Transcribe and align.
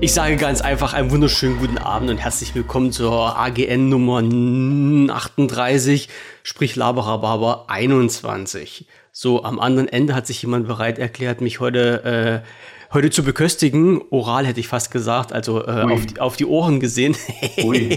Ich 0.00 0.12
sage 0.12 0.36
ganz 0.36 0.60
einfach 0.60 0.92
einen 0.92 1.10
wunderschönen 1.10 1.58
guten 1.58 1.78
Abend 1.78 2.10
und 2.10 2.18
herzlich 2.18 2.54
willkommen 2.54 2.92
zur 2.92 3.38
AGN 3.38 3.88
Nummer 3.88 4.22
38, 5.14 6.08
sprich 6.42 6.76
Laberababer 6.76 7.66
21. 7.68 8.86
So, 9.12 9.44
am 9.44 9.60
anderen 9.60 9.88
Ende 9.88 10.14
hat 10.14 10.26
sich 10.26 10.42
jemand 10.42 10.66
bereit 10.66 10.98
erklärt, 10.98 11.40
mich 11.40 11.60
heute, 11.60 12.42
äh, 12.44 12.92
heute 12.92 13.10
zu 13.10 13.22
beköstigen. 13.22 14.02
Oral 14.10 14.46
hätte 14.46 14.60
ich 14.60 14.68
fast 14.68 14.90
gesagt, 14.90 15.32
also 15.32 15.64
äh, 15.64 15.82
auf, 15.82 16.06
die, 16.06 16.20
auf 16.20 16.36
die 16.36 16.46
Ohren 16.46 16.80
gesehen. 16.80 17.16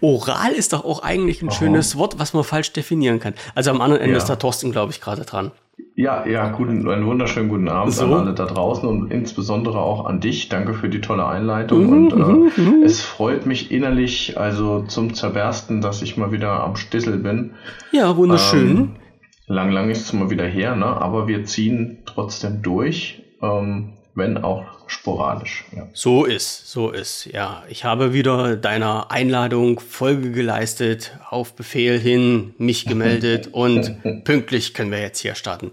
Oral 0.00 0.52
ist 0.52 0.72
doch 0.72 0.84
auch 0.84 1.02
eigentlich 1.02 1.42
ein 1.42 1.48
Aha. 1.48 1.56
schönes 1.56 1.96
Wort, 1.96 2.18
was 2.18 2.32
man 2.32 2.44
falsch 2.44 2.72
definieren 2.72 3.18
kann. 3.18 3.34
Also 3.54 3.70
am 3.70 3.80
anderen 3.80 4.00
Ende 4.00 4.12
ja. 4.12 4.18
ist 4.18 4.26
da 4.26 4.36
Thorsten, 4.36 4.70
glaube 4.70 4.92
ich, 4.92 5.00
gerade 5.00 5.22
dran. 5.22 5.50
Ja, 5.94 6.26
ja, 6.26 6.50
guten, 6.50 6.88
einen 6.88 7.06
wunderschönen 7.06 7.48
guten 7.48 7.68
Abend 7.68 7.92
so. 7.92 8.04
an 8.06 8.12
alle 8.12 8.34
da 8.34 8.46
draußen 8.46 8.88
und 8.88 9.10
insbesondere 9.10 9.80
auch 9.80 10.06
an 10.06 10.20
dich. 10.20 10.48
Danke 10.48 10.74
für 10.74 10.88
die 10.88 11.00
tolle 11.00 11.26
Einleitung. 11.26 11.86
Mhm, 11.86 11.92
und 11.92 12.12
äh, 12.12 12.60
mhm, 12.60 12.78
mhm. 12.78 12.82
es 12.82 13.02
freut 13.02 13.46
mich 13.46 13.70
innerlich, 13.70 14.38
also 14.38 14.82
zum 14.82 15.14
Zerbersten, 15.14 15.80
dass 15.80 16.02
ich 16.02 16.16
mal 16.16 16.32
wieder 16.32 16.62
am 16.62 16.76
Stissel 16.76 17.18
bin. 17.18 17.52
Ja, 17.92 18.16
wunderschön. 18.16 18.76
Ähm, 18.76 18.90
lang, 19.46 19.70
lang 19.72 19.90
ist 19.90 20.02
es 20.02 20.12
mal 20.12 20.30
wieder 20.30 20.46
her, 20.46 20.76
ne? 20.76 20.86
aber 20.86 21.28
wir 21.28 21.44
ziehen 21.44 21.98
trotzdem 22.06 22.62
durch, 22.62 23.22
ähm, 23.42 23.94
wenn 24.20 24.38
auch 24.38 24.64
sporadisch. 24.86 25.64
Ja. 25.74 25.86
So 25.92 26.24
ist, 26.24 26.70
so 26.70 26.90
ist, 26.90 27.26
ja. 27.26 27.62
Ich 27.68 27.84
habe 27.84 28.12
wieder 28.12 28.56
deiner 28.56 29.10
Einladung 29.10 29.80
Folge 29.80 30.32
geleistet, 30.32 31.16
auf 31.28 31.54
Befehl 31.54 31.98
hin, 31.98 32.54
mich 32.58 32.86
gemeldet 32.86 33.48
und 33.52 34.24
pünktlich 34.24 34.74
können 34.74 34.90
wir 34.90 35.00
jetzt 35.00 35.20
hier 35.20 35.34
starten. 35.34 35.72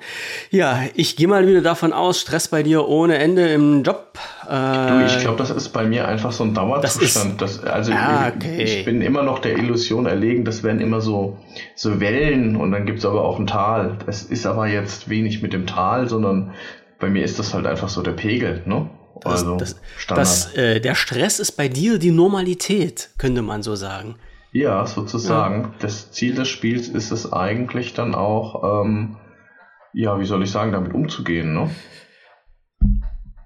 Ja, 0.51 0.81
ich 0.93 1.15
gehe 1.15 1.27
mal 1.27 1.47
wieder 1.47 1.61
davon 1.61 1.93
aus, 1.93 2.21
Stress 2.21 2.47
bei 2.47 2.63
dir 2.63 2.87
ohne 2.87 3.17
Ende 3.17 3.47
im 3.49 3.83
Job. 3.83 4.19
Äh, 4.47 4.51
du, 4.51 5.05
ich 5.07 5.19
glaube, 5.19 5.37
das 5.37 5.49
ist 5.49 5.69
bei 5.69 5.83
mir 5.83 6.07
einfach 6.07 6.31
so 6.31 6.43
ein 6.43 6.53
Dauerzustand. 6.53 7.41
Das 7.41 7.55
ist, 7.55 7.63
das, 7.63 7.71
also 7.71 7.91
ah, 7.93 8.31
okay. 8.33 8.63
ich, 8.63 8.77
ich, 8.79 8.85
bin 8.85 9.01
immer 9.01 9.23
noch 9.23 9.39
der 9.39 9.57
Illusion 9.57 10.05
erlegen, 10.05 10.45
das 10.45 10.63
werden 10.63 10.79
immer 10.79 11.01
so, 11.01 11.37
so 11.75 11.99
Wellen 11.99 12.55
und 12.55 12.71
dann 12.71 12.85
gibt 12.85 12.99
es 12.99 13.05
aber 13.05 13.25
auch 13.25 13.39
ein 13.39 13.47
Tal. 13.47 13.97
Es 14.05 14.23
ist 14.23 14.45
aber 14.45 14.67
jetzt 14.67 15.09
wenig 15.09 15.41
mit 15.41 15.53
dem 15.53 15.65
Tal, 15.65 16.07
sondern 16.07 16.53
bei 16.99 17.09
mir 17.09 17.23
ist 17.23 17.39
das 17.39 17.53
halt 17.53 17.65
einfach 17.65 17.89
so 17.89 18.01
der 18.01 18.11
Pegel, 18.11 18.63
ne? 18.65 18.89
Das, 19.21 19.33
also 19.33 19.57
das, 19.57 19.79
das, 20.07 20.53
äh, 20.55 20.79
der 20.79 20.93
Stress 20.93 21.39
ist 21.39 21.53
bei 21.53 21.67
dir 21.67 21.97
die 21.97 22.11
Normalität, 22.11 23.09
könnte 23.17 23.41
man 23.41 23.63
so 23.63 23.75
sagen. 23.75 24.15
Ja, 24.51 24.85
sozusagen. 24.85 25.63
Ja. 25.63 25.73
Das 25.79 26.11
Ziel 26.11 26.35
des 26.35 26.47
Spiels 26.47 26.87
ist 26.87 27.11
es 27.11 27.31
eigentlich 27.33 27.93
dann 27.93 28.15
auch, 28.15 28.83
ähm, 28.85 29.17
ja, 29.93 30.19
wie 30.19 30.25
soll 30.25 30.43
ich 30.43 30.51
sagen, 30.51 30.71
damit 30.71 30.93
umzugehen, 30.93 31.53
ne? 31.53 31.69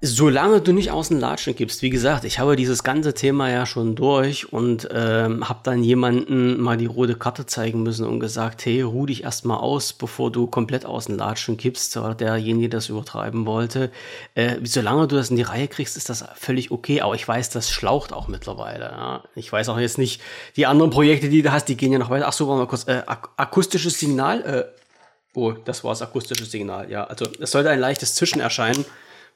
Solange 0.04 0.62
du 0.62 0.74
nicht 0.74 0.90
aus 0.90 1.10
den 1.10 1.20
Latschen 1.20 1.56
gibst, 1.56 1.84
wie 1.84 1.92
gesagt, 1.92 2.24
ich 2.24 2.40
habe 2.40 2.56
dieses 2.56 2.82
ganze 2.82 3.14
Thema 3.14 3.52
ja 3.52 3.68
schon 3.68 3.94
durch 3.94 4.52
und 4.52 4.90
ähm, 4.92 5.48
habe 5.48 5.60
dann 5.62 5.84
jemanden 5.84 6.60
mal 6.60 6.76
die 6.76 6.88
rote 6.88 7.14
Karte 7.14 7.46
zeigen 7.46 7.84
müssen 7.84 8.08
und 8.08 8.20
gesagt, 8.20 8.66
hey, 8.66 8.82
ruh 8.82 9.06
dich 9.06 9.24
erstmal 9.24 9.60
aus, 9.60 9.94
bevor 9.94 10.32
du 10.32 10.48
komplett 10.48 10.88
aus 10.88 11.06
den 11.06 11.20
Latschen 11.20 11.56
kippst, 11.56 12.02
weil 12.02 12.16
derjenige 12.16 12.68
das 12.68 12.90
übertreiben 12.90 13.46
wollte. 13.46 13.92
Äh, 14.34 14.56
solange 14.64 15.08
du 15.08 15.18
das 15.18 15.30
in 15.30 15.36
die 15.36 15.44
Reihe 15.44 15.68
kriegst, 15.68 15.96
ist 15.96 16.10
das 16.10 16.26
völlig 16.34 16.72
okay, 16.72 17.02
aber 17.02 17.14
ich 17.14 17.28
weiß, 17.28 17.52
das 17.52 17.70
schlaucht 17.70 18.12
auch 18.12 18.28
mittlerweile. 18.28 18.86
Ja. 18.86 19.24
Ich 19.36 19.54
weiß 19.54 19.70
auch 19.70 19.78
jetzt 19.78 20.00
nicht, 20.00 20.20
die 20.56 20.66
anderen 20.66 20.90
Projekte, 20.90 21.30
die 21.30 21.44
du 21.44 21.52
hast, 21.52 21.66
die 21.66 21.78
gehen 21.78 21.92
ja 21.92 22.00
noch 22.00 22.10
weiter. 22.10 22.28
Ach 22.28 22.34
so, 22.34 22.48
mal 22.48 22.66
kurz, 22.66 22.88
äh, 22.88 23.04
ak 23.06 23.30
akustisches 23.38 24.00
Signal, 24.00 24.42
äh, 24.42 24.64
oh, 25.36 25.52
das 25.52 25.84
war 25.84 25.92
das 25.92 26.02
akustische 26.02 26.46
Signal, 26.46 26.90
ja. 26.90 27.04
Also 27.04 27.26
es 27.40 27.52
sollte 27.52 27.70
ein 27.70 27.80
leichtes 27.80 28.16
Zischen 28.16 28.42
erscheinen. 28.42 28.84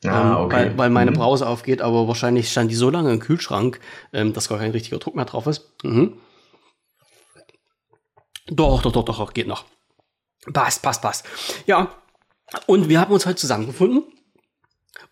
Ah, 0.04 0.38
ähm, 0.38 0.46
okay. 0.46 0.56
weil, 0.56 0.78
weil 0.78 0.90
meine 0.90 1.12
mhm. 1.12 1.16
Brause 1.16 1.48
aufgeht, 1.48 1.82
aber 1.82 2.08
wahrscheinlich 2.08 2.52
stand 2.52 2.72
die 2.72 2.76
so 2.76 2.90
lange 2.90 3.12
im 3.12 3.20
Kühlschrank, 3.20 3.80
ähm, 4.14 4.34
dass 4.34 4.50
gar 4.50 4.60
kein 4.60 4.72
richtiger 4.72 5.00
Druck 5.00 5.16
mehr 5.16 5.26
drauf 5.26 5.48
ist. 5.48 5.72
Mhm. 5.84 6.18
Doch, 8.48 8.82
doch, 8.82 8.92
doch, 8.92 9.06
doch, 9.06 9.34
geht 9.34 9.48
noch. 9.48 9.66
Passt, 10.54 10.82
passt, 10.82 11.02
passt. 11.02 11.26
Ja, 11.66 11.90
und 12.68 12.90
wir 12.90 13.00
haben 13.00 13.14
uns 13.14 13.26
heute 13.26 13.38
zusammengefunden 13.38 14.04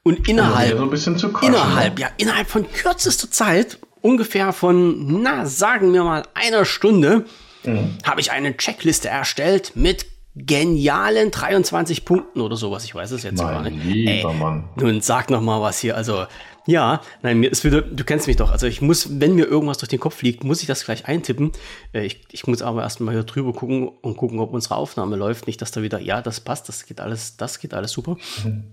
und 0.04 0.28
innerhalb, 0.28 0.78
so 0.78 0.84
ein 0.84 0.90
bisschen 0.90 1.18
zu 1.18 1.30
quatschen, 1.30 1.54
innerhalb, 1.54 1.98
ja, 1.98 2.10
innerhalb 2.18 2.48
von 2.48 2.72
kürzester 2.72 3.32
Zeit, 3.32 3.80
ungefähr 4.02 4.54
von, 4.54 5.22
na, 5.22 5.46
sagen 5.46 5.94
wir 5.94 6.04
mal 6.04 6.24
einer 6.36 6.66
Stunde, 6.66 7.26
mhm. 7.64 7.98
habe 8.04 8.22
ich 8.22 8.32
eine 8.32 8.56
Checkliste 8.56 9.10
erstellt 9.10 9.72
mit 9.76 10.06
genialen 10.36 11.32
23 11.32 12.06
Punkten 12.06 12.42
oder 12.42 12.56
sowas. 12.56 12.84
Ich 12.86 12.96
weiß 12.96 13.12
es 13.12 13.24
jetzt 13.24 13.38
mein 13.38 13.48
gar 13.48 13.62
nicht. 13.62 13.84
Lieber 13.84 14.32
Ey, 14.32 14.36
Mann. 14.36 14.70
Nun 14.76 15.02
sag 15.02 15.30
noch 15.30 15.42
mal 15.42 15.62
was 15.62 15.80
hier. 15.80 15.96
Also 15.96 16.26
ja, 16.66 17.02
nein, 17.22 17.40
mir 17.40 17.52
ist 17.52 17.64
wieder, 17.66 17.82
du 17.82 18.04
kennst 18.04 18.28
mich 18.28 18.38
doch. 18.38 18.52
Also 18.52 18.68
ich 18.68 18.82
muss, 18.82 19.20
wenn 19.20 19.36
mir 19.36 19.46
irgendwas 19.46 19.78
durch 19.80 19.90
den 19.90 20.00
Kopf 20.00 20.22
liegt, 20.22 20.44
muss 20.44 20.62
ich 20.62 20.68
das 20.68 20.86
gleich 20.86 21.08
eintippen. 21.08 21.52
Äh, 21.94 22.06
ich, 22.06 22.22
ich 22.32 22.48
muss 22.48 22.62
aber 22.62 22.82
erstmal 22.82 23.14
hier 23.14 23.24
drüber 23.24 23.54
gucken 23.54 23.90
und 24.02 24.18
gucken, 24.18 24.40
ob 24.40 24.54
unsere 24.54 24.76
Aufnahme 24.76 25.18
läuft. 25.18 25.46
Nicht, 25.46 25.62
dass 25.62 25.72
da 25.72 25.82
wieder, 25.82 26.00
ja, 26.00 26.22
das 26.22 26.40
passt, 26.40 26.70
das 26.70 26.86
geht 26.86 27.02
alles, 27.02 27.38
das 27.38 27.60
geht 27.60 27.74
alles 27.74 27.92
super. 27.92 28.18
Mhm. 28.44 28.64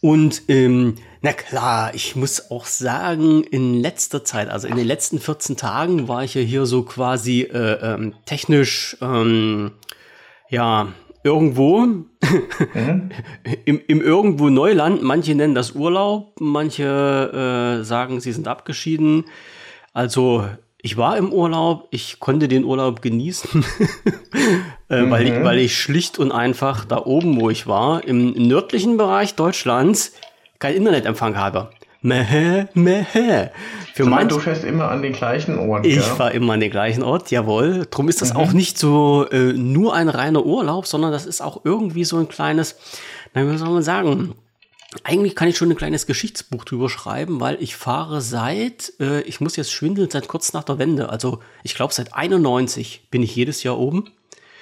Und 0.00 0.42
ähm, 0.48 0.96
na 1.22 1.32
klar, 1.32 1.94
ich 1.94 2.16
muss 2.16 2.50
auch 2.50 2.66
sagen, 2.66 3.44
in 3.44 3.74
letzter 3.74 4.24
Zeit, 4.24 4.48
also 4.48 4.66
in 4.66 4.76
den 4.76 4.86
letzten 4.86 5.20
14 5.20 5.56
Tagen, 5.56 6.08
war 6.08 6.24
ich 6.24 6.34
ja 6.34 6.42
hier 6.42 6.66
so 6.66 6.82
quasi 6.82 7.42
äh, 7.42 7.94
ähm, 7.94 8.14
technisch 8.26 8.96
ähm, 9.00 9.72
ja, 10.48 10.88
irgendwo, 11.22 11.80
mhm. 11.80 12.10
im, 13.64 13.80
im 13.86 14.00
irgendwo 14.00 14.50
Neuland. 14.50 15.02
Manche 15.02 15.34
nennen 15.34 15.54
das 15.54 15.72
Urlaub, 15.72 16.34
manche 16.40 17.80
äh, 17.80 17.84
sagen, 17.84 18.20
sie 18.20 18.32
sind 18.32 18.46
abgeschieden. 18.46 19.24
Also 19.92 20.44
ich 20.82 20.98
war 20.98 21.16
im 21.16 21.32
Urlaub, 21.32 21.88
ich 21.90 22.20
konnte 22.20 22.46
den 22.46 22.64
Urlaub 22.64 23.00
genießen, 23.00 23.64
äh, 24.90 25.00
mhm. 25.00 25.10
weil, 25.10 25.26
ich, 25.26 25.32
mhm. 25.32 25.44
weil 25.44 25.58
ich 25.58 25.78
schlicht 25.78 26.18
und 26.18 26.30
einfach 26.30 26.84
da 26.84 26.98
oben, 26.98 27.40
wo 27.40 27.48
ich 27.48 27.66
war, 27.66 28.04
im 28.04 28.32
nördlichen 28.32 28.98
Bereich 28.98 29.34
Deutschlands 29.34 30.12
kein 30.58 30.74
Internetempfang 30.74 31.38
habe. 31.38 31.70
Meh, 32.06 32.66
meh. 32.74 33.06
Für 33.94 34.04
manch, 34.04 34.28
du 34.28 34.38
fährst 34.38 34.62
immer 34.62 34.90
an 34.90 35.00
den 35.00 35.14
gleichen 35.14 35.58
Ort. 35.58 35.86
Ich 35.86 36.02
fahre 36.02 36.34
immer 36.34 36.52
an 36.52 36.60
den 36.60 36.70
gleichen 36.70 37.02
Ort, 37.02 37.30
jawohl. 37.30 37.86
Drum 37.90 38.10
ist 38.10 38.20
das 38.20 38.34
mhm. 38.34 38.40
auch 38.40 38.52
nicht 38.52 38.76
so 38.76 39.26
äh, 39.30 39.54
nur 39.54 39.94
ein 39.94 40.10
reiner 40.10 40.44
Urlaub, 40.44 40.86
sondern 40.86 41.12
das 41.12 41.24
ist 41.24 41.40
auch 41.40 41.64
irgendwie 41.64 42.04
so 42.04 42.18
ein 42.18 42.28
kleines, 42.28 42.76
na, 43.32 43.50
wie 43.50 43.56
soll 43.56 43.70
man 43.70 43.82
sagen, 43.82 44.34
eigentlich 45.02 45.34
kann 45.34 45.48
ich 45.48 45.56
schon 45.56 45.70
ein 45.70 45.76
kleines 45.76 46.06
Geschichtsbuch 46.06 46.66
drüber 46.66 46.90
schreiben, 46.90 47.40
weil 47.40 47.56
ich 47.58 47.74
fahre 47.74 48.20
seit, 48.20 48.92
äh, 49.00 49.22
ich 49.22 49.40
muss 49.40 49.56
jetzt 49.56 49.72
schwindeln, 49.72 50.10
seit 50.10 50.28
kurz 50.28 50.52
nach 50.52 50.64
der 50.64 50.78
Wende. 50.78 51.08
Also 51.08 51.40
ich 51.62 51.74
glaube 51.74 51.94
seit 51.94 52.12
91 52.12 53.08
bin 53.10 53.22
ich 53.22 53.34
jedes 53.34 53.62
Jahr 53.62 53.78
oben 53.78 54.10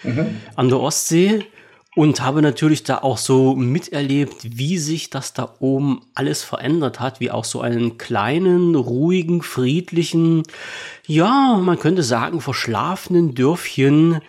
mhm. 0.04 0.41
an 0.54 0.69
der 0.69 0.78
Ostsee 0.78 1.44
und 1.94 2.22
habe 2.22 2.41
natürlich 2.41 2.84
da 2.84 2.98
auch 2.98 3.19
so 3.19 3.54
miterlebt, 3.54 4.58
wie 4.58 4.78
sich 4.78 5.10
das 5.10 5.34
da 5.34 5.56
oben 5.58 6.00
alles 6.14 6.42
verändert 6.42 7.00
hat, 7.00 7.20
wie 7.20 7.30
auch 7.30 7.44
so 7.44 7.60
einen 7.60 7.98
kleinen, 7.98 8.75
ruhigen, 8.75 9.42
friedlichen, 9.42 10.42
ja, 11.06 11.58
man 11.60 11.78
könnte 11.78 12.03
sagen, 12.03 12.41
verschlafenen 12.41 13.34
Dörfchen, 13.34 14.22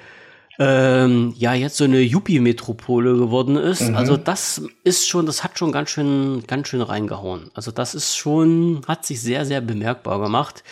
ähm, 0.59 1.33
ja, 1.37 1.53
jetzt 1.53 1.77
so 1.77 1.85
eine 1.85 2.01
Yuppie-Metropole 2.01 3.15
geworden 3.15 3.55
ist. 3.55 3.89
Mhm. 3.89 3.95
Also 3.95 4.17
das 4.17 4.61
ist 4.83 5.07
schon, 5.07 5.25
das 5.25 5.43
hat 5.43 5.57
schon 5.57 5.71
ganz 5.71 5.89
schön, 5.89 6.43
ganz 6.45 6.67
schön 6.67 6.81
reingehauen. 6.81 7.49
Also 7.53 7.71
das 7.71 7.95
ist 7.95 8.15
schon, 8.15 8.81
hat 8.87 9.05
sich 9.05 9.21
sehr, 9.21 9.45
sehr 9.45 9.61
bemerkbar 9.61 10.19
gemacht. 10.19 10.63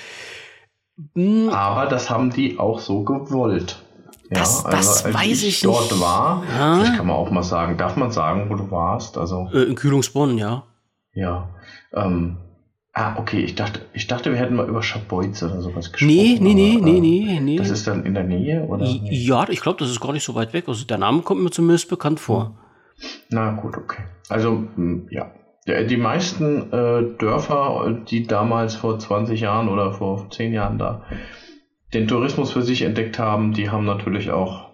Hm. 1.15 1.49
Aber 1.49 1.89
das 1.89 2.09
haben 2.09 2.31
die 2.31 2.59
auch 2.59 2.79
so 2.79 3.03
gewollt. 3.03 3.81
Das, 4.31 4.65
also, 4.65 4.77
das 4.77 5.05
als 5.05 5.13
weiß 5.13 5.43
ich, 5.43 5.49
ich 5.49 5.61
dort 5.61 5.91
nicht. 5.91 6.01
war, 6.01 6.43
ja? 6.57 6.75
vielleicht 6.75 6.95
kann 6.95 7.07
man 7.07 7.17
auch 7.17 7.29
mal 7.31 7.43
sagen, 7.43 7.77
darf 7.77 7.97
man 7.97 8.11
sagen, 8.11 8.49
wo 8.49 8.55
du 8.55 8.71
warst? 8.71 9.17
Also 9.17 9.49
äh, 9.53 9.63
in 9.63 9.75
Kühlungsbronn, 9.75 10.37
ja. 10.37 10.63
Ja. 11.13 11.49
Ähm, 11.93 12.37
ah, 12.93 13.17
okay, 13.17 13.41
ich 13.41 13.55
dachte, 13.55 13.81
ich 13.91 14.07
dachte, 14.07 14.31
wir 14.31 14.39
hätten 14.39 14.55
mal 14.55 14.69
über 14.69 14.83
Schabolz 14.83 15.43
oder 15.43 15.61
sowas 15.61 15.91
gesprochen. 15.91 16.13
Nee, 16.15 16.37
nee, 16.39 16.53
nee, 16.53 16.77
aber, 16.77 16.85
nee, 16.85 16.97
äh, 16.97 17.01
nee, 17.01 17.39
nee. 17.41 17.57
Das 17.57 17.69
ist 17.69 17.85
dann 17.87 18.05
in 18.05 18.13
der 18.13 18.23
Nähe, 18.23 18.63
oder? 18.63 18.85
Ja, 18.85 19.49
ich 19.49 19.59
glaube, 19.59 19.79
das 19.79 19.89
ist 19.89 19.99
gar 19.99 20.13
nicht 20.13 20.23
so 20.23 20.33
weit 20.33 20.53
weg. 20.53 20.69
Also 20.69 20.85
der 20.85 20.97
Name 20.97 21.23
kommt 21.23 21.43
mir 21.43 21.51
zumindest 21.51 21.89
bekannt 21.89 22.21
vor. 22.21 22.57
Na 23.29 23.51
gut, 23.51 23.75
okay. 23.75 24.03
Also, 24.29 24.63
hm, 24.75 25.07
ja. 25.11 25.31
Die 25.67 25.97
meisten 25.97 26.71
äh, 26.71 27.17
Dörfer, 27.19 27.99
die 28.07 28.25
damals 28.25 28.75
vor 28.75 28.97
20 28.97 29.41
Jahren 29.41 29.67
oder 29.67 29.93
vor 29.93 30.29
10 30.31 30.53
Jahren 30.53 30.79
da 30.79 31.03
den 31.93 32.07
Tourismus 32.07 32.51
für 32.51 32.61
sich 32.61 32.83
entdeckt 32.83 33.19
haben, 33.19 33.53
die 33.53 33.69
haben 33.69 33.85
natürlich 33.85 34.31
auch 34.31 34.69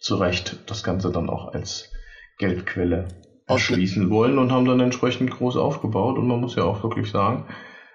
zu 0.00 0.16
Recht 0.16 0.58
das 0.66 0.82
Ganze 0.82 1.10
dann 1.10 1.28
auch 1.28 1.52
als 1.52 1.90
Geldquelle 2.38 3.08
erschließen 3.46 4.08
wollen 4.10 4.38
und 4.38 4.52
haben 4.52 4.64
dann 4.64 4.80
entsprechend 4.80 5.30
groß 5.30 5.56
aufgebaut. 5.56 6.18
Und 6.18 6.26
man 6.26 6.40
muss 6.40 6.54
ja 6.54 6.62
auch 6.62 6.82
wirklich 6.82 7.10
sagen, 7.10 7.44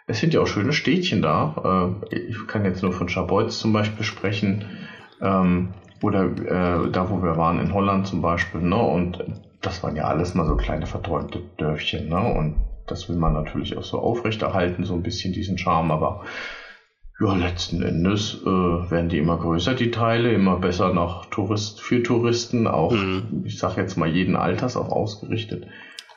es 0.07 0.19
sind 0.19 0.33
ja 0.33 0.42
auch 0.42 0.47
schöne 0.47 0.74
Städtchen 0.74 1.21
da. 1.21 1.95
Äh, 2.12 2.15
ich 2.15 2.47
kann 2.47 2.65
jetzt 2.65 2.83
nur 2.83 2.92
von 2.92 3.09
Scharbeutz 3.09 3.59
zum 3.59 3.74
Beispiel 3.74 4.06
sprechen. 4.06 4.65
Ähm, 5.21 5.69
oder 6.01 6.25
äh, 6.25 6.92
da, 6.92 7.09
wo 7.09 7.24
wir 7.24 7.38
waren, 7.38 7.59
in 7.59 7.74
Holland 7.74 8.06
zum 8.06 8.21
Beispiel. 8.21 8.62
Ne? 8.62 8.77
Und 8.77 9.24
das 9.62 9.81
waren 9.81 9.95
ja 9.95 10.03
alles 10.03 10.36
mal 10.36 10.45
so 10.45 10.56
kleine 10.56 10.86
verträumte 10.86 11.42
Dörfchen. 11.57 12.09
Ne? 12.09 12.19
Und 12.19 12.57
das 12.86 13.09
will 13.09 13.15
man 13.15 13.33
natürlich 13.33 13.77
auch 13.77 13.83
so 13.83 14.00
aufrechterhalten, 14.00 14.83
so 14.83 14.94
ein 14.94 15.01
bisschen 15.01 15.33
diesen 15.33 15.57
Charme, 15.57 15.92
aber 15.92 16.21
ja, 17.19 17.33
letzten 17.33 17.81
Endes 17.81 18.41
äh, 18.44 18.45
werden 18.45 19.07
die 19.07 19.19
immer 19.19 19.38
größer, 19.38 19.73
die 19.73 19.91
Teile, 19.91 20.33
immer 20.33 20.57
besser 20.57 20.94
nach 20.94 21.27
Tourist, 21.27 21.79
für 21.79 22.03
Touristen, 22.03 22.67
auch, 22.67 22.91
mhm. 22.91 23.44
ich 23.45 23.57
sag 23.57 23.77
jetzt 23.77 23.95
mal, 23.95 24.09
jeden 24.09 24.35
Alters 24.35 24.75
auch 24.75 24.89
ausgerichtet. 24.89 25.65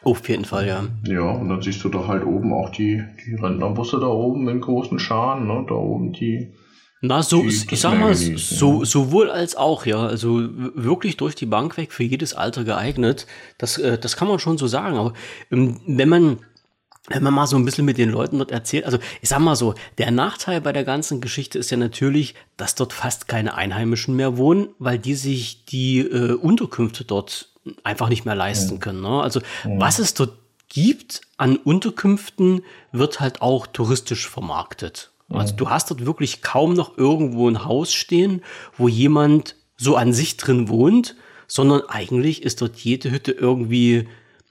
Auf 0.02 0.28
jeden 0.28 0.44
Fall, 0.44 0.66
ja. 0.66 0.84
Ja, 1.06 1.30
und 1.30 1.48
dann 1.48 1.62
siehst 1.62 1.82
du 1.84 1.88
da 1.88 2.06
halt 2.06 2.24
oben 2.24 2.52
auch 2.52 2.70
die, 2.70 3.02
die 3.26 3.34
Rentnerbusse 3.34 3.98
da 4.00 4.06
oben 4.06 4.48
in 4.48 4.60
großen 4.60 4.98
Scharen, 4.98 5.46
ne? 5.46 5.64
Da 5.68 5.74
oben 5.74 6.12
die. 6.12 6.52
Na, 7.00 7.22
so, 7.22 7.42
die, 7.42 7.48
ich 7.48 7.80
sag 7.80 7.98
mal, 7.98 8.12
genießen, 8.12 8.36
so, 8.38 8.80
ja. 8.80 8.84
sowohl 8.84 9.30
als 9.30 9.56
auch, 9.56 9.86
ja. 9.86 10.06
Also 10.06 10.48
wirklich 10.74 11.16
durch 11.16 11.34
die 11.34 11.46
Bank 11.46 11.76
weg 11.76 11.92
für 11.92 12.04
jedes 12.04 12.34
Alter 12.34 12.64
geeignet. 12.64 13.26
Das, 13.58 13.76
äh, 13.78 13.98
das 13.98 14.16
kann 14.16 14.28
man 14.28 14.38
schon 14.38 14.56
so 14.56 14.68
sagen. 14.68 14.96
Aber 14.96 15.14
ähm, 15.50 15.80
wenn 15.86 16.08
man 16.08 16.38
wenn 17.08 17.22
man 17.22 17.34
mal 17.34 17.46
so 17.46 17.56
ein 17.56 17.64
bisschen 17.64 17.84
mit 17.84 17.98
den 17.98 18.10
Leuten 18.10 18.38
dort 18.38 18.50
erzählt, 18.50 18.84
also 18.84 18.98
ich 19.20 19.28
sag 19.28 19.40
mal 19.40 19.56
so, 19.56 19.74
der 19.98 20.10
Nachteil 20.10 20.60
bei 20.60 20.72
der 20.72 20.84
ganzen 20.84 21.20
Geschichte 21.20 21.58
ist 21.58 21.70
ja 21.70 21.76
natürlich, 21.76 22.34
dass 22.56 22.74
dort 22.74 22.92
fast 22.92 23.28
keine 23.28 23.54
Einheimischen 23.54 24.16
mehr 24.16 24.36
wohnen, 24.36 24.68
weil 24.78 24.98
die 24.98 25.14
sich 25.14 25.64
die 25.64 26.00
äh, 26.00 26.34
Unterkünfte 26.34 27.04
dort 27.04 27.50
einfach 27.84 28.08
nicht 28.08 28.24
mehr 28.24 28.34
leisten 28.34 28.74
ja. 28.74 28.80
können. 28.80 29.00
Ne? 29.00 29.22
Also 29.22 29.40
ja. 29.64 29.78
was 29.78 29.98
es 29.98 30.14
dort 30.14 30.34
gibt 30.68 31.22
an 31.36 31.56
Unterkünften, 31.56 32.62
wird 32.92 33.20
halt 33.20 33.40
auch 33.40 33.66
touristisch 33.66 34.28
vermarktet. 34.28 35.10
Also 35.30 35.54
du 35.54 35.68
hast 35.68 35.90
dort 35.90 36.06
wirklich 36.06 36.40
kaum 36.40 36.72
noch 36.72 36.96
irgendwo 36.96 37.48
ein 37.48 37.64
Haus 37.64 37.92
stehen, 37.92 38.42
wo 38.78 38.88
jemand 38.88 39.56
so 39.76 39.94
an 39.94 40.14
sich 40.14 40.38
drin 40.38 40.68
wohnt, 40.68 41.16
sondern 41.46 41.82
eigentlich 41.88 42.42
ist 42.42 42.62
dort 42.62 42.78
jede 42.78 43.10
Hütte 43.10 43.32
irgendwie 43.32 44.08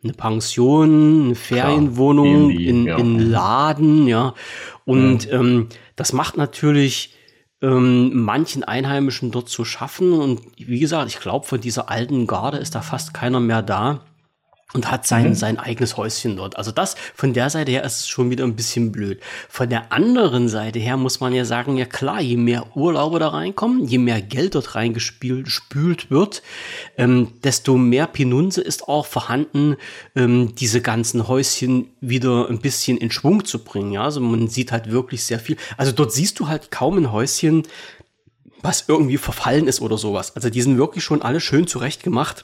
eine 0.08 0.14
Pension, 0.14 1.26
eine 1.26 1.36
Ferienwohnung, 1.36 2.50
Klar, 2.50 2.62
in, 2.62 2.86
ja. 2.86 2.98
in 2.98 3.20
Laden, 3.20 4.08
ja. 4.08 4.34
Und 4.86 5.26
ja. 5.26 5.40
Ähm, 5.40 5.68
das 5.96 6.14
macht 6.14 6.38
natürlich 6.38 7.16
ähm, 7.62 8.24
manchen 8.24 8.64
Einheimischen 8.64 9.32
dort 9.32 9.50
zu 9.50 9.66
schaffen. 9.66 10.14
Und 10.14 10.42
wie 10.58 10.80
gesagt, 10.80 11.10
ich 11.10 11.20
glaube, 11.20 11.46
von 11.46 11.60
dieser 11.60 11.90
alten 11.90 12.28
Garde 12.28 12.58
ist 12.58 12.76
da 12.76 12.82
fast 12.82 13.14
keiner 13.14 13.40
mehr 13.40 13.62
da 13.62 14.02
und 14.74 14.92
hat 14.92 15.08
sein, 15.08 15.30
mhm. 15.30 15.34
sein 15.34 15.58
eigenes 15.58 15.96
Häuschen 15.96 16.36
dort. 16.36 16.58
Also 16.58 16.72
das, 16.72 16.96
von 17.16 17.32
der 17.34 17.50
Seite 17.50 17.72
her 17.72 17.86
ist 17.86 18.02
es 18.02 18.08
schon 18.10 18.30
wieder 18.30 18.44
ein 18.44 18.58
bisschen 18.58 18.92
blöd. 18.92 19.22
Von 19.48 19.70
der 19.70 19.94
anderen 19.94 20.50
Seite 20.50 20.78
her 20.80 20.98
muss 20.98 21.22
man 21.22 21.34
ja 21.34 21.46
sagen, 21.46 21.78
ja 21.78 21.86
klar, 21.86 22.20
je 22.20 22.36
mehr 22.36 22.76
Urlauber 22.76 23.20
da 23.20 23.30
reinkommen, 23.30 23.86
je 23.86 23.98
mehr 23.98 24.22
Geld 24.22 24.56
dort 24.56 24.76
reingespült 24.76 26.12
wird, 26.12 26.44
ähm, 26.98 27.30
desto 27.44 27.78
mehr 27.78 28.08
Pinunse 28.08 28.62
ist 28.62 28.90
auch 28.90 29.06
vorhanden, 29.06 29.78
ähm, 30.16 30.54
diese 30.56 30.82
ganzen 30.82 31.30
Häuschen 31.30 31.88
wieder 32.02 32.50
ein 32.50 32.60
bisschen 32.60 32.98
in 32.98 33.10
Schwung 33.10 33.46
zu 33.46 33.64
bringen. 33.64 33.94
Ja, 33.94 34.04
also 34.04 34.20
man 34.20 34.50
sieht 34.50 34.74
halt 34.74 34.92
wirklich 34.92 35.24
sehr 35.24 35.40
viel. 35.40 35.56
Also 35.78 35.94
dort 35.94 36.12
siehst 36.12 36.42
du 36.42 36.50
halt 36.50 36.72
kaum 36.72 36.98
ein 36.98 37.14
Häuschen, 37.14 37.64
was 38.62 38.84
irgendwie 38.90 39.18
verfallen 39.18 39.68
ist 39.68 39.82
oder 39.82 39.98
sowas. 39.98 40.36
Also 40.36 40.50
die 40.50 40.62
sind 40.62 40.78
wirklich 40.78 41.06
schon 41.06 41.22
alle 41.22 41.40
schön 41.40 41.68
zurecht 41.68 42.04
gemacht. 42.04 42.44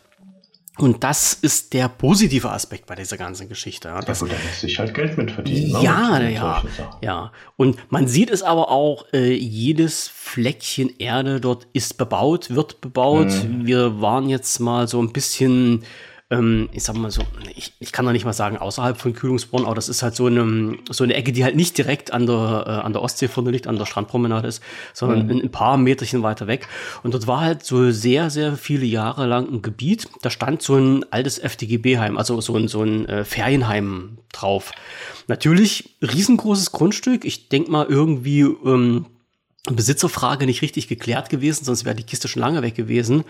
Und 0.80 1.04
das 1.04 1.36
ist 1.36 1.74
der 1.74 1.88
positive 1.88 2.50
Aspekt 2.50 2.88
bei 2.88 2.96
dieser 2.96 3.16
ganzen 3.16 3.48
Geschichte. 3.48 3.90
Ja, 3.90 4.02
das, 4.02 4.22
ja 4.22 4.28
gut, 4.28 4.36
da 4.36 4.42
lässt 4.44 4.62
sich 4.62 4.80
halt 4.80 4.94
Geld 4.96 5.18
mit 5.18 5.30
verdienen. 5.30 5.72
Ne? 5.72 5.84
Ja, 5.84 6.20
mit 6.20 6.34
ja, 6.34 6.64
ja. 7.02 7.32
Und 7.58 7.78
man 7.92 8.08
sieht 8.08 8.32
es 8.32 8.42
aber 8.42 8.72
auch, 8.72 9.06
äh, 9.14 9.34
jedes 9.34 10.08
Fleckchen 10.08 10.90
Erde 10.98 11.40
dort 11.40 11.68
ist 11.74 11.98
bebaut, 12.00 12.50
wird 12.56 12.82
bebaut. 12.82 13.28
Mhm. 13.28 13.68
Wir 13.68 14.02
waren 14.02 14.30
jetzt 14.30 14.60
mal 14.60 14.88
so 14.88 15.00
ein 15.00 15.14
bisschen 15.14 15.84
ähm, 16.30 16.70
ich 16.72 16.84
sag 16.84 16.96
mal 16.96 17.12
so, 17.12 17.22
ich, 17.56 17.74
ich 17.80 17.92
kann 17.92 18.06
da 18.06 18.12
nicht 18.12 18.26
mal 18.26 18.34
sagen 18.34 18.58
außerhalb 18.58 18.98
von 18.98 19.14
Kühlungsborn, 19.14 19.66
aber 19.66 19.76
das 19.76 19.90
ist 19.90 20.04
halt 20.04 20.16
so 20.16 20.26
eine, 20.28 20.78
so 20.90 21.04
eine 21.04 21.14
Ecke, 21.14 21.32
die 21.32 21.44
halt 21.44 21.56
nicht 21.56 21.78
direkt 21.78 22.14
an 22.14 22.26
der, 22.26 22.64
äh, 22.66 22.70
an 22.86 22.94
der 22.94 23.02
Ostsee 23.02 23.28
vorne 23.28 23.52
liegt, 23.52 23.68
an 23.68 23.78
der 23.78 23.86
Strandpromenade 23.86 24.48
ist, 24.48 24.64
sondern 24.94 25.26
mhm. 25.26 25.32
ein, 25.32 25.42
ein, 25.44 25.52
paar 25.52 25.78
Meterchen 25.78 26.24
weiter 26.24 26.48
weg. 26.48 26.68
Und 27.04 27.14
dort 27.14 27.28
war 27.28 27.42
halt 27.42 27.66
so 27.66 27.92
sehr, 27.92 28.30
sehr 28.30 28.56
viele 28.56 28.86
Jahre 28.86 29.26
lang 29.26 29.52
ein 29.52 29.62
Gebiet, 29.62 30.08
da 30.22 30.30
stand 30.30 30.62
so 30.62 30.76
ein 30.76 31.06
altes 31.12 31.40
FDGB-Heim, 31.40 32.18
also 32.18 32.40
so 32.42 32.56
ein, 32.56 32.68
so 32.68 32.84
ein 32.84 33.06
äh, 33.08 33.24
Ferienheim 33.26 34.18
drauf. 34.32 34.72
Natürlich 35.28 35.96
riesengroßes 36.02 36.72
Grundstück. 36.72 37.26
Ich 37.26 37.50
denk 37.50 37.70
mal 37.70 37.86
irgendwie 37.88 38.42
ähm, 38.42 39.06
Besitzerfrage 39.72 40.46
nicht 40.46 40.62
richtig 40.62 40.90
geklärt 40.90 41.30
gewesen, 41.30 41.64
sonst 41.64 41.86
wäre 41.86 41.96
die 41.96 42.04
Kiste 42.04 42.28
schon 42.28 42.42
lange 42.42 42.62
weg 42.62 42.76
gewesen. 42.76 43.24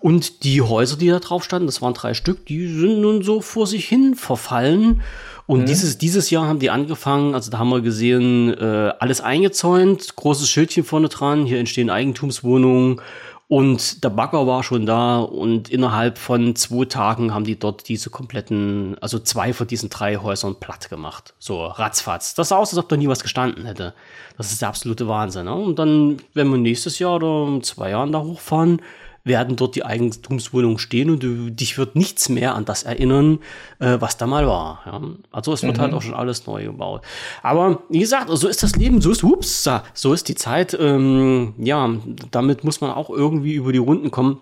Und 0.00 0.42
die 0.42 0.60
Häuser, 0.60 0.96
die 0.96 1.08
da 1.08 1.20
drauf 1.20 1.44
standen, 1.44 1.66
das 1.66 1.80
waren 1.80 1.94
drei 1.94 2.12
Stück, 2.14 2.44
die 2.46 2.66
sind 2.66 3.00
nun 3.00 3.22
so 3.22 3.40
vor 3.40 3.68
sich 3.68 3.86
hin 3.86 4.16
verfallen. 4.16 5.02
Und 5.46 5.60
mhm. 5.60 5.66
dieses, 5.66 5.96
dieses 5.96 6.30
Jahr 6.30 6.48
haben 6.48 6.58
die 6.58 6.70
angefangen, 6.70 7.34
also 7.36 7.52
da 7.52 7.58
haben 7.58 7.68
wir 7.68 7.82
gesehen, 7.82 8.52
äh, 8.58 8.92
alles 8.98 9.20
eingezäunt, 9.20 10.16
großes 10.16 10.50
Schildchen 10.50 10.82
vorne 10.82 11.08
dran, 11.08 11.46
hier 11.46 11.60
entstehen 11.60 11.88
Eigentumswohnungen 11.88 13.00
und 13.48 14.02
der 14.02 14.10
Bagger 14.10 14.46
war 14.48 14.64
schon 14.64 14.86
da 14.86 15.20
und 15.20 15.68
innerhalb 15.68 16.18
von 16.18 16.56
zwei 16.56 16.84
Tagen 16.84 17.32
haben 17.32 17.44
die 17.44 17.56
dort 17.56 17.88
diese 17.88 18.10
kompletten, 18.10 18.96
also 19.00 19.20
zwei 19.20 19.52
von 19.52 19.68
diesen 19.68 19.88
drei 19.88 20.16
Häusern 20.16 20.56
platt 20.58 20.90
gemacht. 20.90 21.34
So 21.38 21.64
ratzfatz. 21.64 22.34
Das 22.34 22.48
sah 22.48 22.56
aus, 22.56 22.70
als 22.70 22.78
ob 22.78 22.88
da 22.88 22.96
nie 22.96 23.06
was 23.06 23.22
gestanden 23.22 23.64
hätte. 23.64 23.94
Das 24.36 24.50
ist 24.50 24.62
der 24.62 24.68
absolute 24.68 25.06
Wahnsinn. 25.06 25.44
Ne? 25.44 25.54
Und 25.54 25.78
dann, 25.78 26.16
wenn 26.34 26.48
wir 26.48 26.58
nächstes 26.58 26.98
Jahr 26.98 27.16
oder 27.16 27.46
in 27.46 27.62
zwei 27.62 27.90
Jahren 27.90 28.10
da 28.10 28.20
hochfahren, 28.20 28.82
werden 29.26 29.56
dort 29.56 29.74
die 29.74 29.84
Eigentumswohnungen 29.84 30.78
stehen 30.78 31.10
und 31.10 31.22
du, 31.22 31.50
dich 31.50 31.76
wird 31.76 31.96
nichts 31.96 32.28
mehr 32.28 32.54
an 32.54 32.64
das 32.64 32.84
erinnern, 32.84 33.40
äh, 33.80 33.96
was 34.00 34.16
da 34.16 34.26
mal 34.26 34.46
war. 34.46 34.82
Ja? 34.86 35.00
Also 35.32 35.52
es 35.52 35.62
wird 35.62 35.78
halt 35.78 35.90
mhm. 35.90 35.94
halt 35.94 35.94
auch 35.94 36.02
schon 36.02 36.14
alles 36.14 36.46
neu 36.46 36.64
gebaut. 36.64 37.02
Aber 37.42 37.82
wie 37.90 37.98
gesagt, 37.98 38.30
so 38.30 38.48
ist 38.48 38.62
das 38.62 38.76
Leben, 38.76 39.00
so 39.00 39.10
ist, 39.10 39.24
ups, 39.24 39.68
so 39.94 40.12
ist 40.12 40.28
die 40.28 40.36
Zeit. 40.36 40.76
Ähm, 40.78 41.54
ja, 41.58 41.90
damit 42.30 42.64
muss 42.64 42.80
man 42.80 42.92
auch 42.92 43.10
irgendwie 43.10 43.54
über 43.54 43.72
die 43.72 43.78
Runden 43.78 44.10
kommen 44.10 44.40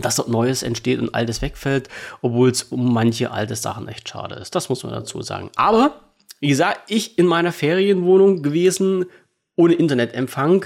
dass 0.00 0.16
dort 0.16 0.28
Neues 0.28 0.62
entsteht 0.62 1.00
und 1.00 1.14
Altes 1.14 1.42
wegfällt, 1.42 1.90
obwohl 2.22 2.48
es 2.50 2.62
um 2.62 2.94
manche 2.94 3.30
alte 3.30 3.56
Sachen 3.56 3.88
echt 3.88 4.08
schade 4.08 4.36
ist. 4.36 4.54
Das 4.54 4.70
muss 4.70 4.82
man 4.84 4.92
dazu 4.94 5.20
sagen. 5.20 5.50
Aber, 5.54 6.00
wie 6.40 6.48
gesagt, 6.48 6.90
ich 6.90 7.18
in 7.18 7.26
meiner 7.26 7.52
Ferienwohnung 7.52 8.42
gewesen, 8.42 9.04
ohne 9.54 9.74
Internetempfang, 9.74 10.64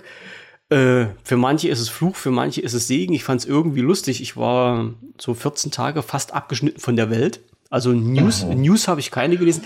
äh, 0.68 1.06
für 1.22 1.36
manche 1.36 1.68
ist 1.68 1.80
es 1.80 1.88
Fluch, 1.88 2.16
für 2.16 2.30
manche 2.30 2.60
ist 2.60 2.74
es 2.74 2.88
Segen. 2.88 3.14
Ich 3.14 3.24
fand 3.24 3.40
es 3.40 3.46
irgendwie 3.46 3.80
lustig. 3.80 4.20
Ich 4.20 4.36
war 4.36 4.94
so 5.18 5.34
14 5.34 5.70
Tage 5.70 6.02
fast 6.02 6.34
abgeschnitten 6.34 6.80
von 6.80 6.96
der 6.96 7.10
Welt. 7.10 7.40
Also 7.76 7.92
News, 7.92 8.42
mhm. 8.42 8.62
News 8.62 8.88
habe 8.88 9.00
ich 9.00 9.10
keine 9.10 9.36
gelesen. 9.36 9.62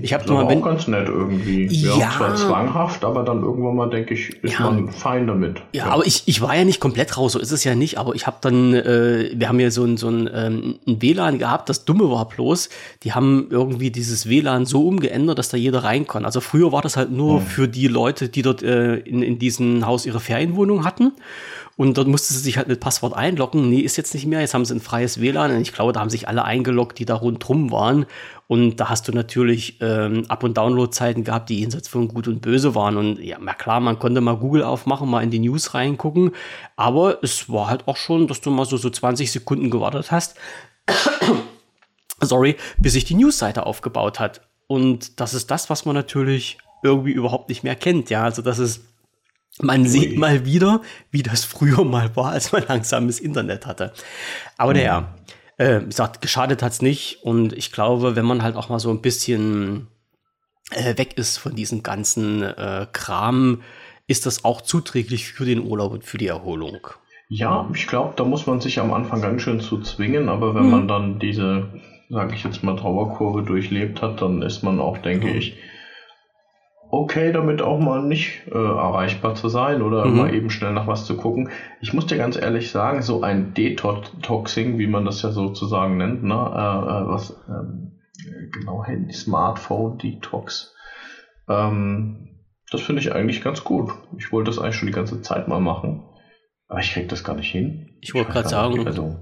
Ich 0.00 0.12
habe 0.12 0.32
mal 0.32 0.44
auch 0.44 0.62
ganz 0.62 0.86
nett 0.86 1.08
irgendwie. 1.08 1.66
Ja, 1.66 1.98
ja, 1.98 2.10
zwar 2.16 2.36
zwanghaft, 2.36 3.04
aber 3.04 3.24
dann 3.24 3.42
irgendwann 3.42 3.74
mal 3.74 3.90
denke 3.90 4.14
ich, 4.14 4.30
ist 4.44 4.60
ja, 4.60 4.70
man 4.70 4.92
fein 4.92 5.26
damit. 5.26 5.56
Ja, 5.72 5.86
ja, 5.86 5.92
aber 5.92 6.06
ich, 6.06 6.22
ich 6.26 6.40
war 6.40 6.54
ja 6.54 6.64
nicht 6.64 6.78
komplett 6.78 7.16
raus, 7.18 7.32
so 7.32 7.40
ist 7.40 7.50
es 7.50 7.64
ja 7.64 7.74
nicht. 7.74 7.98
Aber 7.98 8.14
ich 8.14 8.28
habe 8.28 8.36
dann, 8.40 8.74
äh, 8.74 9.32
wir 9.34 9.48
haben 9.48 9.58
ja 9.58 9.72
so 9.72 9.82
ein 9.82 9.96
so 9.96 10.08
ein, 10.08 10.30
ähm, 10.32 10.78
ein 10.86 11.02
WLAN 11.02 11.40
gehabt. 11.40 11.68
Das 11.68 11.84
Dumme 11.84 12.08
war 12.08 12.28
bloß, 12.28 12.68
die 13.02 13.12
haben 13.12 13.48
irgendwie 13.50 13.90
dieses 13.90 14.28
WLAN 14.28 14.64
so 14.64 14.86
umgeändert, 14.86 15.40
dass 15.40 15.48
da 15.48 15.56
jeder 15.56 15.82
rein 15.82 16.06
kann. 16.06 16.24
Also 16.24 16.40
früher 16.40 16.70
war 16.70 16.82
das 16.82 16.96
halt 16.96 17.10
nur 17.10 17.40
mhm. 17.40 17.44
für 17.44 17.66
die 17.66 17.88
Leute, 17.88 18.28
die 18.28 18.42
dort 18.42 18.62
äh, 18.62 18.98
in 18.98 19.22
in 19.22 19.40
diesem 19.40 19.84
Haus 19.84 20.06
ihre 20.06 20.20
Ferienwohnung 20.20 20.84
hatten. 20.84 21.10
Und 21.78 21.96
dort 21.96 22.08
musste 22.08 22.34
sie 22.34 22.40
sich 22.40 22.56
halt 22.56 22.66
mit 22.66 22.80
Passwort 22.80 23.14
einloggen. 23.14 23.70
Nee, 23.70 23.78
ist 23.78 23.96
jetzt 23.96 24.12
nicht 24.12 24.26
mehr. 24.26 24.40
Jetzt 24.40 24.52
haben 24.52 24.64
sie 24.64 24.74
ein 24.74 24.80
freies 24.80 25.20
WLAN. 25.20 25.52
Und 25.52 25.60
ich 25.60 25.72
glaube, 25.72 25.92
da 25.92 26.00
haben 26.00 26.10
sich 26.10 26.26
alle 26.26 26.44
eingeloggt, 26.44 26.98
die 26.98 27.04
da 27.04 27.14
rundrum 27.14 27.70
waren. 27.70 28.06
Und 28.48 28.80
da 28.80 28.88
hast 28.88 29.06
du 29.06 29.12
natürlich 29.12 29.80
ähm, 29.80 30.24
Up- 30.26 30.42
und 30.42 30.58
Download-Zeiten 30.58 31.22
gehabt, 31.22 31.50
die 31.50 31.60
jenseits 31.60 31.86
von 31.86 32.08
Gut 32.08 32.26
und 32.26 32.40
Böse 32.40 32.74
waren. 32.74 32.96
Und 32.96 33.20
ja, 33.20 33.38
na 33.40 33.54
klar, 33.54 33.78
man 33.78 34.00
konnte 34.00 34.20
mal 34.20 34.36
Google 34.36 34.64
aufmachen, 34.64 35.08
mal 35.08 35.22
in 35.22 35.30
die 35.30 35.38
News 35.38 35.72
reingucken. 35.72 36.32
Aber 36.74 37.22
es 37.22 37.48
war 37.48 37.70
halt 37.70 37.86
auch 37.86 37.96
schon, 37.96 38.26
dass 38.26 38.40
du 38.40 38.50
mal 38.50 38.64
so, 38.64 38.76
so 38.76 38.90
20 38.90 39.30
Sekunden 39.30 39.70
gewartet 39.70 40.10
hast. 40.10 40.34
Sorry, 42.20 42.56
bis 42.78 42.94
sich 42.94 43.04
die 43.04 43.14
News-Seite 43.14 43.66
aufgebaut 43.66 44.18
hat. 44.18 44.40
Und 44.66 45.20
das 45.20 45.32
ist 45.32 45.48
das, 45.52 45.70
was 45.70 45.84
man 45.84 45.94
natürlich 45.94 46.58
irgendwie 46.82 47.12
überhaupt 47.12 47.48
nicht 47.48 47.62
mehr 47.62 47.76
kennt. 47.76 48.10
Ja, 48.10 48.24
also 48.24 48.42
das 48.42 48.58
ist 48.58 48.82
man 49.60 49.82
Ui. 49.82 49.88
sieht 49.88 50.18
mal 50.18 50.44
wieder, 50.44 50.80
wie 51.10 51.22
das 51.22 51.44
früher 51.44 51.84
mal 51.84 52.14
war, 52.16 52.32
als 52.32 52.52
man 52.52 52.64
langsames 52.66 53.20
Internet 53.20 53.66
hatte. 53.66 53.92
Aber 54.56 54.72
mhm. 54.72 54.76
der, 54.76 55.14
äh, 55.56 55.80
wie 55.80 55.86
gesagt, 55.86 56.20
geschadet 56.20 56.62
hat's 56.62 56.82
nicht. 56.82 57.22
Und 57.22 57.52
ich 57.52 57.72
glaube, 57.72 58.16
wenn 58.16 58.26
man 58.26 58.42
halt 58.42 58.56
auch 58.56 58.68
mal 58.68 58.78
so 58.78 58.90
ein 58.90 59.00
bisschen 59.00 59.88
äh, 60.70 60.96
weg 60.96 61.16
ist 61.16 61.38
von 61.38 61.54
diesem 61.54 61.82
ganzen 61.82 62.42
äh, 62.42 62.86
Kram, 62.92 63.62
ist 64.06 64.26
das 64.26 64.44
auch 64.44 64.62
zuträglich 64.62 65.28
für 65.28 65.44
den 65.44 65.60
Urlaub 65.60 65.92
und 65.92 66.04
für 66.04 66.18
die 66.18 66.28
Erholung. 66.28 66.88
Ja, 67.28 67.68
ich 67.74 67.86
glaube, 67.86 68.14
da 68.16 68.24
muss 68.24 68.46
man 68.46 68.60
sich 68.60 68.80
am 68.80 68.92
Anfang 68.92 69.20
ganz 69.20 69.42
schön 69.42 69.60
zu 69.60 69.82
zwingen, 69.82 70.30
aber 70.30 70.54
wenn 70.54 70.64
mhm. 70.64 70.70
man 70.70 70.88
dann 70.88 71.18
diese, 71.18 71.68
sage 72.08 72.34
ich 72.34 72.42
jetzt 72.42 72.62
mal, 72.62 72.76
Trauerkurve 72.76 73.42
durchlebt 73.42 74.00
hat, 74.00 74.22
dann 74.22 74.40
ist 74.40 74.62
man 74.62 74.80
auch, 74.80 74.96
denke 74.98 75.26
mhm. 75.26 75.36
ich, 75.36 75.56
okay 76.90 77.32
damit 77.32 77.62
auch 77.62 77.78
mal 77.78 78.02
nicht 78.02 78.46
äh, 78.46 78.54
erreichbar 78.54 79.34
zu 79.34 79.48
sein 79.48 79.82
oder 79.82 80.06
mhm. 80.06 80.16
mal 80.16 80.34
eben 80.34 80.50
schnell 80.50 80.72
nach 80.72 80.86
was 80.86 81.04
zu 81.04 81.16
gucken. 81.16 81.50
Ich 81.80 81.92
muss 81.92 82.06
dir 82.06 82.16
ganz 82.16 82.36
ehrlich 82.36 82.70
sagen, 82.70 83.02
so 83.02 83.22
ein 83.22 83.54
Detoxing, 83.54 84.78
wie 84.78 84.86
man 84.86 85.04
das 85.04 85.22
ja 85.22 85.30
sozusagen 85.30 85.96
nennt, 85.98 86.24
ne, 86.24 86.34
äh, 86.34 86.36
äh 86.36 87.08
was 87.08 87.36
ähm, 87.48 87.98
genau, 88.52 88.84
Handy, 88.84 89.12
Smartphone, 89.12 89.98
Detox. 89.98 90.74
Ähm, 91.48 92.28
das 92.70 92.80
finde 92.82 93.00
ich 93.02 93.12
eigentlich 93.12 93.42
ganz 93.42 93.64
gut. 93.64 93.90
Ich 94.16 94.32
wollte 94.32 94.50
das 94.50 94.58
eigentlich 94.58 94.76
schon 94.76 94.88
die 94.88 94.94
ganze 94.94 95.22
Zeit 95.22 95.48
mal 95.48 95.60
machen. 95.60 96.04
Aber 96.68 96.80
ich 96.80 96.92
krieg 96.92 97.08
das 97.08 97.24
gar 97.24 97.34
nicht 97.34 97.50
hin. 97.50 97.96
Ich 98.00 98.14
wollte 98.14 98.30
gerade 98.30 98.48
sagen, 98.48 98.86
also, 98.86 99.16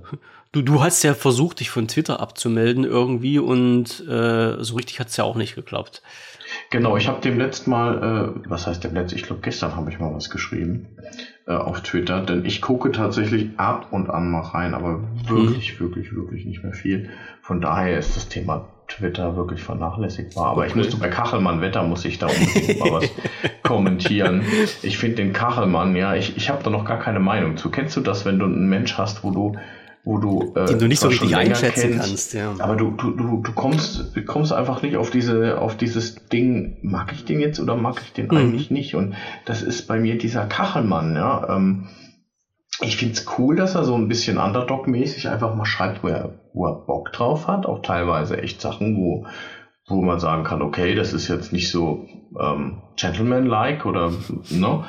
du, 0.51 0.63
du 0.63 0.83
hast 0.83 1.05
ja 1.05 1.15
versucht, 1.15 1.61
dich 1.61 1.71
von 1.71 1.87
Twitter 1.87 2.19
abzumelden 2.21 2.85
irgendwie 2.85 3.39
und 3.39 4.01
äh, 4.09 4.63
so 4.63 4.75
richtig 4.75 4.99
hat 4.99 5.09
es 5.09 5.17
ja 5.17 5.25
auch 5.25 5.37
nicht 5.37 5.55
geklappt. 5.55 6.03
Genau, 6.71 6.97
ich 6.97 7.09
habe 7.09 7.21
dem 7.21 7.39
letzten 7.39 7.71
Mal, 7.71 8.35
äh, 8.45 8.49
was 8.49 8.67
heißt 8.67 8.85
dem 8.85 8.95
letzten, 8.95 9.17
ich 9.17 9.25
glaube 9.25 9.41
gestern 9.43 9.77
habe 9.77 9.91
ich 9.91 9.99
mal 9.99 10.15
was 10.15 10.31
geschrieben 10.31 10.89
äh, 11.47 11.53
auf 11.53 11.81
Twitter, 11.83 12.21
denn 12.21 12.45
ich 12.45 12.61
gucke 12.61 12.93
tatsächlich 12.93 13.51
ab 13.59 13.89
und 13.91 14.11
an 14.11 14.31
mal 14.31 14.41
rein, 14.41 14.75
aber 14.75 15.01
wirklich, 15.27 15.75
mhm. 15.75 15.85
wirklich, 15.85 16.15
wirklich 16.15 16.45
nicht 16.45 16.63
mehr 16.63 16.73
viel. 16.73 17.11
Von 17.43 17.61
daher 17.61 17.99
ist 17.99 18.17
das 18.17 18.29
Thema 18.29 18.69
Twitter 18.89 19.37
wirklich 19.37 19.63
vernachlässigbar. 19.63 20.47
Aber 20.47 20.61
okay. 20.61 20.69
ich 20.69 20.77
musste 20.77 20.97
bei 20.97 21.09
Kachelmann 21.09 21.61
Wetter, 21.61 21.83
muss 21.83 22.05
ich 22.05 22.19
da 22.19 22.27
unbedingt 22.27 22.79
mal 22.79 22.93
was 22.93 23.11
kommentieren. 23.63 24.43
Ich 24.83 24.99
finde 24.99 25.17
den 25.17 25.33
Kachelmann, 25.33 25.97
ja, 25.97 26.15
ich, 26.15 26.37
ich 26.37 26.51
habe 26.51 26.63
da 26.63 26.71
noch 26.71 26.85
gar 26.85 26.99
keine 26.99 27.19
Meinung 27.19 27.57
zu. 27.57 27.71
Kennst 27.71 27.97
du 27.97 28.01
das, 28.01 28.25
wenn 28.25 28.39
du 28.39 28.45
einen 28.45 28.69
Mensch 28.69 28.97
hast, 28.97 29.25
wo 29.25 29.31
du 29.31 29.57
wo 30.07 30.19
du 30.19 30.53
äh, 30.55 30.67
den 30.67 30.79
du 30.79 30.87
nicht 30.87 31.01
so 31.01 31.09
richtig 31.09 31.35
einschätzen 31.35 31.91
kennst, 31.91 32.07
kannst, 32.07 32.35
ja. 32.35 32.55
Aber 32.61 32.77
du, 32.77 32.93
du, 32.93 33.11
du, 33.11 33.43
du 33.43 33.53
kommst, 33.53 34.15
du 34.15 34.25
kommst 34.25 34.53
einfach 34.53 34.81
nicht 34.81 34.97
auf 34.97 35.11
diese, 35.11 35.61
auf 35.61 35.77
dieses 35.77 36.29
Ding, 36.29 36.79
mag 36.83 37.13
ich 37.13 37.25
den 37.25 37.41
jetzt 37.41 37.59
oder 37.59 37.75
mag 37.75 38.01
ich 38.01 38.13
den 38.13 38.27
mhm. 38.27 38.37
eigentlich 38.37 38.71
nicht? 38.71 38.95
Und 38.95 39.17
das 39.47 39.63
ist 39.63 39.89
bei 39.89 39.99
mir 39.99 40.17
dieser 40.17 40.47
Kachelmann, 40.47 41.17
ja. 41.17 41.57
Ähm, 41.57 41.89
ich 42.81 42.97
find's 42.97 43.27
cool, 43.37 43.57
dass 43.57 43.75
er 43.75 43.85
so 43.85 43.97
ein 43.97 44.07
bisschen 44.07 44.39
Underdog-mäßig 44.39 45.29
einfach 45.29 45.57
mal 45.57 45.65
schreibt, 45.65 46.05
wo 46.05 46.09
er, 46.09 46.39
wo 46.53 46.67
er 46.67 46.87
Bock 46.87 47.13
drauf 47.13 47.49
hat. 47.49 47.67
Auch 47.67 47.83
teilweise 47.83 48.41
echt 48.41 48.61
Sachen, 48.61 48.97
wo, 48.97 49.27
wo 49.89 50.03
man 50.03 50.21
sagen 50.21 50.45
kann, 50.45 50.63
okay, 50.63 50.95
das 50.95 51.15
ist 51.15 51.27
jetzt 51.27 51.53
nicht 51.53 51.71
so 51.71 52.07
ähm, 52.41 52.83
Gentleman-like 52.97 53.87
oder 53.87 54.13
ne? 54.51 54.85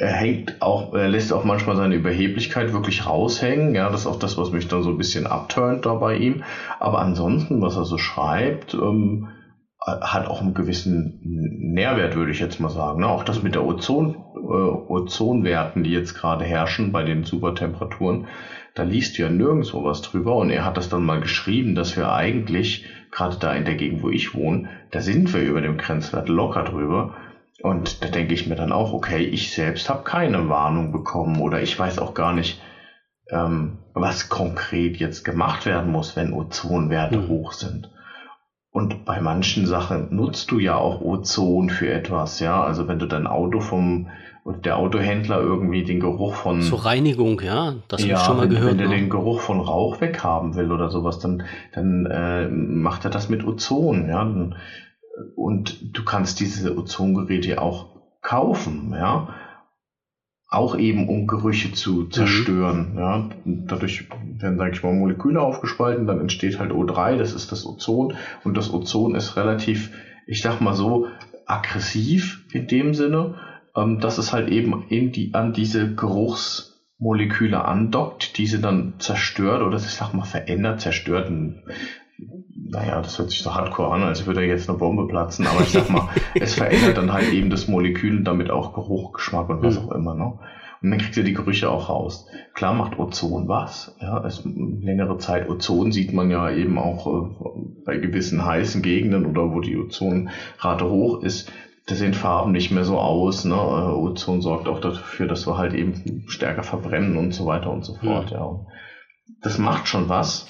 Er 0.00 0.12
hängt 0.12 0.62
auch, 0.62 0.94
er 0.94 1.08
lässt 1.08 1.30
auch 1.30 1.44
manchmal 1.44 1.76
seine 1.76 1.94
Überheblichkeit 1.94 2.72
wirklich 2.72 3.04
raushängen. 3.04 3.74
Ja, 3.74 3.90
das 3.90 4.00
ist 4.00 4.06
auch 4.06 4.18
das, 4.18 4.38
was 4.38 4.50
mich 4.50 4.66
dann 4.66 4.82
so 4.82 4.88
ein 4.88 4.96
bisschen 4.96 5.26
abturnt 5.26 5.84
da 5.84 5.92
bei 5.92 6.16
ihm. 6.16 6.42
Aber 6.78 7.00
ansonsten, 7.00 7.60
was 7.60 7.76
er 7.76 7.84
so 7.84 7.98
schreibt, 7.98 8.72
ähm, 8.72 9.28
hat 9.86 10.26
auch 10.26 10.40
einen 10.40 10.54
gewissen 10.54 11.20
Nährwert, 11.22 12.16
würde 12.16 12.32
ich 12.32 12.40
jetzt 12.40 12.60
mal 12.60 12.70
sagen. 12.70 13.00
Ne? 13.00 13.08
Auch 13.08 13.24
das 13.24 13.42
mit 13.42 13.54
der 13.54 13.66
Ozon, 13.66 14.14
äh, 14.36 14.38
Ozonwerten, 14.38 15.84
die 15.84 15.92
jetzt 15.92 16.14
gerade 16.14 16.46
herrschen 16.46 16.92
bei 16.92 17.02
den 17.02 17.24
Supertemperaturen, 17.24 18.24
da 18.74 18.84
liest 18.84 19.18
du 19.18 19.22
ja 19.22 19.28
nirgendwo 19.28 19.84
was 19.84 20.00
drüber. 20.00 20.34
Und 20.36 20.48
er 20.48 20.64
hat 20.64 20.78
das 20.78 20.88
dann 20.88 21.04
mal 21.04 21.20
geschrieben, 21.20 21.74
dass 21.74 21.94
wir 21.98 22.10
eigentlich, 22.10 22.86
gerade 23.10 23.36
da 23.38 23.52
in 23.52 23.66
der 23.66 23.74
Gegend, 23.74 24.02
wo 24.02 24.08
ich 24.08 24.34
wohne, 24.34 24.70
da 24.92 25.02
sind 25.02 25.34
wir 25.34 25.42
über 25.42 25.60
dem 25.60 25.76
Grenzwert 25.76 26.30
locker 26.30 26.64
drüber. 26.64 27.12
Und 27.62 28.02
da 28.02 28.08
denke 28.08 28.34
ich 28.34 28.46
mir 28.46 28.56
dann 28.56 28.72
auch, 28.72 28.92
okay, 28.92 29.22
ich 29.22 29.52
selbst 29.52 29.90
habe 29.90 30.04
keine 30.04 30.48
Warnung 30.48 30.92
bekommen 30.92 31.40
oder 31.40 31.60
ich 31.60 31.78
weiß 31.78 31.98
auch 31.98 32.14
gar 32.14 32.32
nicht, 32.32 32.60
ähm, 33.28 33.78
was 33.92 34.28
konkret 34.28 34.96
jetzt 34.96 35.24
gemacht 35.24 35.66
werden 35.66 35.90
muss, 35.92 36.16
wenn 36.16 36.32
Ozonwerte 36.32 37.18
mhm. 37.18 37.28
hoch 37.28 37.52
sind. 37.52 37.90
Und 38.72 39.04
bei 39.04 39.20
manchen 39.20 39.66
Sachen 39.66 40.14
nutzt 40.14 40.50
du 40.52 40.60
ja 40.60 40.76
auch 40.76 41.00
Ozon 41.00 41.70
für 41.70 41.90
etwas, 41.90 42.38
ja. 42.38 42.62
Also 42.62 42.86
wenn 42.86 43.00
du 43.00 43.06
dein 43.06 43.26
Auto 43.26 43.60
vom 43.60 44.08
und 44.44 44.64
der 44.64 44.78
Autohändler 44.78 45.40
irgendwie 45.40 45.84
den 45.84 46.00
Geruch 46.00 46.34
von 46.34 46.62
zur 46.62 46.86
Reinigung, 46.86 47.40
ja, 47.40 47.74
das 47.88 48.04
ja, 48.04 48.14
habe 48.14 48.20
ich 48.20 48.26
schon 48.26 48.36
mal 48.36 48.42
wenn, 48.44 48.50
gehört. 48.50 48.70
Wenn 48.70 48.78
der 48.78 48.88
ne? 48.88 48.96
den 48.96 49.10
Geruch 49.10 49.40
von 49.40 49.60
Rauch 49.60 50.00
weghaben 50.00 50.54
will 50.54 50.72
oder 50.72 50.88
sowas, 50.88 51.18
dann 51.18 51.42
dann 51.74 52.06
äh, 52.06 52.48
macht 52.48 53.04
er 53.04 53.10
das 53.10 53.28
mit 53.28 53.44
Ozon, 53.44 54.08
ja. 54.08 54.24
Und 55.36 55.96
du 55.96 56.04
kannst 56.04 56.40
diese 56.40 56.76
Ozongeräte 56.76 57.60
auch 57.60 58.00
kaufen, 58.22 58.92
ja 58.92 59.28
auch 60.50 60.76
eben 60.76 61.08
um 61.08 61.28
Gerüche 61.28 61.72
zu 61.72 61.92
mhm. 61.92 62.10
zerstören. 62.10 62.92
Mhm. 62.92 62.98
Ja, 62.98 63.28
dadurch 63.44 64.08
werden, 64.38 64.58
sage 64.58 64.72
ich 64.72 64.82
mal, 64.82 64.92
Moleküle 64.92 65.40
aufgespalten, 65.40 66.06
dann 66.06 66.20
entsteht 66.20 66.58
halt 66.58 66.72
O3, 66.72 67.16
das 67.16 67.32
ist 67.32 67.52
das 67.52 67.64
Ozon 67.64 68.14
und 68.44 68.56
das 68.56 68.72
Ozon 68.72 69.14
ist 69.14 69.36
relativ, 69.36 69.92
ich 70.26 70.42
sag 70.42 70.60
mal 70.60 70.74
so, 70.74 71.06
aggressiv 71.46 72.44
in 72.52 72.66
dem 72.66 72.94
Sinne, 72.94 73.36
ähm, 73.76 74.00
dass 74.00 74.18
es 74.18 74.32
halt 74.32 74.50
eben 74.50 74.84
in 74.88 75.12
die, 75.12 75.34
an 75.34 75.52
diese 75.52 75.94
Geruchsmoleküle 75.94 77.64
andockt, 77.64 78.36
diese 78.36 78.58
dann 78.58 78.94
zerstört 78.98 79.62
oder 79.62 79.76
ich 79.76 79.84
sag 79.84 80.12
mal 80.14 80.24
verändert, 80.24 80.80
zerstört. 80.80 81.30
Naja, 82.70 83.00
das 83.02 83.18
hört 83.18 83.30
sich 83.30 83.42
so 83.42 83.54
hardcore 83.54 83.92
an, 83.92 84.02
als 84.04 84.26
würde 84.26 84.44
jetzt 84.44 84.68
eine 84.68 84.78
Bombe 84.78 85.06
platzen, 85.06 85.46
aber 85.46 85.60
ich 85.62 85.70
sag 85.70 85.90
mal, 85.90 86.08
es 86.34 86.54
verändert 86.54 86.96
dann 86.96 87.12
halt 87.12 87.32
eben 87.32 87.50
das 87.50 87.66
Molekül 87.66 88.18
und 88.18 88.24
damit 88.24 88.50
auch 88.50 88.74
Geruch, 88.74 89.12
Geschmack 89.12 89.48
und 89.48 89.62
was 89.62 89.80
mhm. 89.80 89.88
auch 89.88 89.92
immer. 89.92 90.14
Ne? 90.14 90.38
Und 90.82 90.90
dann 90.90 91.00
kriegt 91.00 91.16
ihr 91.16 91.24
die 91.24 91.34
Gerüche 91.34 91.68
auch 91.68 91.88
raus. 91.88 92.26
Klar 92.54 92.74
macht 92.74 92.98
Ozon 92.98 93.48
was. 93.48 93.96
Ja, 94.00 94.24
es, 94.24 94.42
längere 94.44 95.18
Zeit 95.18 95.48
Ozon 95.50 95.90
sieht 95.90 96.12
man 96.12 96.30
ja 96.30 96.50
eben 96.50 96.78
auch 96.78 97.06
äh, 97.06 97.84
bei 97.84 97.96
gewissen 97.96 98.44
heißen 98.44 98.82
Gegenden 98.82 99.26
oder 99.26 99.52
wo 99.52 99.60
die 99.60 99.76
Ozonrate 99.76 100.88
hoch 100.88 101.22
ist. 101.22 101.52
Da 101.86 101.96
sehen 101.96 102.14
Farben 102.14 102.52
nicht 102.52 102.70
mehr 102.70 102.84
so 102.84 102.98
aus. 102.98 103.44
Ne? 103.44 103.54
Äh, 103.54 103.56
Ozon 103.56 104.42
sorgt 104.42 104.68
auch 104.68 104.80
dafür, 104.80 105.26
dass 105.26 105.46
wir 105.46 105.58
halt 105.58 105.74
eben 105.74 106.24
stärker 106.28 106.62
verbrennen 106.62 107.16
und 107.16 107.34
so 107.34 107.46
weiter 107.46 107.70
und 107.70 107.84
so 107.84 107.94
fort. 107.94 108.30
Mhm. 108.30 108.36
Ja. 108.36 108.44
Und 108.44 108.66
das 109.42 109.58
macht 109.58 109.88
schon 109.88 110.08
was. 110.08 110.46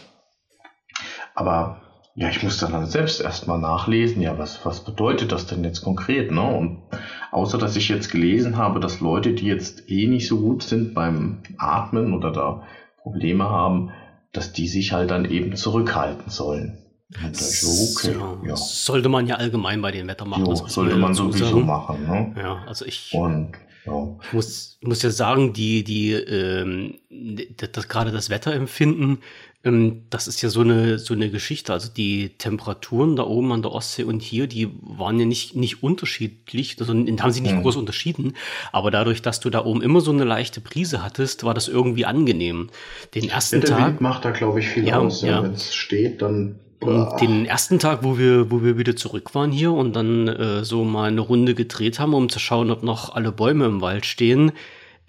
Aber 1.34 1.79
ja, 2.14 2.28
ich 2.28 2.42
muss 2.42 2.58
dann 2.58 2.86
selbst 2.86 3.20
erstmal 3.20 3.58
nachlesen, 3.58 4.20
ja, 4.20 4.36
was, 4.38 4.64
was 4.64 4.84
bedeutet 4.84 5.32
das 5.32 5.46
denn 5.46 5.64
jetzt 5.64 5.82
konkret, 5.82 6.30
ne? 6.30 6.42
Und 6.42 6.82
außer 7.30 7.58
dass 7.58 7.76
ich 7.76 7.88
jetzt 7.88 8.10
gelesen 8.10 8.56
habe, 8.56 8.80
dass 8.80 9.00
Leute, 9.00 9.32
die 9.32 9.46
jetzt 9.46 9.88
eh 9.90 10.06
nicht 10.06 10.28
so 10.28 10.40
gut 10.40 10.62
sind 10.62 10.94
beim 10.94 11.42
Atmen 11.56 12.12
oder 12.12 12.32
da 12.32 12.62
Probleme 13.02 13.48
haben, 13.48 13.90
dass 14.32 14.52
die 14.52 14.68
sich 14.68 14.92
halt 14.92 15.10
dann 15.10 15.24
eben 15.24 15.56
zurückhalten 15.56 16.30
sollen. 16.30 16.78
Okay, 17.12 18.16
ja. 18.44 18.54
Sollte 18.54 19.08
man 19.08 19.26
ja 19.26 19.36
allgemein 19.36 19.82
bei 19.82 19.90
den 19.90 20.06
Wettern 20.06 20.32
Jo, 20.38 20.54
sollte 20.54 20.96
man 20.96 21.12
sowieso 21.12 21.58
machen, 21.58 22.06
ne? 22.06 22.34
Ja, 22.36 22.62
also 22.66 22.84
ich. 22.84 23.12
Und 23.14 23.52
ja. 23.86 24.18
Ich 24.22 24.32
muss, 24.32 24.78
muss 24.82 25.02
ja 25.02 25.10
sagen, 25.10 25.52
die, 25.52 25.84
die, 25.84 26.12
ähm, 26.12 26.98
das, 27.56 27.72
das 27.72 27.88
gerade 27.88 28.12
das 28.12 28.30
Wetterempfinden 28.30 29.18
ähm, 29.62 30.04
das 30.08 30.26
ist 30.26 30.40
ja 30.42 30.48
so 30.48 30.60
eine, 30.60 30.98
so 30.98 31.14
eine 31.14 31.30
Geschichte. 31.30 31.72
Also 31.72 31.90
die 31.94 32.30
Temperaturen 32.38 33.16
da 33.16 33.24
oben 33.24 33.52
an 33.52 33.62
der 33.62 33.72
Ostsee 33.72 34.04
und 34.04 34.22
hier, 34.22 34.46
die 34.46 34.70
waren 34.80 35.18
ja 35.18 35.26
nicht, 35.26 35.54
nicht 35.54 35.82
unterschiedlich, 35.82 36.76
also 36.80 36.94
haben 36.94 37.32
sich 37.32 37.42
nicht 37.42 37.54
mhm. 37.54 37.62
groß 37.62 37.76
unterschieden. 37.76 38.34
Aber 38.72 38.90
dadurch, 38.90 39.22
dass 39.22 39.40
du 39.40 39.50
da 39.50 39.64
oben 39.64 39.82
immer 39.82 40.00
so 40.00 40.12
eine 40.12 40.24
leichte 40.24 40.60
Brise 40.60 41.02
hattest, 41.02 41.44
war 41.44 41.54
das 41.54 41.68
irgendwie 41.68 42.06
angenehm. 42.06 42.70
Den 43.14 43.28
ersten 43.28 43.56
ja, 43.56 43.60
der 43.60 43.70
Tag. 43.70 43.86
Wind 43.86 44.00
macht 44.00 44.24
da, 44.24 44.30
glaube 44.30 44.60
ich, 44.60 44.68
viel 44.68 44.86
ja, 44.86 44.98
aus. 44.98 45.22
Ja. 45.22 45.42
Wenn 45.42 45.52
es 45.52 45.74
steht, 45.74 46.22
dann 46.22 46.58
und 46.80 47.20
den 47.20 47.46
ersten 47.46 47.78
Tag, 47.78 48.02
wo 48.02 48.18
wir, 48.18 48.50
wo 48.50 48.62
wir 48.62 48.78
wieder 48.78 48.96
zurück 48.96 49.34
waren 49.34 49.52
hier 49.52 49.72
und 49.72 49.94
dann 49.94 50.28
äh, 50.28 50.64
so 50.64 50.84
mal 50.84 51.08
eine 51.08 51.20
Runde 51.20 51.54
gedreht 51.54 51.98
haben, 51.98 52.14
um 52.14 52.28
zu 52.28 52.38
schauen, 52.38 52.70
ob 52.70 52.82
noch 52.82 53.14
alle 53.14 53.32
Bäume 53.32 53.66
im 53.66 53.80
Wald 53.80 54.06
stehen, 54.06 54.52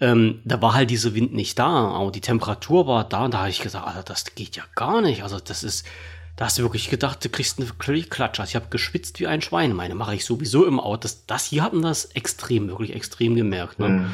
ähm, 0.02 0.40
da 0.44 0.60
war 0.60 0.74
halt 0.74 0.90
dieser 0.90 1.14
Wind 1.14 1.32
nicht 1.32 1.58
da, 1.60 1.92
aber 1.92 2.10
die 2.10 2.20
Temperatur 2.20 2.88
war 2.88 3.04
da 3.04 3.24
und 3.24 3.34
da 3.34 3.38
habe 3.38 3.50
ich 3.50 3.60
gesagt, 3.60 3.86
Alter, 3.86 4.02
das 4.02 4.34
geht 4.34 4.56
ja 4.56 4.64
gar 4.74 5.00
nicht. 5.00 5.22
Also 5.22 5.38
das 5.38 5.62
ist, 5.62 5.86
da 6.34 6.46
hast 6.46 6.58
du 6.58 6.62
wirklich 6.62 6.90
gedacht, 6.90 7.24
du 7.24 7.28
kriegst 7.28 7.60
eine 7.60 8.02
Klatsche. 8.02 8.42
Also 8.42 8.50
ich 8.50 8.56
habe 8.56 8.66
geschwitzt 8.68 9.20
wie 9.20 9.28
ein 9.28 9.42
Schwein. 9.42 9.74
Meine 9.74 9.94
mache 9.94 10.16
ich 10.16 10.24
sowieso 10.24 10.66
im 10.66 10.80
Auto. 10.80 11.02
Das, 11.02 11.24
das 11.26 11.44
hier 11.44 11.62
hatten 11.62 11.82
das 11.82 12.06
extrem, 12.06 12.66
wirklich 12.68 12.96
extrem 12.96 13.36
gemerkt. 13.36 13.78
Ne? 13.78 13.88
Mhm. 13.88 14.06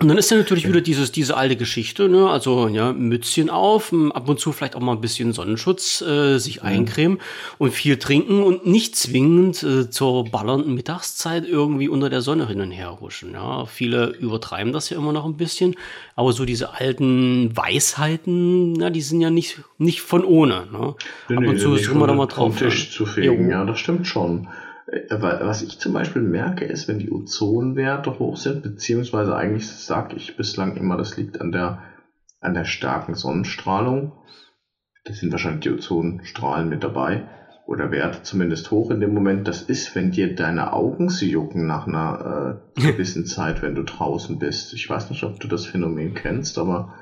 Und 0.00 0.08
dann 0.08 0.18
ist 0.18 0.28
ja 0.28 0.36
natürlich 0.36 0.66
wieder 0.66 0.80
dieses, 0.80 1.12
diese 1.12 1.36
alte 1.36 1.54
Geschichte, 1.54 2.08
ne? 2.08 2.28
Also 2.28 2.66
ja, 2.66 2.92
Mützchen 2.92 3.48
auf, 3.48 3.94
ab 4.12 4.28
und 4.28 4.40
zu 4.40 4.50
vielleicht 4.50 4.74
auch 4.74 4.80
mal 4.80 4.90
ein 4.90 5.00
bisschen 5.00 5.32
Sonnenschutz, 5.32 6.02
äh, 6.02 6.38
sich 6.38 6.62
mhm. 6.62 6.68
eincremen 6.68 7.18
und 7.58 7.70
viel 7.70 7.96
trinken 7.96 8.42
und 8.42 8.66
nicht 8.66 8.96
zwingend 8.96 9.62
äh, 9.62 9.88
zur 9.88 10.24
ballernden 10.24 10.74
Mittagszeit 10.74 11.46
irgendwie 11.46 11.88
unter 11.88 12.10
der 12.10 12.22
Sonne 12.22 12.48
hin 12.48 12.60
und 12.60 12.72
her 12.72 12.98
huschen. 13.00 13.34
Ja, 13.34 13.66
viele 13.66 14.08
übertreiben 14.08 14.72
das 14.72 14.90
ja 14.90 14.96
immer 14.96 15.12
noch 15.12 15.26
ein 15.26 15.36
bisschen, 15.36 15.76
aber 16.16 16.32
so 16.32 16.44
diese 16.44 16.74
alten 16.74 17.56
Weisheiten, 17.56 18.74
ja, 18.80 18.90
die 18.90 19.00
sind 19.00 19.20
ja 19.20 19.30
nicht, 19.30 19.60
nicht 19.78 20.00
von 20.00 20.24
ohne. 20.24 20.66
Ne? 20.72 20.96
Nee, 21.28 21.36
ab 21.36 21.46
und 21.46 21.60
zu 21.60 21.76
ist 21.76 21.86
immer 21.86 22.08
da 22.08 22.14
mal 22.14 22.26
drauf. 22.26 22.58
Tisch 22.58 22.90
zu 22.90 23.06
fegen, 23.06 23.48
ja, 23.48 23.64
das 23.64 23.78
stimmt 23.78 24.08
schon. 24.08 24.48
Äh, 24.94 25.20
was 25.20 25.62
ich 25.62 25.78
zum 25.78 25.92
Beispiel 25.92 26.22
merke, 26.22 26.64
ist, 26.64 26.88
wenn 26.88 26.98
die 26.98 27.10
Ozonwerte 27.10 28.18
hoch 28.18 28.36
sind, 28.36 28.62
beziehungsweise 28.62 29.36
eigentlich 29.36 29.66
sage 29.66 30.16
ich 30.16 30.36
bislang 30.36 30.76
immer, 30.76 30.96
das 30.96 31.16
liegt 31.16 31.40
an 31.40 31.52
der, 31.52 31.82
an 32.40 32.54
der 32.54 32.64
starken 32.64 33.14
Sonnenstrahlung. 33.14 34.12
Da 35.04 35.12
sind 35.12 35.32
wahrscheinlich 35.32 35.62
die 35.62 35.70
Ozonstrahlen 35.70 36.68
mit 36.68 36.82
dabei 36.82 37.26
oder 37.66 37.90
Werte 37.90 38.22
zumindest 38.22 38.70
hoch 38.70 38.90
in 38.90 39.00
dem 39.00 39.12
Moment. 39.12 39.48
Das 39.48 39.62
ist, 39.62 39.94
wenn 39.94 40.10
dir 40.10 40.34
deine 40.34 40.72
Augen 40.72 41.08
sie 41.08 41.30
jucken 41.30 41.66
nach 41.66 41.86
einer 41.86 42.62
äh, 42.76 42.80
gewissen 42.92 43.26
Zeit, 43.26 43.62
wenn 43.62 43.74
du 43.74 43.82
draußen 43.82 44.38
bist. 44.38 44.72
Ich 44.74 44.88
weiß 44.88 45.10
nicht, 45.10 45.24
ob 45.24 45.40
du 45.40 45.48
das 45.48 45.66
Phänomen 45.66 46.14
kennst, 46.14 46.58
aber 46.58 46.94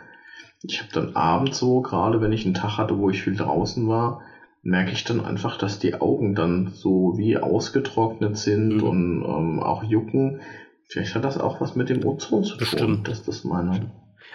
ich 0.62 0.80
habe 0.80 0.92
dann 0.92 1.16
abends 1.16 1.58
so, 1.58 1.80
gerade 1.80 2.20
wenn 2.20 2.32
ich 2.32 2.44
einen 2.44 2.54
Tag 2.54 2.78
hatte, 2.78 2.96
wo 2.99 3.11
ich 3.11 3.22
viel 3.22 3.37
draußen 3.37 3.87
war, 3.88 4.22
merke 4.62 4.92
ich 4.92 5.04
dann 5.04 5.21
einfach, 5.21 5.59
dass 5.59 5.78
die 5.78 5.95
Augen 6.00 6.35
dann 6.35 6.73
so 6.73 7.14
wie 7.16 7.37
ausgetrocknet 7.37 8.38
sind 8.38 8.76
mhm. 8.76 8.83
und 8.83 9.25
ähm, 9.25 9.61
auch 9.61 9.83
jucken. 9.83 10.40
Vielleicht 10.87 11.14
hat 11.14 11.25
das 11.25 11.38
auch 11.38 11.61
was 11.61 11.75
mit 11.75 11.88
dem 11.88 12.04
Ozon 12.04 12.45
zu 12.45 12.50
tun, 12.57 12.59
Bestimmt. 12.59 13.09
dass 13.09 13.25
das 13.25 13.45
meine. 13.45 13.90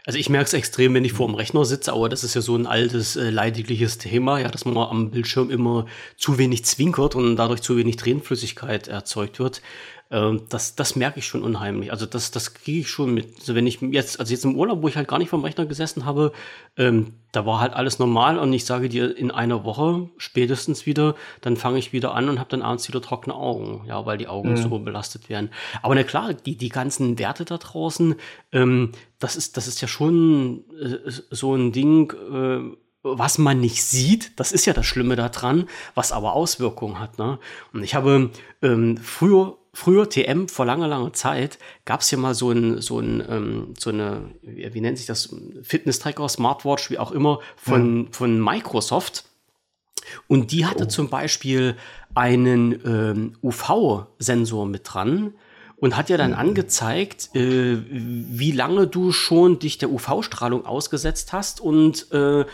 Also 0.06 0.20
ich 0.20 0.30
merke 0.30 0.46
es 0.46 0.54
extrem, 0.54 0.94
wenn 0.94 1.06
ich 1.06 1.14
vor 1.14 1.28
dem 1.28 1.36
Rechner 1.36 1.66
sitze, 1.66 1.94
aber 1.94 2.10
das 2.10 2.24
ist 2.24 2.34
ja 2.34 2.42
so 2.42 2.56
ein 2.56 2.66
altes, 2.66 3.16
äh, 3.16 3.30
leidigliches 3.30 3.98
Thema, 3.98 4.40
ja, 4.40 4.50
dass 4.50 4.66
man 4.66 4.78
am 4.78 5.12
Bildschirm 5.12 5.50
immer 5.50 5.86
zu 6.18 6.38
wenig 6.38 6.66
zwinkert 6.66 7.16
und 7.16 7.36
dadurch 7.36 7.62
zu 7.62 7.78
wenig 7.78 7.98
Tränenflüssigkeit 7.98 8.88
erzeugt 8.88 9.40
wird. 9.40 9.62
Ähm, 10.10 10.44
das, 10.50 10.76
das 10.76 10.96
merke 10.96 11.20
ich 11.20 11.28
schon 11.28 11.44
unheimlich. 11.44 11.92
Also 11.92 12.06
das, 12.06 12.32
das 12.32 12.54
kriege 12.54 12.80
ich 12.80 12.90
schon 12.90 13.14
mit. 13.14 13.40
Also 13.40 13.56
wenn 13.56 13.68
ich 13.68 13.82
jetzt, 13.82 14.20
also 14.20 14.32
jetzt 14.32 14.46
im 14.46 14.56
Urlaub, 14.56 14.82
wo 14.82 14.88
ich 14.88 14.96
halt 14.96 15.08
gar 15.08 15.20
nicht 15.20 15.30
vom 15.30 15.44
Rechner 15.44 15.66
gesessen 15.66 16.06
habe, 16.06 16.32
ähm, 16.78 17.14
da 17.34 17.46
war 17.46 17.60
halt 17.60 17.74
alles 17.74 18.00
normal 18.00 18.40
und 18.40 18.52
ich 18.54 18.66
sage 18.66 18.88
dir, 18.88 19.16
in 19.16 19.32
einer 19.32 19.64
Woche 19.66 20.10
spätestens 20.18 20.86
wieder, 20.86 21.16
dann 21.42 21.58
fange 21.58 21.78
ich 21.80 21.92
wieder 21.92 22.14
an 22.14 22.30
und 22.30 22.40
habe 22.40 22.50
dann 22.50 22.62
abends 22.62 22.88
wieder 22.88 23.02
trockene 23.02 23.36
Augen, 23.36 23.84
ja, 23.88 24.06
weil 24.06 24.18
die 24.18 24.28
Augen 24.28 24.52
mhm. 24.52 24.58
so 24.58 24.80
belastet 24.80 25.30
werden. 25.30 25.50
Aber 25.82 25.94
na 25.94 26.04
klar, 26.04 26.34
die, 26.34 26.56
die 26.56 26.70
ganzen 26.70 27.20
Werte 27.20 27.44
da 27.44 27.58
draußen, 27.58 28.16
ähm, 28.54 28.94
das 29.20 29.36
ist, 29.36 29.58
das 29.58 29.68
ist 29.68 29.82
ja 29.82 29.88
schon 29.88 30.64
äh, 30.82 31.12
so 31.32 31.54
ein 31.54 31.74
Ding, 31.74 32.14
äh, 32.14 32.78
was 33.04 33.38
man 33.38 33.60
nicht 33.60 33.84
sieht, 33.84 34.40
das 34.40 34.52
ist 34.52 34.66
ja 34.66 34.74
das 34.74 34.86
Schlimme 34.86 35.16
daran, 35.16 35.70
was 35.96 36.12
aber 36.12 36.34
Auswirkungen 36.34 37.00
hat. 37.00 37.20
Ne? 37.20 37.40
Und 37.74 37.84
ich 37.84 37.96
habe 37.96 38.32
ähm, 38.62 38.98
früher 38.98 39.58
früher 39.78 40.10
TM 40.10 40.48
vor 40.48 40.66
langer, 40.66 40.88
langer 40.88 41.14
Zeit 41.14 41.60
gab 41.86 42.02
es 42.02 42.10
ja 42.10 42.18
mal 42.18 42.34
so 42.34 42.50
ein, 42.50 42.82
so 42.82 43.00
ein, 43.00 43.24
ähm, 43.30 43.74
so 43.78 43.92
eine, 43.92 44.32
wie, 44.42 44.74
wie 44.74 44.82
nennt 44.82 44.98
sich 44.98 45.06
das, 45.06 45.30
Fitness-Tracker, 45.62 46.28
Smartwatch, 46.28 46.90
wie 46.90 46.98
auch 46.98 47.12
immer, 47.12 47.42
von, 47.56 48.06
ja. 48.06 48.10
von 48.12 48.44
Microsoft. 48.44 49.26
Und 50.28 50.52
die 50.52 50.66
hatte 50.66 50.86
oh. 50.86 50.88
zum 50.88 51.10
Beispiel 51.10 51.76
einen 52.16 52.72
ähm, 52.86 53.34
UV-Sensor 53.44 54.66
mit 54.66 54.82
dran 54.92 55.36
und 55.76 55.96
hat 55.96 56.10
ja 56.10 56.18
dann 56.18 56.32
mhm. 56.32 56.38
angezeigt, 56.38 57.36
äh, 57.36 57.78
wie 57.88 58.54
lange 58.54 58.88
du 58.88 59.12
schon 59.12 59.60
dich 59.60 59.78
der 59.78 59.92
UV-Strahlung 59.92 60.66
ausgesetzt 60.66 61.34
hast 61.34 61.62
und 61.62 62.12
äh, 62.12 62.46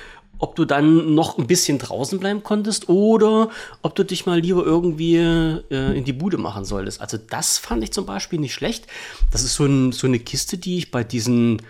ob 0.43 0.57
du 0.57 0.65
dann 0.65 1.15
noch 1.15 1.38
ein 1.38 1.47
bisschen 1.47 1.79
draußen 1.79 2.19
bleiben 2.19 2.43
konntest 2.43 2.89
oder 2.89 3.50
ob 3.81 3.95
du 3.95 4.03
dich 4.03 4.25
mal 4.25 4.41
lieber 4.41 4.65
irgendwie 4.65 5.15
äh, 5.15 5.97
in 5.97 6.03
die 6.03 6.12
Bude 6.12 6.38
machen 6.38 6.65
solltest. 6.65 7.00
Also 7.00 7.17
das 7.17 7.57
fand 7.57 7.81
ich 7.81 7.93
zum 7.93 8.05
Beispiel 8.05 8.41
nicht 8.41 8.53
schlecht. 8.53 8.85
Das 9.31 9.43
ist 9.43 9.53
so, 9.53 9.63
ein, 9.63 9.93
so 9.93 10.05
eine 10.05 10.19
Kiste, 10.19 10.57
die 10.57 10.77
ich 10.79 10.91
bei 10.91 11.05
diesen, 11.05 11.62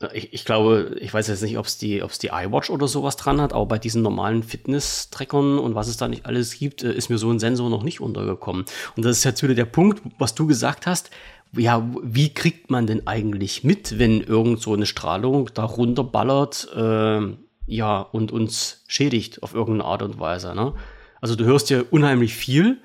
äh, 0.00 0.08
ich, 0.14 0.32
ich 0.32 0.46
glaube, 0.46 0.96
ich 1.00 1.12
weiß 1.12 1.28
jetzt 1.28 1.42
nicht, 1.42 1.58
ob 1.58 1.66
es 1.66 1.76
die, 1.76 2.02
die 2.22 2.28
iWatch 2.28 2.70
oder 2.70 2.88
sowas 2.88 3.16
dran 3.16 3.42
hat, 3.42 3.52
aber 3.52 3.66
bei 3.66 3.78
diesen 3.78 4.00
normalen 4.00 4.42
Fitness-Trackern 4.42 5.58
und 5.58 5.74
was 5.74 5.88
es 5.88 5.98
da 5.98 6.08
nicht 6.08 6.24
alles 6.24 6.58
gibt, 6.58 6.82
äh, 6.82 6.94
ist 6.94 7.10
mir 7.10 7.18
so 7.18 7.30
ein 7.30 7.38
Sensor 7.38 7.68
noch 7.68 7.82
nicht 7.82 8.00
untergekommen. 8.00 8.64
Und 8.96 9.04
das 9.04 9.18
ist 9.18 9.24
jetzt 9.24 9.42
wieder 9.42 9.54
der 9.54 9.66
Punkt, 9.66 10.00
was 10.18 10.34
du 10.34 10.46
gesagt 10.46 10.86
hast 10.86 11.10
ja, 11.56 11.88
wie 12.02 12.34
kriegt 12.34 12.70
man 12.70 12.86
denn 12.86 13.06
eigentlich 13.06 13.64
mit, 13.64 13.98
wenn 13.98 14.20
irgend 14.20 14.60
so 14.60 14.74
eine 14.74 14.84
Strahlung 14.84 15.48
da 15.54 15.64
runterballert? 15.64 16.68
Äh, 16.76 17.47
ja, 17.68 18.00
und 18.00 18.32
uns 18.32 18.84
schädigt 18.88 19.42
auf 19.42 19.54
irgendeine 19.54 19.84
Art 19.84 20.02
und 20.02 20.18
Weise. 20.18 20.54
Ne? 20.54 20.72
Also 21.20 21.36
du 21.36 21.44
hörst 21.44 21.70
ja 21.70 21.82
unheimlich 21.90 22.34
viel, 22.34 22.78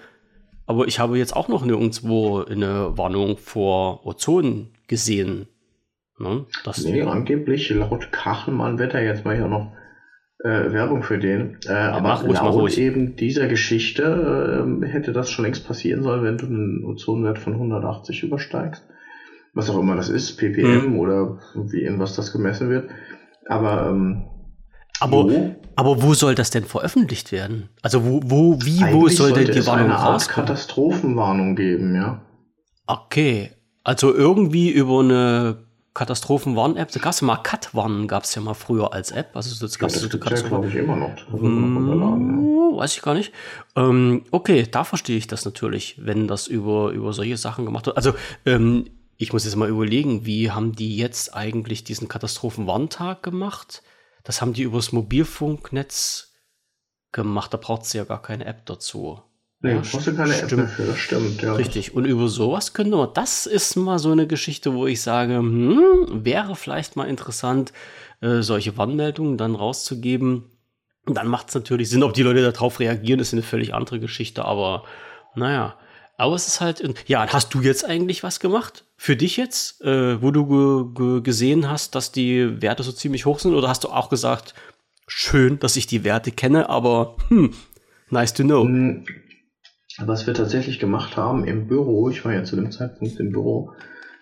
aber 0.66 0.88
ich 0.88 1.00
habe 1.00 1.18
jetzt 1.18 1.36
auch 1.36 1.48
noch 1.48 1.66
nirgendwo 1.66 2.44
eine 2.44 2.98
Warnung 2.98 3.38
vor 3.38 4.06
Ozon 4.06 4.70
gesehen. 4.88 5.48
Ne? 6.20 6.46
Das 6.66 6.84
nee, 6.84 7.02
angeblich 7.02 7.70
laut 7.70 8.12
Kachelmann 8.12 8.78
Wetter, 8.78 9.02
jetzt 9.02 9.26
mal 9.26 9.36
hier 9.36 9.48
noch 9.48 9.72
äh, 10.44 10.74
Werbung 10.74 11.02
für 11.02 11.18
den, 11.18 11.58
äh, 11.66 11.72
ja, 11.72 11.94
aber 11.94 12.22
ruhig, 12.22 12.40
laut 12.40 12.78
eben 12.78 13.16
dieser 13.16 13.48
Geschichte 13.48 14.68
äh, 14.84 14.86
hätte 14.88 15.14
das 15.14 15.32
schon 15.32 15.46
längst 15.46 15.66
passieren 15.66 16.04
sollen, 16.04 16.24
wenn 16.24 16.38
du 16.38 16.46
einen 16.46 16.84
Ozonwert 16.84 17.40
von 17.40 17.54
180 17.54 18.24
übersteigst. 18.24 18.86
Was 19.54 19.70
auch 19.70 19.80
immer 19.80 19.96
das 19.96 20.10
ist, 20.10 20.36
ppm 20.38 20.82
hm. 20.82 21.00
oder 21.00 21.40
wie 21.56 21.84
in 21.84 22.00
was 22.00 22.16
das 22.16 22.34
gemessen 22.34 22.70
wird. 22.70 22.90
Aber 23.48 23.88
ähm, 23.90 24.26
aber, 25.04 25.30
wo? 25.30 25.56
aber 25.76 26.02
wo 26.02 26.14
soll 26.14 26.36
das 26.36 26.50
denn 26.50 26.64
veröffentlicht 26.64 27.32
werden? 27.32 27.70
Also 27.82 28.06
wo, 28.06 28.22
wo, 28.24 28.62
wie, 28.62 28.84
Eigentlich 28.84 28.94
wo 28.94 29.08
soll 29.10 29.34
denn 29.34 29.52
die 29.52 29.66
Warnung 29.66 29.86
eine 29.86 29.98
Art 29.98 30.28
Katastrophenwarnung 30.28 31.56
geben, 31.56 31.96
ja. 31.96 32.22
Okay, 32.88 33.52
also 33.84 34.14
irgendwie 34.14 34.70
über 34.70 35.00
eine 35.02 35.58
Katastrophenwarn-App, 35.94 36.92
da 36.92 37.00
gab 37.00 37.14
es 37.14 37.22
ja 37.22 37.28
mal 37.28 37.38
Cut-Warnen, 37.38 38.08
gab 38.08 38.24
es 38.24 38.34
ja 38.34 38.42
mal 38.42 38.56
früher 38.56 38.94
als 38.94 39.12
App. 39.12 39.36
Also 39.36 39.64
das 39.64 39.78
gab 39.78 39.90
es 39.90 40.02
ja, 40.02 40.08
ja, 40.08 40.42
glaube 40.42 40.68
ich, 40.68 40.76
immer 40.76 40.96
noch. 40.96 41.16
Hm, 41.32 42.74
weiß 42.78 42.96
ich 42.96 43.02
gar 43.02 43.14
nicht. 43.14 43.32
Ähm, 43.76 44.24
okay, 44.32 44.66
da 44.70 44.84
verstehe 44.84 45.18
ich 45.18 45.28
das 45.28 45.46
natürlich, 45.46 45.96
wenn 46.00 46.28
das 46.28 46.48
über, 46.48 46.92
über 46.92 47.14
solche 47.14 47.38
Sachen 47.38 47.66
gemacht 47.66 47.86
wird. 47.86 47.98
Also 47.98 48.14
ähm, 48.46 48.86
ich 49.18 49.34
muss 49.34 49.46
jetzt 49.46 49.56
mal 49.56 49.70
überlegen, 49.70 50.26
wie 50.26 50.50
haben 50.50 50.74
die 50.74 50.98
jetzt 50.98 51.36
eigentlich 51.36 51.84
diesen 51.84 52.08
Katastrophenwarntag 52.08 53.22
gemacht? 53.22 53.84
Das 54.24 54.42
haben 54.42 54.54
die 54.54 54.64
übers 54.64 54.92
Mobilfunknetz 54.92 56.34
gemacht. 57.12 57.54
Da 57.54 57.58
braucht 57.58 57.86
sie 57.86 57.98
ja 57.98 58.06
gar 58.06 58.22
keine 58.22 58.46
App 58.46 58.66
dazu. 58.66 59.22
Nee, 59.60 59.76
ja, 59.76 59.80
brauchst 59.80 60.08
du 60.08 60.16
keine 60.16 60.34
stimmt. 60.34 60.52
App 60.52 60.60
dafür, 60.60 60.86
das 60.88 60.98
stimmt, 60.98 61.42
ja. 61.42 61.54
Richtig. 61.54 61.94
Und 61.94 62.06
über 62.06 62.28
sowas 62.28 62.74
könnte 62.74 62.98
man, 62.98 63.14
das 63.14 63.46
ist 63.46 63.76
mal 63.76 64.00
so 64.00 64.12
eine 64.12 64.28
Geschichte, 64.28 64.74
wo 64.74 64.88
ich 64.88 65.02
sage, 65.02 65.38
hm, 65.38 66.26
wäre 66.26 66.56
vielleicht 66.56 66.96
mal 66.96 67.08
interessant, 67.08 67.72
äh, 68.22 68.42
solche 68.42 68.78
Warnmeldungen 68.78 69.38
dann 69.38 69.56
rauszugeben. 69.56 70.50
Und 71.06 71.16
dann 71.16 71.28
macht 71.28 71.50
es 71.50 71.56
natürlich 71.56 71.90
Sinn, 71.90 72.04
ob 72.04 72.14
die 72.14 72.24
Leute 72.24 72.50
darauf 72.50 72.80
reagieren, 72.80 73.20
ist 73.20 73.34
eine 73.34 73.42
völlig 73.42 73.74
andere 73.74 74.00
Geschichte, 74.00 74.46
aber 74.46 74.84
naja. 75.36 75.78
Aber 76.18 76.36
es 76.36 76.48
ist 76.48 76.62
halt, 76.62 76.84
ja, 77.08 77.28
hast 77.28 77.54
du 77.54 77.62
jetzt 77.62 77.86
eigentlich 77.86 78.24
was 78.24 78.40
gemacht? 78.40 78.86
Für 78.98 79.16
dich 79.16 79.38
jetzt, 79.38 79.82
äh, 79.82 80.22
wo 80.22 80.32
du 80.32 80.46
ge 80.46 80.94
ge 80.96 81.22
gesehen 81.22 81.70
hast, 81.70 81.96
dass 81.96 82.12
die 82.12 82.62
Werte 82.62 82.84
so 82.84 82.92
ziemlich 82.92 83.26
hoch 83.26 83.40
sind? 83.40 83.54
Oder 83.56 83.68
hast 83.68 83.84
du 83.84 83.90
auch 83.90 84.10
gesagt, 84.10 84.54
schön, 85.08 85.60
dass 85.60 85.76
ich 85.76 85.88
die 85.88 86.04
Werte 86.04 86.32
kenne, 86.32 86.70
aber 86.70 87.18
hm, 87.30 87.54
nice 88.10 88.34
to 88.34 88.44
know? 88.44 88.64
Hm, 88.64 89.06
was 90.00 90.28
wir 90.28 90.34
tatsächlich 90.34 90.80
gemacht 90.80 91.18
haben 91.18 91.46
im 91.46 91.68
Büro, 91.68 92.10
ich 92.10 92.24
war 92.26 92.34
ja 92.34 92.44
zu 92.44 92.56
dem 92.56 92.72
Zeitpunkt 92.72 93.20
im 93.20 93.32
Büro, 93.32 93.72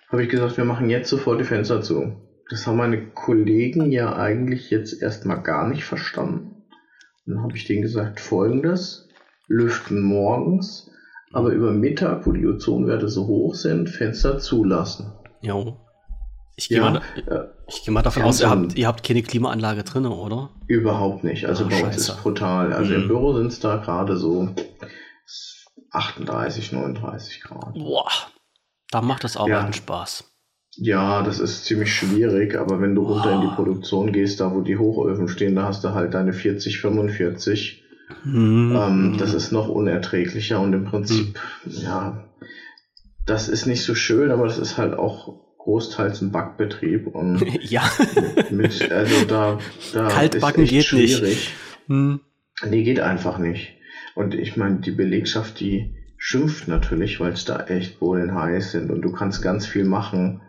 habe 0.10 0.24
ich 0.24 0.30
gesagt, 0.30 0.58
wir 0.58 0.66
machen 0.66 0.90
jetzt 0.90 1.10
sofort 1.10 1.40
die 1.40 1.46
Fenster 1.46 1.82
zu. 1.82 2.18
Das 2.50 2.68
haben 2.68 2.78
meine 2.78 3.08
Kollegen 3.12 3.92
ja 3.92 4.16
eigentlich 4.18 4.70
jetzt 4.70 5.02
erstmal 5.02 5.42
gar 5.42 5.70
nicht 5.70 5.86
verstanden. 5.86 6.64
Dann 7.26 7.42
habe 7.42 7.56
ich 7.56 7.66
denen 7.66 7.82
gesagt, 7.82 8.20
folgendes, 8.20 9.08
lüften 9.48 10.02
morgens, 10.02 10.91
aber 11.34 11.50
über 11.50 11.72
Mittag, 11.72 12.26
wo 12.26 12.32
die 12.32 12.46
Ozonwerte 12.46 13.08
so 13.08 13.28
hoch 13.28 13.56
sind, 13.56 13.90
Fenster 13.90 14.40
zulassen. 14.40 15.12
Jo. 15.42 15.78
Ich 16.56 16.70
gehe 16.70 16.78
ja, 16.78 16.92
mal, 16.92 17.02
äh, 17.16 17.48
geh 17.86 17.92
mal 17.92 18.02
davon 18.02 18.24
aus, 18.24 18.42
ihr 18.42 18.50
habt, 18.50 18.78
ihr 18.78 18.88
habt 18.88 19.04
keine 19.04 19.24
Klimaanlage 19.24 19.84
drin, 19.84 20.06
oder? 20.06 20.50
Überhaupt 20.68 21.24
nicht. 21.24 21.46
Also 21.46 21.66
Ach, 21.66 21.70
bei 21.70 21.84
uns 21.84 21.96
ist 21.96 22.10
es 22.10 22.16
brutal. 22.18 22.74
Also 22.74 22.94
mhm. 22.94 23.02
im 23.02 23.08
Büro 23.08 23.34
sind 23.34 23.48
es 23.48 23.60
da 23.60 23.78
gerade 23.78 24.18
so 24.18 24.50
38, 25.92 26.72
39 26.72 27.42
Grad. 27.42 27.74
Boah, 27.74 28.10
da 28.92 29.02
macht 29.02 29.24
das 29.24 29.38
Arbeiten 29.38 29.68
ja. 29.68 29.74
Spaß. 29.74 30.26
Ja, 30.78 31.22
das 31.22 31.40
ist 31.40 31.66
ziemlich 31.66 31.94
schwierig, 31.94 32.56
aber 32.56 32.80
wenn 32.80 32.96
du 32.96 33.04
runter 33.04 33.34
in 33.34 33.42
die 33.42 33.56
Produktion 33.56 34.14
gehst, 34.14 34.40
da 34.40 34.54
wo 34.54 34.62
die 34.62 34.78
Hochöfen 34.78 35.28
stehen, 35.28 35.56
da 35.56 35.64
hast 35.64 35.84
du 35.84 35.94
halt 35.94 36.14
deine 36.14 36.32
40, 36.32 36.80
45 36.80 37.81
Mhm. 38.24 38.76
Ähm, 38.76 39.16
das 39.18 39.34
ist 39.34 39.52
noch 39.52 39.68
unerträglicher 39.68 40.60
und 40.60 40.74
im 40.74 40.86
Prinzip, 40.86 41.40
mhm. 41.66 41.72
ja, 41.72 42.24
das 43.26 43.50
ist 43.50 43.66
nicht 43.66 43.84
so 43.84 43.96
schön, 43.96 44.32
aber 44.32 44.46
das 44.46 44.58
ist 44.58 44.78
halt 44.78 44.94
auch 44.94 45.42
großteils 45.58 46.22
ein 46.22 46.32
Backbetrieb 46.32 47.08
und 47.08 47.42
ja. 47.62 47.84
mit, 48.50 48.92
also 48.92 49.26
da, 49.26 49.60
da 49.94 50.08
Kaltbacken 50.08 50.66
geht 50.66 50.86
schwierig. 50.86 51.22
nicht. 51.22 51.52
Hm. 51.88 52.20
Nee, 52.68 52.84
geht 52.84 53.00
einfach 53.00 53.38
nicht. 53.38 53.76
Und 54.16 54.34
ich 54.34 54.58
meine, 54.58 54.80
die 54.80 54.92
Belegschaft, 54.92 55.60
die 55.60 55.96
schimpft 56.18 56.68
natürlich, 56.68 57.20
weil 57.20 57.34
es 57.34 57.46
da 57.46 57.66
echt 57.66 58.00
Bohlen 58.00 58.36
heiß 58.36 58.72
sind 58.72 58.92
und 58.92 59.02
du 59.02 59.12
kannst 59.12 59.42
ganz 59.42 59.66
viel 59.66 59.86
machen, 59.86 60.42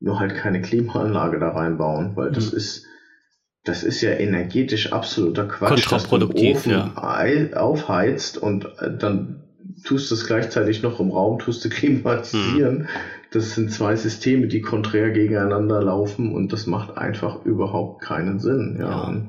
nur 0.00 0.20
halt 0.20 0.34
keine 0.34 0.62
Klimaanlage 0.62 1.38
da 1.38 1.50
reinbauen, 1.50 2.14
weil 2.14 2.30
das 2.30 2.50
hm. 2.50 2.58
ist 2.58 2.86
das 3.68 3.82
ist 3.82 4.00
ja 4.00 4.12
energetisch 4.12 4.92
absoluter 4.92 5.46
Quatsch, 5.46 5.92
dass 5.92 6.08
du 6.08 6.18
den 6.18 6.32
Ofen 6.32 6.72
ja. 6.72 6.94
aufheizt 7.54 8.38
und 8.38 8.64
äh, 8.80 8.96
dann 8.98 9.44
tust 9.84 10.10
du 10.10 10.14
es 10.14 10.26
gleichzeitig 10.26 10.82
noch 10.82 11.00
im 11.00 11.10
Raum, 11.10 11.38
tust 11.38 11.64
du 11.64 11.68
klimatisieren. 11.68 12.80
Hm. 12.80 12.88
Das 13.30 13.54
sind 13.54 13.70
zwei 13.70 13.94
Systeme, 13.94 14.46
die 14.48 14.62
konträr 14.62 15.10
gegeneinander 15.10 15.82
laufen 15.82 16.34
und 16.34 16.52
das 16.52 16.66
macht 16.66 16.96
einfach 16.96 17.44
überhaupt 17.44 18.02
keinen 18.02 18.38
Sinn. 18.38 18.78
Ja. 18.80 18.88
ja. 18.88 19.22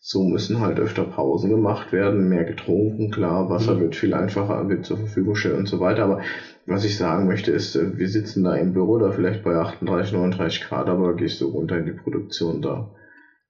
So 0.00 0.22
müssen 0.22 0.60
halt 0.60 0.78
öfter 0.78 1.04
Pausen 1.04 1.50
gemacht 1.50 1.90
werden, 1.90 2.28
mehr 2.28 2.44
getrunken, 2.44 3.10
klar, 3.10 3.48
Wasser 3.48 3.74
mhm. 3.74 3.80
wird 3.80 3.96
viel 3.96 4.14
einfacher, 4.14 4.68
wird 4.68 4.84
zur 4.84 4.98
Verfügung 4.98 5.32
gestellt 5.32 5.56
und 5.56 5.66
so 5.66 5.80
weiter. 5.80 6.04
Aber 6.04 6.20
was 6.66 6.84
ich 6.84 6.96
sagen 6.96 7.26
möchte 7.26 7.50
ist, 7.50 7.74
äh, 7.74 7.98
wir 7.98 8.08
sitzen 8.08 8.44
da 8.44 8.54
im 8.54 8.72
Büro, 8.72 8.98
da 8.98 9.10
vielleicht 9.10 9.42
bei 9.42 9.56
38, 9.56 10.12
39 10.12 10.60
Grad, 10.64 10.88
aber 10.88 11.16
gehst 11.16 11.40
du 11.40 11.48
runter 11.48 11.78
in 11.78 11.86
die 11.86 11.92
Produktion 11.92 12.62
da 12.62 12.90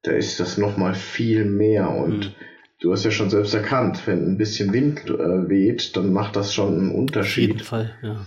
da 0.05 0.13
ist 0.13 0.39
das 0.39 0.59
nochmal 0.59 0.95
viel 0.95 1.45
mehr 1.45 1.91
und 1.91 2.19
mhm. 2.19 2.35
du 2.81 2.93
hast 2.93 3.05
ja 3.05 3.11
schon 3.11 3.31
selbst 3.31 3.55
erkannt, 3.55 4.07
wenn 4.07 4.25
ein 4.27 4.39
bisschen 4.39 4.73
Wind 4.73 5.01
äh, 5.07 5.49
weht, 5.49 5.97
dann 5.97 6.13
macht 6.13 6.37
das 6.37 6.55
schon 6.55 6.79
einen 6.79 6.95
Unterschied. 6.95 7.51
Auf 7.51 7.57
jeden 7.57 7.67
Fall, 7.67 7.95
ja. 8.03 8.27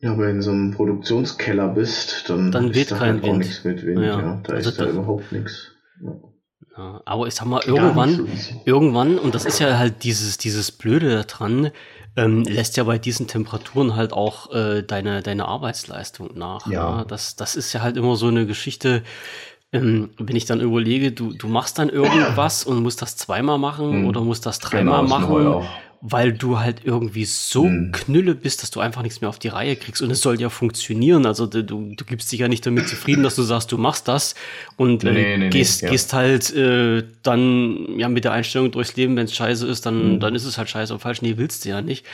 Ja, 0.00 0.10
wenn 0.10 0.24
du 0.24 0.30
in 0.30 0.42
so 0.42 0.50
einem 0.50 0.72
Produktionskeller 0.72 1.68
bist, 1.68 2.28
dann, 2.28 2.52
dann 2.52 2.74
weht 2.74 2.90
da 2.90 2.98
kein 2.98 3.14
halt 3.14 3.22
Wind. 3.22 3.32
auch 3.32 3.38
nichts 3.38 3.64
mit 3.64 3.84
Wind. 3.86 4.02
Ja. 4.02 4.20
ja. 4.20 4.40
Da 4.44 4.52
also 4.52 4.68
ist 4.68 4.78
da 4.78 4.86
überhaupt 4.86 5.32
nichts. 5.32 5.72
Ja. 6.04 6.12
Ja, 6.76 7.00
aber 7.06 7.26
ich 7.26 7.34
sag 7.34 7.46
mal, 7.46 7.62
irgendwann, 7.64 8.28
irgendwann, 8.66 9.18
und 9.18 9.34
das 9.34 9.46
ist 9.46 9.60
ja 9.60 9.78
halt 9.78 10.04
dieses, 10.04 10.36
dieses 10.36 10.70
Blöde 10.70 11.24
daran, 11.24 11.70
ähm, 12.16 12.42
lässt 12.42 12.76
ja 12.76 12.84
bei 12.84 12.98
diesen 12.98 13.26
Temperaturen 13.26 13.96
halt 13.96 14.12
auch 14.12 14.52
äh, 14.52 14.82
deine, 14.82 15.22
deine 15.22 15.46
Arbeitsleistung 15.46 16.32
nach. 16.34 16.66
Ja. 16.66 16.98
ja. 16.98 17.04
Das, 17.04 17.36
das 17.36 17.56
ist 17.56 17.72
ja 17.72 17.80
halt 17.80 17.96
immer 17.96 18.16
so 18.16 18.28
eine 18.28 18.46
Geschichte, 18.46 19.02
ähm, 19.76 20.10
wenn 20.18 20.36
ich 20.36 20.44
dann 20.44 20.60
überlege, 20.60 21.12
du, 21.12 21.32
du 21.32 21.48
machst 21.48 21.78
dann 21.78 21.88
irgendwas 21.88 22.64
und 22.66 22.82
musst 22.82 23.02
das 23.02 23.16
zweimal 23.16 23.58
machen 23.58 23.92
hm. 23.92 24.06
oder 24.06 24.20
musst 24.20 24.46
das 24.46 24.58
dreimal 24.58 25.02
genau, 25.02 25.18
machen 25.18 25.70
weil 26.08 26.32
du 26.32 26.60
halt 26.60 26.82
irgendwie 26.84 27.24
so 27.24 27.64
hm. 27.64 27.90
knülle 27.90 28.36
bist, 28.36 28.62
dass 28.62 28.70
du 28.70 28.78
einfach 28.78 29.02
nichts 29.02 29.20
mehr 29.20 29.28
auf 29.28 29.40
die 29.40 29.48
Reihe 29.48 29.74
kriegst. 29.74 30.02
Und 30.02 30.10
es 30.12 30.20
soll 30.20 30.40
ja 30.40 30.50
funktionieren. 30.50 31.26
Also 31.26 31.46
du, 31.46 31.62
du 31.62 32.04
gibst 32.04 32.30
dich 32.30 32.38
ja 32.38 32.48
nicht 32.48 32.64
damit 32.64 32.88
zufrieden, 32.88 33.24
dass 33.24 33.34
du 33.34 33.42
sagst, 33.42 33.72
du 33.72 33.78
machst 33.78 34.06
das 34.06 34.36
und 34.76 35.02
äh, 35.02 35.12
nee, 35.12 35.36
nee, 35.36 35.48
gehst, 35.48 35.82
nee, 35.82 35.86
ja. 35.86 35.92
gehst 35.92 36.12
halt 36.12 36.54
äh, 36.54 37.02
dann 37.24 37.98
ja 37.98 38.08
mit 38.08 38.22
der 38.22 38.32
Einstellung 38.32 38.70
durchs 38.70 38.94
Leben, 38.94 39.16
wenn 39.16 39.24
es 39.24 39.34
scheiße 39.34 39.66
ist, 39.66 39.84
dann, 39.84 40.00
hm. 40.00 40.20
dann 40.20 40.36
ist 40.36 40.44
es 40.44 40.58
halt 40.58 40.70
scheiße 40.70 40.92
und 40.92 41.00
falsch. 41.00 41.22
Nee, 41.22 41.38
willst 41.38 41.64
du 41.64 41.70
ja 41.70 41.82
nicht. 41.82 42.06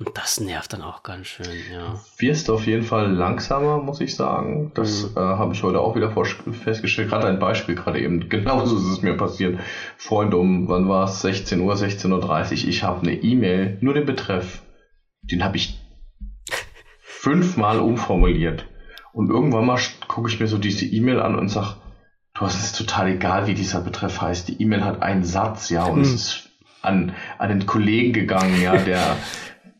Und 0.00 0.16
das 0.16 0.40
nervt 0.40 0.72
dann 0.72 0.80
auch 0.80 1.02
ganz 1.02 1.26
schön, 1.26 1.44
ja. 1.70 2.00
Wirst 2.16 2.48
auf 2.48 2.66
jeden 2.66 2.84
Fall 2.84 3.12
langsamer, 3.12 3.82
muss 3.82 4.00
ich 4.00 4.16
sagen. 4.16 4.72
Das 4.74 5.10
mhm. 5.10 5.16
äh, 5.18 5.20
habe 5.20 5.52
ich 5.52 5.62
heute 5.62 5.78
auch 5.78 5.94
wieder 5.94 6.10
festgestellt. 6.10 7.10
Gerade 7.10 7.26
ein 7.26 7.38
Beispiel, 7.38 7.74
gerade 7.74 8.00
eben. 8.00 8.30
Genauso 8.30 8.78
ist 8.78 8.84
es 8.84 9.02
mir 9.02 9.14
passiert. 9.14 9.60
Freund 9.98 10.32
um, 10.32 10.68
wann 10.68 10.88
war 10.88 11.04
es? 11.04 11.20
16 11.20 11.60
Uhr, 11.60 11.74
16.30 11.74 12.62
Uhr. 12.62 12.68
Ich 12.70 12.82
habe 12.82 13.02
eine 13.02 13.12
E-Mail, 13.12 13.39
nur 13.80 13.94
den 13.94 14.06
Betreff. 14.06 14.62
Den 15.22 15.44
habe 15.44 15.56
ich 15.56 15.80
fünfmal 17.00 17.80
umformuliert. 17.80 18.66
Und 19.12 19.28
irgendwann 19.28 19.66
mal 19.66 19.78
gucke 20.08 20.30
ich 20.30 20.40
mir 20.40 20.46
so 20.46 20.58
diese 20.58 20.86
E-Mail 20.86 21.20
an 21.20 21.34
und 21.36 21.48
sage, 21.48 21.74
du 22.34 22.40
hast 22.42 22.62
es 22.62 22.72
total 22.72 23.08
egal, 23.08 23.46
wie 23.46 23.54
dieser 23.54 23.80
Betreff 23.80 24.20
heißt. 24.20 24.48
Die 24.48 24.62
E-Mail 24.62 24.84
hat 24.84 25.02
einen 25.02 25.24
Satz, 25.24 25.68
ja, 25.68 25.84
und 25.84 25.98
mhm. 25.98 26.04
es 26.04 26.14
ist 26.14 26.50
an, 26.82 27.14
an 27.38 27.48
den 27.50 27.66
Kollegen 27.66 28.12
gegangen, 28.12 28.60
ja, 28.62 28.76
der 28.76 29.16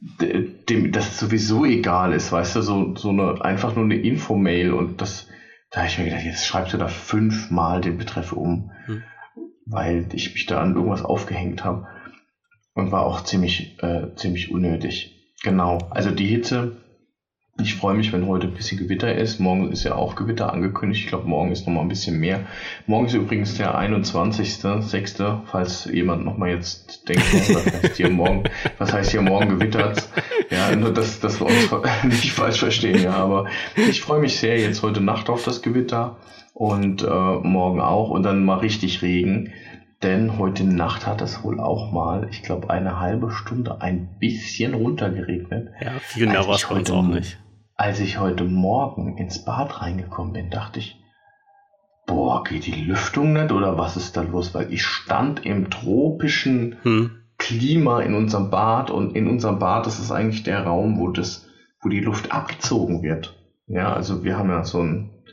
dem 0.00 0.92
das 0.92 1.18
sowieso 1.18 1.66
egal 1.66 2.14
ist, 2.14 2.32
weißt 2.32 2.56
du, 2.56 2.62
so, 2.62 2.94
so 2.96 3.10
eine, 3.10 3.44
einfach 3.44 3.76
nur 3.76 3.84
eine 3.84 3.96
Infomail 3.96 4.72
und 4.72 5.02
das, 5.02 5.28
da 5.70 5.80
habe 5.80 5.88
ich 5.88 5.98
mir 5.98 6.06
gedacht, 6.06 6.24
jetzt 6.24 6.46
schreibst 6.46 6.72
du 6.72 6.78
da 6.78 6.88
fünfmal 6.88 7.82
den 7.82 7.98
Betreff 7.98 8.32
um, 8.32 8.70
hm. 8.86 9.02
weil 9.66 10.06
ich 10.12 10.32
mich 10.32 10.46
da 10.46 10.60
an 10.60 10.74
irgendwas 10.74 11.04
aufgehängt 11.04 11.64
habe 11.64 11.86
und 12.80 12.92
war 12.92 13.06
auch 13.06 13.22
ziemlich, 13.22 13.76
äh, 13.82 14.14
ziemlich 14.16 14.50
unnötig. 14.50 15.16
Genau, 15.42 15.78
also 15.90 16.10
die 16.10 16.26
Hitze, 16.26 16.76
ich 17.62 17.74
freue 17.74 17.94
mich, 17.94 18.12
wenn 18.12 18.26
heute 18.26 18.46
ein 18.46 18.54
bisschen 18.54 18.78
Gewitter 18.78 19.14
ist. 19.14 19.38
Morgen 19.38 19.70
ist 19.70 19.84
ja 19.84 19.94
auch 19.94 20.16
Gewitter 20.16 20.52
angekündigt. 20.52 21.02
Ich 21.04 21.08
glaube, 21.08 21.28
morgen 21.28 21.52
ist 21.52 21.66
noch 21.66 21.74
mal 21.74 21.82
ein 21.82 21.88
bisschen 21.88 22.18
mehr. 22.18 22.46
Morgen 22.86 23.06
ist 23.06 23.14
übrigens 23.14 23.56
der 23.56 23.78
21.06., 23.78 25.40
falls 25.44 25.84
jemand 25.84 26.24
noch 26.24 26.38
mal 26.38 26.48
jetzt 26.48 27.08
denkt, 27.08 27.22
was 27.32 27.66
heißt 27.66 27.96
hier 27.96 28.10
morgen, 28.10 28.44
was 28.78 28.92
heißt 28.92 29.10
hier 29.10 29.22
morgen 29.22 29.50
gewittert? 29.50 30.08
Ja, 30.50 30.74
nur 30.74 30.92
dass, 30.92 31.20
dass 31.20 31.40
wir 31.40 31.46
uns 31.46 31.70
nicht 32.04 32.32
falsch 32.32 32.60
verstehen, 32.60 33.02
ja. 33.02 33.12
Aber 33.12 33.46
ich 33.76 34.00
freue 34.00 34.20
mich 34.20 34.38
sehr 34.38 34.58
jetzt 34.58 34.82
heute 34.82 35.00
Nacht 35.00 35.28
auf 35.28 35.44
das 35.44 35.62
Gewitter 35.62 36.16
und 36.54 37.02
äh, 37.02 37.06
morgen 37.06 37.80
auch 37.80 38.10
und 38.10 38.22
dann 38.22 38.44
mal 38.44 38.58
richtig 38.58 39.02
Regen. 39.02 39.52
Denn 40.02 40.38
heute 40.38 40.64
Nacht 40.64 41.06
hat 41.06 41.20
es 41.20 41.44
wohl 41.44 41.60
auch 41.60 41.92
mal, 41.92 42.28
ich 42.30 42.42
glaube, 42.42 42.70
eine 42.70 43.00
halbe 43.00 43.30
Stunde 43.30 43.82
ein 43.82 44.18
bisschen 44.18 44.74
runtergeregnet. 44.74 45.68
Ja, 45.80 45.92
viel 46.00 46.26
mehr 46.26 46.46
war 46.46 46.54
es 46.54 46.70
heute 46.70 46.94
auch 46.94 47.02
nicht 47.02 47.38
als 47.80 47.98
ich 47.98 48.18
heute 48.18 48.44
Morgen 48.44 49.16
ins 49.16 49.42
Bad 49.42 49.80
reingekommen 49.80 50.34
bin, 50.34 50.50
dachte 50.50 50.80
ich, 50.80 51.00
boah, 52.06 52.44
geht 52.44 52.66
die 52.66 52.84
Lüftung 52.84 53.32
nicht 53.32 53.52
oder 53.52 53.78
was 53.78 53.96
ist 53.96 54.18
da 54.18 54.20
los? 54.20 54.54
Weil 54.54 54.70
ich 54.70 54.84
stand 54.84 55.46
im 55.46 55.70
tropischen 55.70 56.76
hm. 56.82 57.22
Klima 57.38 58.02
in 58.02 58.12
unserem 58.12 58.50
Bad 58.50 58.90
und 58.90 59.16
in 59.16 59.28
unserem 59.28 59.58
Bad 59.58 59.86
das 59.86 59.98
ist 59.98 60.10
eigentlich 60.10 60.42
der 60.42 60.64
Raum, 60.64 60.98
wo 60.98 61.08
das, 61.08 61.48
wo 61.80 61.88
die 61.88 62.00
Luft 62.00 62.32
abgezogen 62.32 63.02
wird. 63.02 63.40
Ja, 63.66 63.94
also 63.94 64.24
wir 64.24 64.36
haben 64.36 64.50
ja 64.50 64.62
so 64.62 64.82
ein, 64.82 65.24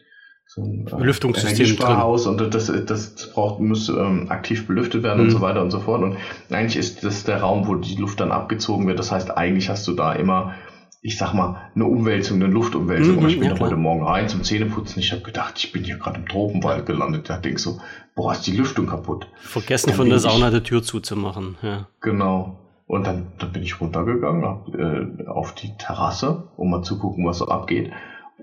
so 0.48 0.62
ein 0.62 0.88
äh, 0.88 1.04
Lüftungssystem 1.04 1.76
drin. 1.76 1.98
und 1.98 2.54
das, 2.54 2.72
das 2.86 3.32
braucht, 3.34 3.60
muss 3.60 3.90
ähm, 3.90 4.28
aktiv 4.30 4.66
belüftet 4.66 5.04
werden 5.04 5.20
hm. 5.20 5.26
und 5.26 5.32
so 5.32 5.42
weiter 5.42 5.62
und 5.62 5.72
so 5.72 5.80
fort. 5.82 6.02
Und 6.02 6.18
eigentlich 6.50 6.78
ist 6.78 7.04
das 7.04 7.26
der 7.26 7.42
Raum, 7.42 7.68
wo 7.68 7.76
die 7.76 7.96
Luft 7.96 8.20
dann 8.20 8.32
abgezogen 8.32 8.88
wird. 8.88 8.98
Das 8.98 9.12
heißt, 9.12 9.38
eigentlich 9.38 9.70
hast 9.70 9.88
du 9.88 9.94
da 9.94 10.14
immer 10.14 10.56
ich 11.02 11.18
sag 11.18 11.34
mal, 11.34 11.72
eine 11.76 11.86
Umwälzung, 11.86 12.42
eine 12.42 12.52
Luftumwälzung. 12.52 13.22
Mhm, 13.22 13.30
ich 13.30 13.40
bin 13.40 13.52
ja, 13.52 13.60
heute 13.60 13.78
Morgen 13.78 14.04
rein 14.04 14.28
zum 14.28 14.44
Zähneputzen. 14.44 15.00
Ich 15.00 15.12
habe 15.12 15.22
gedacht, 15.22 15.54
ich 15.58 15.72
bin 15.72 15.84
hier 15.84 15.98
gerade 15.98 16.20
im 16.20 16.28
Tropenwald 16.28 16.86
gelandet. 16.86 17.30
Da 17.30 17.38
denk 17.38 17.60
so, 17.60 17.80
boah, 18.16 18.34
ist 18.34 18.48
die 18.48 18.52
Lüftung 18.52 18.88
kaputt. 18.88 19.28
Vergessen 19.38 19.92
dann 19.92 19.98
von 19.98 20.10
der 20.10 20.20
Sauna 20.20 20.50
die 20.50 20.62
Tür 20.62 20.84
zuzumachen. 20.84 21.56
Ja. 21.62 21.88
Genau. 22.02 22.60
Und 22.88 23.06
dann, 23.06 23.28
dann 23.38 23.52
bin 23.52 23.64
ich 23.64 23.80
runtergegangen 23.80 24.44
hab, 24.44 24.74
äh, 24.74 25.28
auf 25.28 25.54
die 25.54 25.78
Terrasse, 25.78 26.50
um 26.58 26.72
mal 26.72 26.84
zu 26.84 26.98
gucken, 26.98 27.26
was 27.26 27.38
so 27.38 27.48
abgeht. 27.48 27.92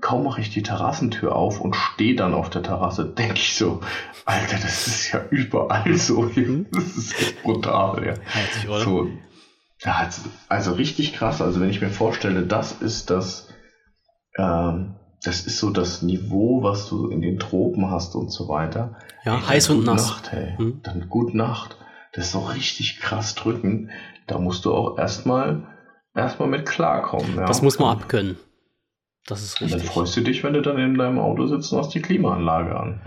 Kaum 0.00 0.24
mache 0.24 0.40
ich 0.40 0.50
die 0.50 0.62
Terrassentür 0.62 1.36
auf 1.36 1.60
und 1.60 1.76
stehe 1.76 2.16
dann 2.16 2.34
auf 2.34 2.50
der 2.50 2.62
Terrasse, 2.62 3.04
denke 3.04 3.36
ich 3.36 3.56
so, 3.56 3.80
Alter, 4.24 4.56
das 4.56 4.86
ist 4.86 5.12
ja 5.12 5.20
überall 5.30 5.96
so. 5.96 6.22
Mhm. 6.22 6.66
Das 6.72 6.96
ist 6.96 7.20
echt 7.20 7.42
brutal, 7.42 8.04
ja. 8.04 8.14
So, 8.80 9.08
ja, 9.84 10.08
also 10.48 10.72
richtig 10.72 11.12
krass. 11.12 11.40
Also 11.40 11.60
wenn 11.60 11.70
ich 11.70 11.80
mir 11.80 11.90
vorstelle, 11.90 12.46
das 12.46 12.72
ist 12.72 13.10
das, 13.10 13.48
ähm, 14.36 14.96
das 15.22 15.46
ist 15.46 15.58
so 15.58 15.70
das 15.70 16.02
Niveau, 16.02 16.62
was 16.62 16.88
du 16.88 17.08
in 17.08 17.20
den 17.20 17.38
Tropen 17.38 17.90
hast 17.90 18.14
und 18.14 18.30
so 18.30 18.48
weiter. 18.48 18.96
Ja, 19.24 19.36
hey, 19.36 19.56
heiß 19.56 19.70
und 19.70 19.84
nass. 19.84 20.08
Nacht, 20.08 20.32
hey. 20.32 20.54
Hm. 20.56 20.80
Dann 20.82 21.08
gut 21.08 21.34
Nacht. 21.34 21.76
Das 22.12 22.26
ist 22.26 22.32
so 22.32 22.40
richtig 22.40 23.00
krass 23.00 23.34
drücken. 23.34 23.90
Da 24.26 24.38
musst 24.38 24.64
du 24.64 24.72
auch 24.72 24.98
erstmal 24.98 25.66
erstmal 26.14 26.48
mit 26.48 26.66
klarkommen. 26.66 27.36
Ja. 27.36 27.46
Das 27.46 27.62
muss 27.62 27.78
man 27.78 27.96
abkönnen. 27.96 28.36
Das 29.26 29.42
ist 29.42 29.60
richtig. 29.60 29.74
Und 29.74 29.80
dann 29.80 29.92
freust 29.92 30.16
du 30.16 30.20
dich, 30.20 30.44
wenn 30.44 30.52
du 30.52 30.62
dann 30.62 30.78
in 30.78 30.96
deinem 30.96 31.18
Auto 31.18 31.46
sitzt 31.46 31.72
und 31.72 31.78
hast 31.78 31.94
die 31.94 32.02
Klimaanlage 32.02 32.78
an. 32.78 33.00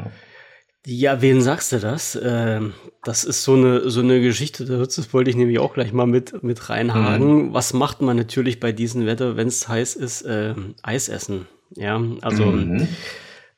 Ja. 0.86 1.22
Wen 1.22 1.42
sagst 1.42 1.74
du 1.74 1.80
das? 1.80 2.18
Ähm, 2.22 2.74
das 3.04 3.24
ist 3.24 3.44
so 3.44 3.56
eine, 3.56 3.90
so 3.90 4.00
eine 4.00 4.22
Geschichte, 4.22 4.66
das 4.66 5.14
wollte 5.14 5.30
ich 5.30 5.36
nämlich 5.36 5.60
auch 5.60 5.74
gleich 5.74 5.92
mal 5.92 6.08
mit, 6.08 6.44
mit 6.44 6.70
reinhaken. 6.70 7.48
Mhm. 7.48 7.54
Was 7.54 7.74
macht 7.74 8.02
man 8.02 8.16
natürlich 8.16 8.60
bei 8.60 8.72
diesem 8.72 9.06
Wetter, 9.06 9.36
wenn 9.36 9.50
es 9.50 9.68
heiß 9.68 9.96
ist? 9.96 10.22
Äh, 10.22 10.56
Eis 10.84 11.10
essen. 11.10 11.46
Ja, 11.76 12.02
also 12.22 12.46
mhm. 12.46 12.88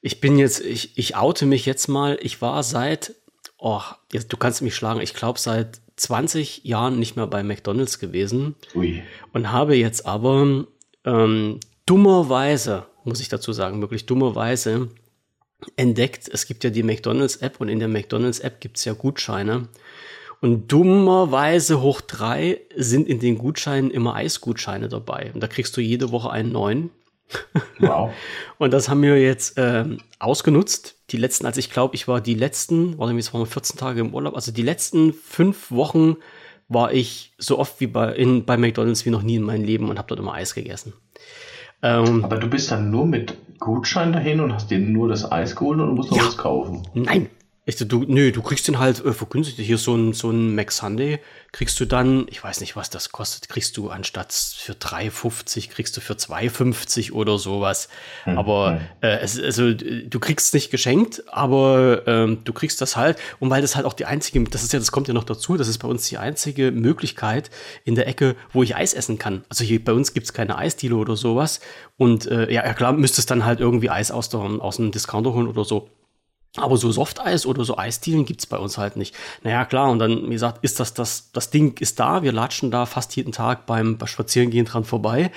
ich 0.02 0.20
bin 0.20 0.40
jetzt, 0.40 0.66
ich, 0.66 0.98
ich 0.98 1.16
oute 1.16 1.46
mich 1.46 1.66
jetzt 1.66 1.88
mal. 1.88 2.18
Ich 2.22 2.42
war 2.42 2.64
seit, 2.64 3.14
oh, 3.58 3.82
jetzt, 4.12 4.34
du 4.34 4.38
kannst 4.38 4.62
mich 4.64 4.76
schlagen, 4.76 5.00
ich 5.00 5.14
glaube 5.14 5.40
seit 5.40 5.80
20 5.98 6.64
Jahren 6.64 6.98
nicht 6.98 7.16
mehr 7.16 7.28
bei 7.28 7.44
McDonalds 7.44 8.00
gewesen. 8.00 8.56
Ui. 8.74 9.04
Und 9.34 9.52
habe 9.52 9.76
jetzt 9.76 10.06
aber 10.06 10.66
ähm, 11.06 11.60
dummerweise, 11.90 12.86
muss 13.04 13.20
ich 13.20 13.30
dazu 13.30 13.52
sagen, 13.52 13.82
wirklich 13.82 14.06
dummerweise, 14.06 14.90
entdeckt, 15.76 16.30
es 16.32 16.46
gibt 16.46 16.64
ja 16.64 16.70
die 16.70 16.84
McDonalds-App 16.84 17.60
und 17.60 17.68
in 17.68 17.80
der 17.80 17.88
McDonalds-App 17.88 18.62
gibt 18.62 18.78
es 18.78 18.86
ja 18.86 18.94
Gutscheine. 18.94 19.68
Und 20.40 20.72
dummerweise 20.72 21.82
hoch 21.82 22.00
drei 22.00 22.62
sind 22.76 23.10
in 23.10 23.20
den 23.20 23.38
Gutscheinen 23.38 23.92
immer 23.92 24.16
Eisgutscheine 24.16 24.88
dabei. 24.88 25.32
Und 25.34 25.42
da 25.42 25.48
kriegst 25.48 25.76
du 25.76 25.82
jede 25.82 26.12
Woche 26.12 26.30
einen 26.30 26.52
neuen. 26.52 26.92
Wow. 27.80 28.12
und 28.58 28.72
das 28.72 28.90
haben 28.90 29.02
wir 29.02 29.22
jetzt 29.22 29.58
äh, 29.58 29.86
ausgenutzt. 30.18 30.96
Die 31.12 31.18
letzten, 31.18 31.46
also 31.46 31.60
ich 31.60 31.70
glaube, 31.70 31.96
ich 31.96 32.08
war 32.08 32.22
die 32.22 32.34
letzten, 32.34 32.98
warte 32.98 33.16
es 33.18 33.34
waren 33.34 33.46
14 33.46 33.78
Tage 33.78 34.02
im 34.02 34.14
Urlaub, 34.14 34.36
also 34.36 34.52
die 34.52 34.64
letzten 34.64 35.14
fünf 35.14 35.72
Wochen 35.72 36.18
war 36.68 36.92
ich 36.92 37.34
so 37.38 37.58
oft 37.58 37.80
wie 37.80 37.88
bei, 37.88 38.14
in, 38.14 38.46
bei 38.46 38.58
McDonalds 38.58 39.06
wie 39.06 39.12
noch 39.12 39.22
nie 39.22 39.36
in 39.36 39.44
meinem 39.44 39.64
Leben 39.64 39.90
und 39.90 39.98
habe 39.98 40.08
dort 40.08 40.20
immer 40.20 40.34
Eis 40.34 40.54
gegessen. 40.54 40.94
Ähm, 41.82 42.24
Aber 42.24 42.38
du 42.38 42.48
bist 42.48 42.72
dann 42.72 42.92
nur 42.92 43.06
mit 43.06 43.38
Gutschein 43.60 44.14
dahin 44.14 44.40
und 44.40 44.54
hast 44.54 44.72
dir 44.72 44.80
nur 44.80 45.10
das 45.10 45.30
Eis 45.32 45.56
geholt 45.56 45.80
und 45.80 45.96
musst 45.96 46.12
noch 46.12 46.18
ja. 46.18 46.26
was 46.26 46.38
kaufen? 46.38 46.84
Nein, 46.94 47.30
ich, 47.70 47.76
du, 47.78 48.04
nö, 48.08 48.32
du 48.32 48.42
kriegst 48.42 48.68
den 48.68 48.80
halt 48.80 49.04
äh, 49.06 49.14
vergünstigt. 49.14 49.60
Hier 49.60 49.78
so 49.78 49.96
ein, 49.96 50.14
so 50.14 50.32
ein 50.32 50.56
Mac 50.56 50.72
Sunday 50.72 51.20
kriegst 51.52 51.80
du 51.80 51.86
dann, 51.86 52.26
ich 52.30 52.44
weiß 52.44 52.62
nicht, 52.62 52.76
was 52.76 52.90
das 52.90 53.12
kostet, 53.12 53.48
kriegst 53.50 53.78
du 53.78 53.90
anstatt 53.90 54.34
für 54.34 54.74
3,50 54.74 55.70
kriegst 55.70 55.96
du 55.96 56.02
für 56.02 56.14
2,50 56.14 57.12
oder 57.12 57.38
sowas. 57.38 57.90
Hm, 58.24 58.38
aber 58.38 58.72
hm. 58.72 58.80
Äh, 59.02 59.20
es, 59.20 59.40
also 59.40 59.74
du 59.74 60.20
kriegst 60.20 60.54
nicht 60.54 60.72
geschenkt, 60.72 61.24
aber 61.28 62.04
ähm, 62.08 62.40
du 62.44 62.54
kriegst 62.54 62.82
das 62.82 62.96
halt. 62.96 63.18
Und 63.40 63.50
weil 63.50 63.62
das 63.62 63.76
halt 63.76 63.86
auch 63.86 63.94
die 63.94 64.06
einzige, 64.06 64.44
das 64.46 64.64
ist 64.64 64.74
ja, 64.74 64.80
das 64.80 64.92
kommt 64.92 65.08
ja 65.08 65.14
noch 65.14 65.24
dazu, 65.24 65.56
das 65.56 65.68
ist 65.68 65.78
bei 65.78 65.88
uns 65.88 66.08
die 66.08 66.18
einzige 66.18 66.72
Möglichkeit 66.72 67.52
in 67.86 67.96
der 67.96 68.08
Ecke, 68.08 68.36
wo 68.52 68.64
ich 68.64 68.76
Eis 68.76 68.94
essen 68.94 69.18
kann. 69.20 69.44
Also 69.50 69.64
hier 69.64 69.84
bei 69.84 69.94
uns 69.94 70.14
gibt's 70.14 70.34
keine 70.34 70.58
Eisdiele 70.58 70.96
oder 70.96 71.16
sowas. 71.16 71.60
Und 71.98 72.26
äh, 72.26 72.52
ja, 72.52 72.74
klar, 72.74 72.94
müsstest 72.94 73.30
dann 73.30 73.46
halt 73.46 73.60
irgendwie 73.60 73.90
Eis 73.90 74.12
aus, 74.12 74.30
der, 74.30 74.40
aus 74.40 74.78
dem 74.78 74.92
Discounter 74.92 75.34
holen 75.34 75.48
oder 75.48 75.64
so. 75.64 75.90
Aber 76.58 76.78
so 76.78 76.92
Softeis 76.92 77.46
oder 77.46 77.64
so 77.64 77.78
Eisdielen 77.78 78.26
gibt's 78.26 78.48
bei 78.48 78.58
uns 78.58 78.80
halt 78.80 78.96
nicht. 78.98 79.14
Naja, 79.44 79.66
klar, 79.66 79.92
und 79.92 80.00
dann, 80.00 80.26
wie 80.26 80.34
gesagt, 80.34 80.64
ist 80.64 80.80
das, 80.80 80.96
das, 80.96 81.32
das 81.32 81.52
Ding 81.52 81.80
ist 81.80 82.00
da, 82.00 82.24
wir 82.24 82.32
latschen 82.32 82.72
da 82.72 82.88
fast 82.88 83.16
jeden 83.16 83.32
Tag 83.32 83.68
beim, 83.68 84.00
Spazierengehen 84.06 84.66
dran 84.66 84.84
vorbei. 84.84 85.32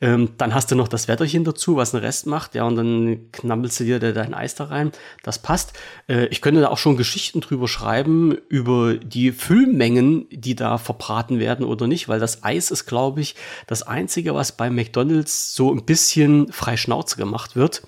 Ähm, 0.00 0.30
dann 0.38 0.54
hast 0.54 0.72
du 0.72 0.74
noch 0.74 0.88
das 0.88 1.06
Wetterchen 1.06 1.44
dazu, 1.44 1.76
was 1.76 1.92
den 1.92 2.00
Rest 2.00 2.26
macht, 2.26 2.56
ja, 2.56 2.64
und 2.64 2.74
dann 2.74 3.30
knabbelst 3.30 3.78
du 3.78 3.84
dir 3.84 4.00
dein 4.00 4.34
Eis 4.34 4.56
da 4.56 4.64
rein. 4.64 4.90
Das 5.22 5.40
passt. 5.40 5.72
Äh, 6.08 6.26
ich 6.26 6.40
könnte 6.40 6.60
da 6.60 6.68
auch 6.68 6.78
schon 6.78 6.96
Geschichten 6.96 7.40
drüber 7.40 7.68
schreiben, 7.68 8.36
über 8.48 8.94
die 8.96 9.30
Füllmengen, 9.30 10.26
die 10.30 10.56
da 10.56 10.78
verbraten 10.78 11.38
werden 11.38 11.64
oder 11.64 11.86
nicht, 11.86 12.08
weil 12.08 12.18
das 12.18 12.42
Eis 12.42 12.72
ist, 12.72 12.86
glaube 12.86 13.20
ich, 13.20 13.36
das 13.68 13.84
Einzige, 13.84 14.34
was 14.34 14.50
bei 14.50 14.68
McDonalds 14.68 15.54
so 15.54 15.72
ein 15.72 15.84
bisschen 15.84 16.50
frei 16.50 16.76
Schnauze 16.76 17.16
gemacht 17.16 17.54
wird. 17.54 17.82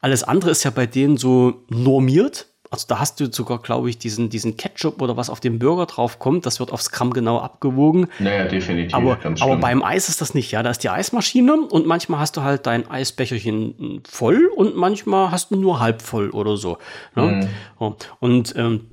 Alles 0.00 0.22
andere 0.22 0.50
ist 0.50 0.64
ja 0.64 0.70
bei 0.70 0.86
denen 0.86 1.16
so 1.16 1.64
normiert. 1.68 2.46
Also 2.70 2.84
da 2.86 2.98
hast 2.98 3.18
du 3.18 3.32
sogar, 3.32 3.60
glaube 3.60 3.88
ich, 3.88 3.96
diesen, 3.96 4.28
diesen 4.28 4.58
Ketchup 4.58 5.00
oder 5.00 5.16
was 5.16 5.30
auf 5.30 5.40
dem 5.40 5.58
Burger 5.58 5.86
drauf 5.86 6.18
kommt, 6.18 6.44
das 6.44 6.60
wird 6.60 6.70
aufs 6.70 6.90
Gramm 6.90 7.14
genau 7.14 7.38
abgewogen. 7.38 8.08
Naja, 8.18 8.44
definitiv. 8.44 8.92
Aber, 8.92 9.18
aber 9.40 9.56
beim 9.56 9.82
Eis 9.82 10.10
ist 10.10 10.20
das 10.20 10.34
nicht, 10.34 10.50
ja. 10.50 10.62
Da 10.62 10.70
ist 10.70 10.84
die 10.84 10.90
Eismaschine 10.90 11.54
und 11.54 11.86
manchmal 11.86 12.20
hast 12.20 12.36
du 12.36 12.42
halt 12.42 12.66
dein 12.66 12.88
Eisbecherchen 12.90 14.02
voll 14.06 14.50
und 14.54 14.76
manchmal 14.76 15.30
hast 15.30 15.50
du 15.50 15.56
nur 15.56 15.80
halb 15.80 16.02
voll 16.02 16.28
oder 16.30 16.58
so. 16.58 16.76
Ne? 17.14 17.48
Mhm. 17.78 17.94
Und 18.20 18.54
ähm, 18.56 18.90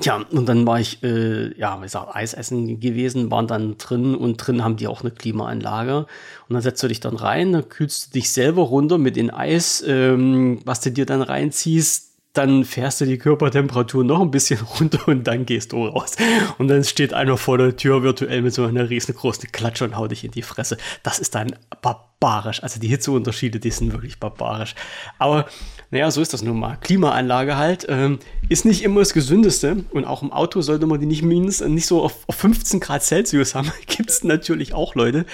Tja, 0.00 0.22
und 0.30 0.46
dann 0.46 0.66
war 0.66 0.80
ich, 0.80 1.02
äh, 1.02 1.58
ja, 1.58 1.78
wie 1.78 1.84
gesagt, 1.84 2.14
Eisessen 2.14 2.78
gewesen, 2.78 3.30
waren 3.30 3.46
dann 3.46 3.78
drin 3.78 4.14
und 4.14 4.36
drin 4.36 4.62
haben 4.62 4.76
die 4.76 4.86
auch 4.86 5.00
eine 5.00 5.10
Klimaanlage. 5.10 6.00
Und 6.48 6.54
dann 6.54 6.60
setzt 6.60 6.82
du 6.82 6.88
dich 6.88 7.00
dann 7.00 7.16
rein, 7.16 7.54
dann 7.54 7.68
kühlst 7.70 8.08
du 8.08 8.18
dich 8.18 8.30
selber 8.30 8.62
runter 8.62 8.98
mit 8.98 9.16
dem 9.16 9.34
Eis, 9.34 9.82
ähm, 9.86 10.60
was 10.66 10.82
du 10.82 10.90
dir 10.90 11.06
dann 11.06 11.22
reinziehst, 11.22 12.08
dann 12.34 12.64
fährst 12.64 13.00
du 13.00 13.06
die 13.06 13.18
Körpertemperatur 13.18 14.04
noch 14.04 14.20
ein 14.20 14.30
bisschen 14.30 14.60
runter 14.78 15.08
und 15.08 15.24
dann 15.24 15.46
gehst 15.46 15.72
du 15.72 15.86
raus. 15.86 16.16
Und 16.58 16.68
dann 16.68 16.84
steht 16.84 17.14
einer 17.14 17.38
vor 17.38 17.56
der 17.56 17.76
Tür 17.76 18.02
virtuell 18.02 18.42
mit 18.42 18.52
so 18.52 18.64
einer 18.64 18.90
riesengroßen 18.90 19.50
Klatsche 19.52 19.84
und 19.84 19.96
haut 19.96 20.10
dich 20.10 20.22
in 20.22 20.30
die 20.30 20.42
Fresse. 20.42 20.76
Das 21.02 21.18
ist 21.18 21.34
dann 21.34 21.56
barbarisch. 21.80 22.62
Also 22.62 22.78
die 22.78 22.88
Hitzeunterschiede, 22.88 23.58
die 23.58 23.70
sind 23.70 23.92
wirklich 23.92 24.20
barbarisch. 24.20 24.74
Aber 25.18 25.46
naja, 25.90 26.10
so 26.10 26.20
ist 26.20 26.34
das 26.34 26.42
nun 26.42 26.58
mal. 26.58 26.76
Klimaanlage 26.76 27.56
halt 27.56 27.86
ähm, 27.88 28.18
ist 28.48 28.64
nicht 28.66 28.82
immer 28.82 29.00
das 29.00 29.14
Gesündeste 29.14 29.84
und 29.90 30.04
auch 30.04 30.22
im 30.22 30.32
Auto 30.32 30.60
sollte 30.60 30.86
man 30.86 31.00
die 31.00 31.06
nicht 31.06 31.22
mindestens 31.22 31.68
nicht 31.68 31.86
so 31.86 32.02
auf, 32.02 32.24
auf 32.26 32.34
15 32.34 32.80
Grad 32.80 33.02
Celsius 33.02 33.54
haben. 33.54 33.72
Gibt 33.86 34.10
es 34.10 34.22
natürlich 34.22 34.74
auch 34.74 34.94
Leute. 34.94 35.24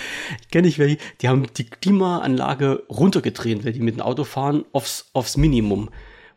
Ich 0.43 0.49
kenne 0.51 0.67
nicht 0.67 0.79
welche, 0.79 0.99
die 1.21 1.29
haben 1.29 1.47
die 1.57 1.65
Klimaanlage 1.65 2.85
runtergedreht, 2.89 3.65
weil 3.65 3.73
die 3.73 3.81
mit 3.81 3.97
dem 3.97 4.03
Auto 4.03 4.25
fahren 4.25 4.65
aufs, 4.73 5.11
aufs 5.13 5.37
Minimum 5.37 5.91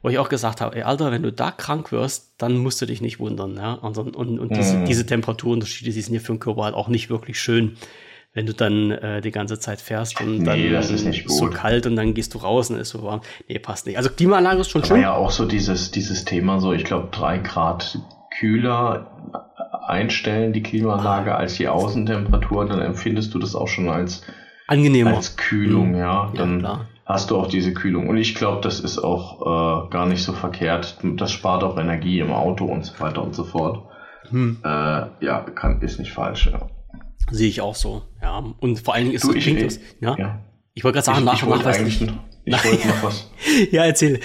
wo 0.04 0.10
ich 0.10 0.20
auch 0.20 0.30
gesagt 0.30 0.62
habe, 0.62 0.76
ey 0.76 0.84
Alter, 0.84 1.12
wenn 1.12 1.24
du 1.24 1.34
da 1.34 1.52
krank 1.52 1.92
wirst, 1.92 2.34
dann 2.38 2.58
musst 2.58 2.82
du 2.82 2.86
dich 2.86 3.02
nicht 3.02 3.20
wundern. 3.20 3.56
Ja? 3.56 3.74
Und, 3.74 3.98
und, 3.98 4.40
und 4.40 4.56
diese, 4.56 4.78
mhm. 4.78 4.86
diese 4.86 5.06
Temperaturunterschiede, 5.06 5.92
die 5.92 6.02
sind 6.02 6.14
ja 6.14 6.20
für 6.20 6.34
den 6.34 6.40
Körper 6.40 6.64
halt 6.64 6.76
auch 6.76 6.88
nicht 6.88 7.10
wirklich 7.10 7.40
schön, 7.40 7.78
wenn 8.38 8.46
du 8.46 8.54
dann 8.54 8.92
äh, 8.92 9.20
die 9.20 9.32
ganze 9.32 9.60
Zeit 9.60 9.82
fährst 9.82 10.22
und 10.22 10.46
dann 10.46 10.60
nee, 10.60 10.70
das 10.70 10.92
ist 10.92 11.06
nicht 11.06 11.28
so 11.28 11.50
kalt 11.50 11.88
und 11.88 11.96
dann 11.96 12.14
gehst 12.14 12.36
du 12.36 12.38
raus 12.38 12.70
und 12.70 12.78
ist 12.78 12.90
so 12.90 13.02
warm. 13.02 13.22
Nee, 13.48 13.58
passt 13.58 13.88
nicht. 13.88 13.98
Also 13.98 14.12
Klimaanlage 14.12 14.62
ist 14.62 14.70
schon 14.70 14.84
Aber 14.84 14.90
schön. 14.90 15.02
ja 15.02 15.16
auch 15.16 15.32
so 15.32 15.46
dieses, 15.46 15.90
dieses 15.90 16.24
Thema, 16.24 16.60
so 16.60 16.72
ich 16.72 16.84
glaube 16.84 17.08
drei 17.12 17.40
Grad 17.40 17.98
kühler 18.38 19.08
einstellen, 19.88 20.54
die 20.54 20.62
Klimaanlage, 20.62 21.34
als 21.34 21.56
die 21.56 21.68
Außentemperatur, 21.68 22.68
dann 22.68 22.80
empfindest 22.80 23.34
du 23.34 23.40
das 23.40 23.56
auch 23.56 23.68
schon 23.68 23.90
als 23.90 24.22
angenehmer. 24.68 25.16
Als 25.16 25.36
Kühlung, 25.36 25.94
mhm. 25.94 25.98
ja. 25.98 26.32
Dann 26.36 26.62
ja, 26.62 26.86
hast 27.08 27.32
du 27.32 27.38
auch 27.38 27.48
diese 27.48 27.74
Kühlung. 27.74 28.08
Und 28.08 28.18
ich 28.18 28.36
glaube, 28.36 28.62
das 28.62 28.80
ist 28.80 29.00
auch 29.00 29.88
äh, 29.88 29.90
gar 29.90 30.06
nicht 30.06 30.24
so 30.24 30.34
verkehrt. 30.34 31.00
Das 31.02 31.32
spart 31.32 31.64
auch 31.64 31.80
Energie 31.80 32.20
im 32.20 32.32
Auto 32.32 32.66
und 32.66 32.86
so 32.86 33.00
weiter 33.00 33.24
und 33.24 33.34
so 33.34 33.46
fort. 33.46 33.84
Hm. 34.30 34.60
Äh, 34.64 34.68
ja, 35.26 35.40
kann, 35.56 35.82
ist 35.82 35.98
nicht 35.98 36.12
falsch. 36.12 36.52
Ja. 36.54 36.68
Sehe 37.32 37.50
ich 37.50 37.62
auch 37.62 37.74
so. 37.74 38.04
Ja. 38.22 38.44
Und 38.60 38.80
vor 38.80 38.94
allen 38.94 39.06
Dingen 39.06 39.16
ist 39.16 39.24
du, 39.24 39.34
ich, 39.34 39.46
das, 39.60 39.80
ja? 40.00 40.16
ja. 40.18 40.40
Ich 40.74 40.84
wollte 40.84 41.02
gerade 41.02 41.06
sagen, 41.06 41.20
ich, 41.20 41.26
nach, 41.26 41.34
ich 41.34 41.64
nach, 41.64 41.66
eigentlich 41.66 42.02
noch, 42.02 42.14
ich 42.46 42.64
wollte 42.64 42.88
noch 42.88 43.04
was. 43.04 43.32
ja, 43.72 43.86
erzähl. 43.86 44.20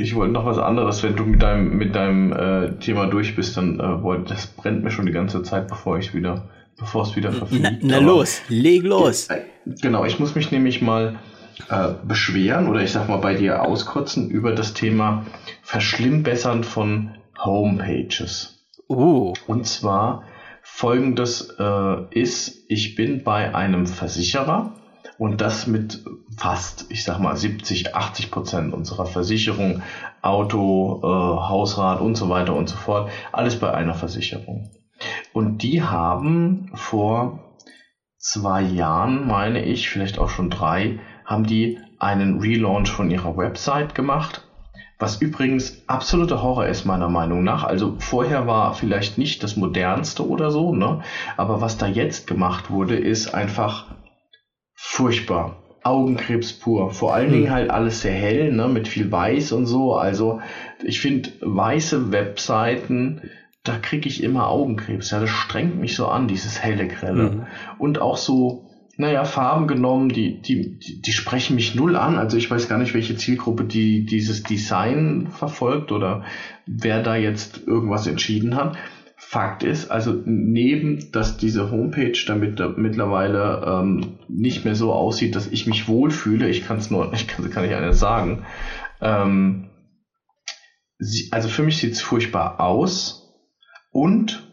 Ich 0.00 0.14
wollte 0.14 0.32
noch 0.32 0.46
was 0.46 0.58
anderes. 0.58 1.02
Wenn 1.02 1.16
du 1.16 1.24
mit 1.24 1.42
deinem, 1.42 1.76
mit 1.76 1.94
deinem 1.94 2.32
äh, 2.32 2.78
Thema 2.78 3.06
durch 3.06 3.36
bist, 3.36 3.56
dann 3.56 3.78
äh, 3.78 4.02
wollt, 4.02 4.30
das 4.30 4.46
brennt 4.46 4.84
mir 4.84 4.90
schon 4.90 5.06
die 5.06 5.12
ganze 5.12 5.42
Zeit, 5.42 5.68
bevor 5.68 5.98
ich 5.98 6.14
wieder, 6.14 6.48
bevor 6.78 7.02
es 7.02 7.16
wieder 7.16 7.32
verfliegt. 7.32 7.62
Na, 7.62 7.72
na 7.82 7.98
los, 7.98 8.42
leg 8.48 8.84
los. 8.84 9.28
Genau, 9.66 10.04
ich 10.04 10.18
muss 10.18 10.34
mich 10.34 10.50
nämlich 10.50 10.82
mal 10.82 11.18
äh, 11.68 11.88
beschweren 12.04 12.68
oder 12.68 12.82
ich 12.82 12.92
sag 12.92 13.08
mal 13.08 13.18
bei 13.18 13.34
dir 13.34 13.62
auskotzen 13.62 14.30
über 14.30 14.52
das 14.52 14.74
Thema 14.74 15.26
Verschlimmbessern 15.62 16.64
von 16.64 17.10
Homepages. 17.44 18.64
Uh. 18.88 19.32
Und 19.46 19.66
zwar 19.66 20.24
folgendes 20.74 21.54
äh, 21.58 21.96
ist, 22.10 22.64
ich 22.68 22.94
bin 22.94 23.22
bei 23.22 23.54
einem 23.54 23.86
Versicherer 23.86 24.72
und 25.18 25.40
das 25.42 25.66
mit 25.66 26.02
fast, 26.36 26.86
ich 26.88 27.04
sag 27.04 27.18
mal, 27.20 27.36
70, 27.36 27.94
80 27.94 28.30
Prozent 28.30 28.72
unserer 28.72 29.04
Versicherung, 29.04 29.82
Auto, 30.22 31.00
äh, 31.04 31.06
Hausrat 31.06 32.00
und 32.00 32.16
so 32.16 32.30
weiter 32.30 32.54
und 32.54 32.70
so 32.70 32.76
fort, 32.76 33.10
alles 33.32 33.60
bei 33.60 33.72
einer 33.72 33.94
Versicherung. 33.94 34.70
Und 35.34 35.62
die 35.62 35.82
haben 35.82 36.70
vor 36.74 37.58
zwei 38.16 38.62
Jahren, 38.62 39.26
meine 39.26 39.62
ich, 39.64 39.90
vielleicht 39.90 40.18
auch 40.18 40.30
schon 40.30 40.48
drei, 40.48 40.98
haben 41.26 41.44
die 41.44 41.78
einen 41.98 42.40
Relaunch 42.40 42.90
von 42.90 43.10
ihrer 43.10 43.36
Website 43.36 43.94
gemacht. 43.94 44.48
Was 45.02 45.20
übrigens 45.20 45.82
absoluter 45.88 46.44
Horror 46.44 46.66
ist, 46.66 46.84
meiner 46.84 47.08
Meinung 47.08 47.42
nach. 47.42 47.64
Also 47.64 47.96
vorher 47.98 48.46
war 48.46 48.72
vielleicht 48.72 49.18
nicht 49.18 49.42
das 49.42 49.56
modernste 49.56 50.24
oder 50.24 50.52
so, 50.52 50.72
ne? 50.72 51.00
Aber 51.36 51.60
was 51.60 51.76
da 51.76 51.88
jetzt 51.88 52.28
gemacht 52.28 52.70
wurde, 52.70 52.94
ist 52.94 53.34
einfach 53.34 53.96
furchtbar. 54.74 55.56
Augenkrebs 55.82 56.52
pur. 56.52 56.90
Vor 56.90 57.14
allen 57.14 57.30
hm. 57.30 57.32
Dingen 57.32 57.50
halt 57.50 57.70
alles 57.70 58.02
sehr 58.02 58.12
hell, 58.12 58.52
ne? 58.52 58.68
Mit 58.68 58.86
viel 58.86 59.10
Weiß 59.10 59.50
und 59.50 59.66
so. 59.66 59.96
Also 59.96 60.38
ich 60.84 61.00
finde 61.00 61.30
weiße 61.40 62.12
Webseiten, 62.12 63.22
da 63.64 63.78
kriege 63.78 64.08
ich 64.08 64.22
immer 64.22 64.46
Augenkrebs. 64.50 65.10
Ja, 65.10 65.18
das 65.18 65.30
strengt 65.30 65.80
mich 65.80 65.96
so 65.96 66.06
an, 66.06 66.28
dieses 66.28 66.62
helle 66.62 66.86
Grelle. 66.86 67.30
Mhm. 67.30 67.46
Und 67.76 68.00
auch 68.00 68.18
so 68.18 68.68
naja, 69.02 69.24
Farben 69.24 69.66
genommen, 69.66 70.08
die, 70.08 70.40
die, 70.40 70.78
die 70.78 71.12
sprechen 71.12 71.56
mich 71.56 71.74
null 71.74 71.96
an. 71.96 72.18
Also 72.18 72.36
ich 72.36 72.50
weiß 72.50 72.68
gar 72.68 72.78
nicht, 72.78 72.94
welche 72.94 73.16
Zielgruppe 73.16 73.64
die 73.64 74.06
dieses 74.06 74.44
Design 74.44 75.26
verfolgt 75.30 75.92
oder 75.92 76.24
wer 76.66 77.02
da 77.02 77.16
jetzt 77.16 77.66
irgendwas 77.66 78.06
entschieden 78.06 78.56
hat. 78.56 78.76
Fakt 79.16 79.62
ist, 79.64 79.90
also 79.90 80.20
neben, 80.24 81.10
dass 81.12 81.36
diese 81.36 81.70
Homepage 81.70 82.12
damit 82.26 82.60
da 82.60 82.68
mittlerweile 82.68 83.64
ähm, 83.66 84.18
nicht 84.28 84.64
mehr 84.64 84.74
so 84.74 84.92
aussieht, 84.92 85.34
dass 85.36 85.46
ich 85.46 85.66
mich 85.66 85.88
wohlfühle, 85.88 86.48
ich 86.48 86.64
kann 86.66 86.78
es 86.78 86.90
nur, 86.90 87.12
ich 87.12 87.26
kann, 87.26 87.50
kann 87.50 87.64
ich 87.64 87.74
eines 87.74 87.98
sagen. 87.98 88.44
Ähm, 89.00 89.70
sie, 90.98 91.32
also 91.32 91.48
für 91.48 91.62
mich 91.62 91.78
sieht 91.78 91.92
es 91.92 92.00
furchtbar 92.00 92.60
aus 92.60 93.34
und 93.90 94.48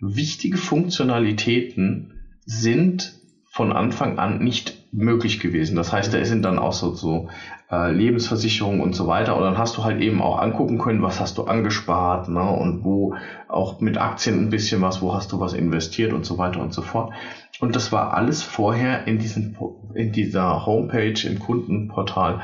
wichtige 0.00 0.56
Funktionalitäten 0.56 2.14
sind 2.46 3.19
von 3.52 3.72
Anfang 3.72 4.16
an 4.16 4.38
nicht 4.38 4.78
möglich 4.92 5.40
gewesen. 5.40 5.74
Das 5.74 5.92
heißt, 5.92 6.14
da 6.14 6.24
sind 6.24 6.44
dann 6.44 6.58
auch 6.58 6.72
so, 6.72 6.94
so 6.94 7.26
äh, 7.68 7.90
Lebensversicherungen 7.90 8.80
und 8.80 8.94
so 8.94 9.08
weiter. 9.08 9.36
Und 9.36 9.42
dann 9.42 9.58
hast 9.58 9.76
du 9.76 9.82
halt 9.82 10.00
eben 10.00 10.22
auch 10.22 10.38
angucken 10.38 10.78
können, 10.78 11.02
was 11.02 11.18
hast 11.18 11.36
du 11.36 11.42
angespart 11.42 12.28
ne? 12.28 12.48
und 12.48 12.84
wo 12.84 13.14
auch 13.48 13.80
mit 13.80 13.98
Aktien 13.98 14.40
ein 14.40 14.50
bisschen 14.50 14.80
was, 14.82 15.02
wo 15.02 15.12
hast 15.12 15.32
du 15.32 15.40
was 15.40 15.52
investiert 15.52 16.12
und 16.12 16.24
so 16.24 16.38
weiter 16.38 16.60
und 16.60 16.72
so 16.72 16.80
fort. 16.80 17.12
Und 17.58 17.74
das 17.74 17.90
war 17.90 18.14
alles 18.14 18.44
vorher 18.44 19.08
in, 19.08 19.18
diesem, 19.18 19.56
in 19.94 20.12
dieser 20.12 20.64
Homepage, 20.64 21.26
im 21.26 21.40
Kundenportal 21.40 22.40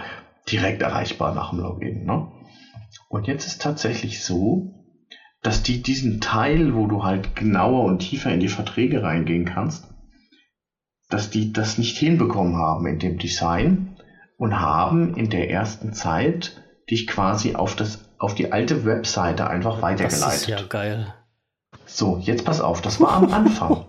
direkt 0.50 0.82
erreichbar 0.82 1.34
nach 1.34 1.50
dem 1.50 1.60
Login. 1.60 2.04
Ne? 2.04 2.26
Und 3.08 3.28
jetzt 3.28 3.46
ist 3.46 3.62
tatsächlich 3.62 4.24
so, 4.24 4.72
dass 5.40 5.62
die 5.62 5.82
diesen 5.82 6.20
Teil, 6.20 6.74
wo 6.74 6.88
du 6.88 7.04
halt 7.04 7.36
genauer 7.36 7.84
und 7.84 8.00
tiefer 8.00 8.32
in 8.32 8.40
die 8.40 8.48
Verträge 8.48 9.04
reingehen 9.04 9.44
kannst, 9.44 9.88
dass 11.08 11.30
die 11.30 11.52
das 11.52 11.78
nicht 11.78 11.96
hinbekommen 11.98 12.56
haben 12.56 12.86
in 12.86 12.98
dem 12.98 13.18
Design 13.18 13.96
und 14.36 14.60
haben 14.60 15.14
in 15.16 15.30
der 15.30 15.50
ersten 15.50 15.92
Zeit 15.92 16.62
dich 16.90 17.06
quasi 17.06 17.54
auf 17.54 17.76
das 17.76 18.04
auf 18.18 18.34
die 18.34 18.50
alte 18.52 18.84
Webseite 18.84 19.48
einfach 19.48 19.82
weitergeleitet. 19.82 20.22
Das 20.22 20.40
ist 20.42 20.48
ja 20.48 20.62
geil. 20.62 21.14
So, 21.84 22.18
jetzt 22.18 22.44
pass 22.44 22.60
auf, 22.60 22.80
das 22.80 23.00
war 23.00 23.12
am 23.12 23.32
Anfang. 23.32 23.84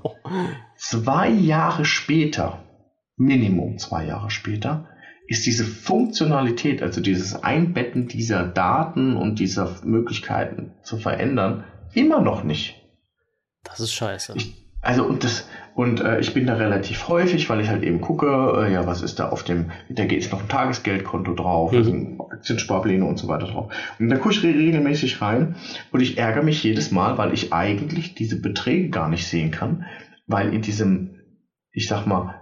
zwei 0.75 1.29
Jahre 1.29 1.85
später, 1.85 2.59
Minimum 3.15 3.77
zwei 3.77 4.05
Jahre 4.05 4.29
später, 4.29 4.89
ist 5.27 5.45
diese 5.45 5.65
Funktionalität, 5.65 6.81
also 6.81 7.01
dieses 7.01 7.41
Einbetten 7.43 8.07
dieser 8.07 8.45
Daten 8.45 9.17
und 9.17 9.39
dieser 9.39 9.75
Möglichkeiten 9.83 10.73
zu 10.83 10.97
verändern, 10.97 11.63
immer 11.93 12.21
noch 12.21 12.43
nicht. 12.43 12.81
Das 13.63 13.79
ist 13.79 13.93
scheiße. 13.93 14.33
Ich, 14.35 14.55
Also 14.81 15.03
und 15.05 15.23
das 15.23 15.47
und 15.77 16.01
äh, 16.01 16.19
ich 16.19 16.33
bin 16.33 16.47
da 16.47 16.55
relativ 16.55 17.07
häufig, 17.07 17.47
weil 17.51 17.61
ich 17.61 17.69
halt 17.69 17.83
eben 17.83 18.01
gucke, 18.01 18.25
äh, 18.25 18.73
ja, 18.73 18.87
was 18.87 19.03
ist 19.03 19.19
da 19.19 19.29
auf 19.29 19.43
dem, 19.43 19.69
da 19.89 20.05
geht 20.05 20.23
es 20.23 20.31
noch 20.31 20.41
ein 20.41 20.47
Tagesgeldkonto 20.47 21.35
drauf, 21.35 21.71
mhm. 21.71 21.83
sind 21.83 22.19
Aktiensparpläne 22.19 23.05
und 23.05 23.19
so 23.19 23.27
weiter 23.27 23.45
drauf. 23.45 23.71
Und 23.99 24.09
da 24.09 24.15
gucke 24.15 24.33
ich 24.33 24.43
regelmäßig 24.43 25.21
rein 25.21 25.55
und 25.91 26.01
ich 26.01 26.17
ärgere 26.17 26.41
mich 26.41 26.63
jedes 26.63 26.89
Mal, 26.89 27.19
weil 27.19 27.31
ich 27.31 27.53
eigentlich 27.53 28.15
diese 28.15 28.41
Beträge 28.41 28.89
gar 28.89 29.07
nicht 29.07 29.27
sehen 29.27 29.51
kann, 29.51 29.85
weil 30.25 30.51
in 30.51 30.63
diesem, 30.63 31.19
ich 31.71 31.87
sag 31.87 32.07
mal, 32.07 32.41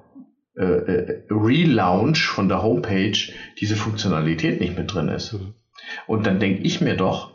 äh, 0.56 0.64
äh, 0.64 1.24
Relaunch 1.30 2.24
von 2.28 2.48
der 2.48 2.64
Homepage 2.64 3.18
diese 3.60 3.76
Funktionalität 3.76 4.62
nicht 4.62 4.78
mit 4.78 4.94
drin 4.94 5.10
ist. 5.10 5.34
Mhm. 5.34 5.56
Und 6.08 6.26
dann 6.26 6.40
denke 6.40 6.62
ich 6.62 6.80
mir 6.80 6.96
doch, 6.96 7.34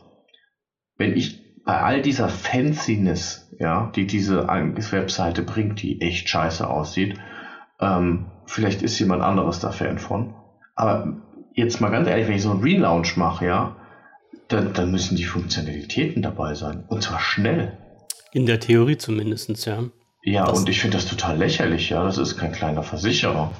wenn 0.97 1.15
ich 1.15 1.40
bei 1.65 1.81
all 1.81 2.03
dieser 2.03 2.29
Fanciness, 2.29 3.51
ja, 3.59 3.93
die 3.95 4.07
diese 4.07 4.47
Webseite 4.49 5.43
bringt, 5.43 5.83
die 5.83 6.01
echt 6.01 6.29
scheiße 6.29 6.69
aussieht, 6.69 7.19
ähm, 7.81 8.27
vielleicht 8.47 8.83
ist 8.83 8.99
jemand 8.99 9.23
anderes 9.23 9.61
da 9.61 9.71
Fan 9.71 9.99
von. 9.99 10.35
Aber 10.75 11.21
jetzt 11.55 11.81
mal 11.81 11.91
ganz 11.91 12.09
ehrlich, 12.09 12.27
wenn 12.27 12.37
ich 12.37 12.43
so 12.43 12.51
einen 12.51 12.63
Relaunch 12.63 13.17
mache, 13.17 13.47
ja, 13.47 13.77
dann, 14.49 14.73
dann 14.73 14.91
müssen 14.91 15.17
die 15.17 15.25
Funktionalitäten 15.25 16.23
dabei 16.23 16.55
sein. 16.55 16.85
Und 16.89 17.03
zwar 17.03 17.21
schnell. 17.21 17.79
In 18.33 18.47
der 18.47 18.61
Theorie 18.61 18.97
zumindest, 18.97 19.67
ja. 19.67 19.85
Ja, 20.23 20.45
das 20.47 20.59
und 20.59 20.69
ich 20.69 20.81
finde 20.81 20.97
das 20.97 21.07
total 21.07 21.39
lächerlich, 21.39 21.91
ja. 21.91 22.03
Das 22.05 22.19
ist 22.19 22.37
kein 22.37 22.53
kleiner 22.53 22.83
Versicherer. 22.83 23.53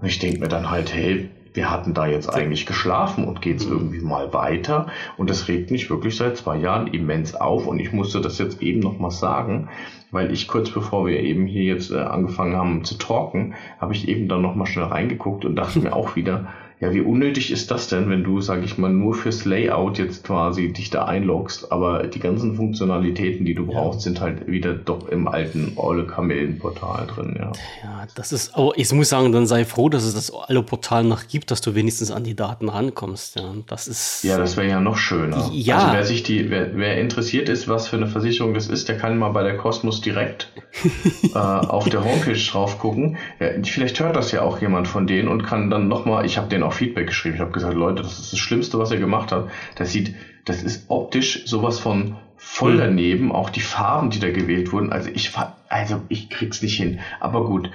Und 0.00 0.06
ich 0.06 0.18
denke 0.18 0.40
mir 0.40 0.48
dann 0.48 0.70
halt, 0.70 0.94
hey, 0.94 1.30
wir 1.56 1.70
hatten 1.70 1.94
da 1.94 2.06
jetzt 2.06 2.32
eigentlich 2.32 2.66
geschlafen 2.66 3.24
und 3.24 3.42
geht 3.42 3.60
es 3.60 3.66
mhm. 3.66 3.72
irgendwie 3.72 4.00
mal 4.00 4.32
weiter. 4.32 4.86
Und 5.16 5.30
das 5.30 5.48
regt 5.48 5.70
mich 5.70 5.90
wirklich 5.90 6.16
seit 6.16 6.36
zwei 6.36 6.56
Jahren 6.56 6.86
immens 6.88 7.34
auf. 7.34 7.66
Und 7.66 7.80
ich 7.80 7.92
musste 7.92 8.20
das 8.20 8.38
jetzt 8.38 8.62
eben 8.62 8.80
nochmal 8.80 9.10
sagen, 9.10 9.68
weil 10.10 10.32
ich 10.32 10.46
kurz 10.46 10.70
bevor 10.70 11.06
wir 11.06 11.20
eben 11.20 11.46
hier 11.46 11.64
jetzt 11.64 11.90
äh, 11.90 11.98
angefangen 11.98 12.56
haben 12.56 12.84
zu 12.84 12.96
talken, 12.98 13.54
habe 13.80 13.94
ich 13.94 14.06
eben 14.06 14.28
dann 14.28 14.42
nochmal 14.42 14.66
schnell 14.66 14.86
reingeguckt 14.86 15.44
und 15.44 15.56
dachte 15.56 15.80
mir 15.80 15.92
auch 15.96 16.14
wieder, 16.14 16.46
ja, 16.78 16.92
wie 16.92 17.00
unnötig 17.00 17.50
ist 17.50 17.70
das 17.70 17.88
denn, 17.88 18.10
wenn 18.10 18.22
du, 18.22 18.42
sag 18.42 18.62
ich 18.62 18.76
mal, 18.76 18.92
nur 18.92 19.14
fürs 19.14 19.46
Layout 19.46 19.96
jetzt 19.96 20.24
quasi 20.24 20.70
dich 20.74 20.90
da 20.90 21.06
einloggst, 21.06 21.72
aber 21.72 22.06
die 22.06 22.18
ganzen 22.18 22.54
Funktionalitäten, 22.54 23.46
die 23.46 23.54
du 23.54 23.64
brauchst, 23.64 24.00
ja. 24.00 24.02
sind 24.04 24.20
halt 24.20 24.46
wieder 24.46 24.74
doch 24.74 25.08
im 25.08 25.26
alten 25.26 25.72
Olle 25.76 26.06
Kamellen-Portal 26.06 27.06
drin, 27.06 27.34
ja. 27.38 27.52
Ja, 27.82 28.06
das 28.14 28.30
ist, 28.30 28.54
aber 28.54 28.72
ich 28.76 28.92
muss 28.92 29.08
sagen, 29.08 29.32
dann 29.32 29.46
sei 29.46 29.64
froh, 29.64 29.88
dass 29.88 30.04
es 30.04 30.14
das 30.14 30.30
alle 30.30 30.62
Portal 30.62 31.04
noch 31.04 31.28
gibt, 31.28 31.50
dass 31.50 31.62
du 31.62 31.74
wenigstens 31.74 32.10
an 32.10 32.24
die 32.24 32.36
Daten 32.36 32.68
rankommst, 32.68 33.36
ja. 33.36 33.54
Das 33.68 33.88
ist. 33.88 34.22
Ja, 34.22 34.36
das 34.36 34.58
wäre 34.58 34.68
ja 34.68 34.80
noch 34.80 34.98
schöner. 34.98 35.48
Ja. 35.54 35.78
Also 35.78 35.92
wer 35.94 36.04
sich 36.04 36.24
die, 36.24 36.50
wer, 36.50 36.76
wer 36.76 37.00
interessiert 37.00 37.48
ist, 37.48 37.68
was 37.68 37.88
für 37.88 37.96
eine 37.96 38.06
Versicherung 38.06 38.52
das 38.52 38.68
ist, 38.68 38.86
der 38.90 38.98
kann 38.98 39.16
mal 39.16 39.30
bei 39.30 39.42
der 39.42 39.56
Cosmos 39.56 40.02
direkt 40.02 40.52
äh, 41.34 41.38
auf 41.38 41.88
der 41.88 42.04
Homepage 42.04 42.34
drauf 42.34 42.78
gucken. 42.78 43.16
Ja, 43.40 43.46
vielleicht 43.62 43.98
hört 43.98 44.14
das 44.14 44.30
ja 44.32 44.42
auch 44.42 44.60
jemand 44.60 44.88
von 44.88 45.06
denen 45.06 45.28
und 45.28 45.42
kann 45.42 45.70
dann 45.70 45.88
nochmal, 45.88 46.26
ich 46.26 46.36
habe 46.36 46.48
den 46.48 46.65
auch 46.66 46.72
Feedback 46.72 47.06
geschrieben. 47.06 47.36
Ich 47.36 47.40
habe 47.40 47.52
gesagt, 47.52 47.74
Leute, 47.74 48.02
das 48.02 48.18
ist 48.18 48.32
das 48.32 48.38
Schlimmste, 48.38 48.78
was 48.78 48.90
er 48.90 48.98
gemacht 48.98 49.32
hat. 49.32 49.48
Das 49.76 49.92
sieht, 49.92 50.14
das 50.44 50.62
ist 50.62 50.86
optisch 50.88 51.46
sowas 51.46 51.78
von 51.78 52.16
voll 52.36 52.72
hm. 52.72 52.78
daneben, 52.78 53.32
auch 53.32 53.50
die 53.50 53.60
Farben, 53.60 54.10
die 54.10 54.20
da 54.20 54.30
gewählt 54.30 54.72
wurden. 54.72 54.92
Also 54.92 55.10
ich 55.12 55.32
also 55.68 56.02
ich 56.08 56.30
krieg's 56.30 56.62
nicht 56.62 56.76
hin. 56.76 57.00
Aber 57.18 57.44
gut, 57.44 57.70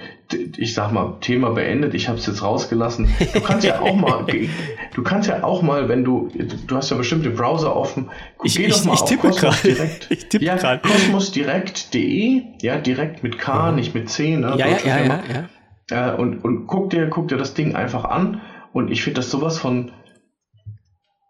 ich 0.56 0.72
sag 0.72 0.92
mal, 0.92 1.18
Thema 1.20 1.50
beendet. 1.50 1.94
Ich 1.94 2.08
habe 2.08 2.18
es 2.18 2.26
jetzt 2.26 2.42
rausgelassen. 2.42 3.08
Du 3.34 3.40
kannst 3.40 3.66
ja 3.66 3.80
auch 3.80 3.94
mal, 3.94 4.24
du 4.94 5.02
kannst 5.02 5.28
ja 5.28 5.44
auch 5.44 5.62
mal, 5.62 5.88
wenn 5.88 6.04
du, 6.04 6.30
du 6.66 6.76
hast 6.76 6.90
ja 6.90 6.96
bestimmt 6.96 7.24
den 7.26 7.34
Browser 7.34 7.76
offen. 7.76 8.10
Ich, 8.42 8.56
geh 8.56 8.64
ich, 8.64 8.74
doch 8.74 8.84
mal 8.84 8.94
ich, 8.94 9.02
tippe 9.02 9.28
Cosmos 9.28 9.62
direkt. 9.62 10.06
Ich 10.10 10.28
tippe 10.28 10.44
ja, 10.44 10.76
kosmosdirekt.de, 10.78 12.42
ja, 12.62 12.78
direkt 12.78 13.22
mit 13.22 13.38
K, 13.38 13.70
mhm. 13.70 13.76
nicht 13.76 13.94
mit 13.94 14.08
C, 14.08 14.36
ne? 14.36 14.54
Ja, 14.56 14.68
ja, 14.68 14.78
ja, 14.84 15.04
ja, 15.04 15.20
ja. 15.90 16.12
Äh, 16.12 16.16
und, 16.16 16.42
und 16.44 16.66
guck 16.66 16.90
dir, 16.90 17.08
guck 17.08 17.28
dir 17.28 17.36
das 17.36 17.54
Ding 17.54 17.74
einfach 17.74 18.04
an 18.04 18.40
und 18.72 18.90
ich 18.90 19.02
finde 19.02 19.20
das 19.20 19.30
sowas 19.30 19.58
von 19.58 19.92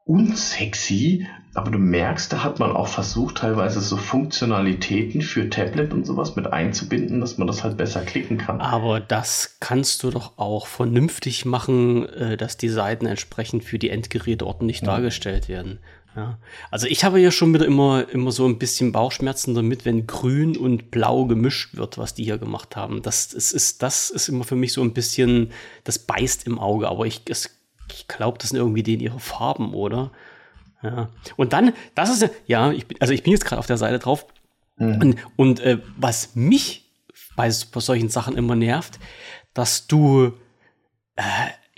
unsexy, 0.05 1.27
aber 1.55 1.71
du 1.71 1.79
merkst, 1.79 2.33
da 2.33 2.43
hat 2.43 2.59
man 2.59 2.73
auch 2.73 2.89
versucht, 2.89 3.39
teilweise 3.39 3.81
so 3.81 3.97
Funktionalitäten 3.97 5.21
für 5.21 5.51
Tablet 5.51 5.93
und 5.93 6.07
sowas 6.07 6.35
mit 6.35 6.53
einzubinden, 6.53 7.21
dass 7.21 7.39
man 7.39 7.47
das 7.47 7.63
halt 7.63 7.77
besser 7.77 8.01
klicken 8.03 8.39
kann. 8.39 8.61
Aber 8.61 9.01
das 9.01 9.59
kannst 9.61 10.03
du 10.03 10.11
doch 10.11 10.39
auch 10.39 10.67
vernünftig 10.67 11.45
machen, 11.45 12.09
äh, 12.09 12.37
dass 12.37 12.57
die 12.57 12.71
Seiten 12.71 13.07
entsprechend 13.07 13.65
für 13.65 13.79
die 13.79 13.91
Endgeräte 13.91 14.47
ordentlich 14.47 14.81
ja. 14.81 14.87
dargestellt 14.87 15.49
werden. 15.49 15.79
Ja. 16.15 16.39
Also 16.71 16.87
ich 16.87 17.05
habe 17.05 17.21
ja 17.21 17.31
schon 17.31 17.55
wieder 17.55 17.65
immer, 17.65 18.09
immer 18.11 18.33
so 18.33 18.47
ein 18.47 18.59
bisschen 18.59 18.93
Bauchschmerzen 18.93 19.55
damit, 19.55 19.85
wenn 19.85 20.07
grün 20.07 20.57
und 20.57 20.91
blau 20.91 21.25
gemischt 21.25 21.77
wird, 21.77 21.97
was 21.97 22.15
die 22.15 22.25
hier 22.25 22.39
gemacht 22.39 22.77
haben. 22.77 23.03
Das, 23.03 23.33
ist, 23.33 23.53
ist, 23.53 23.83
das 23.83 24.11
ist 24.11 24.29
immer 24.29 24.45
für 24.45 24.57
mich 24.57 24.73
so 24.73 24.83
ein 24.83 24.93
bisschen, 24.93 25.53
das 25.85 25.99
beißt 25.99 26.47
im 26.47 26.59
Auge, 26.59 26.89
aber 26.89 27.07
ich, 27.07 27.23
ich 27.29 28.09
glaube, 28.09 28.39
das 28.39 28.51
sind 28.51 28.59
irgendwie 28.59 28.83
denen 28.83 29.01
ihre 29.01 29.21
Farben, 29.21 29.73
oder? 29.73 30.11
Ja. 30.83 31.09
Und 31.37 31.53
dann, 31.53 31.73
das 31.95 32.11
ist, 32.11 32.31
ja, 32.47 32.73
ich 32.73 32.87
bin, 32.87 33.01
also 33.01 33.15
ich 33.15 33.23
bin 33.23 33.33
jetzt 33.33 33.45
gerade 33.45 33.61
auf 33.61 33.67
der 33.67 33.79
Seite 33.79 33.99
drauf. 33.99 34.27
Mhm. 34.77 35.01
Und, 35.01 35.17
und 35.37 35.61
äh, 35.61 35.79
was 35.97 36.35
mich 36.35 36.91
bei, 37.37 37.51
bei 37.73 37.81
solchen 37.81 38.09
Sachen 38.09 38.37
immer 38.37 38.57
nervt, 38.57 38.99
dass 39.55 39.87
du 39.87 40.33
äh, 41.17 41.23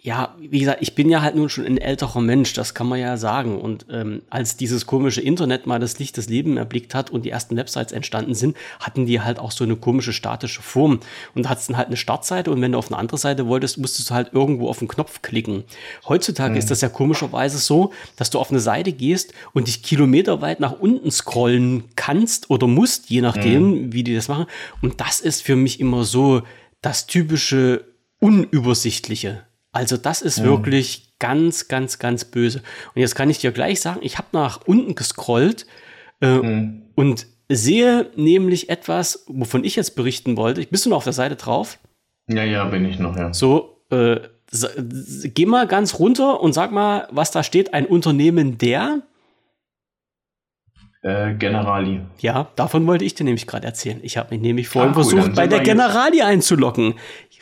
ja, 0.04 0.34
wie 0.38 0.60
gesagt, 0.60 0.82
ich 0.82 0.94
bin 0.94 1.08
ja 1.08 1.22
halt 1.22 1.34
nun 1.34 1.48
schon 1.48 1.64
ein 1.64 1.78
älterer 1.78 2.20
Mensch, 2.20 2.52
das 2.52 2.74
kann 2.74 2.86
man 2.86 3.00
ja 3.00 3.16
sagen. 3.16 3.58
Und 3.58 3.86
ähm, 3.90 4.20
als 4.28 4.58
dieses 4.58 4.84
komische 4.84 5.22
Internet 5.22 5.66
mal 5.66 5.80
das 5.80 5.98
Licht 5.98 6.18
des 6.18 6.28
Lebens 6.28 6.58
erblickt 6.58 6.94
hat 6.94 7.08
und 7.08 7.24
die 7.24 7.30
ersten 7.30 7.56
Websites 7.56 7.90
entstanden 7.90 8.34
sind, 8.34 8.54
hatten 8.80 9.06
die 9.06 9.22
halt 9.22 9.38
auch 9.38 9.50
so 9.50 9.64
eine 9.64 9.76
komische 9.76 10.12
statische 10.12 10.60
Form. 10.60 11.00
Und 11.34 11.44
da 11.44 11.48
hattest 11.48 11.70
dann 11.70 11.78
halt 11.78 11.86
eine 11.86 11.96
Startseite 11.96 12.50
und 12.50 12.60
wenn 12.60 12.72
du 12.72 12.78
auf 12.78 12.88
eine 12.88 12.98
andere 12.98 13.16
Seite 13.16 13.46
wolltest, 13.46 13.78
musstest 13.78 14.10
du 14.10 14.14
halt 14.14 14.34
irgendwo 14.34 14.68
auf 14.68 14.78
den 14.78 14.88
Knopf 14.88 15.22
klicken. 15.22 15.64
Heutzutage 16.06 16.52
mhm. 16.52 16.58
ist 16.58 16.70
das 16.70 16.82
ja 16.82 16.90
komischerweise 16.90 17.56
so, 17.56 17.90
dass 18.16 18.28
du 18.28 18.38
auf 18.38 18.50
eine 18.50 18.60
Seite 18.60 18.92
gehst 18.92 19.32
und 19.54 19.68
dich 19.68 19.82
kilometerweit 19.82 20.60
nach 20.60 20.78
unten 20.78 21.10
scrollen 21.10 21.84
kannst 21.96 22.50
oder 22.50 22.66
musst, 22.66 23.08
je 23.08 23.22
nachdem, 23.22 23.70
mhm. 23.70 23.92
wie 23.94 24.04
die 24.04 24.14
das 24.14 24.28
machen. 24.28 24.44
Und 24.82 25.00
das 25.00 25.20
ist 25.20 25.40
für 25.40 25.56
mich 25.56 25.80
immer 25.80 26.04
so 26.04 26.42
das 26.82 27.06
typische 27.06 27.86
Unübersichtliche. 28.18 29.44
Also 29.74 29.96
das 29.96 30.22
ist 30.22 30.40
mhm. 30.40 30.44
wirklich 30.44 31.14
ganz, 31.18 31.68
ganz, 31.68 31.98
ganz 31.98 32.24
böse. 32.24 32.62
Und 32.94 33.00
jetzt 33.00 33.14
kann 33.14 33.28
ich 33.28 33.38
dir 33.38 33.52
gleich 33.52 33.80
sagen, 33.80 34.00
ich 34.02 34.18
habe 34.18 34.28
nach 34.32 34.60
unten 34.66 34.94
gescrollt 34.94 35.66
äh, 36.20 36.38
mhm. 36.38 36.82
und 36.94 37.26
sehe 37.48 38.10
nämlich 38.16 38.70
etwas, 38.70 39.24
wovon 39.26 39.64
ich 39.64 39.76
jetzt 39.76 39.96
berichten 39.96 40.36
wollte. 40.36 40.64
Bist 40.66 40.86
du 40.86 40.90
noch 40.90 40.98
auf 40.98 41.04
der 41.04 41.12
Seite 41.12 41.36
drauf? 41.36 41.78
Ja, 42.28 42.44
ja, 42.44 42.64
bin 42.64 42.84
ich 42.86 42.98
noch, 42.98 43.16
ja. 43.16 43.34
So, 43.34 43.82
äh, 43.90 44.20
geh 45.34 45.46
mal 45.46 45.66
ganz 45.66 45.98
runter 45.98 46.40
und 46.40 46.52
sag 46.52 46.72
mal, 46.72 47.08
was 47.10 47.32
da 47.32 47.42
steht. 47.42 47.74
Ein 47.74 47.86
Unternehmen 47.86 48.56
der 48.58 49.02
äh, 51.04 51.34
Generali. 51.34 52.00
Ja, 52.18 52.48
davon 52.56 52.86
wollte 52.86 53.04
ich 53.04 53.14
dir 53.14 53.24
nämlich 53.24 53.46
gerade 53.46 53.66
erzählen. 53.66 54.00
Ich 54.02 54.16
habe 54.16 54.34
mich 54.34 54.40
nämlich 54.40 54.68
vorhin 54.68 54.92
ah, 54.92 54.96
cool, 54.96 55.04
versucht, 55.04 55.34
bei 55.34 55.46
der 55.46 55.60
Generali 55.60 56.22
einzulocken. 56.22 56.94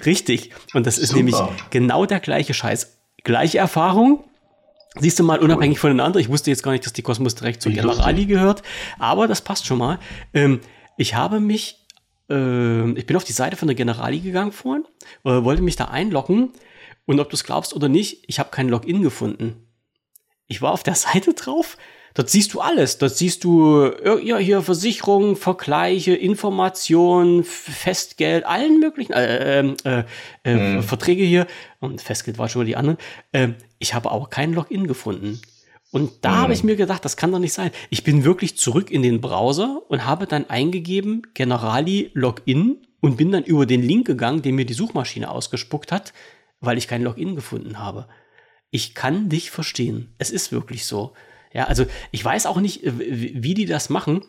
Richtig. 0.05 0.51
Und 0.75 0.87
das 0.87 0.98
ist 0.98 1.11
Super. 1.11 1.18
nämlich 1.18 1.37
genau 1.70 2.05
der 2.05 2.18
gleiche 2.18 2.55
Scheiß. 2.55 2.98
Gleiche 3.22 3.59
Erfahrung. 3.59 4.25
Siehst 4.98 5.18
du 5.20 5.22
mal, 5.22 5.38
unabhängig 5.38 5.79
cool. 5.79 5.90
voneinander. 5.90 6.18
Ich 6.18 6.29
wusste 6.29 6.51
jetzt 6.51 6.64
gar 6.64 6.72
nicht, 6.72 6.85
dass 6.85 6.92
die 6.92 7.03
Kosmos 7.03 7.37
direkt 7.37 7.62
zur 7.62 7.70
Generali 7.70 8.27
gehört. 8.27 8.64
Aber 8.98 9.29
das 9.29 9.40
passt 9.40 9.64
schon 9.64 9.79
mal. 9.79 10.01
Ähm, 10.35 10.61
ich 10.98 11.14
habe 11.14 11.38
mich, 11.38 11.87
äh, 12.29 12.90
ich 12.92 13.07
bin 13.07 13.16
auf 13.16 13.25
die 13.25 13.33
Seite 13.33 13.57
von 13.57 13.68
der 13.68 13.77
Generali 13.77 14.18
gegangen 14.18 14.51
vorhin, 14.51 14.85
äh, 15.25 15.44
wollte 15.44 15.62
mich 15.62 15.77
da 15.77 15.85
einloggen. 15.85 16.51
Und 17.07 17.20
ob 17.20 17.31
du 17.31 17.35
es 17.35 17.44
glaubst 17.44 17.75
oder 17.75 17.88
nicht, 17.88 18.25
ich 18.27 18.40
habe 18.40 18.51
kein 18.51 18.68
Login 18.68 19.03
gefunden. 19.03 19.68
Ich 20.48 20.62
war 20.62 20.72
auf 20.72 20.83
der 20.83 20.94
Seite 20.96 21.33
drauf, 21.33 21.77
Dort 22.14 22.29
siehst 22.29 22.53
du 22.55 22.61
alles. 22.61 22.98
Dort 22.98 23.16
siehst 23.16 23.44
du 23.44 23.90
ja 24.22 24.37
hier 24.38 24.62
Versicherungen, 24.62 25.37
Vergleiche, 25.37 26.14
Informationen, 26.14 27.44
Festgeld, 27.44 28.44
allen 28.44 28.81
möglichen 28.81 29.12
äh, 29.12 29.61
ähm, 29.61 29.77
äh, 29.85 30.05
äh, 30.44 30.55
mhm. 30.55 30.83
Verträge 30.83 31.25
hier. 31.25 31.46
Und 31.81 32.03
Festgeld 32.03 32.38
war 32.38 32.49
schon 32.49 32.62
mal 32.62 32.66
die 32.66 32.76
anderen. 32.76 32.99
Äh, 33.32 33.49
ich 33.78 33.95
habe 33.95 34.11
aber 34.11 34.28
kein 34.28 34.53
Login 34.53 34.86
gefunden. 34.86 35.41
Und 35.91 36.24
da 36.24 36.32
mhm. 36.32 36.36
habe 36.36 36.53
ich 36.53 36.64
mir 36.64 36.76
gedacht, 36.76 37.05
das 37.05 37.16
kann 37.16 37.32
doch 37.32 37.39
nicht 37.39 37.53
sein. 37.53 37.70
Ich 37.91 38.05
bin 38.05 38.24
wirklich 38.24 38.57
zurück 38.57 38.91
in 38.91 39.03
den 39.03 39.20
Browser 39.20 39.82
und 39.89 40.07
habe 40.07 40.26
dann 40.26 40.49
eingegeben 40.49 41.22
Generali 41.34 42.11
Login 42.14 42.78
und 43.01 43.16
bin 43.16 43.32
dann 43.32 43.45
über 43.45 43.66
den 43.66 43.82
Link 43.82 44.07
gegangen, 44.07 44.43
den 44.43 44.55
mir 44.55 44.64
die 44.64 44.74
Suchmaschine 44.74 45.30
ausgespuckt 45.30 45.93
hat, 45.93 46.12
weil 46.61 46.78
ich 46.78 46.89
kein 46.89 47.03
Login 47.03 47.36
gefunden 47.36 47.78
habe. 47.78 48.09
Ich 48.70 48.95
kann 48.95 49.28
dich 49.28 49.51
verstehen. 49.51 50.14
Es 50.18 50.30
ist 50.30 50.53
wirklich 50.53 50.86
so. 50.86 51.12
Ja, 51.53 51.64
also 51.64 51.86
ich 52.11 52.24
weiß 52.24 52.46
auch 52.46 52.61
nicht, 52.61 52.80
wie 52.84 53.55
die 53.55 53.66
das 53.66 53.90
machen. 53.90 54.24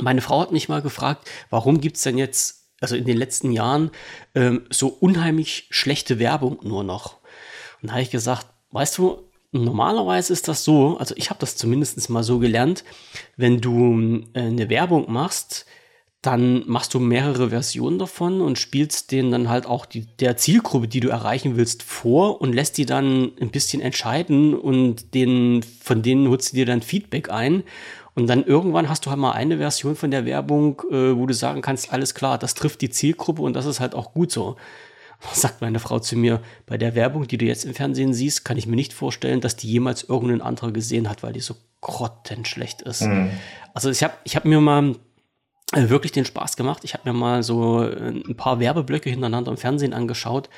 Meine 0.00 0.20
Frau 0.20 0.40
hat 0.40 0.52
mich 0.52 0.68
mal 0.68 0.82
gefragt, 0.82 1.28
warum 1.50 1.80
gibt 1.80 1.96
es 1.96 2.02
denn 2.02 2.18
jetzt, 2.18 2.70
also 2.80 2.94
in 2.94 3.04
den 3.04 3.16
letzten 3.16 3.50
Jahren, 3.50 3.90
ähm, 4.34 4.66
so 4.70 4.88
unheimlich 4.88 5.66
schlechte 5.70 6.18
Werbung 6.18 6.58
nur 6.62 6.84
noch? 6.84 7.18
Und 7.80 7.88
da 7.88 7.92
habe 7.92 8.02
ich 8.02 8.10
gesagt, 8.10 8.46
weißt 8.70 8.98
du, 8.98 9.28
normalerweise 9.52 10.32
ist 10.32 10.48
das 10.48 10.64
so, 10.64 10.98
also 10.98 11.14
ich 11.16 11.30
habe 11.30 11.40
das 11.40 11.56
zumindest 11.56 12.08
mal 12.10 12.22
so 12.22 12.38
gelernt, 12.38 12.84
wenn 13.36 13.60
du 13.60 14.22
äh, 14.34 14.40
eine 14.40 14.68
Werbung 14.68 15.10
machst, 15.10 15.66
dann 16.22 16.64
machst 16.66 16.94
du 16.94 16.98
mehrere 16.98 17.50
Versionen 17.50 17.98
davon 17.98 18.40
und 18.40 18.58
spielst 18.58 19.12
denen 19.12 19.30
dann 19.30 19.48
halt 19.48 19.66
auch 19.66 19.86
die, 19.86 20.06
der 20.16 20.36
Zielgruppe, 20.36 20.88
die 20.88 20.98
du 20.98 21.08
erreichen 21.08 21.56
willst, 21.56 21.84
vor 21.84 22.40
und 22.40 22.52
lässt 22.52 22.76
die 22.76 22.86
dann 22.86 23.30
ein 23.40 23.50
bisschen 23.50 23.80
entscheiden 23.80 24.54
und 24.54 25.14
den, 25.14 25.62
von 25.62 26.02
denen 26.02 26.28
holst 26.28 26.52
du 26.52 26.56
dir 26.56 26.66
dann 26.66 26.82
Feedback 26.82 27.30
ein. 27.30 27.62
Und 28.16 28.26
dann 28.26 28.42
irgendwann 28.42 28.88
hast 28.88 29.06
du 29.06 29.10
halt 29.10 29.20
mal 29.20 29.30
eine 29.30 29.58
Version 29.58 29.94
von 29.94 30.10
der 30.10 30.24
Werbung, 30.24 30.82
äh, 30.90 31.16
wo 31.16 31.26
du 31.26 31.34
sagen 31.34 31.62
kannst, 31.62 31.92
alles 31.92 32.16
klar, 32.16 32.36
das 32.36 32.54
trifft 32.54 32.80
die 32.80 32.90
Zielgruppe 32.90 33.42
und 33.42 33.54
das 33.54 33.64
ist 33.64 33.78
halt 33.78 33.94
auch 33.94 34.12
gut 34.12 34.32
so. 34.32 34.56
Sagt 35.32 35.60
meine 35.60 35.78
Frau 35.78 36.00
zu 36.00 36.16
mir, 36.16 36.40
bei 36.66 36.78
der 36.78 36.96
Werbung, 36.96 37.28
die 37.28 37.38
du 37.38 37.44
jetzt 37.44 37.64
im 37.64 37.74
Fernsehen 37.74 38.12
siehst, 38.12 38.44
kann 38.44 38.56
ich 38.56 38.66
mir 38.66 38.74
nicht 38.74 38.92
vorstellen, 38.92 39.40
dass 39.40 39.54
die 39.54 39.70
jemals 39.70 40.02
irgendein 40.02 40.42
anderer 40.42 40.72
gesehen 40.72 41.08
hat, 41.08 41.22
weil 41.22 41.32
die 41.32 41.40
so 41.40 41.54
grottenschlecht 41.80 42.82
ist. 42.82 43.02
Mhm. 43.02 43.30
Also 43.72 43.88
ich 43.90 44.02
habe 44.02 44.14
ich 44.24 44.34
hab 44.34 44.44
mir 44.44 44.60
mal 44.60 44.96
wirklich 45.74 46.12
den 46.12 46.24
Spaß 46.24 46.56
gemacht. 46.56 46.82
Ich 46.84 46.94
habe 46.94 47.10
mir 47.10 47.18
mal 47.18 47.42
so 47.42 47.82
äh, 47.82 48.08
ein 48.08 48.36
paar 48.36 48.58
Werbeblöcke 48.58 49.10
hintereinander 49.10 49.50
im 49.50 49.58
Fernsehen 49.58 49.92
angeschaut. 49.92 50.48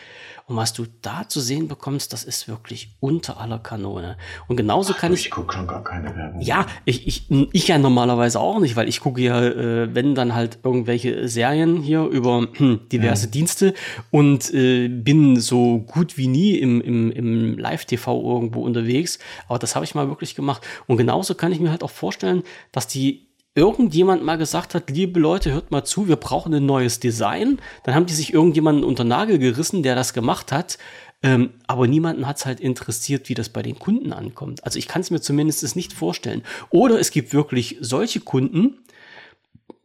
Und 0.46 0.56
was 0.56 0.72
du 0.72 0.86
da 1.02 1.28
zu 1.28 1.40
sehen 1.40 1.68
bekommst, 1.68 2.12
das 2.12 2.24
ist 2.24 2.48
wirklich 2.48 2.96
unter 3.00 3.40
aller 3.40 3.58
Kanone. 3.58 4.16
Und 4.48 4.56
genauso 4.56 4.94
Ach, 4.94 5.00
kann 5.00 5.12
ich. 5.12 5.26
Ich 5.26 5.30
gucke 5.30 5.54
schon 5.54 5.66
gar 5.66 5.82
keine 5.82 6.14
Werbung. 6.14 6.40
Ja, 6.40 6.66
ich, 6.84 7.06
ich, 7.06 7.26
ich 7.52 7.68
ja 7.68 7.78
normalerweise 7.78 8.38
auch 8.40 8.60
nicht, 8.60 8.76
weil 8.76 8.88
ich 8.88 9.00
gucke 9.00 9.20
ja, 9.20 9.42
äh, 9.44 9.94
wenn 9.94 10.14
dann 10.14 10.34
halt 10.34 10.58
irgendwelche 10.62 11.28
Serien 11.28 11.82
hier 11.82 12.02
über 12.04 12.46
hm, 12.52 12.88
diverse 12.90 13.26
ja. 13.26 13.30
Dienste 13.30 13.74
und 14.10 14.52
äh, 14.52 14.88
bin 14.88 15.40
so 15.40 15.78
gut 15.78 16.16
wie 16.16 16.28
nie 16.28 16.56
im, 16.56 16.80
im, 16.80 17.10
im 17.10 17.58
Live-TV 17.58 18.34
irgendwo 18.34 18.62
unterwegs. 18.62 19.18
Aber 19.48 19.58
das 19.58 19.74
habe 19.74 19.84
ich 19.84 19.94
mal 19.94 20.08
wirklich 20.08 20.34
gemacht. 20.36 20.66
Und 20.86 20.96
genauso 20.96 21.34
kann 21.34 21.52
ich 21.52 21.60
mir 21.60 21.70
halt 21.70 21.82
auch 21.82 21.90
vorstellen, 21.90 22.42
dass 22.72 22.86
die 22.86 23.29
irgendjemand 23.54 24.24
mal 24.24 24.36
gesagt 24.36 24.74
hat, 24.74 24.90
liebe 24.90 25.18
Leute, 25.18 25.52
hört 25.52 25.70
mal 25.70 25.84
zu, 25.84 26.08
wir 26.08 26.16
brauchen 26.16 26.54
ein 26.54 26.66
neues 26.66 27.00
Design. 27.00 27.60
Dann 27.84 27.94
haben 27.94 28.06
die 28.06 28.14
sich 28.14 28.32
irgendjemanden 28.32 28.84
unter 28.84 29.04
Nagel 29.04 29.38
gerissen, 29.38 29.82
der 29.82 29.94
das 29.94 30.12
gemacht 30.12 30.52
hat. 30.52 30.78
Ähm, 31.22 31.50
aber 31.66 31.86
niemanden 31.86 32.26
hat 32.26 32.38
es 32.38 32.46
halt 32.46 32.60
interessiert, 32.60 33.28
wie 33.28 33.34
das 33.34 33.50
bei 33.50 33.62
den 33.62 33.78
Kunden 33.78 34.12
ankommt. 34.12 34.64
Also 34.64 34.78
ich 34.78 34.88
kann 34.88 35.02
es 35.02 35.10
mir 35.10 35.20
zumindest 35.20 35.76
nicht 35.76 35.92
vorstellen. 35.92 36.42
Oder 36.70 36.98
es 36.98 37.10
gibt 37.10 37.34
wirklich 37.34 37.76
solche 37.80 38.20
Kunden, 38.20 38.78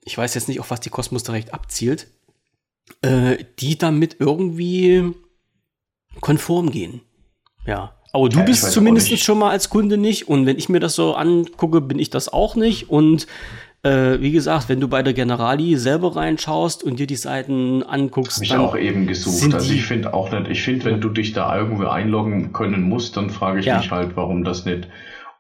ich 0.06 0.18
weiß 0.18 0.36
jetzt 0.36 0.48
nicht, 0.48 0.60
auf 0.60 0.72
was 0.72 0.80
die 0.80 0.90
Kosmos 0.90 1.24
direkt 1.24 1.54
abzielt, 1.54 2.08
äh, 3.02 3.44
die 3.60 3.78
damit 3.78 4.18
irgendwie 4.20 5.12
konform 6.22 6.72
gehen. 6.72 7.02
Ja. 7.66 7.95
Aber 8.16 8.30
du 8.30 8.40
ja, 8.40 8.46
bist 8.46 8.72
zumindest 8.72 9.20
schon 9.20 9.40
mal 9.40 9.50
als 9.50 9.70
Kunde 9.70 9.98
nicht. 9.98 10.30
Und 10.30 10.46
wenn 10.46 10.58
ich 10.58 10.70
mir 10.70 10.80
das 10.80 10.96
so 10.96 11.16
angucke, 11.16 11.82
bin 11.82 12.00
ich 12.00 12.10
das 12.10 12.32
auch 12.32 12.56
nicht. 12.56 12.90
Und 12.90 13.28
äh, 13.84 14.22
wie 14.22 14.32
gesagt, 14.32 14.70
wenn 14.70 14.80
du 14.80 14.88
bei 14.88 15.04
der 15.04 15.12
Generali 15.12 15.76
selber 15.76 16.16
reinschaust 16.16 16.82
und 16.82 16.98
dir 16.98 17.08
die 17.08 17.18
Seiten 17.18 17.84
anguckst, 17.84 18.38
Hab 18.38 18.44
ich 18.44 18.56
auch 18.56 18.78
eben 18.78 19.06
gesucht. 19.06 19.54
Also 19.54 19.74
ich 19.74 19.84
finde 19.84 20.14
auch 20.14 20.32
nicht, 20.32 20.50
ich 20.50 20.64
finde, 20.64 20.86
wenn 20.86 21.02
du 21.02 21.10
dich 21.10 21.34
da 21.34 21.58
irgendwo 21.58 21.88
einloggen 21.88 22.54
können 22.54 22.84
musst, 22.84 23.18
dann 23.18 23.30
frage 23.30 23.60
ich 23.60 23.66
ja. 23.66 23.80
mich 23.80 23.92
halt, 23.92 24.16
warum 24.16 24.46
das 24.46 24.64
nicht 24.64 24.88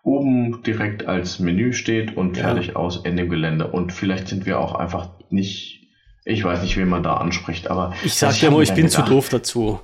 oben 0.03 0.61
direkt 0.63 1.07
als 1.07 1.39
Menü 1.39 1.71
steht 1.71 2.17
und 2.17 2.36
fertig 2.36 2.67
ja. 2.67 2.76
aus 2.76 3.05
Ende 3.05 3.26
Gelände. 3.26 3.67
Und 3.67 3.93
vielleicht 3.93 4.28
sind 4.28 4.45
wir 4.45 4.59
auch 4.59 4.76
einfach 4.76 5.11
nicht, 5.30 5.88
ich 6.26 6.43
weiß 6.43 6.61
nicht, 6.61 6.76
wen 6.76 6.89
man 6.89 7.03
da 7.03 7.15
anspricht, 7.15 7.71
aber. 7.71 7.93
Ich 8.03 8.15
sag 8.15 8.38
dir 8.38 8.51
nur, 8.51 8.63
ich 8.63 8.73
bin 8.73 8.88
gedacht, 8.88 9.05
zu 9.05 9.13
doof 9.13 9.30
dazu. 9.30 9.80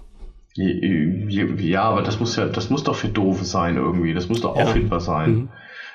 Ja, 0.56 1.84
aber 1.84 2.02
das 2.02 2.20
muss 2.20 2.36
ja, 2.36 2.46
das 2.46 2.70
muss 2.70 2.84
doch 2.84 2.96
für 2.96 3.10
doof 3.10 3.44
sein 3.44 3.78
irgendwie. 3.78 4.14
Das 4.14 4.30
muss 4.30 4.42
doch 4.42 4.56
ja. 4.56 4.64
auffindbar 4.64 5.00
sein. 5.00 5.30
Mhm. 5.30 5.50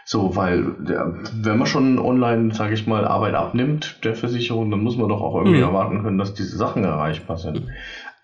So, 0.09 0.36
weil 0.36 0.74
wenn 0.78 1.59
man 1.59 1.66
schon 1.66 1.98
online, 1.98 2.54
sage 2.54 2.74
ich 2.74 2.86
mal, 2.86 3.04
Arbeit 3.04 3.34
abnimmt 3.34 3.98
der 4.04 4.14
Versicherung, 4.14 4.70
dann 4.70 4.80
muss 4.80 4.96
man 4.96 5.09
doch 5.09 5.20
auch 5.20 5.34
irgendwie 5.34 5.59
mhm. 5.59 5.64
erwarten 5.64 6.02
können, 6.02 6.16
dass 6.16 6.32
diese 6.32 6.57
Sachen 6.57 6.84
erreichbar 6.84 7.36
sind. 7.36 7.62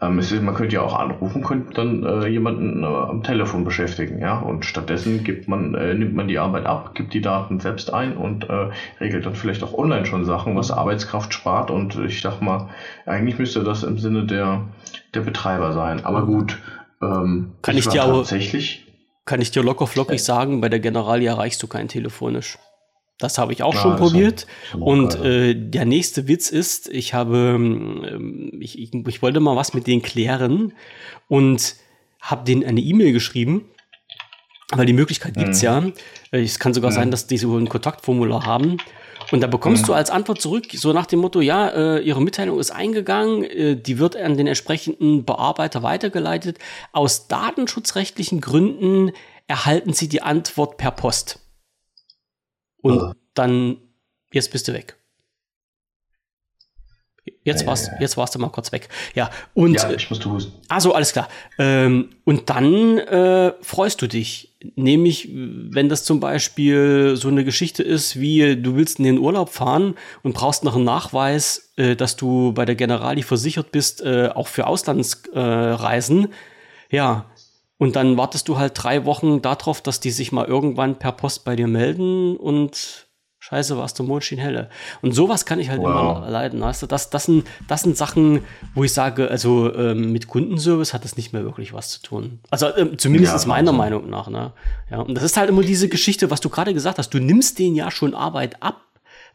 Ähm, 0.03 0.19
ist, 0.19 0.33
man 0.43 0.55
könnte 0.55 0.75
ja 0.75 0.83
auch 0.83 0.99
anrufen, 0.99 1.45
könnte 1.45 1.75
dann 1.75 2.03
äh, 2.03 2.27
jemanden 2.27 2.83
äh, 2.83 2.87
am 2.87 3.23
Telefon 3.23 3.65
beschäftigen, 3.65 4.19
ja. 4.19 4.41
Und 4.41 4.65
stattdessen 4.65 5.23
gibt 5.23 5.47
man, 5.47 5.77
äh, 5.77 5.95
nimmt 5.95 6.15
man 6.15 6.27
die 6.27 6.41
Arbeit 6.41 6.67
ab, 6.67 6.97
gibt 6.97 7.15
die 7.15 7.21
Daten 7.21 7.61
selbst 7.61 7.95
ein 7.95 8.17
und 8.17 8.51
äh, 8.51 8.71
regelt 9.01 9.25
dann 9.25 9.37
vielleicht 9.37 9.63
auch 9.63 9.75
online 9.75 10.05
schon 10.05 10.25
Sachen, 10.25 10.57
was 10.57 10.73
Arbeitskraft 10.73 11.33
spart. 11.33 11.71
Und 11.71 11.97
ich 12.01 12.21
sag 12.21 12.41
mal, 12.41 12.69
eigentlich 13.07 13.39
müsste 13.39 13.63
das 13.63 13.85
im 13.85 13.97
Sinne 13.99 14.27
der, 14.27 14.63
der 15.15 15.21
Betreiber 15.21 15.73
sein. 15.73 16.05
Aber 16.05 16.27
gut, 16.27 16.59
ähm, 17.01 17.53
kann 17.63 17.77
ich, 17.77 17.87
ich 17.87 17.93
dir 17.93 18.01
tatsächlich. 18.01 18.87
Kann 19.25 19.41
ich 19.41 19.53
dir 19.53 19.63
locker 19.63 19.87
flockig 19.87 20.25
sagen, 20.25 20.61
bei 20.61 20.69
der 20.69 20.81
Generalie 20.81 21.29
erreichst 21.29 21.63
du 21.63 21.69
keinen 21.69 21.87
telefonisch. 21.87 22.59
Das 23.23 23.39
habe 23.39 23.53
ich 23.53 23.63
auch 23.63 23.75
ja, 23.75 23.81
schon 23.81 23.97
probiert. 23.97 24.47
Schon 24.71 24.83
und 24.83 25.15
äh, 25.21 25.55
der 25.55 25.85
nächste 25.85 26.27
Witz 26.29 26.51
ist, 26.51 26.89
ich 26.89 27.15
habe, 27.15 27.55
ähm, 27.57 28.59
ich, 28.61 28.79
ich, 28.79 28.93
ich 28.95 29.23
wollte 29.23 29.41
mal 29.41 29.57
was 29.57 29.75
mit 29.75 29.87
denen 29.87 30.03
klären 30.03 30.73
und 31.29 31.77
habe 32.21 32.45
denen 32.45 32.65
eine 32.65 32.81
E-Mail 32.81 33.13
geschrieben, 33.13 33.67
weil 34.71 34.87
die 34.87 34.93
Möglichkeit 34.93 35.35
gibt's 35.35 35.63
mhm. 35.63 35.67
ja. 35.67 35.83
Äh, 36.33 36.43
es 36.43 36.59
kann 36.59 36.75
sogar 36.75 36.91
mhm. 36.91 36.95
sein, 36.95 37.11
dass 37.11 37.27
die 37.27 37.39
so 37.39 37.57
ein 37.57 37.69
Kontaktformular 37.69 38.47
haben. 38.47 38.79
Und 39.31 39.41
da 39.41 39.47
bekommst 39.47 39.85
mhm. 39.85 39.87
du 39.87 39.93
als 39.95 40.11
Antwort 40.11 40.41
zurück, 40.41 40.67
so 40.73 40.93
nach 40.93 41.07
dem 41.07 41.21
Motto, 41.21 41.41
ja, 41.41 41.69
äh, 41.69 42.01
Ihre 42.01 42.21
Mitteilung 42.21 42.59
ist 42.59 42.71
eingegangen, 42.71 43.45
äh, 43.45 43.77
die 43.77 43.99
wird 43.99 44.17
an 44.17 44.37
den 44.37 44.47
entsprechenden 44.47 45.25
Bearbeiter 45.25 45.83
weitergeleitet. 45.83 46.59
Aus 46.93 47.29
datenschutzrechtlichen 47.29 48.41
Gründen 48.41 49.13
erhalten 49.47 49.93
Sie 49.93 50.09
die 50.09 50.23
Antwort 50.23 50.77
per 50.77 50.91
Post. 50.91 51.42
Und 52.83 52.99
oh. 53.01 53.13
dann, 53.35 53.79
jetzt 54.33 54.53
bist 54.53 54.69
du 54.69 54.75
weg. 54.75 54.97
Jetzt, 57.45 57.67
warst, 57.67 57.87
ja, 57.87 57.95
ja. 57.95 58.01
jetzt 58.01 58.17
warst 58.17 58.35
du 58.35 58.41
mal 58.41 58.49
kurz 58.49 58.73
weg. 58.73 58.89
Ja, 59.15 59.31
und. 59.55 59.75
Ja, 59.75 59.91
ich 59.93 60.11
musste 60.11 60.31
husten. 60.31 60.53
Also, 60.69 60.93
alles 60.93 61.13
klar. 61.13 61.29
Ähm, 61.59 62.11
und 62.25 62.51
dann 62.51 62.99
äh, 62.99 63.53
freust 63.63 64.03
du 64.03 64.09
dich. 64.09 64.57
Nämlich, 64.77 65.29
wenn 65.33 65.89
das 65.89 66.05
zum 66.05 66.21
Beispiel 66.21 67.15
so 67.17 67.29
eine 67.29 67.45
Geschichte 67.45 67.83
ist, 67.83 68.19
wie 68.19 68.61
du 68.61 68.77
willst 68.77 68.99
in 68.99 69.05
den 69.05 69.19
Urlaub 69.19 69.51
fahren 69.51 69.95
und 70.23 70.35
brauchst 70.35 70.63
noch 70.63 70.77
einen 70.77 70.85
Nachweis, 70.85 71.73
äh, 71.77 71.97
dass 71.97 72.17
du 72.17 72.53
bei 72.53 72.65
der 72.65 72.75
Generali 72.75 73.23
versichert 73.23 73.73
bist, 73.73 74.03
äh, 74.03 74.29
auch 74.29 74.49
für 74.49 74.67
Auslandsreisen. 74.67 76.29
ja, 76.91 77.27
und 77.79 77.97
dann 77.97 78.17
wartest 78.17 78.49
du 78.49 78.59
halt 78.59 78.73
drei 78.77 79.05
Wochen 79.05 79.43
darauf, 79.43 79.81
dass 79.81 80.01
die 80.01 80.11
sich 80.11 80.33
mal 80.33 80.47
irgendwann 80.47 80.99
per 80.99 81.13
Post 81.13 81.45
bei 81.45 81.57
dir 81.57 81.67
melden 81.67 82.37
und 82.37 83.09
Scheiße, 83.45 83.77
warst 83.77 83.99
du 83.99 84.05
Mondschien 84.05 84.39
helle. 84.39 84.71
Und 85.01 85.17
sowas 85.17 85.45
kann 85.45 85.59
ich 85.59 85.69
halt 85.69 85.81
wow. 85.81 86.19
immer 86.19 86.31
leiden. 86.31 86.61
Weißt 86.61 86.83
du? 86.83 86.87
das, 86.87 87.11
das, 87.11 87.25
sind, 87.25 87.45
das 87.67 87.83
sind 87.83 87.97
Sachen, 87.97 88.45
wo 88.77 88.85
ich 88.85 88.93
sage, 88.93 89.29
also 89.29 89.75
ähm, 89.75 90.13
mit 90.13 90.29
Kundenservice 90.29 90.95
hat 90.95 91.03
das 91.03 91.17
nicht 91.17 91.33
mehr 91.33 91.43
wirklich 91.43 91.73
was 91.73 91.89
zu 91.89 92.03
tun. 92.03 92.39
Also 92.51 92.69
ähm, 92.77 92.99
zumindest 92.99 93.37
ja, 93.37 93.49
meiner 93.49 93.73
Meinung 93.73 94.09
nach. 94.09 94.29
Ne? 94.29 94.53
Ja, 94.93 95.01
und 95.01 95.17
das 95.17 95.25
ist 95.25 95.37
halt 95.37 95.51
immer 95.51 95.63
diese 95.63 95.89
Geschichte, 95.89 96.31
was 96.31 96.41
du 96.41 96.51
gerade 96.51 96.73
gesagt 96.73 96.99
hast. 96.99 97.11
Du 97.11 97.19
nimmst 97.19 97.59
denen 97.59 97.75
ja 97.75 97.91
schon 97.91 98.15
Arbeit 98.15 98.63
ab 98.63 98.81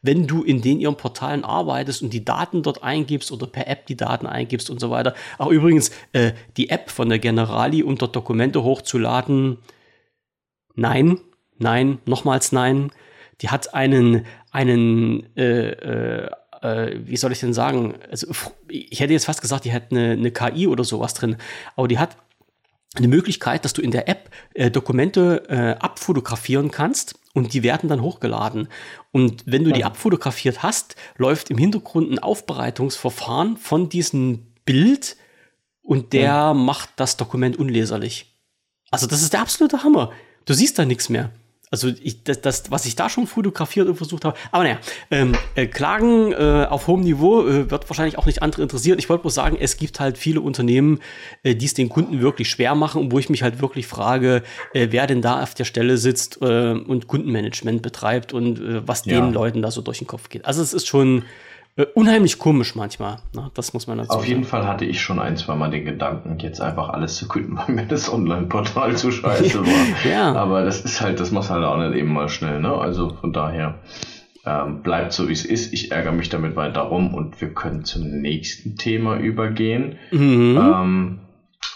wenn 0.07 0.25
du 0.25 0.41
in 0.41 0.61
den 0.61 0.79
ihren 0.79 0.95
Portalen 0.95 1.43
arbeitest 1.43 2.01
und 2.01 2.11
die 2.11 2.25
Daten 2.25 2.63
dort 2.63 2.81
eingibst 2.81 3.31
oder 3.31 3.45
per 3.45 3.67
App 3.67 3.85
die 3.85 3.97
Daten 3.97 4.25
eingibst 4.25 4.71
und 4.71 4.79
so 4.79 4.89
weiter. 4.89 5.13
Auch 5.37 5.51
übrigens 5.51 5.91
äh, 6.13 6.31
die 6.55 6.69
App 6.69 6.89
von 6.89 7.09
der 7.09 7.19
Generali, 7.19 7.83
dort 7.97 8.15
Dokumente 8.15 8.63
hochzuladen. 8.63 9.59
Nein, 10.73 11.19
nein, 11.59 11.99
nochmals 12.05 12.51
nein. 12.51 12.91
Die 13.41 13.49
hat 13.49 13.73
einen, 13.75 14.25
einen, 14.51 15.35
äh, 15.35 15.71
äh, 15.71 16.29
äh 16.61 16.99
wie 17.03 17.17
soll 17.17 17.33
ich 17.33 17.39
denn 17.39 17.53
sagen? 17.53 17.95
Also, 18.09 18.27
ich 18.69 18.99
hätte 18.99 19.13
jetzt 19.13 19.25
fast 19.25 19.41
gesagt, 19.41 19.65
die 19.65 19.73
hat 19.73 19.91
eine, 19.91 20.11
eine 20.11 20.31
KI 20.31 20.67
oder 20.67 20.83
sowas 20.83 21.13
drin, 21.13 21.35
aber 21.75 21.87
die 21.87 21.99
hat 21.99 22.17
eine 22.95 23.07
Möglichkeit, 23.07 23.65
dass 23.65 23.73
du 23.73 23.81
in 23.81 23.91
der 23.91 24.07
App 24.07 24.29
äh, 24.53 24.71
Dokumente 24.71 25.43
äh, 25.49 25.79
abfotografieren 25.79 26.71
kannst 26.71 27.19
und 27.33 27.53
die 27.53 27.63
werden 27.63 27.89
dann 27.89 28.01
hochgeladen. 28.01 28.69
Und 29.11 29.43
wenn 29.45 29.63
du 29.63 29.71
die 29.71 29.83
abfotografiert 29.83 30.63
hast, 30.63 30.95
läuft 31.17 31.51
im 31.51 31.57
Hintergrund 31.57 32.11
ein 32.11 32.19
Aufbereitungsverfahren 32.19 33.57
von 33.57 33.89
diesem 33.89 34.47
Bild 34.65 35.17
und 35.81 36.13
der 36.13 36.21
ja. 36.21 36.53
macht 36.53 36.89
das 36.95 37.17
Dokument 37.17 37.57
unleserlich. 37.57 38.33
Also 38.89 39.05
das 39.05 39.21
ist 39.21 39.33
der 39.33 39.41
absolute 39.41 39.83
Hammer. 39.83 40.11
Du 40.45 40.53
siehst 40.53 40.79
da 40.79 40.85
nichts 40.85 41.09
mehr. 41.09 41.31
Also 41.69 41.89
ich, 42.01 42.23
das, 42.23 42.39
das, 42.39 42.71
was 42.71 42.85
ich 42.85 42.95
da 42.95 43.09
schon 43.09 43.27
fotografiert 43.27 43.89
und 43.89 43.95
versucht 43.95 44.23
habe. 44.23 44.37
Aber 44.51 44.63
naja, 44.63 44.77
ähm, 45.11 45.35
äh, 45.55 45.67
Klagen 45.67 46.31
äh, 46.31 46.65
auf 46.69 46.87
hohem 46.87 47.01
Niveau 47.01 47.45
äh, 47.45 47.69
wird 47.69 47.89
wahrscheinlich 47.89 48.17
auch 48.17 48.25
nicht 48.25 48.41
andere 48.41 48.61
interessieren. 48.61 48.99
Ich 48.99 49.09
wollte 49.09 49.23
bloß 49.23 49.35
sagen, 49.35 49.57
es 49.59 49.75
gibt 49.75 49.99
halt 49.99 50.17
viele 50.17 50.39
Unternehmen, 50.39 50.99
äh, 51.43 51.55
die 51.55 51.65
es 51.65 51.73
den 51.73 51.89
Kunden 51.89 52.21
wirklich 52.21 52.49
schwer 52.49 52.73
machen 52.73 53.01
und 53.01 53.11
wo 53.11 53.19
ich 53.19 53.29
mich 53.29 53.43
halt 53.43 53.61
wirklich 53.61 53.85
frage, 53.85 54.43
äh, 54.73 54.87
wer 54.91 55.07
denn 55.07 55.21
da 55.21 55.43
auf 55.43 55.55
der 55.55 55.65
Stelle 55.65 55.97
sitzt 55.97 56.41
äh, 56.41 56.71
und 56.71 57.07
Kundenmanagement 57.07 57.81
betreibt 57.81 58.33
und 58.33 58.59
äh, 58.59 58.87
was 58.87 59.03
ja. 59.03 59.19
den 59.19 59.33
Leuten 59.33 59.61
da 59.61 59.69
so 59.69 59.81
durch 59.81 59.97
den 59.97 60.07
Kopf 60.07 60.29
geht. 60.29 60.45
Also 60.45 60.61
es 60.61 60.73
ist 60.73 60.87
schon 60.87 61.23
unheimlich 61.93 62.39
komisch 62.39 62.75
manchmal. 62.75 63.17
Ne? 63.35 63.51
Das 63.53 63.73
muss 63.73 63.87
man 63.87 63.99
dazu 63.99 64.11
Auf 64.11 64.27
jeden 64.27 64.43
Fall 64.43 64.67
hatte 64.67 64.85
ich 64.85 65.01
schon 65.01 65.19
ein, 65.19 65.37
zwei 65.37 65.55
Mal 65.55 65.69
den 65.69 65.85
Gedanken, 65.85 66.37
jetzt 66.39 66.61
einfach 66.61 66.89
alles 66.89 67.15
zu 67.15 67.27
künden, 67.27 67.57
weil 67.57 67.75
mir 67.75 67.85
das 67.85 68.11
Online-Portal 68.11 68.95
zu 68.97 69.11
scheiße 69.11 69.59
war. 69.65 70.11
ja. 70.11 70.33
Aber 70.33 70.63
das 70.63 70.81
ist 70.81 71.01
halt, 71.01 71.19
das 71.19 71.31
muss 71.31 71.49
halt 71.49 71.63
auch 71.63 71.77
nicht 71.77 71.95
eben 71.95 72.11
mal 72.11 72.29
schnell, 72.29 72.59
ne? 72.59 72.73
Also 72.73 73.09
von 73.09 73.33
daher. 73.33 73.75
Ähm, 74.45 74.81
bleibt 74.81 75.11
so, 75.11 75.27
wie 75.27 75.33
es 75.33 75.43
ist. 75.43 75.73
Ich 75.73 75.91
ärgere 75.91 76.13
mich 76.13 76.29
damit 76.29 76.55
weiter 76.55 76.79
rum 76.79 77.13
und 77.13 77.41
wir 77.41 77.49
können 77.49 77.83
zum 77.83 78.21
nächsten 78.21 78.77
Thema 78.77 79.17
übergehen. 79.17 79.97
Mhm. 80.11 80.57
Ähm, 80.57 81.19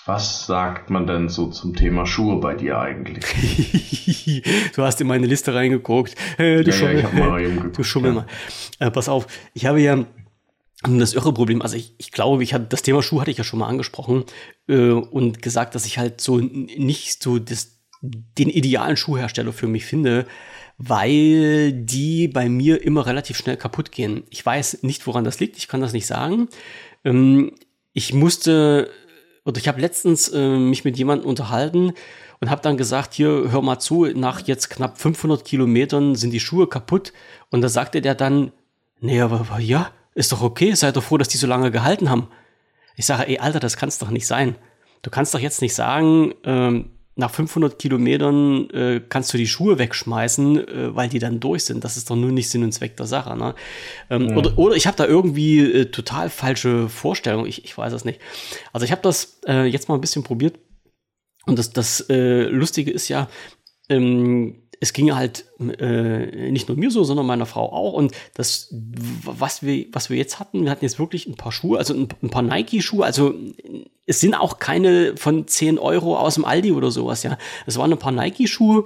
was 0.06 0.48
sagt 0.48 0.90
man 0.90 1.06
denn 1.06 1.30
so 1.30 1.48
zum 1.48 1.76
Thema 1.76 2.06
Schuhe 2.06 2.40
bei 2.40 2.56
dir 2.56 2.80
eigentlich? 2.80 4.42
du 4.76 4.84
hast 4.84 5.00
in 5.00 5.08
meine 5.08 5.28
Liste 5.28 5.54
reingeguckt. 5.54 6.16
Äh, 6.38 6.64
du 6.64 6.72
ja, 6.72 6.76
Schummel, 6.78 7.00
ja, 7.00 7.10
ich 7.10 7.14
mal 7.14 7.42
eben 7.42 7.74
du 7.74 7.84
Schummel 7.84 8.14
mal. 8.14 8.28
Äh, 8.80 8.90
pass 8.90 9.10
auf, 9.10 9.28
ich 9.54 9.66
habe 9.66 9.80
ja 9.80 10.06
das 10.84 11.14
irre 11.14 11.34
Problem, 11.34 11.62
also 11.62 11.76
ich, 11.76 11.94
ich 12.00 12.12
glaube, 12.12 12.44
ich 12.44 12.54
hatte 12.56 12.66
das 12.66 12.82
Thema 12.82 13.04
Schuh 13.04 13.22
hatte 13.22 13.30
ich 13.30 13.38
ja 13.38 13.44
schon 13.44 13.60
mal 13.60 13.68
angesprochen 13.68 14.24
äh, 14.68 14.90
und 14.90 15.42
gesagt, 15.42 15.76
dass 15.76 15.86
ich 15.86 16.00
halt 16.00 16.20
so 16.20 16.38
nicht 16.40 17.22
so 17.22 17.38
das, 17.38 17.80
den 18.02 18.50
idealen 18.50 18.98
Schuhhersteller 18.98 19.54
für 19.54 19.68
mich 19.68 19.86
finde, 19.86 20.26
weil 20.80 21.74
die 21.74 22.28
bei 22.28 22.50
mir 22.50 22.84
immer 22.84 23.06
relativ 23.06 23.38
schnell 23.38 23.58
kaputt 23.58 23.92
gehen. 23.92 24.24
Ich 24.32 24.44
weiß 24.44 24.82
nicht, 24.82 25.06
woran 25.06 25.24
das 25.24 25.40
liegt, 25.40 25.58
ich 25.58 25.68
kann 25.68 25.82
das 25.82 25.94
nicht 25.94 26.08
sagen. 26.08 26.48
Ähm, 27.04 27.52
ich 27.94 28.14
musste 28.14 28.90
oder 29.44 29.58
ich 29.60 29.68
habe 29.68 29.82
letztens 29.82 30.30
äh, 30.30 30.58
mich 30.58 30.84
mit 30.84 30.98
jemandem 30.98 31.28
unterhalten 31.28 31.94
und 32.40 32.50
habe 32.50 32.62
dann 32.62 32.78
gesagt, 32.78 33.14
hier, 33.14 33.52
hör 33.52 33.62
mal 33.62 33.80
zu, 33.80 34.06
nach 34.06 34.42
jetzt 34.48 34.70
knapp 34.70 34.98
500 35.00 35.44
Kilometern 35.44 36.16
sind 36.16 36.32
die 36.32 36.40
Schuhe 36.40 36.68
kaputt. 36.68 37.14
Und 37.50 37.62
da 37.62 37.70
sagte 37.70 38.02
der 38.02 38.16
dann, 38.16 38.52
nee, 39.00 39.22
aber 39.22 39.60
ja, 39.60 39.92
ist 40.14 40.32
doch 40.32 40.42
okay, 40.42 40.74
seid 40.74 40.96
doch 40.96 41.04
froh, 41.04 41.18
dass 41.18 41.30
die 41.30 41.38
so 41.38 41.48
lange 41.48 41.72
gehalten 41.72 42.10
haben. 42.10 42.28
Ich 42.96 43.06
sage, 43.06 43.28
ey, 43.28 43.40
Alter, 43.40 43.60
das 43.60 43.78
kann's 43.78 43.98
doch 43.98 44.10
nicht 44.10 44.28
sein. 44.28 44.56
Du 45.02 45.10
kannst 45.10 45.34
doch 45.34 45.40
jetzt 45.40 45.62
nicht 45.62 45.74
sagen, 45.74 46.34
ähm, 46.44 46.92
nach 47.16 47.32
500 47.32 47.78
Kilometern 47.78 48.70
äh, 48.70 49.02
kannst 49.08 49.34
du 49.34 49.38
die 49.38 49.48
Schuhe 49.48 49.78
wegschmeißen, 49.78 50.68
äh, 50.68 50.96
weil 50.96 51.10
die 51.10 51.20
dann 51.20 51.40
durch 51.40 51.66
sind. 51.66 51.84
Das 51.84 51.98
ist 51.98 52.10
doch 52.10 52.16
nur 52.16 52.32
nicht 52.32 52.50
Sinn 52.50 52.64
und 52.64 52.72
Zweck 52.72 52.96
der 52.96 53.06
Sache. 53.06 53.36
Ne? 53.38 53.54
Ähm, 54.10 54.30
ja. 54.30 54.36
oder, 54.38 54.58
oder 54.58 54.76
ich 54.76 54.88
habe 54.88 54.98
da 54.98 55.06
irgendwie 55.06 55.60
äh, 55.60 55.86
total 55.86 56.30
falsche 56.30 56.88
Vorstellungen. 56.88 57.48
Ich, 57.48 57.66
ich 57.66 57.78
weiß 57.78 57.94
es 57.94 58.06
nicht. 58.06 58.22
Also 58.72 58.86
ich 58.86 58.92
habe 58.92 59.02
das 59.02 59.40
äh, 59.46 59.66
jetzt 59.66 59.90
mal 59.90 59.96
ein 59.96 60.02
bisschen 60.02 60.24
probiert. 60.24 60.58
Und 61.46 61.60
das, 61.60 61.72
das 61.72 62.02
äh, 62.10 62.44
Lustige 62.44 62.92
ist 62.92 63.10
ja, 63.10 63.28
ähm, 63.90 64.62
es 64.80 64.94
ging 64.94 65.14
halt 65.14 65.46
äh, 65.70 66.52
nicht 66.52 66.68
nur 66.68 66.78
mir 66.78 66.92
so, 66.92 67.04
sondern 67.04 67.26
meiner 67.26 67.46
Frau 67.46 67.72
auch. 67.72 67.94
Und 67.94 68.14
das, 68.34 68.74
was 69.24 69.64
wir, 69.64 69.86
was 69.92 70.10
wir 70.10 70.18
jetzt 70.18 70.40
hatten, 70.40 70.64
wir 70.64 70.72
hatten 70.72 70.86
jetzt 70.86 71.00
wirklich 71.00 71.28
ein 71.28 71.36
paar 71.36 71.52
Schuhe, 71.52 71.78
also 71.78 71.94
ein, 71.94 72.08
ein 72.22 72.30
paar 72.30 72.42
Nike-Schuhe. 72.42 73.06
Also 73.06 73.34
es 74.08 74.20
sind 74.20 74.34
auch 74.34 74.60
keine 74.60 75.16
von 75.16 75.48
10 75.48 75.78
Euro 75.78 76.18
aus 76.18 76.36
dem 76.36 76.44
Aldi 76.44 76.72
oder 76.72 76.92
sowas, 76.92 77.24
ja. 77.24 77.38
Es 77.66 77.78
waren 77.78 77.92
ein 77.92 78.00
paar 78.00 78.12
Nike-Schuhe, 78.12 78.86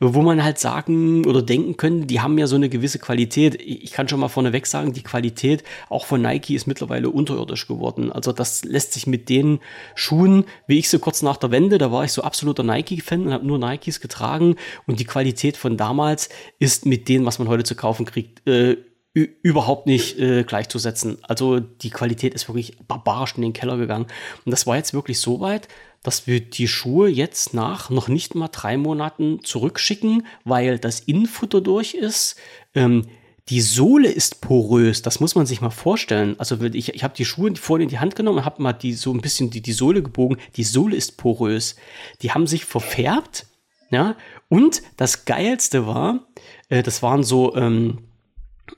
wo 0.00 0.22
man 0.22 0.42
halt 0.42 0.58
sagen 0.58 1.26
oder 1.26 1.42
denken 1.42 1.76
könnte, 1.76 2.06
die 2.06 2.20
haben 2.20 2.38
ja 2.38 2.46
so 2.46 2.56
eine 2.56 2.68
gewisse 2.68 2.98
Qualität. 2.98 3.60
Ich 3.60 3.92
kann 3.92 4.08
schon 4.08 4.20
mal 4.20 4.28
vorneweg 4.28 4.66
sagen, 4.66 4.92
die 4.92 5.02
Qualität 5.02 5.62
auch 5.88 6.06
von 6.06 6.22
Nike 6.22 6.54
ist 6.54 6.66
mittlerweile 6.66 7.10
unterirdisch 7.10 7.68
geworden. 7.68 8.10
Also 8.10 8.32
das 8.32 8.64
lässt 8.64 8.94
sich 8.94 9.06
mit 9.06 9.28
den 9.28 9.60
Schuhen, 9.94 10.44
wie 10.66 10.78
ich 10.78 10.88
so 10.88 10.98
kurz 10.98 11.22
nach 11.22 11.36
der 11.36 11.50
Wende, 11.50 11.78
da 11.78 11.92
war 11.92 12.04
ich 12.04 12.12
so 12.12 12.22
absoluter 12.22 12.62
Nike-Fan 12.62 13.26
und 13.26 13.32
habe 13.32 13.46
nur 13.46 13.58
Nikes 13.58 14.00
getragen 14.00 14.56
und 14.86 14.98
die 14.98 15.04
Qualität 15.04 15.56
von 15.56 15.76
damals 15.76 16.13
ist 16.58 16.86
mit 16.86 17.08
dem, 17.08 17.24
was 17.26 17.38
man 17.38 17.48
heute 17.48 17.64
zu 17.64 17.74
kaufen 17.74 18.06
kriegt, 18.06 18.46
äh, 18.46 18.76
überhaupt 19.14 19.86
nicht 19.86 20.18
äh, 20.18 20.42
gleichzusetzen. 20.42 21.18
Also 21.22 21.60
die 21.60 21.90
Qualität 21.90 22.34
ist 22.34 22.48
wirklich 22.48 22.76
barbarisch 22.88 23.36
in 23.36 23.42
den 23.42 23.52
Keller 23.52 23.76
gegangen. 23.76 24.06
Und 24.44 24.50
das 24.50 24.66
war 24.66 24.76
jetzt 24.76 24.92
wirklich 24.92 25.20
so 25.20 25.40
weit, 25.40 25.68
dass 26.02 26.26
wir 26.26 26.40
die 26.40 26.66
Schuhe 26.66 27.08
jetzt 27.08 27.54
nach 27.54 27.90
noch 27.90 28.08
nicht 28.08 28.34
mal 28.34 28.48
drei 28.48 28.76
Monaten 28.76 29.42
zurückschicken, 29.44 30.26
weil 30.44 30.78
das 30.80 31.00
Innenfutter 31.00 31.60
durch 31.60 31.94
ist. 31.94 32.36
Ähm, 32.74 33.06
die 33.50 33.60
Sohle 33.60 34.10
ist 34.10 34.40
porös, 34.40 35.02
das 35.02 35.20
muss 35.20 35.34
man 35.34 35.46
sich 35.46 35.60
mal 35.60 35.70
vorstellen. 35.70 36.34
Also 36.38 36.60
ich, 36.62 36.94
ich 36.94 37.04
habe 37.04 37.14
die 37.14 37.26
Schuhe 37.26 37.54
vorhin 37.56 37.84
in 37.84 37.90
die 37.90 37.98
Hand 37.98 38.16
genommen 38.16 38.38
und 38.38 38.44
habe 38.44 38.62
mal 38.62 38.72
die 38.72 38.94
so 38.94 39.12
ein 39.12 39.20
bisschen 39.20 39.50
die, 39.50 39.60
die 39.60 39.72
Sohle 39.72 40.02
gebogen. 40.02 40.38
Die 40.56 40.64
Sohle 40.64 40.96
ist 40.96 41.18
porös. 41.18 41.76
Die 42.22 42.32
haben 42.32 42.46
sich 42.46 42.64
verfärbt. 42.64 43.46
Ja, 43.90 44.16
und 44.54 44.82
das 44.96 45.24
Geilste 45.24 45.84
war, 45.88 46.28
äh, 46.68 46.84
das 46.84 47.02
waren 47.02 47.24
so, 47.24 47.56
ähm, 47.56 47.98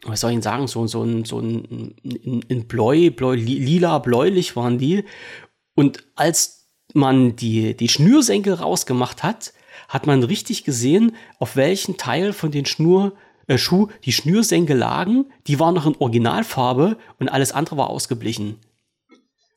was 0.07 0.21
soll 0.23 0.31
ich 0.31 0.37
Ihnen 0.37 0.43
sagen, 0.43 0.69
so, 0.69 0.87
so 0.87 1.03
ein, 1.03 1.27
so 1.27 1.39
ein, 1.39 1.95
ein, 2.03 2.41
ein 2.51 2.67
Bläu, 2.67 3.11
Bläu, 3.11 3.35
lila, 3.35 3.99
bläulich 3.99 4.57
waren 4.57 4.79
die. 4.79 5.05
Und 5.75 6.03
als 6.15 6.71
man 6.95 7.37
die, 7.37 7.77
die 7.77 7.91
Schnürsenkel 7.91 8.55
rausgemacht 8.55 9.23
hat, 9.23 9.53
hat 9.91 10.07
man 10.07 10.23
richtig 10.23 10.65
gesehen, 10.65 11.15
auf 11.39 11.57
welchen 11.57 11.99
Teil 11.99 12.33
von 12.33 12.51
den 12.51 12.65
Schnur, 12.65 13.13
äh, 13.47 13.59
Schuh 13.59 13.89
die 14.07 14.13
Schnürsenkel 14.13 14.79
lagen. 14.79 15.27
Die 15.47 15.61
waren 15.61 15.75
noch 15.75 15.85
in 15.85 15.97
Originalfarbe 15.99 16.97
und 17.19 17.29
alles 17.29 17.53
andere 17.53 17.77
war 17.77 17.91
ausgeblichen. 17.91 18.61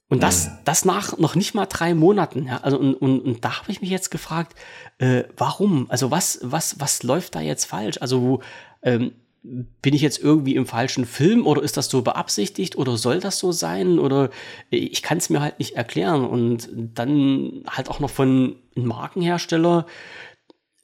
Und 0.09 0.23
das, 0.23 0.49
das 0.65 0.85
nach 0.85 1.17
noch 1.19 1.35
nicht 1.35 1.53
mal 1.53 1.67
drei 1.67 1.93
Monaten. 1.93 2.47
Ja? 2.47 2.57
Also 2.57 2.79
und, 2.79 2.95
und, 2.95 3.19
und 3.19 3.45
da 3.45 3.59
habe 3.59 3.71
ich 3.71 3.81
mich 3.81 3.91
jetzt 3.91 4.09
gefragt, 4.09 4.55
äh, 4.97 5.23
warum? 5.37 5.85
Also 5.89 6.09
was, 6.09 6.39
was, 6.41 6.79
was 6.79 7.03
läuft 7.03 7.35
da 7.35 7.41
jetzt 7.41 7.65
falsch? 7.65 7.99
Also 8.01 8.41
ähm, 8.81 9.11
bin 9.43 9.93
ich 9.93 10.01
jetzt 10.01 10.19
irgendwie 10.19 10.55
im 10.55 10.65
falschen 10.65 11.05
Film 11.05 11.45
oder 11.45 11.61
ist 11.61 11.77
das 11.77 11.89
so 11.89 12.01
beabsichtigt 12.01 12.75
oder 12.75 12.97
soll 12.97 13.19
das 13.19 13.39
so 13.39 13.51
sein 13.51 13.99
oder 13.99 14.31
ich 14.69 15.01
kann 15.01 15.19
es 15.19 15.29
mir 15.29 15.41
halt 15.41 15.59
nicht 15.59 15.75
erklären 15.75 16.25
und 16.25 16.69
dann 16.73 17.63
halt 17.69 17.89
auch 17.89 18.01
noch 18.01 18.09
von 18.09 18.55
einem 18.75 18.85
Markenhersteller 18.85 19.85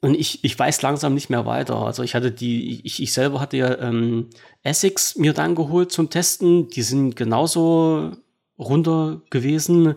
und 0.00 0.14
ich, 0.14 0.44
ich 0.44 0.58
weiß 0.58 0.82
langsam 0.82 1.14
nicht 1.14 1.30
mehr 1.30 1.46
weiter. 1.46 1.76
Also 1.76 2.02
ich 2.02 2.14
hatte 2.14 2.30
die, 2.30 2.80
ich, 2.84 3.02
ich 3.02 3.12
selber 3.12 3.40
hatte 3.40 3.56
ja 3.56 3.78
ähm, 3.78 4.28
Essex 4.62 5.16
mir 5.16 5.32
dann 5.32 5.54
geholt 5.54 5.90
zum 5.90 6.10
Testen. 6.10 6.68
Die 6.68 6.82
sind 6.82 7.16
genauso 7.16 8.12
runter 8.58 9.22
gewesen. 9.30 9.94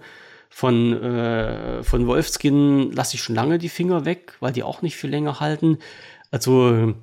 Von, 0.52 0.94
äh, 0.94 1.84
von 1.84 2.08
Wolfskin 2.08 2.92
lasse 2.92 3.16
ich 3.16 3.22
schon 3.22 3.36
lange 3.36 3.60
die 3.60 3.70
Finger 3.70 4.06
weg, 4.06 4.34
weil 4.40 4.52
die 4.52 4.64
auch 4.64 4.82
nicht 4.82 4.96
viel 4.96 5.10
länger 5.12 5.40
halten. 5.40 5.78
Also 6.32 6.96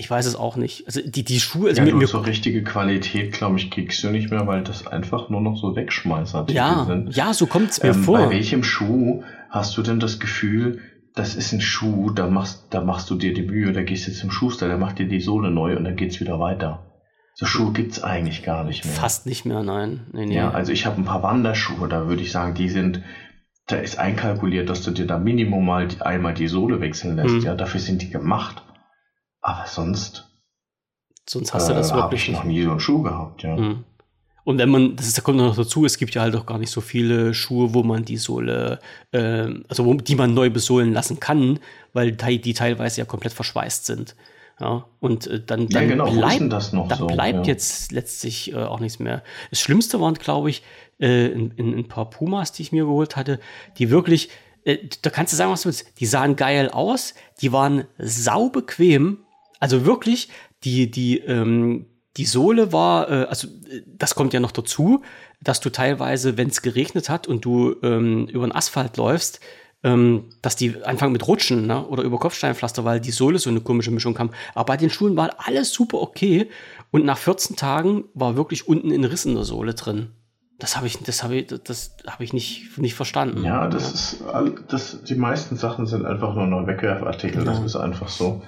ich 0.00 0.10
weiß 0.10 0.24
es 0.24 0.34
auch 0.34 0.56
nicht. 0.56 0.86
Also 0.86 1.02
die, 1.04 1.24
die 1.24 1.40
Schuhe. 1.40 1.68
Also 1.68 1.82
ja, 1.82 1.94
mir, 1.94 2.06
so 2.06 2.20
richtige 2.20 2.64
Qualität, 2.64 3.32
glaube 3.32 3.58
ich, 3.58 3.70
kriegst 3.70 4.02
du 4.02 4.10
nicht 4.10 4.30
mehr, 4.30 4.46
weil 4.46 4.64
das 4.64 4.86
einfach 4.86 5.28
nur 5.28 5.42
noch 5.42 5.56
so 5.56 5.76
Wegschmeißer 5.76 6.46
ja, 6.48 6.86
sind. 6.86 7.14
Ja, 7.14 7.34
so 7.34 7.46
kommt 7.46 7.70
es 7.70 7.82
mir 7.82 7.90
ähm, 7.90 8.02
vor. 8.02 8.18
Bei 8.18 8.30
welchem 8.30 8.62
Schuh 8.62 9.24
hast 9.50 9.76
du 9.76 9.82
denn 9.82 10.00
das 10.00 10.18
Gefühl, 10.18 10.80
das 11.14 11.34
ist 11.34 11.52
ein 11.52 11.60
Schuh, 11.60 12.10
da 12.10 12.28
machst, 12.28 12.68
da 12.70 12.80
machst 12.80 13.10
du 13.10 13.16
dir 13.16 13.34
die 13.34 13.42
Mühe, 13.42 13.72
da 13.72 13.82
gehst 13.82 14.08
du 14.08 14.12
zum 14.12 14.30
Schuster, 14.30 14.68
der 14.68 14.78
macht 14.78 14.98
dir 14.98 15.06
die 15.06 15.20
Sohle 15.20 15.50
neu 15.50 15.76
und 15.76 15.84
dann 15.84 15.96
geht's 15.96 16.18
wieder 16.18 16.40
weiter. 16.40 16.89
So 17.40 17.46
Schuhe 17.46 17.72
gibt's 17.72 18.02
eigentlich 18.02 18.42
gar 18.42 18.64
nicht 18.64 18.84
mehr. 18.84 18.92
Fast 18.92 19.24
nicht 19.24 19.46
mehr, 19.46 19.62
nein. 19.62 20.06
Nee, 20.12 20.26
nee. 20.26 20.34
Ja, 20.34 20.50
also 20.50 20.72
ich 20.72 20.84
habe 20.84 21.00
ein 21.00 21.06
paar 21.06 21.22
Wanderschuhe, 21.22 21.88
da 21.88 22.06
würde 22.06 22.20
ich 22.20 22.32
sagen, 22.32 22.52
die 22.52 22.68
sind, 22.68 23.02
da 23.66 23.76
ist 23.76 23.98
einkalkuliert, 23.98 24.68
dass 24.68 24.82
du 24.82 24.90
dir 24.90 25.06
da 25.06 25.16
Minimum 25.16 25.64
mal 25.64 25.88
einmal 26.00 26.34
die 26.34 26.48
Sohle 26.48 26.82
wechseln 26.82 27.16
lässt. 27.16 27.36
Mhm. 27.36 27.40
Ja, 27.40 27.54
dafür 27.54 27.80
sind 27.80 28.02
die 28.02 28.10
gemacht. 28.10 28.62
Aber 29.40 29.64
sonst. 29.66 30.28
Sonst 31.26 31.54
hast 31.54 31.70
du 31.70 31.72
das 31.72 31.92
äh, 31.92 31.94
wirklich. 31.94 32.24
Habe 32.24 32.32
ich 32.32 32.32
noch 32.32 32.44
nie 32.44 32.62
so 32.62 32.72
einen 32.72 32.80
Schuh 32.80 33.00
gehabt, 33.00 33.42
ja. 33.42 33.56
Mhm. 33.56 33.84
Und 34.44 34.58
wenn 34.58 34.68
man, 34.68 34.96
das 34.96 35.06
ist, 35.06 35.16
da 35.16 35.22
kommt 35.22 35.38
noch 35.38 35.56
dazu, 35.56 35.86
es 35.86 35.96
gibt 35.96 36.14
ja 36.14 36.20
halt 36.20 36.36
auch 36.36 36.44
gar 36.44 36.58
nicht 36.58 36.70
so 36.70 36.82
viele 36.82 37.32
Schuhe, 37.32 37.72
wo 37.72 37.82
man 37.82 38.04
die 38.04 38.18
Sohle, 38.18 38.80
äh, 39.12 39.48
also 39.66 39.86
wo, 39.86 39.94
die 39.94 40.14
man 40.14 40.34
neu 40.34 40.50
besohlen 40.50 40.92
lassen 40.92 41.20
kann, 41.20 41.58
weil 41.94 42.12
die, 42.12 42.38
die 42.38 42.52
teilweise 42.52 43.00
ja 43.00 43.06
komplett 43.06 43.32
verschweißt 43.32 43.86
sind. 43.86 44.14
Ja, 44.60 44.86
und 45.00 45.26
äh, 45.26 45.40
dann, 45.44 45.68
dann 45.68 45.82
ja, 45.82 45.88
genau. 45.88 46.10
bleibt, 46.10 46.52
das 46.52 46.72
noch 46.72 46.86
dann 46.88 46.98
so? 46.98 47.06
bleibt 47.06 47.46
ja. 47.46 47.52
jetzt 47.52 47.92
letztlich 47.92 48.52
äh, 48.52 48.56
auch 48.56 48.78
nichts 48.78 48.98
mehr. 48.98 49.22
Das 49.48 49.60
Schlimmste 49.60 50.00
waren, 50.00 50.14
glaube 50.14 50.50
ich, 50.50 50.62
äh, 51.00 51.28
in, 51.28 51.50
in, 51.52 51.74
ein 51.74 51.88
paar 51.88 52.10
Pumas, 52.10 52.52
die 52.52 52.62
ich 52.62 52.72
mir 52.72 52.84
geholt 52.84 53.16
hatte, 53.16 53.40
die 53.78 53.90
wirklich, 53.90 54.28
äh, 54.64 54.76
da 55.00 55.08
kannst 55.08 55.32
du 55.32 55.38
sagen, 55.38 55.50
was 55.50 55.62
du 55.62 55.68
willst, 55.68 55.98
die 55.98 56.04
sahen 56.04 56.36
geil 56.36 56.68
aus, 56.68 57.14
die 57.40 57.52
waren 57.52 57.84
saubequem, 57.98 59.24
also 59.60 59.86
wirklich, 59.86 60.28
die, 60.62 60.90
die, 60.90 61.18
ähm, 61.20 61.86
die 62.18 62.26
Sohle 62.26 62.70
war, 62.70 63.10
äh, 63.10 63.24
also 63.24 63.48
das 63.86 64.14
kommt 64.14 64.34
ja 64.34 64.40
noch 64.40 64.52
dazu, 64.52 65.02
dass 65.42 65.60
du 65.60 65.70
teilweise, 65.70 66.36
wenn 66.36 66.48
es 66.48 66.60
geregnet 66.60 67.08
hat 67.08 67.26
und 67.26 67.46
du 67.46 67.76
ähm, 67.82 68.26
über 68.26 68.46
den 68.46 68.54
Asphalt 68.54 68.98
läufst, 68.98 69.40
ähm, 69.82 70.24
dass 70.42 70.56
die 70.56 70.82
anfangen 70.84 71.12
mit 71.12 71.26
Rutschen 71.26 71.66
ne? 71.66 71.86
oder 71.86 72.02
über 72.02 72.18
Kopfsteinpflaster, 72.18 72.84
weil 72.84 73.00
die 73.00 73.10
Sohle 73.10 73.38
so 73.38 73.50
eine 73.50 73.60
komische 73.60 73.90
Mischung 73.90 74.14
kam. 74.14 74.30
Aber 74.54 74.66
bei 74.66 74.76
den 74.76 74.90
Schuhen 74.90 75.16
war 75.16 75.30
alles 75.38 75.72
super 75.72 76.00
okay 76.00 76.48
und 76.90 77.04
nach 77.04 77.18
14 77.18 77.56
Tagen 77.56 78.04
war 78.14 78.36
wirklich 78.36 78.68
unten 78.68 78.92
ein 78.92 79.04
Riss 79.04 79.24
in 79.24 79.34
der 79.34 79.44
Sohle 79.44 79.74
drin. 79.74 80.10
Das 80.58 80.76
habe 80.76 80.86
ich, 80.86 80.98
das 80.98 81.22
habe 81.22 81.36
ich, 81.36 81.46
das 81.46 81.96
habe 82.06 82.22
ich 82.22 82.34
nicht, 82.34 82.76
nicht 82.76 82.94
verstanden. 82.94 83.44
Ja, 83.44 83.66
das 83.68 84.18
ja. 84.20 84.40
ist, 84.40 84.54
das, 84.68 85.02
die 85.04 85.14
meisten 85.14 85.56
Sachen 85.56 85.86
sind 85.86 86.04
einfach 86.04 86.34
nur 86.34 86.46
noch 86.46 86.66
Wegwerfartikel. 86.66 87.44
Ja. 87.46 87.52
Das 87.52 87.60
ist 87.60 87.76
einfach 87.76 88.08
so. 88.08 88.42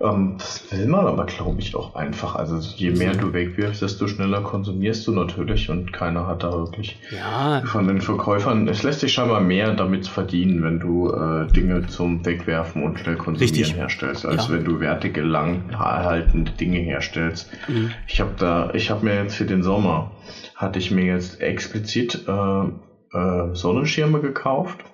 Ähm, 0.00 0.36
das 0.38 0.70
will 0.70 0.86
man 0.86 1.06
aber, 1.06 1.26
glaube 1.26 1.60
ich, 1.60 1.74
auch 1.74 1.96
einfach. 1.96 2.36
Also 2.36 2.56
je 2.76 2.90
mehr 2.90 3.14
du 3.14 3.32
wegwirfst, 3.32 3.82
desto 3.82 4.06
schneller 4.06 4.42
konsumierst 4.42 5.06
du 5.06 5.12
natürlich 5.12 5.70
und 5.70 5.92
keiner 5.92 6.26
hat 6.26 6.44
da 6.44 6.52
wirklich 6.52 7.00
ja. 7.10 7.62
von 7.66 7.88
den 7.88 8.00
Verkäufern. 8.00 8.68
Es 8.68 8.82
lässt 8.84 9.00
sich 9.00 9.12
scheinbar 9.12 9.40
mehr 9.40 9.74
damit 9.74 10.06
verdienen, 10.06 10.62
wenn 10.62 10.78
du 10.78 11.10
äh, 11.10 11.52
Dinge 11.52 11.86
zum 11.88 12.24
Wegwerfen 12.24 12.84
und 12.84 13.00
schnell 13.00 13.16
konsumieren 13.16 13.56
Richtig. 13.56 13.76
herstellst, 13.76 14.24
als 14.24 14.48
ja. 14.48 14.54
wenn 14.54 14.64
du 14.64 14.78
wertige, 14.78 15.22
lang 15.22 15.70
erhaltende 15.70 16.52
Dinge 16.52 16.78
herstellst. 16.78 17.50
Mhm. 17.66 17.90
Ich 18.06 18.20
habe 18.20 18.32
da, 18.38 18.70
ich 18.74 18.90
habe 18.90 19.04
mir 19.04 19.22
jetzt 19.22 19.34
für 19.34 19.46
den 19.46 19.62
Sommer 19.62 20.12
hatte 20.54 20.78
ich 20.80 20.90
mir 20.90 21.04
jetzt 21.04 21.40
explizit 21.40 22.26
äh, 22.26 22.62
äh, 22.62 23.54
Sonnenschirme 23.54 24.20
gekauft 24.20 24.84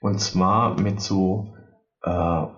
und 0.00 0.20
zwar 0.20 0.80
mit 0.80 1.00
so 1.00 1.54
äh, 2.02 2.10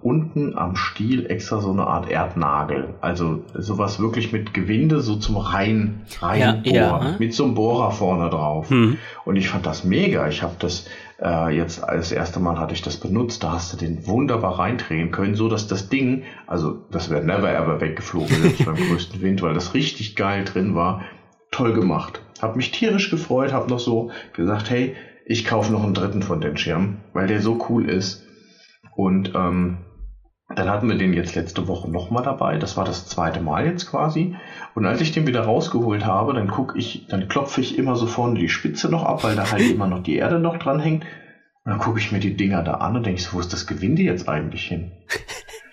unten 0.03 0.57
am 0.57 0.77
Stiel 0.77 1.27
extra 1.27 1.61
so 1.61 1.73
eine 1.73 1.87
Art 1.87 2.09
Erdnagel. 2.09 2.95
Also 3.01 3.43
sowas 3.55 3.99
wirklich 3.99 4.33
mit 4.33 4.55
Gewinde 4.55 5.01
so 5.01 5.17
zum 5.17 5.37
rein 5.37 6.03
reinbohren. 6.21 6.65
Ja, 6.65 6.99
ja. 6.99 7.05
Ne? 7.05 7.17
Mit 7.19 7.35
so 7.35 7.45
einem 7.45 7.55
Bohrer 7.55 7.91
vorne 7.91 8.31
drauf. 8.31 8.71
Hm. 8.71 8.99
Und 9.25 9.37
ich 9.37 9.49
fand 9.49 9.67
das 9.67 9.83
mega. 9.83 10.29
Ich 10.29 10.43
habe 10.43 10.55
das 10.61 10.87
äh, 11.21 11.57
jetzt 11.57 11.83
als 11.83 12.13
erste 12.13 12.39
Mal 12.39 12.59
hatte 12.61 12.75
ich 12.75 12.83
das 12.83 12.99
benutzt. 12.99 13.43
Da 13.43 13.53
hast 13.53 13.73
du 13.73 13.77
den 13.77 14.07
wunderbar 14.07 14.61
reindrehen 14.61 15.11
können, 15.11 15.35
so 15.35 15.49
dass 15.49 15.67
das 15.67 15.89
Ding, 15.89 16.23
also 16.47 16.79
das 16.93 17.11
wäre 17.11 17.25
never 17.25 17.53
ever 17.53 17.81
weggeflogen 17.81 18.43
selbst 18.43 18.65
beim 18.65 18.77
größten 18.89 19.21
Wind, 19.23 19.43
weil 19.43 19.55
das 19.55 19.75
richtig 19.75 20.15
geil 20.15 20.45
drin 20.45 20.77
war. 20.77 21.03
Toll 21.51 21.73
gemacht. 21.73 22.21
Hab 22.41 22.57
mich 22.57 22.71
tierisch 22.71 23.11
gefreut, 23.11 23.53
hab 23.53 23.69
noch 23.69 23.81
so 23.81 24.11
gesagt, 24.35 24.71
hey, 24.71 24.95
ich 25.27 25.45
kaufe 25.45 25.73
noch 25.73 25.85
einen 25.85 25.95
dritten 25.95 26.23
von 26.23 26.41
den 26.41 26.57
Schirmen, 26.57 27.01
weil 27.13 27.27
der 27.27 27.41
so 27.41 27.65
cool 27.69 27.89
ist 27.89 28.27
und 28.95 29.35
ähm, 29.35 29.79
dann 30.55 30.69
hatten 30.69 30.89
wir 30.89 30.97
den 30.97 31.15
jetzt 31.15 31.35
letzte 31.35 31.67
Woche 31.67 31.91
nochmal 31.91 32.23
dabei. 32.23 32.59
Das 32.59 32.77
war 32.77 32.85
das 32.85 33.07
zweite 33.07 33.41
Mal 33.41 33.67
jetzt 33.67 33.91
quasi. 33.91 34.37
Und 34.75 34.85
als 34.85 35.01
ich 35.01 35.13
den 35.13 35.27
wieder 35.27 35.43
rausgeholt 35.43 36.05
habe, 36.05 36.35
dann 36.35 36.49
gucke 36.49 36.79
ich, 36.79 37.07
dann 37.09 37.29
klopfe 37.29 37.61
ich 37.61 37.79
immer 37.79 37.97
so 37.97 38.07
vorne 38.07 38.39
die 38.39 38.49
Spitze 38.49 38.91
noch 38.91 39.05
ab, 39.05 39.25
weil 39.25 39.37
da 39.37 39.51
halt 39.51 39.71
immer 39.71 39.87
noch 39.87 40.03
die 40.03 40.17
Erde 40.17 40.39
noch 40.39 40.59
dran 40.59 40.81
hängt. 40.81 41.05
Und 41.65 41.71
dann 41.71 41.79
gucke 41.79 42.01
ich 42.01 42.13
mir 42.13 42.21
die 42.21 42.37
Dinger 42.37 42.63
da 42.63 42.75
an 42.75 42.97
und 42.97 43.07
denke 43.07 43.21
so, 43.23 43.35
wo 43.35 43.41
ist 43.41 43.53
das 43.53 43.67
Gewinde 43.67 44.03
jetzt 44.03 44.29
eigentlich 44.29 44.67
hin? 44.67 44.93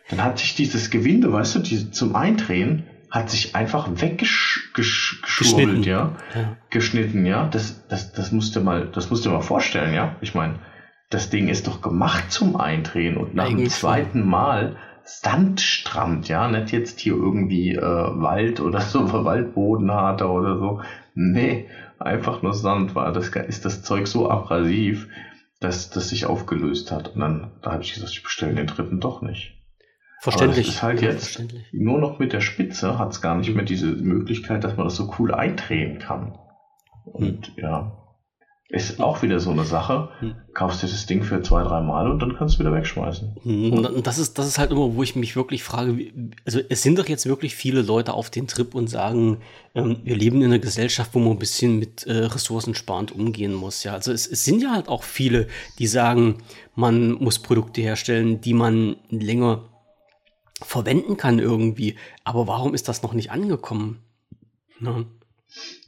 Dann 0.09 0.24
hat 0.24 0.39
sich 0.39 0.55
dieses 0.55 0.89
Gewinde, 0.89 1.32
weißt 1.32 1.55
du, 1.55 1.59
die, 1.59 1.91
zum 1.91 2.15
Eindrehen, 2.15 2.88
hat 3.11 3.30
sich 3.30 3.55
einfach 3.55 3.88
weggeschwurbelt, 3.89 5.86
ja? 5.86 6.15
ja. 6.36 6.57
Geschnitten, 6.70 7.26
ja. 7.26 7.47
Das, 7.47 7.88
das, 7.88 8.11
das 8.11 8.32
musst 8.32 8.55
du 8.55 8.61
mal, 8.61 8.88
das 8.88 9.09
musst 9.09 9.26
du 9.26 9.30
mal 9.30 9.41
vorstellen, 9.41 9.93
ja. 9.93 10.15
Ich 10.22 10.36
meine, 10.36 10.59
das 11.10 11.30
Ding 11.30 11.47
ist 11.47 11.68
doch 11.68 11.82
gemacht 11.82 12.32
zum 12.32 12.55
Eindrehen 12.55 13.18
und 13.18 13.34
nach 13.34 13.49
dem 13.49 13.68
zweiten 13.70 14.28
Mal 14.28 14.78
Sandstrand, 15.03 16.28
ja, 16.28 16.47
nicht 16.47 16.72
jetzt 16.72 16.99
hier 16.99 17.14
irgendwie 17.14 17.74
äh, 17.74 17.82
Wald 17.82 18.60
oder 18.60 18.82
so, 18.82 19.12
Waldboden 19.26 19.91
harter 19.91 20.30
oder 20.32 20.57
so. 20.60 20.82
Nee, 21.16 21.68
einfach 21.97 22.43
nur 22.43 22.53
Sand 22.53 22.93
war. 22.93 23.12
Das 23.12 23.30
ist 23.30 23.66
das 23.66 23.82
Zeug 23.82 24.07
so 24.07 24.30
abrasiv, 24.30 25.07
dass 25.60 25.89
das 25.89 26.10
sich 26.10 26.28
aufgelöst 26.28 26.91
hat. 26.91 27.16
Und 27.16 27.22
dann, 27.22 27.51
da 27.64 27.72
habe 27.72 27.84
ich 27.84 27.93
gesagt, 27.93 28.12
ich 28.12 28.24
bestelle 28.24 28.53
den 28.53 28.68
dritten 28.68 28.99
doch 28.99 29.24
nicht. 29.24 29.55
Verständlich. 30.22 30.68
Aber 30.68 30.68
das 30.68 30.76
ist 30.76 30.84
halt 30.84 31.01
ja, 31.01 31.10
jetzt 31.10 31.43
nur 31.72 31.97
noch 31.97 32.20
mit 32.20 32.34
der 32.34 32.41
Spitze 32.41 32.99
hat 32.99 33.12
es 33.12 33.22
gar 33.22 33.36
nicht 33.36 33.55
mehr 33.55 33.66
diese 33.66 33.88
Möglichkeit, 33.88 34.64
dass 34.64 34.78
man 34.78 34.86
das 34.86 34.95
so 34.95 35.12
cool 35.18 35.34
eindrehen 35.34 35.97
kann. 35.97 36.38
Und 37.05 37.47
hm. 37.47 37.53
ja, 37.57 37.99
ist 38.72 39.01
auch 39.01 39.24
wieder 39.24 39.39
so 39.39 39.49
eine 39.49 39.65
Sache. 39.65 40.09
Hm. 40.20 40.36
Kaufst 40.53 40.84
dir 40.84 40.88
das 40.88 41.07
Ding 41.07 41.24
für 41.24 41.41
zwei, 41.41 41.63
drei 41.63 41.82
Mal 41.82 42.09
und 42.09 42.20
dann 42.20 42.36
kannst 42.36 42.55
du 42.55 42.59
wieder 42.59 42.72
wegschmeißen. 42.72 43.36
Hm. 43.41 43.74
Und 43.74 44.05
das 44.05 44.20
ist, 44.20 44.38
das 44.38 44.47
ist 44.47 44.59
halt 44.59 44.70
immer, 44.70 44.93
wo 44.93 45.01
ich 45.01 45.15
mich 45.15 45.36
wirklich 45.36 45.63
frage, 45.63 46.11
also 46.45 46.59
es 46.70 46.84
sind 46.84 46.99
doch 46.99 47.07
jetzt 47.07 47.26
wirklich 47.26 47.55
viele 47.55 47.82
Leute 47.82 48.13
auf 48.13 48.30
den 48.30 48.47
Trip 48.47 48.76
und 48.76 48.88
sagen, 48.88 49.39
ähm, 49.74 49.97
wir 50.03 50.15
leben 50.15 50.38
in 50.38 50.45
einer 50.45 50.59
Gesellschaft, 50.59 51.15
wo 51.15 51.20
man 51.20 51.32
ein 51.32 51.39
bisschen 51.39 51.80
mit 51.80 52.05
äh, 52.05 52.26
ressourcensparend 52.26 53.11
umgehen 53.11 53.55
muss. 53.55 53.84
Ja, 53.84 53.93
also 53.93 54.11
es, 54.11 54.28
es 54.28 54.45
sind 54.45 54.61
ja 54.61 54.72
halt 54.72 54.88
auch 54.88 55.01
viele, 55.01 55.47
die 55.80 55.88
sagen, 55.88 56.38
man 56.76 57.13
muss 57.13 57.39
Produkte 57.39 57.82
herstellen, 57.82 58.39
die 58.39 58.53
man 58.53 58.97
länger 59.09 59.63
verwenden 60.61 61.17
kann 61.17 61.39
irgendwie. 61.39 61.95
Aber 62.24 62.45
warum 62.45 62.76
ist 62.76 62.88
das 62.88 63.01
noch 63.01 63.13
nicht 63.13 63.32
angekommen? 63.32 64.03
Ne? 64.80 65.07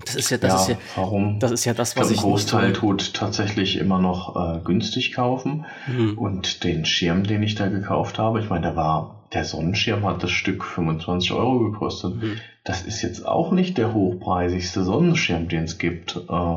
Das 0.03 0.16
ist 0.16 0.30
ja 0.32 0.38
das, 0.38 0.53
ja, 0.53 0.62
ist 0.62 0.70
ja, 0.70 0.78
warum? 0.95 1.39
das 1.39 1.51
ist 1.51 1.66
ja 1.66 1.74
das, 1.74 1.95
was 1.95 2.09
ich. 2.09 2.18
Ein 2.18 2.24
Großteil 2.24 2.74
tut 2.74 3.14
tatsächlich 3.14 3.78
immer 3.78 3.99
noch 3.99 4.36
äh, 4.36 4.59
günstig 4.64 5.14
kaufen. 5.14 5.66
Mhm. 5.88 6.18
Und 6.18 6.64
den 6.64 6.86
Schirm, 6.86 7.24
den 7.24 7.43
ich 7.43 7.55
da 7.55 7.68
gekauft 7.68 8.18
habe, 8.18 8.39
ich 8.39 8.49
meine, 8.49 8.68
der 8.68 8.76
war, 8.76 9.28
der 9.34 9.45
Sonnenschirm 9.45 10.05
hat 10.05 10.24
das 10.24 10.32
Stück 10.32 10.64
25 10.64 11.32
Euro 11.34 11.72
gekostet. 11.72 12.16
Mhm. 12.16 12.38
Das 12.64 12.82
ist 12.82 13.01
jetzt 13.03 13.26
auch 13.26 13.51
nicht 13.51 13.78
der 13.78 13.93
hochpreisigste 13.93 14.84
Sonnenschirm, 14.84 15.47
den 15.47 15.66
es 15.66 15.78
gibt. 15.78 16.16
Äh, 16.16 16.55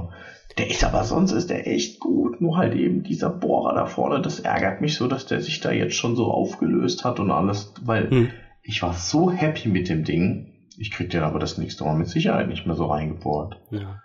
der 0.56 0.70
ist 0.70 0.84
aber 0.84 1.04
sonst 1.04 1.32
ist 1.32 1.50
der 1.50 1.66
echt 1.66 2.00
gut. 2.00 2.40
Nur 2.40 2.56
halt 2.56 2.74
eben 2.74 3.02
dieser 3.02 3.28
Bohrer 3.28 3.74
da 3.74 3.86
vorne, 3.86 4.22
das 4.22 4.40
ärgert 4.40 4.80
mich 4.80 4.94
so, 4.94 5.08
dass 5.08 5.26
der 5.26 5.40
sich 5.40 5.60
da 5.60 5.72
jetzt 5.72 5.94
schon 5.94 6.16
so 6.16 6.30
aufgelöst 6.30 7.04
hat 7.04 7.20
und 7.20 7.30
alles, 7.30 7.74
weil 7.82 8.10
mhm. 8.10 8.30
ich 8.62 8.82
war 8.82 8.94
so 8.94 9.30
happy 9.30 9.68
mit 9.68 9.88
dem 9.88 10.04
Ding 10.04 10.53
ich 10.78 10.90
krieg 10.90 11.10
den 11.10 11.22
aber 11.22 11.38
das 11.38 11.58
nächste 11.58 11.84
Mal 11.84 11.96
mit 11.96 12.08
Sicherheit 12.08 12.48
nicht 12.48 12.66
mehr 12.66 12.76
so 12.76 12.86
reingebohrt. 12.86 13.60
Ja. 13.70 14.00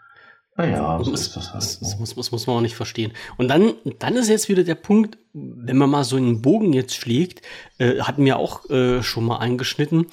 Naja, 0.60 1.00
so 1.02 1.14
ist 1.14 1.38
das 1.38 1.54
halt. 1.54 1.64
Das, 1.64 1.80
das, 1.80 2.00
muss, 2.00 2.16
das 2.16 2.32
muss 2.32 2.46
man 2.46 2.58
auch 2.58 2.62
nicht 2.62 2.76
verstehen. 2.76 3.14
Und 3.38 3.48
dann, 3.48 3.76
dann 4.00 4.18
ist 4.18 4.28
jetzt 4.28 4.50
wieder 4.50 4.66
der 4.66 4.76
Punkt, 4.76 5.18
wenn 5.34 5.78
man 5.78 5.90
mal 5.90 6.04
so 6.04 6.18
einen 6.18 6.42
Bogen 6.42 6.74
jetzt 6.74 6.96
schlägt, 6.96 7.42
äh, 7.78 8.02
hatten 8.02 8.26
wir 8.26 8.38
auch 8.38 8.70
äh, 8.70 9.02
schon 9.02 9.24
mal 9.24 9.38
eingeschnitten. 9.38 10.08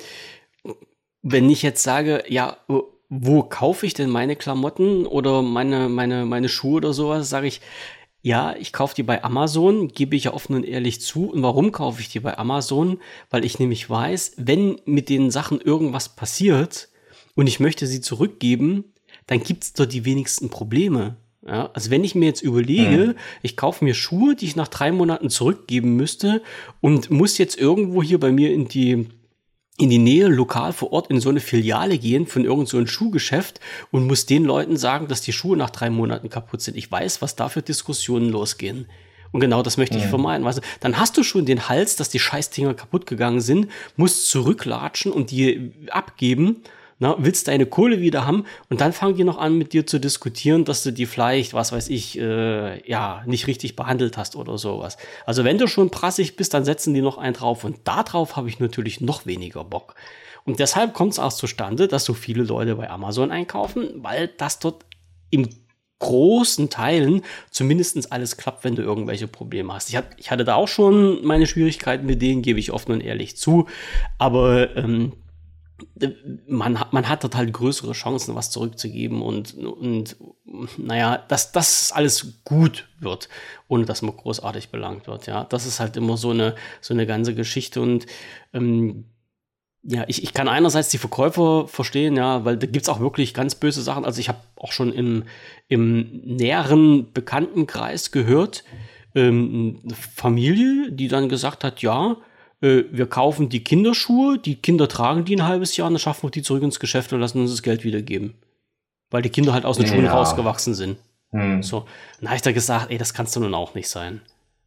Wenn 1.22 1.50
ich 1.50 1.62
jetzt 1.62 1.82
sage, 1.82 2.22
ja, 2.28 2.58
wo 3.08 3.42
kaufe 3.42 3.86
ich 3.86 3.94
denn 3.94 4.08
meine 4.08 4.36
Klamotten 4.36 5.04
oder 5.06 5.42
meine, 5.42 5.88
meine, 5.88 6.24
meine 6.26 6.48
Schuhe 6.48 6.76
oder 6.76 6.92
sowas, 6.92 7.28
sage 7.28 7.48
ich, 7.48 7.60
ja, 8.26 8.56
ich 8.58 8.72
kaufe 8.72 8.96
die 8.96 9.04
bei 9.04 9.22
Amazon, 9.22 9.86
gebe 9.86 10.16
ich 10.16 10.24
ja 10.24 10.34
offen 10.34 10.56
und 10.56 10.64
ehrlich 10.64 11.00
zu. 11.00 11.30
Und 11.30 11.44
warum 11.44 11.70
kaufe 11.70 12.00
ich 12.00 12.08
die 12.08 12.18
bei 12.18 12.36
Amazon? 12.36 12.98
Weil 13.30 13.44
ich 13.44 13.60
nämlich 13.60 13.88
weiß, 13.88 14.32
wenn 14.36 14.80
mit 14.84 15.08
den 15.08 15.30
Sachen 15.30 15.60
irgendwas 15.60 16.08
passiert 16.08 16.88
und 17.36 17.46
ich 17.46 17.60
möchte 17.60 17.86
sie 17.86 18.00
zurückgeben, 18.00 18.82
dann 19.28 19.44
gibt's 19.44 19.74
dort 19.74 19.92
die 19.92 20.04
wenigsten 20.04 20.50
Probleme. 20.50 21.18
Ja, 21.46 21.70
also 21.72 21.92
wenn 21.92 22.02
ich 22.02 22.16
mir 22.16 22.26
jetzt 22.26 22.42
überlege, 22.42 23.06
mhm. 23.06 23.14
ich 23.42 23.56
kaufe 23.56 23.84
mir 23.84 23.94
Schuhe, 23.94 24.34
die 24.34 24.46
ich 24.46 24.56
nach 24.56 24.66
drei 24.66 24.90
Monaten 24.90 25.30
zurückgeben 25.30 25.94
müsste 25.94 26.42
und 26.80 27.12
muss 27.12 27.38
jetzt 27.38 27.56
irgendwo 27.56 28.02
hier 28.02 28.18
bei 28.18 28.32
mir 28.32 28.52
in 28.52 28.66
die 28.66 29.06
in 29.78 29.90
die 29.90 29.98
Nähe 29.98 30.28
lokal 30.28 30.72
vor 30.72 30.92
Ort 30.92 31.10
in 31.10 31.20
so 31.20 31.28
eine 31.28 31.40
Filiale 31.40 31.98
gehen 31.98 32.26
von 32.26 32.44
irgendeinem 32.44 32.86
so 32.86 32.92
Schuhgeschäft 32.92 33.60
und 33.90 34.06
muss 34.06 34.26
den 34.26 34.44
Leuten 34.44 34.76
sagen, 34.76 35.08
dass 35.08 35.20
die 35.20 35.32
Schuhe 35.32 35.56
nach 35.56 35.70
drei 35.70 35.90
Monaten 35.90 36.30
kaputt 36.30 36.62
sind. 36.62 36.76
Ich 36.76 36.90
weiß, 36.90 37.20
was 37.20 37.36
da 37.36 37.48
für 37.48 37.62
Diskussionen 37.62 38.30
losgehen. 38.30 38.86
Und 39.32 39.40
genau 39.40 39.62
das 39.62 39.76
möchte 39.76 39.98
ich 39.98 40.04
ja. 40.04 40.08
vermeiden. 40.08 40.46
Weißt 40.46 40.58
du, 40.58 40.62
dann 40.80 40.98
hast 40.98 41.16
du 41.18 41.22
schon 41.22 41.44
den 41.44 41.68
Hals, 41.68 41.96
dass 41.96 42.08
die 42.08 42.18
Scheißdinger 42.18 42.74
kaputt 42.74 43.06
gegangen 43.06 43.40
sind, 43.40 43.68
musst 43.96 44.30
zurücklatschen 44.30 45.12
und 45.12 45.30
die 45.30 45.72
abgeben 45.90 46.62
na, 46.98 47.16
willst 47.18 47.48
deine 47.48 47.66
Kohle 47.66 48.00
wieder 48.00 48.26
haben 48.26 48.44
und 48.70 48.80
dann 48.80 48.92
fangen 48.92 49.16
die 49.16 49.24
noch 49.24 49.38
an, 49.38 49.58
mit 49.58 49.72
dir 49.72 49.86
zu 49.86 49.98
diskutieren, 49.98 50.64
dass 50.64 50.82
du 50.82 50.92
die 50.92 51.06
vielleicht, 51.06 51.52
was 51.52 51.72
weiß 51.72 51.88
ich, 51.88 52.18
äh, 52.18 52.88
ja, 52.88 53.22
nicht 53.26 53.46
richtig 53.46 53.76
behandelt 53.76 54.16
hast 54.16 54.36
oder 54.36 54.56
sowas. 54.56 54.96
Also 55.26 55.44
wenn 55.44 55.58
du 55.58 55.66
schon 55.66 55.90
prassig 55.90 56.36
bist, 56.36 56.54
dann 56.54 56.64
setzen 56.64 56.94
die 56.94 57.02
noch 57.02 57.18
einen 57.18 57.34
drauf 57.34 57.64
und 57.64 57.78
darauf 57.84 58.36
habe 58.36 58.48
ich 58.48 58.60
natürlich 58.60 59.00
noch 59.00 59.26
weniger 59.26 59.64
Bock. 59.64 59.94
Und 60.44 60.60
deshalb 60.60 60.94
kommt 60.94 61.12
es 61.12 61.18
auch 61.18 61.32
zustande, 61.32 61.88
dass 61.88 62.04
so 62.04 62.14
viele 62.14 62.44
Leute 62.44 62.76
bei 62.76 62.88
Amazon 62.88 63.30
einkaufen, 63.30 63.90
weil 63.96 64.28
das 64.28 64.60
dort 64.60 64.86
im 65.30 65.48
großen 65.98 66.70
Teilen 66.70 67.22
zumindest 67.50 68.12
alles 68.12 68.36
klappt, 68.36 68.64
wenn 68.64 68.76
du 68.76 68.82
irgendwelche 68.82 69.28
Probleme 69.28 69.72
hast. 69.72 69.88
Ich, 69.88 69.96
hat, 69.96 70.08
ich 70.18 70.30
hatte 70.30 70.44
da 70.44 70.54
auch 70.54 70.68
schon 70.68 71.24
meine 71.24 71.46
Schwierigkeiten 71.46 72.06
mit 72.06 72.22
denen, 72.22 72.42
gebe 72.42 72.60
ich 72.60 72.72
offen 72.72 72.92
und 72.92 73.00
ehrlich 73.00 73.36
zu. 73.36 73.66
Aber 74.18 74.76
ähm, 74.76 75.12
man, 76.46 76.80
hat 76.80 76.92
man 76.92 77.08
hat 77.08 77.22
dort 77.24 77.34
halt 77.34 77.52
größere 77.52 77.92
Chancen, 77.92 78.34
was 78.34 78.50
zurückzugeben 78.50 79.22
und, 79.22 79.54
und 79.54 80.16
naja, 80.78 81.18
dass 81.28 81.52
das 81.52 81.92
alles 81.92 82.42
gut 82.44 82.88
wird, 82.98 83.28
ohne 83.68 83.84
dass 83.84 84.02
man 84.02 84.16
großartig 84.16 84.70
belangt 84.70 85.06
wird. 85.06 85.26
Ja, 85.26 85.44
das 85.44 85.66
ist 85.66 85.80
halt 85.80 85.96
immer 85.96 86.16
so 86.16 86.30
eine, 86.30 86.54
so 86.80 86.94
eine 86.94 87.06
ganze 87.06 87.34
Geschichte 87.34 87.80
und 87.80 88.06
ähm, 88.52 89.04
ja, 89.88 90.04
ich, 90.08 90.24
ich 90.24 90.34
kann 90.34 90.48
einerseits 90.48 90.88
die 90.88 90.98
Verkäufer 90.98 91.68
verstehen, 91.68 92.16
ja, 92.16 92.44
weil 92.44 92.56
da 92.56 92.66
gibt's 92.66 92.88
auch 92.88 92.98
wirklich 92.98 93.34
ganz 93.34 93.54
böse 93.54 93.82
Sachen. 93.82 94.04
Also 94.04 94.18
ich 94.20 94.28
habe 94.28 94.38
auch 94.56 94.72
schon 94.72 94.92
im, 94.92 95.24
im 95.68 96.22
näheren 96.24 97.12
Bekanntenkreis 97.12 98.10
gehört, 98.10 98.64
ähm, 99.14 99.82
Familie, 99.94 100.90
die 100.90 101.06
dann 101.06 101.28
gesagt 101.28 101.62
hat, 101.62 101.82
ja, 101.82 102.16
äh, 102.60 102.84
wir 102.90 103.06
kaufen 103.06 103.48
die 103.48 103.62
Kinderschuhe, 103.64 104.38
die 104.38 104.56
Kinder 104.56 104.88
tragen 104.88 105.24
die 105.24 105.36
ein 105.36 105.46
halbes 105.46 105.76
Jahr 105.76 105.88
und 105.88 105.94
dann 105.94 106.00
schaffen 106.00 106.24
wir 106.24 106.30
die 106.30 106.42
zurück 106.42 106.62
ins 106.62 106.80
Geschäft 106.80 107.12
und 107.12 107.20
lassen 107.20 107.40
uns 107.40 107.50
das 107.50 107.62
Geld 107.62 107.84
wiedergeben. 107.84 108.34
Weil 109.10 109.22
die 109.22 109.30
Kinder 109.30 109.52
halt 109.52 109.64
aus 109.64 109.76
den 109.76 109.86
ja. 109.86 109.92
Schuhen 109.92 110.06
rausgewachsen 110.06 110.74
sind. 110.74 110.98
Hm. 111.30 111.62
So. 111.62 111.84
Dann 112.20 112.28
habe 112.28 112.36
ich 112.36 112.42
da 112.42 112.52
gesagt, 112.52 112.90
ey, 112.90 112.98
das 112.98 113.14
kannst 113.14 113.36
du 113.36 113.40
nun 113.40 113.54
auch 113.54 113.74
nicht 113.74 113.88
sein. 113.88 114.20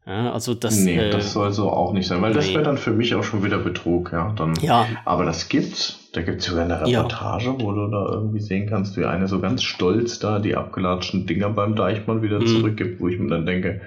Ja, 0.05 0.31
also 0.31 0.55
das, 0.55 0.77
nee, 0.79 0.97
äh, 0.97 1.11
das 1.11 1.33
soll 1.33 1.51
so 1.51 1.69
auch 1.69 1.93
nicht 1.93 2.07
sein, 2.07 2.21
weil 2.21 2.33
das 2.33 2.47
nee. 2.47 2.53
wäre 2.53 2.63
dann 2.63 2.77
für 2.77 2.91
mich 2.91 3.13
auch 3.13 3.23
schon 3.23 3.43
wieder 3.43 3.59
Betrug, 3.59 4.11
ja. 4.11 4.33
Dann, 4.35 4.53
Ja. 4.61 4.87
Aber 5.05 5.25
das 5.25 5.49
gibt's. 5.49 6.09
Da 6.13 6.23
gibt's 6.23 6.45
sogar 6.45 6.63
eine 6.63 6.89
Ja. 6.89 7.01
Reportage, 7.01 7.53
wo 7.59 7.71
du 7.73 7.87
da 7.91 8.07
irgendwie 8.11 8.39
sehen 8.39 8.67
kannst, 8.67 8.97
wie 8.97 9.05
eine 9.05 9.27
so 9.27 9.39
ganz 9.39 9.61
stolz 9.61 10.17
da 10.17 10.39
die 10.39 10.55
abgelatschten 10.55 11.27
Dinger 11.27 11.49
beim 11.49 11.75
Deichmann 11.75 12.23
wieder 12.23 12.39
Mhm. 12.39 12.47
zurückgibt, 12.47 12.99
wo 12.99 13.07
ich 13.07 13.19
mir 13.19 13.29
dann 13.29 13.45
denke, 13.45 13.81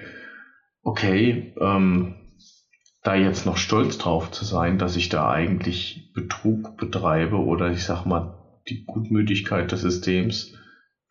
okay, 0.83 1.53
ähm, 1.59 2.15
da 3.03 3.15
jetzt 3.15 3.45
noch 3.45 3.57
stolz 3.57 3.97
drauf 3.97 4.31
zu 4.31 4.45
sein, 4.45 4.77
dass 4.77 4.95
ich 4.95 5.09
da 5.09 5.29
eigentlich 5.29 6.11
Betrug 6.13 6.77
betreibe 6.77 7.35
oder 7.37 7.69
ich 7.71 7.83
sag 7.83 8.05
mal 8.05 8.37
die 8.69 8.85
Gutmütigkeit 8.85 9.71
des 9.71 9.81
Systems, 9.81 10.53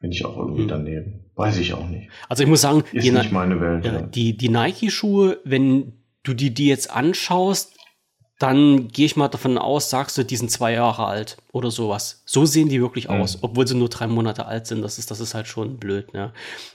bin 0.01 0.11
ich 0.11 0.25
auch 0.25 0.37
irgendwie 0.39 0.63
Mhm. 0.63 0.69
daneben. 0.69 1.19
Weiß 1.35 1.59
ich 1.59 1.73
auch 1.75 1.89
nicht. 1.89 2.11
also 2.29 2.43
ich 2.43 2.49
muss 2.49 2.61
sagen, 2.63 2.83
Ist 2.93 3.11
nach- 3.13 3.23
nicht 3.23 3.33
meine 3.33 3.61
Welt. 3.61 4.15
Die, 4.15 4.37
die 4.37 4.49
Nike-Schuhe, 4.49 5.39
wenn 5.45 5.93
du 6.25 6.35
die, 6.35 6.53
die 6.53 6.67
jetzt 6.67 6.91
anschaust, 6.91 7.77
dann 8.43 8.89
gehe 8.89 9.07
ich 9.07 9.15
mal 9.17 9.29
davon 9.29 9.57
aus, 9.57 9.89
sagst 9.91 10.19
du, 10.19 10.25
die 10.25 10.37
sind 10.37 10.51
zwei 10.51 10.73
Jahre 10.73 11.07
alt 11.07 11.37
oder 11.53 11.71
sowas. 11.71 12.23
So 12.27 12.45
sehen 12.45 12.69
die 12.69 12.81
wirklich 12.81 13.09
Mhm. 13.09 13.21
aus, 13.21 13.39
obwohl 13.43 13.67
sie 13.69 13.77
nur 13.77 13.89
drei 13.89 14.09
Monate 14.09 14.47
alt 14.47 14.67
sind. 14.67 14.83
Das 14.83 14.99
ist, 14.99 15.11
das 15.11 15.21
ist 15.21 15.35
halt 15.35 15.47
schon 15.47 15.77
blöd, 15.79 16.13
ne? 16.13 16.33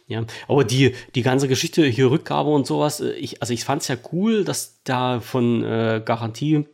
Ja. 0.08 0.24
Aber 0.48 0.64
die, 0.64 0.96
die 1.16 1.22
ganze 1.24 1.48
Geschichte 1.50 1.86
hier 1.86 2.10
Rückgabe 2.10 2.50
und 2.52 2.66
sowas, 2.66 3.02
äh, 3.02 3.12
ich, 3.12 3.42
also 3.42 3.54
ich 3.54 3.66
fand 3.66 3.82
es 3.82 3.90
ja 3.90 3.98
cool, 4.14 4.46
dass 4.46 4.80
da 4.86 5.20
von 5.20 5.64
äh, 5.64 6.02
Garantie 6.06 6.66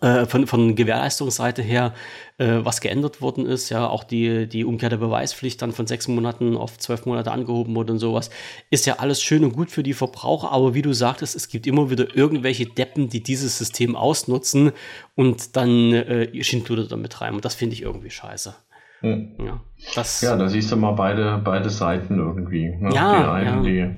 äh, 0.00 0.26
von, 0.26 0.46
von 0.46 0.74
Gewährleistungsseite 0.74 1.62
her 1.62 1.94
äh, 2.38 2.64
was 2.64 2.80
geändert 2.80 3.20
worden 3.20 3.46
ist, 3.46 3.70
ja, 3.70 3.86
auch 3.86 4.04
die, 4.04 4.48
die 4.48 4.64
umgekehrte 4.64 4.98
Beweispflicht 4.98 5.62
dann 5.62 5.72
von 5.72 5.86
sechs 5.86 6.08
Monaten 6.08 6.56
auf 6.56 6.78
zwölf 6.78 7.06
Monate 7.06 7.30
angehoben 7.30 7.74
wurde 7.74 7.92
und 7.92 7.98
sowas, 7.98 8.30
ist 8.70 8.86
ja 8.86 8.94
alles 8.98 9.22
schön 9.22 9.44
und 9.44 9.52
gut 9.52 9.70
für 9.70 9.82
die 9.82 9.92
Verbraucher, 9.92 10.50
aber 10.50 10.74
wie 10.74 10.82
du 10.82 10.92
sagtest, 10.92 11.36
es 11.36 11.48
gibt 11.48 11.66
immer 11.66 11.90
wieder 11.90 12.16
irgendwelche 12.16 12.66
Deppen, 12.66 13.08
die 13.08 13.22
dieses 13.22 13.56
System 13.58 13.94
ausnutzen 13.94 14.72
und 15.14 15.56
dann 15.56 15.92
äh, 15.92 16.42
Schindluder 16.42 16.86
damit 16.88 17.20
rein 17.20 17.34
und 17.34 17.44
das 17.44 17.54
finde 17.54 17.74
ich 17.74 17.82
irgendwie 17.82 18.10
scheiße. 18.10 18.54
Hm. 19.00 19.34
Ja, 19.38 19.60
das, 19.94 20.20
Ja, 20.22 20.36
da 20.36 20.48
siehst 20.48 20.72
du 20.72 20.76
mal 20.76 20.92
beide, 20.92 21.40
beide 21.44 21.70
Seiten 21.70 22.18
irgendwie. 22.18 22.70
Ne? 22.70 22.90
Ja, 22.94 23.18
die 23.18 23.28
einen, 23.28 23.64
ja. 23.64 23.86
die 23.86 23.96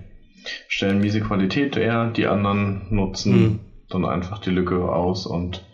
stellen 0.69 1.01
miese 1.01 1.21
Qualität 1.21 1.77
her, 1.77 2.11
die 2.15 2.27
anderen 2.27 2.87
nutzen 2.91 3.33
Hm. 3.33 3.61
dann 3.89 4.05
einfach 4.05 4.41
die 4.41 4.51
Lücke 4.51 4.93
aus 4.93 5.27
und 5.27 5.65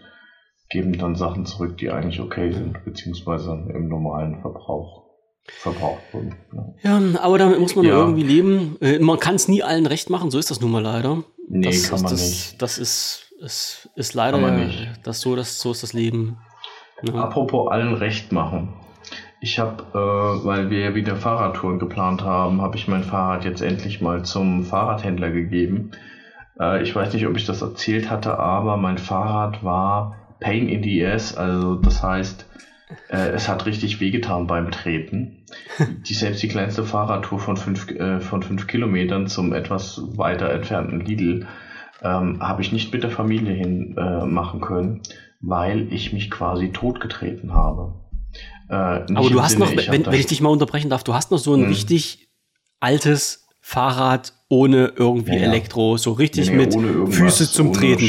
geben 0.73 0.99
dann 0.99 1.15
Sachen 1.15 1.45
zurück, 1.47 1.77
die 1.79 1.91
eigentlich 1.91 2.19
okay 2.21 2.51
sind, 2.51 2.85
beziehungsweise 2.85 3.53
im 3.73 3.89
normalen 3.89 4.41
Verbrauch 4.41 5.03
verbraucht 5.45 6.03
wurden. 6.13 6.35
Ne? 6.53 6.75
ja, 6.83 7.01
aber 7.21 7.37
damit 7.39 7.61
muss 7.61 7.77
man 7.77 7.85
Ja. 7.85 7.99
irgendwie 7.99 8.23
leben. 8.23 8.77
Äh, 8.81 8.99
man 9.01 9.19
kann 9.19 9.35
es 9.35 9.49
nie 9.49 9.63
allen 9.63 9.87
recht 9.87 10.09
machen, 10.09 10.31
so 10.31 10.39
ist 10.39 10.51
das 10.51 10.61
nun 10.61 10.71
mal 10.71 10.83
leider. 10.83 11.25
Nee, 11.49 11.67
das 11.67 11.89
kann 11.89 11.97
ist, 11.97 12.03
man 12.03 12.13
das, 12.13 12.21
nicht. 12.23 12.63
Das 12.63 12.79
ist, 12.79 13.33
ist, 13.41 13.89
ist 13.97 14.15
leider 14.15 14.39
Kann 14.41 14.57
man 14.57 14.67
nicht. 14.67 14.89
das 15.03 15.21
so, 15.21 15.37
das, 15.37 15.59
so 15.61 15.73
ist 15.73 15.83
das 15.83 15.93
Leben. 15.93 16.39
Ja. 17.03 17.15
Apropos 17.15 17.71
allen 17.71 17.95
recht 17.95 18.33
machen. 18.33 18.73
Ich 19.41 19.59
habe, 19.59 19.83
äh, 19.93 20.47
weil 20.47 20.71
wir 20.71 20.79
ja 20.79 20.95
wieder 20.95 21.17
Fahrradtouren 21.17 21.81
geplant 21.81 22.23
haben, 22.23 22.63
habe 22.63 22.77
ich 22.77 22.87
mein 22.87 23.03
Fahrrad 23.03 23.45
jetzt 23.45 23.61
endlich 23.61 24.01
mal 24.01 24.25
zum 24.25 24.65
Fahrradhändler 24.65 25.31
gegeben. 25.33 25.91
Äh, 26.61 26.83
ich 26.85 26.95
weiß 26.95 27.13
nicht, 27.13 27.27
ob 27.27 27.37
ich 27.37 27.45
das 27.45 27.61
erzählt 27.61 28.09
hatte, 28.09 28.39
aber 28.39 28.77
mein 28.77 28.99
Fahrrad 28.99 29.65
war 29.65 30.22
Pain 30.43 30.69
in 30.69 30.83
the 30.83 31.07
Ass, 31.07 31.35
also 31.35 31.77
das 31.77 32.03
heißt, 32.03 32.47
äh, 33.09 33.29
es 33.31 33.49
hat 33.49 33.67
richtig 33.67 34.01
wehgetan 34.01 34.47
beim 34.47 34.71
Treten. 34.71 35.45
Die, 36.07 36.15
selbst 36.15 36.43
die 36.43 36.49
kleinste 36.49 36.85
Fahrradtour 36.85 37.39
von 37.39 37.57
fünf, 37.57 37.89
äh, 37.91 38.21
von 38.21 38.43
fünf 38.43 38.67
Kilometern 38.67 39.27
zum 39.27 39.53
etwas 39.53 40.01
weiter 40.17 40.51
entfernten 40.51 41.01
Lidl 41.01 41.47
ähm, 42.03 42.43
habe 42.43 42.63
ich 42.63 42.73
nicht 42.73 42.93
mit 42.93 43.03
der 43.03 43.11
Familie 43.11 43.53
hin 43.55 43.97
äh, 43.97 44.25
machen 44.27 44.61
können, 44.61 45.03
weil 45.41 45.93
ich 45.93 46.13
mich 46.13 46.31
quasi 46.31 46.71
totgetreten 46.71 47.55
habe. 47.55 47.95
Äh, 48.69 48.75
Aber 48.75 49.31
du 49.31 49.43
hast 49.43 49.53
Sinne, 49.53 49.67
noch, 49.67 49.73
ich 49.73 49.91
wenn, 49.91 50.07
wenn 50.07 50.15
ich 50.15 50.27
dich 50.27 50.41
mal 50.41 50.49
unterbrechen 50.49 50.91
darf, 50.91 51.05
du 51.05 51.15
hast 51.15 51.31
noch 51.31 51.39
so 51.39 51.55
ein 51.55 51.63
Hm. 51.63 51.69
richtig 51.69 52.29
altes 52.81 53.47
Fahrrad 53.61 54.33
ohne 54.53 54.93
irgendwie 54.97 55.33
Ja, 55.33 55.39
ja. 55.39 55.43
Elektro, 55.45 55.97
so 55.97 56.13
richtig 56.13 56.51
Nee, 56.51 56.57
mit 56.67 56.75
Füße 57.15 57.51
zum 57.51 57.73
Treten. 57.73 58.05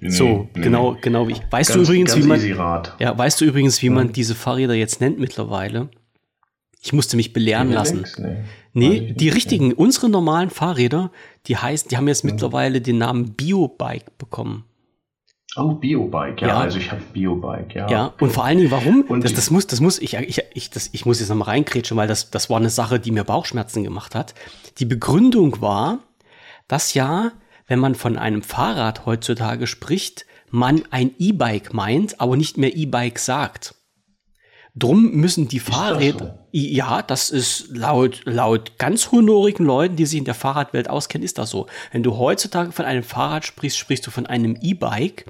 Nee, 0.00 0.08
so, 0.10 0.48
nee, 0.52 0.60
genau, 0.62 0.96
genau 1.00 1.28
wie 1.28 1.32
ich. 1.32 1.42
Weißt 1.48 1.72
Ganz, 1.74 1.86
du 1.86 1.92
übrigens, 1.92 2.16
wie 2.16 2.22
man, 2.24 2.40
ja, 2.98 3.16
weißt 3.16 3.40
du 3.40 3.44
übrigens, 3.44 3.80
wie 3.82 3.90
man 3.90 4.08
Ja. 4.08 4.12
diese 4.12 4.34
Fahrräder 4.34 4.74
jetzt 4.74 5.00
nennt 5.00 5.20
mittlerweile? 5.20 5.88
Ich 6.82 6.92
musste 6.92 7.16
mich 7.16 7.32
belehren 7.32 7.70
lassen. 7.70 7.98
Links? 7.98 8.20
Nee. 8.72 9.12
Die 9.16 9.28
richtigen, 9.28 9.72
unsere 9.72 10.08
normalen 10.08 10.50
Fahrräder, 10.50 11.12
die 11.46 11.56
heißen, 11.56 11.88
die 11.88 11.96
haben 11.96 12.08
jetzt 12.08 12.24
mittlerweile 12.24 12.80
den 12.80 12.98
Namen 12.98 13.34
Biobike 13.34 14.10
bekommen. 14.18 14.64
Oh, 15.56 15.72
Biobike, 15.74 16.42
ja, 16.42 16.48
Ja. 16.48 16.60
also 16.60 16.78
ich 16.78 16.90
habe 16.90 17.02
Biobike, 17.12 17.78
ja. 17.78 17.88
Ja, 17.90 18.12
und 18.20 18.32
vor 18.32 18.44
allen 18.44 18.58
Dingen, 18.58 18.70
warum? 18.70 19.02
Und 19.02 19.24
das, 19.24 19.32
das 19.34 19.50
muss, 19.50 19.66
das 19.66 19.80
muss, 19.80 19.98
ich, 19.98 20.14
ich, 20.14 20.42
ich, 20.54 20.70
das, 20.70 20.90
ich 20.92 21.06
muss 21.06 21.20
jetzt 21.20 21.28
nochmal 21.28 21.48
reinkrätschen, 21.48 21.96
weil 21.96 22.08
das, 22.08 22.30
das 22.30 22.50
war 22.50 22.58
eine 22.58 22.70
Sache, 22.70 23.00
die 23.00 23.10
mir 23.10 23.24
Bauchschmerzen 23.24 23.82
gemacht 23.84 24.14
hat. 24.14 24.34
Die 24.78 24.84
Begründung 24.84 25.60
war, 25.60 26.00
dass 26.68 26.94
ja, 26.94 27.32
wenn 27.66 27.78
man 27.78 27.94
von 27.94 28.18
einem 28.18 28.42
Fahrrad 28.42 29.06
heutzutage 29.06 29.66
spricht, 29.66 30.26
man 30.50 30.82
ein 30.90 31.10
E-Bike 31.18 31.72
meint, 31.74 32.20
aber 32.20 32.36
nicht 32.36 32.58
mehr 32.58 32.76
E-Bike 32.76 33.18
sagt. 33.18 33.74
Drum 34.78 35.12
müssen 35.12 35.48
die 35.48 35.58
Fahrräder, 35.58 36.46
ja, 36.52 37.00
das 37.00 37.30
ist 37.30 37.74
laut, 37.74 38.20
laut 38.26 38.78
ganz 38.78 39.10
honorigen 39.10 39.64
Leuten, 39.64 39.96
die 39.96 40.04
sich 40.04 40.18
in 40.18 40.26
der 40.26 40.34
Fahrradwelt 40.34 40.90
auskennen, 40.90 41.24
ist 41.24 41.38
das 41.38 41.48
so. 41.48 41.66
Wenn 41.92 42.02
du 42.02 42.18
heutzutage 42.18 42.72
von 42.72 42.84
einem 42.84 43.02
Fahrrad 43.02 43.46
sprichst, 43.46 43.78
sprichst 43.78 44.06
du 44.06 44.10
von 44.10 44.26
einem 44.26 44.54
E-Bike 44.60 45.24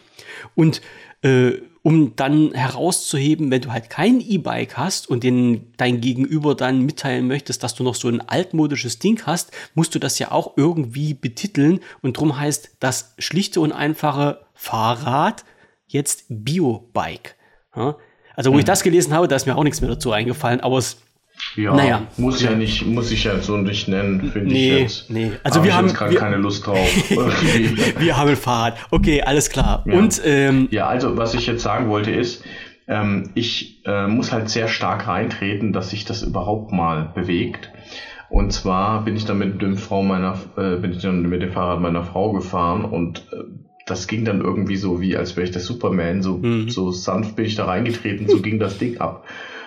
und 0.55 0.81
äh, 1.23 1.53
um 1.83 2.17
dann 2.17 2.53
herauszuheben, 2.53 3.51
wenn 3.53 3.63
du 3.63 3.71
halt 3.71 3.91
kein 3.91 4.21
E-Bike 4.21 4.77
hast 4.77 5.09
und 5.09 5.23
den 5.23 5.73
dein 5.77 6.01
Gegenüber 6.01 6.57
dann 6.57 6.83
mitteilen 6.83 7.29
möchtest, 7.29 7.63
dass 7.63 7.77
du 7.77 7.85
noch 7.85 7.95
so 7.95 8.09
ein 8.09 8.21
altmodisches 8.21 8.99
Ding 8.99 9.23
hast, 9.25 9.53
musst 9.75 9.95
du 9.95 10.01
das 10.01 10.19
ja 10.19 10.33
auch 10.33 10.57
irgendwie 10.57 11.15
betiteln 11.15 11.79
und 12.03 12.19
drum 12.19 12.41
heißt 12.41 12.79
das 12.81 13.15
schlichte 13.19 13.61
und 13.61 13.71
einfache 13.71 14.41
Fahrrad 14.53 15.45
jetzt 15.87 16.25
Biobike. 16.29 17.35
Ja? 17.77 17.97
Also 18.35 18.53
wo 18.53 18.59
ich 18.59 18.65
das 18.65 18.83
gelesen 18.83 19.15
habe, 19.15 19.29
da 19.29 19.37
ist 19.37 19.47
mir 19.47 19.57
auch 19.57 19.63
nichts 19.63 19.81
mehr 19.81 19.91
dazu 19.91 20.11
eingefallen, 20.11 20.61
aber 20.61 20.79
es 20.79 20.99
Ja, 21.57 21.75
Naja. 21.75 22.03
muss 22.17 22.43
ja 22.43 22.51
nicht, 22.53 22.87
muss 22.87 23.11
ich 23.11 23.25
ja 23.25 23.39
so 23.41 23.57
nicht 23.57 23.89
nennen, 23.89 24.31
finde 24.33 24.53
Nee, 24.53 24.75
ich 24.77 24.81
jetzt. 24.83 25.11
nee. 25.11 25.31
Also 25.43 25.59
Hab 25.59 25.65
wir 25.65 25.71
ich 25.71 25.77
haben- 25.77 25.87
jetzt 25.89 25.97
gerade 25.97 26.15
keine 26.15 26.37
Lust 26.37 26.67
drauf. 26.67 26.89
Wir 27.99 28.17
haben 28.17 28.29
ein 28.31 28.37
Fahrrad. 28.37 28.77
Okay, 28.91 29.23
alles 29.23 29.51
klar. 29.51 29.83
Ja. 29.87 29.95
Und 29.99 30.21
ähm, 30.25 30.69
ja, 30.71 30.87
also 30.87 31.17
was 31.17 31.35
ich 31.35 31.47
jetzt 31.47 31.63
sagen 31.63 31.89
wollte 31.89 32.11
ist, 32.11 32.43
ähm, 32.89 33.31
ich 33.35 33.83
äh, 33.87 34.07
muss 34.07 34.33
halt 34.33 34.49
sehr 34.49 34.69
stark 34.69 35.07
reintreten, 35.09 35.73
dass 35.73 35.91
sich 35.91 36.05
das 36.05 36.23
überhaupt 36.23 36.73
mal 36.73 37.11
bewegt. 37.15 37.71
Und 38.29 38.53
zwar 38.53 39.05
bin 39.05 39.17
ich 39.17 39.25
dann 39.25 39.39
mit 39.39 39.61
dem 39.63 39.77
Frau 39.77 40.03
meiner, 40.03 40.39
äh, 40.57 40.77
bin 40.77 40.93
ich 40.93 41.03
dann 41.03 41.23
mit 41.23 41.43
dem 41.43 41.53
Fahrrad 41.53 41.81
meiner 41.81 42.03
Frau 42.05 42.33
gefahren 42.33 42.85
und 42.85 43.19
äh, 43.33 43.37
das 43.87 44.09
ging 44.09 44.25
dann 44.25 44.41
irgendwie 44.41 44.77
so 44.77 45.01
wie, 45.01 45.17
als 45.17 45.37
wäre 45.37 45.45
ich 45.47 45.53
der 45.53 45.61
Superman, 45.63 46.23
so, 46.23 46.39
Mhm. 46.39 46.69
so 46.71 46.91
sanft 46.91 47.37
bin 47.37 47.45
ich 47.45 47.55
da 47.55 47.67
reingetreten, 47.67 48.29
so 48.29 48.41
ging 48.43 48.59
das 48.59 48.79
Ding 48.79 48.99
ab. 48.99 49.25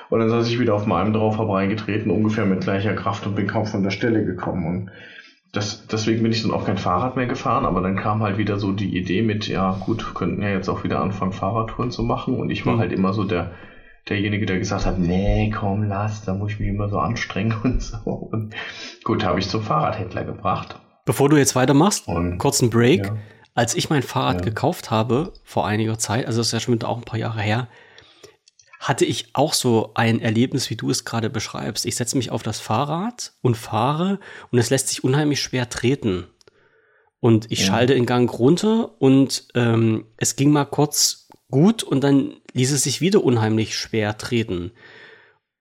Und 0.09 0.19
dann 0.19 0.29
saß 0.29 0.47
ich 0.49 0.59
wieder 0.59 0.73
auf 0.73 0.85
meinem 0.87 1.13
drauf, 1.13 1.37
habe 1.37 1.53
reingetreten, 1.53 2.09
ungefähr 2.11 2.45
mit 2.45 2.61
gleicher 2.61 2.93
Kraft 2.95 3.25
und 3.27 3.35
bin 3.35 3.47
kaum 3.47 3.65
von 3.65 3.83
der 3.83 3.91
Stelle 3.91 4.25
gekommen. 4.25 4.65
Und 4.65 4.91
das, 5.53 5.87
deswegen 5.87 6.21
bin 6.23 6.31
ich 6.31 6.41
dann 6.43 6.51
auch 6.51 6.65
kein 6.65 6.77
Fahrrad 6.77 7.15
mehr 7.15 7.25
gefahren, 7.27 7.65
aber 7.65 7.81
dann 7.81 7.95
kam 7.95 8.21
halt 8.21 8.37
wieder 8.37 8.57
so 8.59 8.71
die 8.71 8.95
Idee 8.97 9.21
mit, 9.21 9.47
ja 9.47 9.71
gut, 9.85 10.13
könnten 10.15 10.41
ja 10.41 10.49
jetzt 10.49 10.69
auch 10.69 10.83
wieder 10.83 10.99
anfangen, 11.01 11.31
Fahrradtouren 11.31 11.91
zu 11.91 12.03
machen. 12.03 12.35
Und 12.39 12.49
ich 12.49 12.65
war 12.65 12.75
Mhm. 12.75 12.79
halt 12.79 12.91
immer 12.91 13.13
so 13.13 13.23
der, 13.23 13.51
derjenige, 14.07 14.45
der 14.45 14.57
gesagt 14.59 14.85
hat, 14.85 14.97
nee, 14.99 15.53
komm, 15.55 15.83
lass, 15.83 16.23
da 16.25 16.33
muss 16.33 16.51
ich 16.53 16.59
mich 16.59 16.69
immer 16.69 16.89
so 16.89 16.97
anstrengen 16.99 17.55
und 17.63 17.81
so. 17.81 17.97
Und 18.09 18.55
gut, 19.03 19.23
habe 19.23 19.39
ich 19.39 19.47
zum 19.49 19.61
Fahrradhändler 19.61 20.23
gebracht. 20.23 20.79
bevor 21.05 21.29
du 21.29 21.37
jetzt 21.37 21.55
weitermachst, 21.55 22.07
Und 22.07 22.37
kurzen 22.37 22.69
Break. 22.69 23.05
Ja. 23.07 23.15
Als 23.55 23.73
ich 23.75 23.89
mein 23.89 24.03
Fahrrad 24.03 24.41
Ja. 24.41 24.45
gekauft 24.45 24.89
habe, 24.91 25.33
vor 25.43 25.65
einiger 25.67 25.97
Zeit, 25.97 26.27
also 26.27 26.39
das 26.39 26.47
ist 26.47 26.53
ja 26.53 26.59
schon 26.59 26.75
wieder 26.75 26.87
auch 26.87 26.97
ein 26.97 27.03
paar 27.03 27.19
Jahre 27.19 27.41
her, 27.41 27.67
hatte 28.79 29.03
ich 29.03 29.27
auch 29.33 29.53
so 29.53 29.91
ein 29.93 30.21
Erlebnis, 30.21 30.69
wie 30.69 30.77
du 30.77 30.89
es 30.89 31.03
gerade 31.03 31.29
beschreibst. 31.29 31.85
Ich 31.85 31.97
setze 31.97 32.17
mich 32.17 32.31
auf 32.31 32.43
das 32.43 32.61
Fahrrad 32.61 33.33
und 33.41 33.55
fahre 33.57 34.19
und 34.51 34.57
es 34.57 34.69
lässt 34.69 34.87
sich 34.87 35.03
unheimlich 35.03 35.41
schwer 35.41 35.69
treten. 35.69 36.27
Und 37.19 37.51
ich 37.51 37.59
Ja. 37.59 37.65
schalte 37.67 37.93
in 37.93 38.05
Gang 38.05 38.31
runter 38.39 38.95
und 39.01 39.49
ähm, 39.53 40.05
es 40.15 40.37
ging 40.37 40.51
mal 40.51 40.63
kurz 40.63 41.27
gut 41.51 41.83
und 41.83 42.01
dann 42.05 42.37
ließ 42.53 42.71
es 42.71 42.83
sich 42.83 43.01
wieder 43.01 43.21
unheimlich 43.23 43.75
schwer 43.75 44.17
treten. 44.17 44.71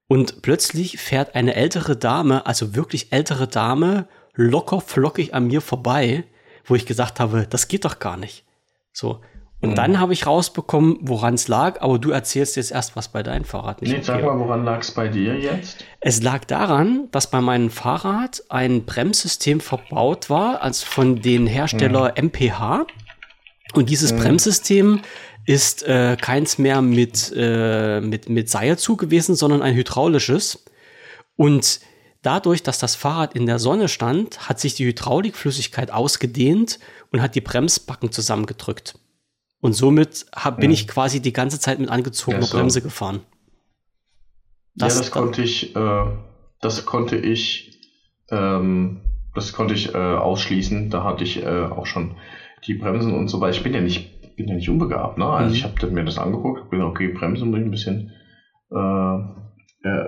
Und 0.07 0.41
plötzlich 0.43 0.99
fährt 0.99 1.35
eine 1.35 1.55
ältere 1.55 1.97
Dame, 1.97 2.47
also 2.47 2.77
wirklich 2.77 3.12
ältere 3.12 3.49
Dame, 3.49 4.07
locker 4.35 4.81
flockig 4.81 5.35
an 5.35 5.49
mir 5.49 5.61
vorbei, 5.61 6.23
wo 6.64 6.77
ich 6.77 6.87
gesagt 6.87 7.19
habe, 7.19 7.49
das 7.51 7.66
geht 7.66 7.85
doch 7.85 7.99
gar 7.99 8.16
nicht. 8.16 8.45
So. 8.93 9.21
Und 9.61 9.70
mhm. 9.70 9.74
dann 9.74 10.00
habe 10.00 10.12
ich 10.12 10.26
rausbekommen, 10.26 10.98
woran 11.00 11.34
es 11.34 11.48
lag, 11.48 11.80
aber 11.80 11.98
du 11.98 12.11
erzählst 12.11 12.56
jetzt 12.56 12.70
erst, 12.70 12.94
was 12.94 13.09
bei 13.09 13.24
deinem 13.24 13.44
Fahrrad 13.44 13.82
nicht 13.82 13.92
Nee, 13.92 14.02
sag 14.02 14.22
mal, 14.22 14.38
woran 14.38 14.64
lag 14.64 14.80
es 14.80 14.92
bei 14.92 15.09
dir 15.09 15.36
jetzt? 15.36 15.84
Es 16.00 16.22
lag 16.22 16.44
daran, 16.44 17.09
dass 17.11 17.30
bei 17.30 17.40
meinem 17.40 17.70
Fahrrad 17.70 18.42
ein 18.50 18.84
Bremssystem 18.84 19.61
verbaut 19.61 20.30
war, 20.30 20.62
als 20.62 20.84
von 20.84 21.20
den 21.20 21.46
Hersteller 21.48 22.14
mhm. 22.16 22.26
MPH. 22.26 22.86
Und 23.74 23.90
dieses 23.90 24.12
mhm. 24.12 24.18
Bremssystem 24.18 25.00
ist 25.44 25.82
äh, 25.82 26.16
keins 26.20 26.59
mehr 26.59 26.80
mit, 26.80 27.32
äh, 27.34 28.00
mit, 28.00 28.28
mit 28.28 28.48
Seilzug 28.48 29.00
gewesen, 29.00 29.34
sondern 29.34 29.62
ein 29.62 29.74
hydraulisches. 29.74 30.64
Und 31.34 31.80
dadurch, 32.22 32.62
dass 32.62 32.78
das 32.78 32.94
Fahrrad 32.94 33.34
in 33.34 33.46
der 33.46 33.59
Sonne 33.59 33.88
stand, 33.88 34.48
hat 34.48 34.61
sich 34.61 34.74
die 34.74 34.86
Hydraulikflüssigkeit 34.86 35.90
ausgedehnt 35.90 36.78
und 37.11 37.22
hat 37.22 37.34
die 37.34 37.40
Bremsbacken 37.40 38.12
zusammengedrückt. 38.12 38.94
Und 39.61 39.72
somit 39.72 40.26
hab, 40.34 40.61
bin 40.61 40.70
ich 40.70 40.86
quasi 40.86 41.20
die 41.20 41.32
ganze 41.32 41.59
Zeit 41.59 41.80
mit 41.80 41.88
angezogener 41.88 42.42
ja, 42.42 42.46
so. 42.46 42.56
Bremse 42.56 42.80
gefahren. 42.80 43.20
Das, 44.74 44.94
ja, 44.94 45.00
das 45.00 45.11
konnte 45.11 45.42
ich, 45.42 45.74
äh, 45.74 46.04
das 46.61 46.86
konnte 46.86 47.16
ich, 47.16 47.80
ähm, 48.30 49.00
das 49.34 49.52
konnte 49.52 49.74
ich 49.74 49.94
äh, 49.94 49.98
ausschließen. 49.98 50.90
Da 50.90 51.02
hatte 51.02 51.24
ich 51.24 51.42
äh, 51.42 51.64
auch 51.64 51.86
schon 51.86 52.16
die 52.66 52.74
Bremsen 52.74 53.14
und 53.14 53.28
so 53.28 53.40
weiter. 53.40 53.56
Ich 53.56 53.62
bin 53.64 53.74
ja 53.74 53.80
nicht, 53.80 54.36
bin 54.36 54.46
ja 54.46 54.54
nicht 54.54 54.68
unbegabt, 54.68 55.18
ne? 55.18 55.26
Also 55.26 55.50
mhm. 55.50 55.54
ich 55.56 55.64
habe 55.64 55.86
mir 55.88 56.04
das 56.04 56.18
angeguckt, 56.18 56.70
bin 56.70 56.82
okay, 56.82 57.09
Bremsen 57.09 57.50
muss 57.50 57.59
ich 57.59 57.64
ein 57.64 57.70
bisschen 57.72 58.12
äh, 58.70 59.18
äh, 59.82 60.04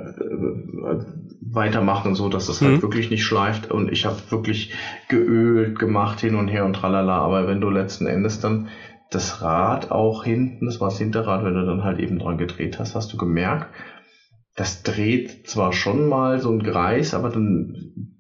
weitermachen, 1.53 2.15
so 2.15 2.29
dass 2.29 2.49
es 2.49 2.61
halt 2.61 2.77
mhm. 2.77 2.83
wirklich 2.83 3.11
nicht 3.11 3.25
schleift. 3.25 3.71
Und 3.71 3.91
ich 3.91 4.05
habe 4.05 4.19
wirklich 4.31 4.73
geölt, 5.09 5.79
gemacht 5.79 6.21
hin 6.21 6.37
und 6.37 6.49
her 6.49 6.65
und 6.65 6.75
tralala. 6.75 7.19
Aber 7.19 7.49
wenn 7.49 7.61
du 7.61 7.71
letzten 7.71 8.07
Endes 8.07 8.41
dann 8.41 8.69
das 9.11 9.43
Rad 9.43 9.91
auch 9.91 10.25
hinten, 10.25 10.67
das 10.67 10.81
war 10.81 10.89
das 10.89 10.99
Hinterrad, 10.99 11.45
wenn 11.45 11.55
du 11.55 11.67
dann 11.67 11.83
halt 11.83 11.99
eben 11.99 12.19
dran 12.19 12.39
gedreht 12.39 12.79
hast, 12.79 12.95
hast 12.95 13.13
du 13.13 13.17
gemerkt, 13.17 13.75
das 14.57 14.83
dreht 14.83 15.49
zwar 15.49 15.73
schon 15.73 16.09
mal 16.09 16.41
so 16.41 16.51
ein 16.51 16.63
Kreis, 16.63 17.15
aber 17.15 17.31
dann 17.31 18.17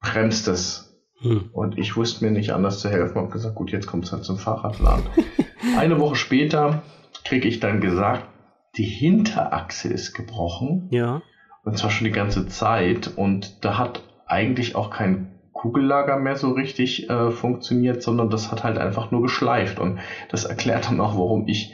bremst 0.00 0.48
es. 0.48 1.02
Hm. 1.20 1.48
Und 1.52 1.78
ich 1.78 1.96
wusste 1.96 2.24
mir 2.24 2.30
nicht 2.30 2.52
anders 2.52 2.80
zu 2.80 2.90
helfen, 2.90 3.16
habe 3.16 3.30
gesagt, 3.30 3.54
gut, 3.54 3.70
jetzt 3.72 3.86
kommt 3.86 4.04
es 4.04 4.12
halt 4.12 4.24
zum 4.24 4.36
Fahrradladen. 4.36 5.06
Eine 5.78 5.98
Woche 5.98 6.16
später 6.16 6.82
kriege 7.24 7.48
ich 7.48 7.60
dann 7.60 7.80
gesagt, 7.80 8.28
die 8.76 8.84
Hinterachse 8.84 9.88
ist 9.88 10.14
gebrochen. 10.14 10.88
Ja. 10.90 11.22
Und 11.64 11.78
zwar 11.78 11.90
schon 11.90 12.04
die 12.04 12.12
ganze 12.12 12.46
Zeit. 12.46 13.12
Und 13.16 13.64
da 13.64 13.78
hat 13.78 14.02
eigentlich 14.26 14.76
auch 14.76 14.90
kein 14.90 15.33
Kugellager 15.54 16.18
mehr 16.18 16.36
so 16.36 16.50
richtig 16.50 17.08
äh, 17.08 17.30
funktioniert, 17.30 18.02
sondern 18.02 18.28
das 18.28 18.50
hat 18.50 18.64
halt 18.64 18.76
einfach 18.76 19.10
nur 19.10 19.22
geschleift. 19.22 19.78
Und 19.78 20.00
das 20.28 20.44
erklärt 20.44 20.88
dann 20.90 21.00
auch, 21.00 21.16
warum 21.16 21.46
ich 21.46 21.72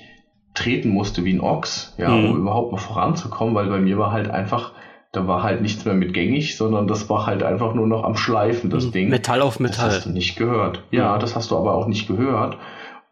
treten 0.55 0.91
musste 0.91 1.25
wie 1.25 1.33
ein 1.33 1.41
Ochs, 1.41 1.95
ja, 1.97 2.11
mhm. 2.11 2.31
um 2.31 2.37
überhaupt 2.39 2.73
mal 2.73 2.79
voranzukommen, 2.79 3.55
weil 3.55 3.69
bei 3.69 3.81
mir 3.81 3.99
war 3.99 4.13
halt 4.13 4.31
einfach, 4.31 4.73
da 5.13 5.27
war 5.27 5.43
halt 5.43 5.63
nichts 5.63 5.85
mehr 5.85 5.95
mit 5.95 6.13
gängig, 6.13 6.57
sondern 6.57 6.87
das 6.87 7.09
war 7.09 7.27
halt 7.27 7.43
einfach 7.43 7.75
nur 7.75 7.87
noch 7.87 8.05
am 8.05 8.17
Schleifen, 8.17 8.71
das 8.71 8.87
mhm. 8.87 8.93
Ding. 8.93 9.09
Metall 9.09 9.43
auf 9.43 9.59
Metall. 9.59 9.87
Das 9.87 9.97
hast 9.97 10.07
du 10.07 10.11
nicht 10.11 10.37
gehört. 10.37 10.85
Ja, 10.91 11.17
mhm. 11.17 11.21
das 11.21 11.35
hast 11.35 11.51
du 11.51 11.57
aber 11.57 11.75
auch 11.75 11.87
nicht 11.87 12.07
gehört. 12.07 12.59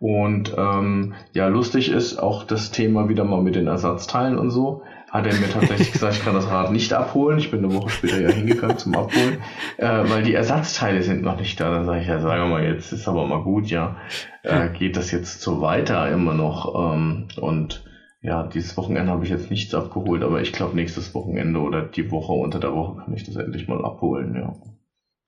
Und 0.01 0.55
ähm, 0.57 1.15
ja, 1.33 1.49
lustig 1.49 1.91
ist 1.91 2.19
auch 2.19 2.45
das 2.45 2.71
Thema 2.71 3.09
wieder 3.09 3.25
mal 3.25 3.43
mit 3.43 3.57
den 3.57 3.67
Ersatzteilen 3.67 4.39
und 4.39 4.51
so 4.51 4.83
hat 5.11 5.27
er 5.27 5.35
mir 5.35 5.51
tatsächlich 5.51 5.93
gesagt, 5.93 6.17
ich 6.17 6.25
kann 6.25 6.35
das 6.35 6.49
Rad 6.49 6.71
nicht 6.71 6.93
abholen. 6.93 7.39
Ich 7.39 7.51
bin 7.51 7.65
eine 7.65 7.75
Woche 7.75 7.89
später 7.89 8.21
ja 8.21 8.29
hingegangen 8.29 8.79
zum 8.79 8.95
Abholen, 8.95 9.39
äh, 9.79 9.87
weil 9.87 10.23
die 10.23 10.35
Ersatzteile 10.35 11.03
sind 11.03 11.23
noch 11.23 11.39
nicht 11.39 11.59
da. 11.61 11.71
Dann 11.71 11.87
sage 11.87 12.01
ich, 12.01 12.09
ja, 12.09 12.21
sagen 12.21 12.43
wir 12.43 12.49
mal, 12.49 12.65
jetzt 12.65 12.93
ist 12.93 13.09
aber 13.09 13.27
mal 13.27 13.43
gut, 13.43 13.67
ja. 13.69 13.97
Äh, 14.43 14.69
geht 14.71 14.97
das 14.97 15.11
jetzt 15.11 15.41
so 15.41 15.61
weiter 15.61 16.11
immer 16.11 16.35
noch? 16.35 16.95
Ähm, 16.95 17.29
und 17.41 17.85
ja, 18.21 18.47
dieses 18.47 18.77
Wochenende 18.77 19.13
habe 19.13 19.25
ich 19.25 19.31
jetzt 19.31 19.51
nichts 19.51 19.75
abgeholt, 19.75 20.23
aber 20.23 20.41
ich 20.43 20.53
glaube, 20.53 20.75
nächstes 20.75 21.15
Wochenende 21.15 21.61
oder 21.61 21.83
die 21.83 22.11
Woche 22.11 22.33
unter 22.33 22.61
der 22.61 22.75
Woche 22.75 23.03
kann 23.03 23.15
ich 23.15 23.25
das 23.25 23.37
endlich 23.37 23.69
mal 23.69 23.85
abholen, 23.85 24.35
ja. 24.35 24.55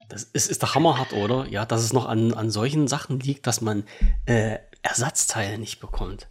Das 0.08 0.24
ist, 0.24 0.50
ist 0.50 0.62
doch 0.62 0.74
hammerhart, 0.74 1.12
oder? 1.12 1.46
Ja, 1.48 1.64
dass 1.64 1.84
es 1.84 1.92
noch 1.92 2.08
an, 2.08 2.34
an 2.34 2.50
solchen 2.50 2.88
Sachen 2.88 3.20
liegt, 3.20 3.46
dass 3.46 3.60
man 3.60 3.84
äh, 4.26 4.56
Ersatzteile 4.82 5.56
nicht 5.56 5.80
bekommt 5.80 6.28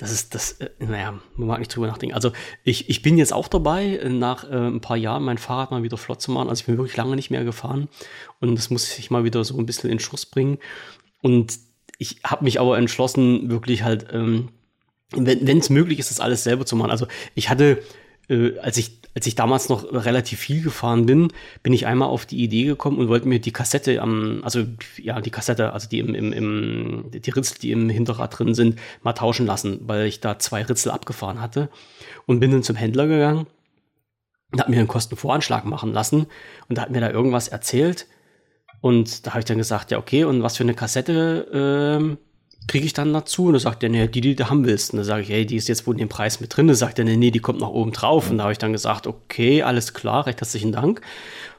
das 0.00 0.12
ist 0.12 0.34
das, 0.34 0.52
äh, 0.52 0.70
naja, 0.78 1.20
man 1.36 1.48
mag 1.48 1.58
nicht 1.58 1.74
drüber 1.74 1.86
nachdenken. 1.86 2.14
Also 2.14 2.32
ich, 2.64 2.88
ich 2.88 3.02
bin 3.02 3.18
jetzt 3.18 3.34
auch 3.34 3.48
dabei, 3.48 4.00
nach 4.08 4.50
äh, 4.50 4.56
ein 4.56 4.80
paar 4.80 4.96
Jahren 4.96 5.24
mein 5.24 5.36
Fahrrad 5.36 5.70
mal 5.70 5.82
wieder 5.82 5.98
flott 5.98 6.22
zu 6.22 6.30
machen. 6.30 6.48
Also 6.48 6.60
ich 6.60 6.66
bin 6.66 6.78
wirklich 6.78 6.96
lange 6.96 7.16
nicht 7.16 7.30
mehr 7.30 7.44
gefahren 7.44 7.88
und 8.40 8.56
das 8.56 8.70
muss 8.70 8.98
ich 8.98 9.10
mal 9.10 9.24
wieder 9.24 9.44
so 9.44 9.58
ein 9.58 9.66
bisschen 9.66 9.90
in 9.90 9.98
Schuss 9.98 10.24
bringen. 10.24 10.58
Und 11.20 11.58
ich 11.98 12.20
habe 12.24 12.44
mich 12.44 12.58
aber 12.58 12.78
entschlossen, 12.78 13.50
wirklich 13.50 13.82
halt, 13.82 14.06
ähm, 14.10 14.48
wenn 15.12 15.58
es 15.58 15.68
möglich 15.68 15.98
ist, 15.98 16.10
das 16.10 16.20
alles 16.20 16.44
selber 16.44 16.64
zu 16.64 16.76
machen. 16.76 16.90
Also 16.90 17.06
ich 17.34 17.50
hatte 17.50 17.82
äh, 18.30 18.58
als 18.60 18.78
ich 18.78 18.99
als 19.14 19.26
ich 19.26 19.34
damals 19.34 19.68
noch 19.68 19.92
relativ 19.92 20.38
viel 20.38 20.62
gefahren 20.62 21.06
bin, 21.06 21.32
bin 21.62 21.72
ich 21.72 21.86
einmal 21.86 22.08
auf 22.08 22.26
die 22.26 22.42
Idee 22.42 22.64
gekommen 22.64 22.98
und 22.98 23.08
wollte 23.08 23.26
mir 23.26 23.40
die 23.40 23.52
Kassette 23.52 24.00
am, 24.00 24.40
also 24.44 24.64
ja, 24.98 25.20
die 25.20 25.30
Kassette, 25.30 25.72
also 25.72 25.88
die 25.88 25.98
im, 25.98 26.14
im, 26.14 26.32
im, 26.32 27.10
die 27.10 27.30
Ritzel, 27.30 27.58
die 27.60 27.72
im 27.72 27.88
Hinterrad 27.88 28.38
drin 28.38 28.54
sind, 28.54 28.78
mal 29.02 29.12
tauschen 29.12 29.46
lassen, 29.46 29.80
weil 29.82 30.06
ich 30.06 30.20
da 30.20 30.38
zwei 30.38 30.62
Ritzel 30.62 30.92
abgefahren 30.92 31.40
hatte. 31.40 31.70
Und 32.26 32.38
bin 32.38 32.52
dann 32.52 32.62
zum 32.62 32.76
Händler 32.76 33.08
gegangen 33.08 33.46
und 34.52 34.60
habe 34.60 34.70
mir 34.70 34.78
einen 34.78 34.88
Kostenvoranschlag 34.88 35.64
machen 35.64 35.92
lassen 35.92 36.26
und 36.68 36.78
da 36.78 36.82
hat 36.82 36.90
mir 36.90 37.00
da 37.00 37.10
irgendwas 37.10 37.48
erzählt. 37.48 38.06
Und 38.80 39.26
da 39.26 39.30
habe 39.30 39.40
ich 39.40 39.44
dann 39.44 39.58
gesagt, 39.58 39.90
ja, 39.90 39.98
okay, 39.98 40.24
und 40.24 40.42
was 40.42 40.56
für 40.56 40.62
eine 40.62 40.74
Kassette 40.74 41.98
äh, 42.18 42.29
kriege 42.66 42.86
ich 42.86 42.92
dann 42.92 43.12
dazu. 43.12 43.46
Und 43.46 43.54
dann 43.54 43.60
sagt 43.60 43.82
er, 43.82 43.88
nee, 43.88 44.06
die, 44.06 44.20
die 44.20 44.36
du 44.36 44.48
haben 44.48 44.64
willst. 44.64 44.92
Und 44.92 44.98
dann 44.98 45.06
sage 45.06 45.22
ich, 45.22 45.28
hey, 45.28 45.46
die 45.46 45.56
ist 45.56 45.68
jetzt 45.68 45.86
wohl 45.86 45.94
in 45.94 45.98
dem 45.98 46.08
Preis 46.08 46.40
mit 46.40 46.56
drin. 46.56 46.66
Dann 46.66 46.76
sagt 46.76 46.98
er, 46.98 47.04
nee, 47.04 47.16
nee, 47.16 47.30
die 47.30 47.40
kommt 47.40 47.60
noch 47.60 47.70
oben 47.70 47.92
drauf. 47.92 48.30
Und 48.30 48.38
da 48.38 48.44
habe 48.44 48.52
ich 48.52 48.58
dann 48.58 48.72
gesagt, 48.72 49.06
okay, 49.06 49.62
alles 49.62 49.94
klar, 49.94 50.26
recht 50.26 50.40
herzlichen 50.40 50.72
Dank. 50.72 51.00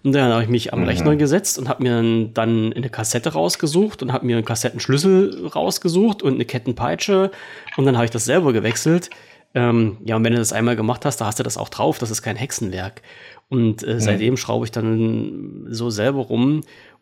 Und 0.04 0.14
dann 0.14 0.32
habe 0.32 0.44
ich 0.44 0.50
mich 0.50 0.74
am 0.74 0.82
mhm. 0.82 0.88
Rechner 0.88 1.16
gesetzt 1.16 1.60
und 1.60 1.70
habe 1.70 1.84
mir 1.84 2.30
dann 2.34 2.74
eine 2.74 2.90
Kassette 2.90 3.34
rausgesucht 3.34 4.02
und 4.02 4.14
habe 4.14 4.26
mir 4.26 4.38
einen 4.38 4.46
Kassettenschlüssel 4.46 5.48
rausgesucht 5.48 6.24
und 6.24 6.36
eine 6.36 6.46
Kettenpeitsche. 6.46 7.32
Und 7.78 7.86
dann 7.86 7.96
habe 7.96 8.06
ich 8.06 8.12
das 8.12 8.26
selber 8.26 8.54
gewechselt. 8.54 9.10
Ähm, 9.54 9.98
ja, 10.06 10.16
und 10.16 10.24
wenn 10.24 10.32
du 10.32 10.40
das 10.40 10.54
einmal 10.54 10.76
gemacht 10.76 11.06
hast, 11.06 11.18
da 11.18 11.26
hast 11.26 11.40
du 11.40 11.44
das 11.44 11.58
auch 11.58 11.70
drauf. 11.70 12.00
Das 12.00 12.10
ist 12.10 12.22
kein 12.22 12.36
Hexenwerk. 12.36 13.02
Und 13.50 13.86
äh, 13.86 14.00
seitdem 14.00 14.38
schraube 14.38 14.64
ich 14.64 14.72
dann 14.72 15.68
so 15.70 15.90
selber 15.90 16.22
rum. 16.22 16.62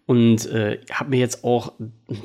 Und 0.10 0.48
äh, 0.48 0.80
habe 0.92 1.12
mir 1.12 1.20
jetzt 1.20 1.44
auch, 1.44 1.74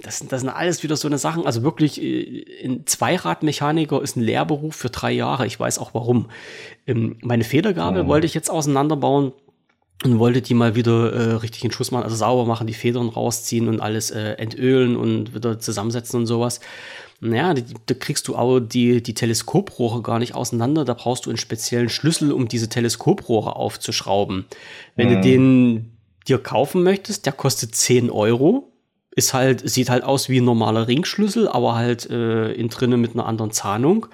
das, 0.02 0.24
das 0.26 0.40
sind 0.40 0.48
alles 0.48 0.82
wieder 0.82 0.96
so 0.96 1.06
eine 1.06 1.18
Sachen, 1.18 1.44
also 1.44 1.62
wirklich, 1.62 2.00
äh, 2.02 2.64
ein 2.64 2.86
Zweiradmechaniker 2.86 4.00
ist 4.00 4.16
ein 4.16 4.22
Lehrberuf 4.22 4.74
für 4.74 4.88
drei 4.88 5.12
Jahre. 5.12 5.46
Ich 5.46 5.60
weiß 5.60 5.78
auch 5.78 5.92
warum. 5.92 6.30
Ähm, 6.86 7.18
meine 7.20 7.44
Federgabel 7.44 8.04
oh. 8.04 8.06
wollte 8.06 8.26
ich 8.26 8.32
jetzt 8.32 8.48
auseinanderbauen 8.48 9.32
und 10.02 10.18
wollte 10.18 10.40
die 10.40 10.54
mal 10.54 10.74
wieder 10.74 11.12
äh, 11.12 11.32
richtig 11.34 11.62
in 11.62 11.72
Schuss 11.72 11.90
machen, 11.90 12.04
also 12.04 12.16
sauber 12.16 12.46
machen, 12.46 12.66
die 12.66 12.72
Federn 12.72 13.10
rausziehen 13.10 13.68
und 13.68 13.80
alles 13.80 14.10
äh, 14.10 14.30
entölen 14.38 14.96
und 14.96 15.34
wieder 15.34 15.58
zusammensetzen 15.58 16.20
und 16.20 16.26
sowas. 16.26 16.60
Naja, 17.20 17.52
da 17.52 17.94
kriegst 17.94 18.28
du 18.28 18.34
auch 18.34 18.60
die, 18.60 19.02
die 19.02 19.12
Teleskoprohre 19.12 20.00
gar 20.00 20.20
nicht 20.20 20.34
auseinander. 20.34 20.86
Da 20.86 20.94
brauchst 20.94 21.26
du 21.26 21.30
einen 21.30 21.36
speziellen 21.36 21.90
Schlüssel, 21.90 22.32
um 22.32 22.48
diese 22.48 22.70
Teleskoprohre 22.70 23.56
aufzuschrauben. 23.56 24.46
Wenn 24.96 25.10
mhm. 25.10 25.12
du 25.12 25.20
den 25.20 25.93
dir 26.28 26.38
kaufen 26.38 26.82
möchtest, 26.82 27.26
der 27.26 27.32
kostet 27.32 27.74
10 27.74 28.10
Euro. 28.10 28.72
Ist 29.16 29.32
halt, 29.32 29.68
sieht 29.68 29.90
halt 29.90 30.02
aus 30.02 30.28
wie 30.28 30.40
ein 30.40 30.44
normaler 30.44 30.88
Ringschlüssel, 30.88 31.46
aber 31.46 31.76
halt 31.76 32.10
äh, 32.10 32.52
in 32.52 32.68
drinnen 32.68 33.00
mit 33.00 33.14
einer 33.14 33.26
anderen 33.26 33.52
Zahnung. 33.52 34.06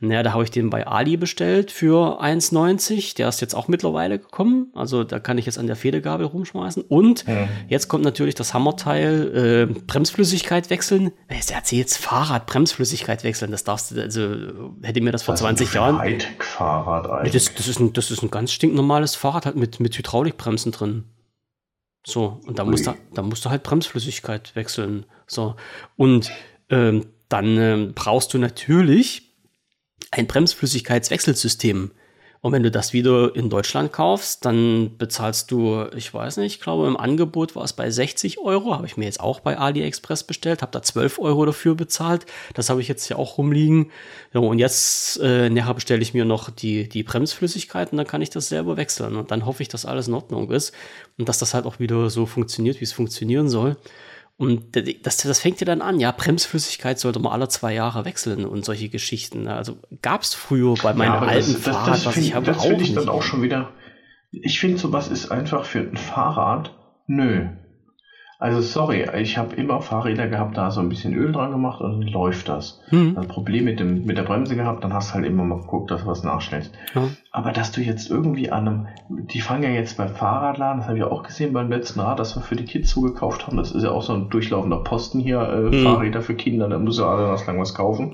Naja, 0.00 0.22
da 0.22 0.32
habe 0.32 0.44
ich 0.44 0.52
den 0.52 0.70
bei 0.70 0.86
Ali 0.86 1.16
bestellt 1.16 1.72
für 1.72 2.22
1,90. 2.22 3.16
Der 3.16 3.28
ist 3.28 3.40
jetzt 3.40 3.54
auch 3.54 3.66
mittlerweile 3.66 4.20
gekommen. 4.20 4.70
Also 4.74 5.02
da 5.02 5.18
kann 5.18 5.38
ich 5.38 5.46
jetzt 5.46 5.58
an 5.58 5.66
der 5.66 5.74
Federgabel 5.74 6.24
rumschmeißen. 6.24 6.84
Und 6.84 7.26
ja. 7.26 7.48
jetzt 7.68 7.88
kommt 7.88 8.04
natürlich 8.04 8.36
das 8.36 8.54
Hammerteil, 8.54 9.68
äh, 9.68 9.80
Bremsflüssigkeit 9.86 10.70
wechseln. 10.70 11.10
Wer 11.26 11.38
erzählt 11.52 11.90
Fahrrad, 11.90 12.46
Bremsflüssigkeit 12.46 13.24
wechseln? 13.24 13.50
Das 13.50 13.64
darfst 13.64 13.90
du, 13.90 14.00
also 14.00 14.72
hätte 14.82 15.00
mir 15.00 15.10
das 15.10 15.24
vor 15.24 15.32
das 15.32 15.40
20 15.40 15.74
Jahren. 15.74 15.98
Hightech-Fahrrad 15.98 17.10
eigentlich. 17.10 17.32
Das, 17.32 17.52
das, 17.54 17.66
ist 17.66 17.80
ein, 17.80 17.92
das 17.92 18.12
ist 18.12 18.22
ein 18.22 18.30
ganz 18.30 18.52
stinknormales 18.52 19.16
Fahrrad 19.16 19.46
halt 19.46 19.56
mit, 19.56 19.80
mit 19.80 19.98
Hydraulikbremsen 19.98 20.70
drin. 20.70 21.04
So, 22.08 22.40
und 22.46 22.58
da 22.58 22.64
musst, 22.64 22.86
du, 22.86 22.94
da 23.12 23.20
musst 23.20 23.44
du 23.44 23.50
halt 23.50 23.62
Bremsflüssigkeit 23.62 24.56
wechseln. 24.56 25.04
So, 25.26 25.56
und 25.96 26.30
ähm, 26.70 27.06
dann 27.28 27.58
ähm, 27.58 27.92
brauchst 27.94 28.32
du 28.32 28.38
natürlich 28.38 29.34
ein 30.10 30.26
Bremsflüssigkeitswechselsystem. 30.26 31.90
Und 32.40 32.52
wenn 32.52 32.62
du 32.62 32.70
das 32.70 32.92
wieder 32.92 33.34
in 33.34 33.50
Deutschland 33.50 33.92
kaufst, 33.92 34.44
dann 34.44 34.96
bezahlst 34.96 35.50
du, 35.50 35.86
ich 35.96 36.14
weiß 36.14 36.36
nicht, 36.36 36.54
ich 36.54 36.60
glaube 36.60 36.86
im 36.86 36.96
Angebot 36.96 37.56
war 37.56 37.64
es 37.64 37.72
bei 37.72 37.90
60 37.90 38.38
Euro, 38.38 38.74
habe 38.74 38.86
ich 38.86 38.96
mir 38.96 39.06
jetzt 39.06 39.18
auch 39.18 39.40
bei 39.40 39.58
AliExpress 39.58 40.22
bestellt, 40.22 40.62
habe 40.62 40.70
da 40.70 40.80
12 40.80 41.18
Euro 41.18 41.46
dafür 41.46 41.74
bezahlt. 41.74 42.26
Das 42.54 42.70
habe 42.70 42.80
ich 42.80 42.86
jetzt 42.86 43.06
hier 43.06 43.18
auch 43.18 43.38
rumliegen. 43.38 43.90
Ja, 44.32 44.40
und 44.40 44.60
jetzt 44.60 45.18
äh, 45.20 45.50
nachher 45.50 45.74
bestelle 45.74 46.02
ich 46.02 46.14
mir 46.14 46.24
noch 46.24 46.50
die, 46.50 46.88
die 46.88 47.02
Bremsflüssigkeit 47.02 47.90
und 47.90 47.98
dann 47.98 48.06
kann 48.06 48.22
ich 48.22 48.30
das 48.30 48.48
selber 48.48 48.76
wechseln. 48.76 49.16
Und 49.16 49.32
dann 49.32 49.44
hoffe 49.44 49.62
ich, 49.62 49.68
dass 49.68 49.84
alles 49.84 50.06
in 50.06 50.14
Ordnung 50.14 50.50
ist 50.50 50.72
und 51.18 51.28
dass 51.28 51.38
das 51.38 51.54
halt 51.54 51.66
auch 51.66 51.80
wieder 51.80 52.08
so 52.08 52.24
funktioniert, 52.24 52.80
wie 52.80 52.84
es 52.84 52.92
funktionieren 52.92 53.48
soll. 53.48 53.76
Und 54.38 54.76
das, 55.02 55.16
das 55.16 55.40
fängt 55.40 55.58
ja 55.60 55.64
dann 55.64 55.82
an, 55.82 55.98
ja, 55.98 56.12
Bremsflüssigkeit 56.12 57.00
sollte 57.00 57.18
man 57.18 57.32
alle 57.32 57.48
zwei 57.48 57.74
Jahre 57.74 58.04
wechseln 58.04 58.44
und 58.44 58.64
solche 58.64 58.88
Geschichten. 58.88 59.42
Ne? 59.42 59.54
Also 59.54 59.78
gab 60.00 60.22
es 60.22 60.32
früher 60.32 60.74
bei 60.80 60.94
meinem 60.94 61.14
ja, 61.14 61.20
alten 61.22 61.54
das, 61.54 61.62
Fahrrad, 61.62 61.88
das, 61.88 61.96
das 61.96 62.06
was 62.06 62.14
find, 62.14 62.26
ich 62.26 62.34
habe, 62.34 62.46
das 62.46 62.58
auch 62.58 62.70
ich 62.70 62.94
dann 62.94 63.08
auch 63.08 63.22
schon 63.22 63.42
wieder. 63.42 63.72
Ich 64.30 64.60
finde, 64.60 64.78
sowas 64.78 65.08
ist 65.08 65.32
einfach 65.32 65.64
für 65.64 65.80
ein 65.80 65.96
Fahrrad, 65.96 66.72
nö. 67.08 67.48
Also 68.40 68.60
sorry, 68.60 69.04
ich 69.20 69.36
habe 69.36 69.56
immer 69.56 69.82
Fahrräder 69.82 70.28
gehabt, 70.28 70.56
da 70.56 70.70
so 70.70 70.80
ein 70.80 70.88
bisschen 70.88 71.12
Öl 71.12 71.32
dran 71.32 71.50
gemacht 71.50 71.80
und 71.80 72.00
dann 72.00 72.08
läuft 72.08 72.48
das. 72.48 72.80
Mhm. 72.92 73.18
Ein 73.18 73.26
Problem 73.26 73.64
mit, 73.64 73.80
dem, 73.80 74.04
mit 74.04 74.16
der 74.16 74.22
Bremse 74.22 74.54
gehabt, 74.54 74.84
dann 74.84 74.92
hast 74.92 75.10
du 75.10 75.14
halt 75.14 75.26
immer 75.26 75.42
mal 75.42 75.58
geguckt, 75.58 75.90
dass 75.90 76.02
du 76.02 76.06
was 76.06 76.22
nachstellst. 76.22 76.72
Ja. 76.94 77.08
Aber 77.32 77.50
dass 77.50 77.72
du 77.72 77.80
jetzt 77.80 78.08
irgendwie 78.08 78.52
an 78.52 78.68
einem, 78.68 78.86
die 79.08 79.40
fangen 79.40 79.64
ja 79.64 79.70
jetzt 79.70 79.96
beim 79.96 80.10
Fahrradladen, 80.14 80.78
das 80.78 80.88
habe 80.88 80.98
ich 80.98 81.04
auch 81.04 81.24
gesehen 81.24 81.52
beim 81.52 81.68
letzten 81.68 81.98
Rad, 81.98 82.20
das 82.20 82.36
wir 82.36 82.42
für 82.42 82.54
die 82.54 82.64
Kids 82.64 82.90
zugekauft 82.90 83.48
haben, 83.48 83.56
das 83.56 83.72
ist 83.72 83.82
ja 83.82 83.90
auch 83.90 84.04
so 84.04 84.12
ein 84.12 84.30
durchlaufender 84.30 84.84
Posten 84.84 85.18
hier, 85.18 85.40
äh, 85.40 85.76
mhm. 85.76 85.82
Fahrräder 85.82 86.22
für 86.22 86.34
Kinder, 86.34 86.68
da 86.68 86.78
muss 86.78 87.00
ja 87.00 87.06
alle 87.06 87.28
was 87.28 87.44
lang 87.44 87.58
was 87.58 87.74
kaufen. 87.74 88.12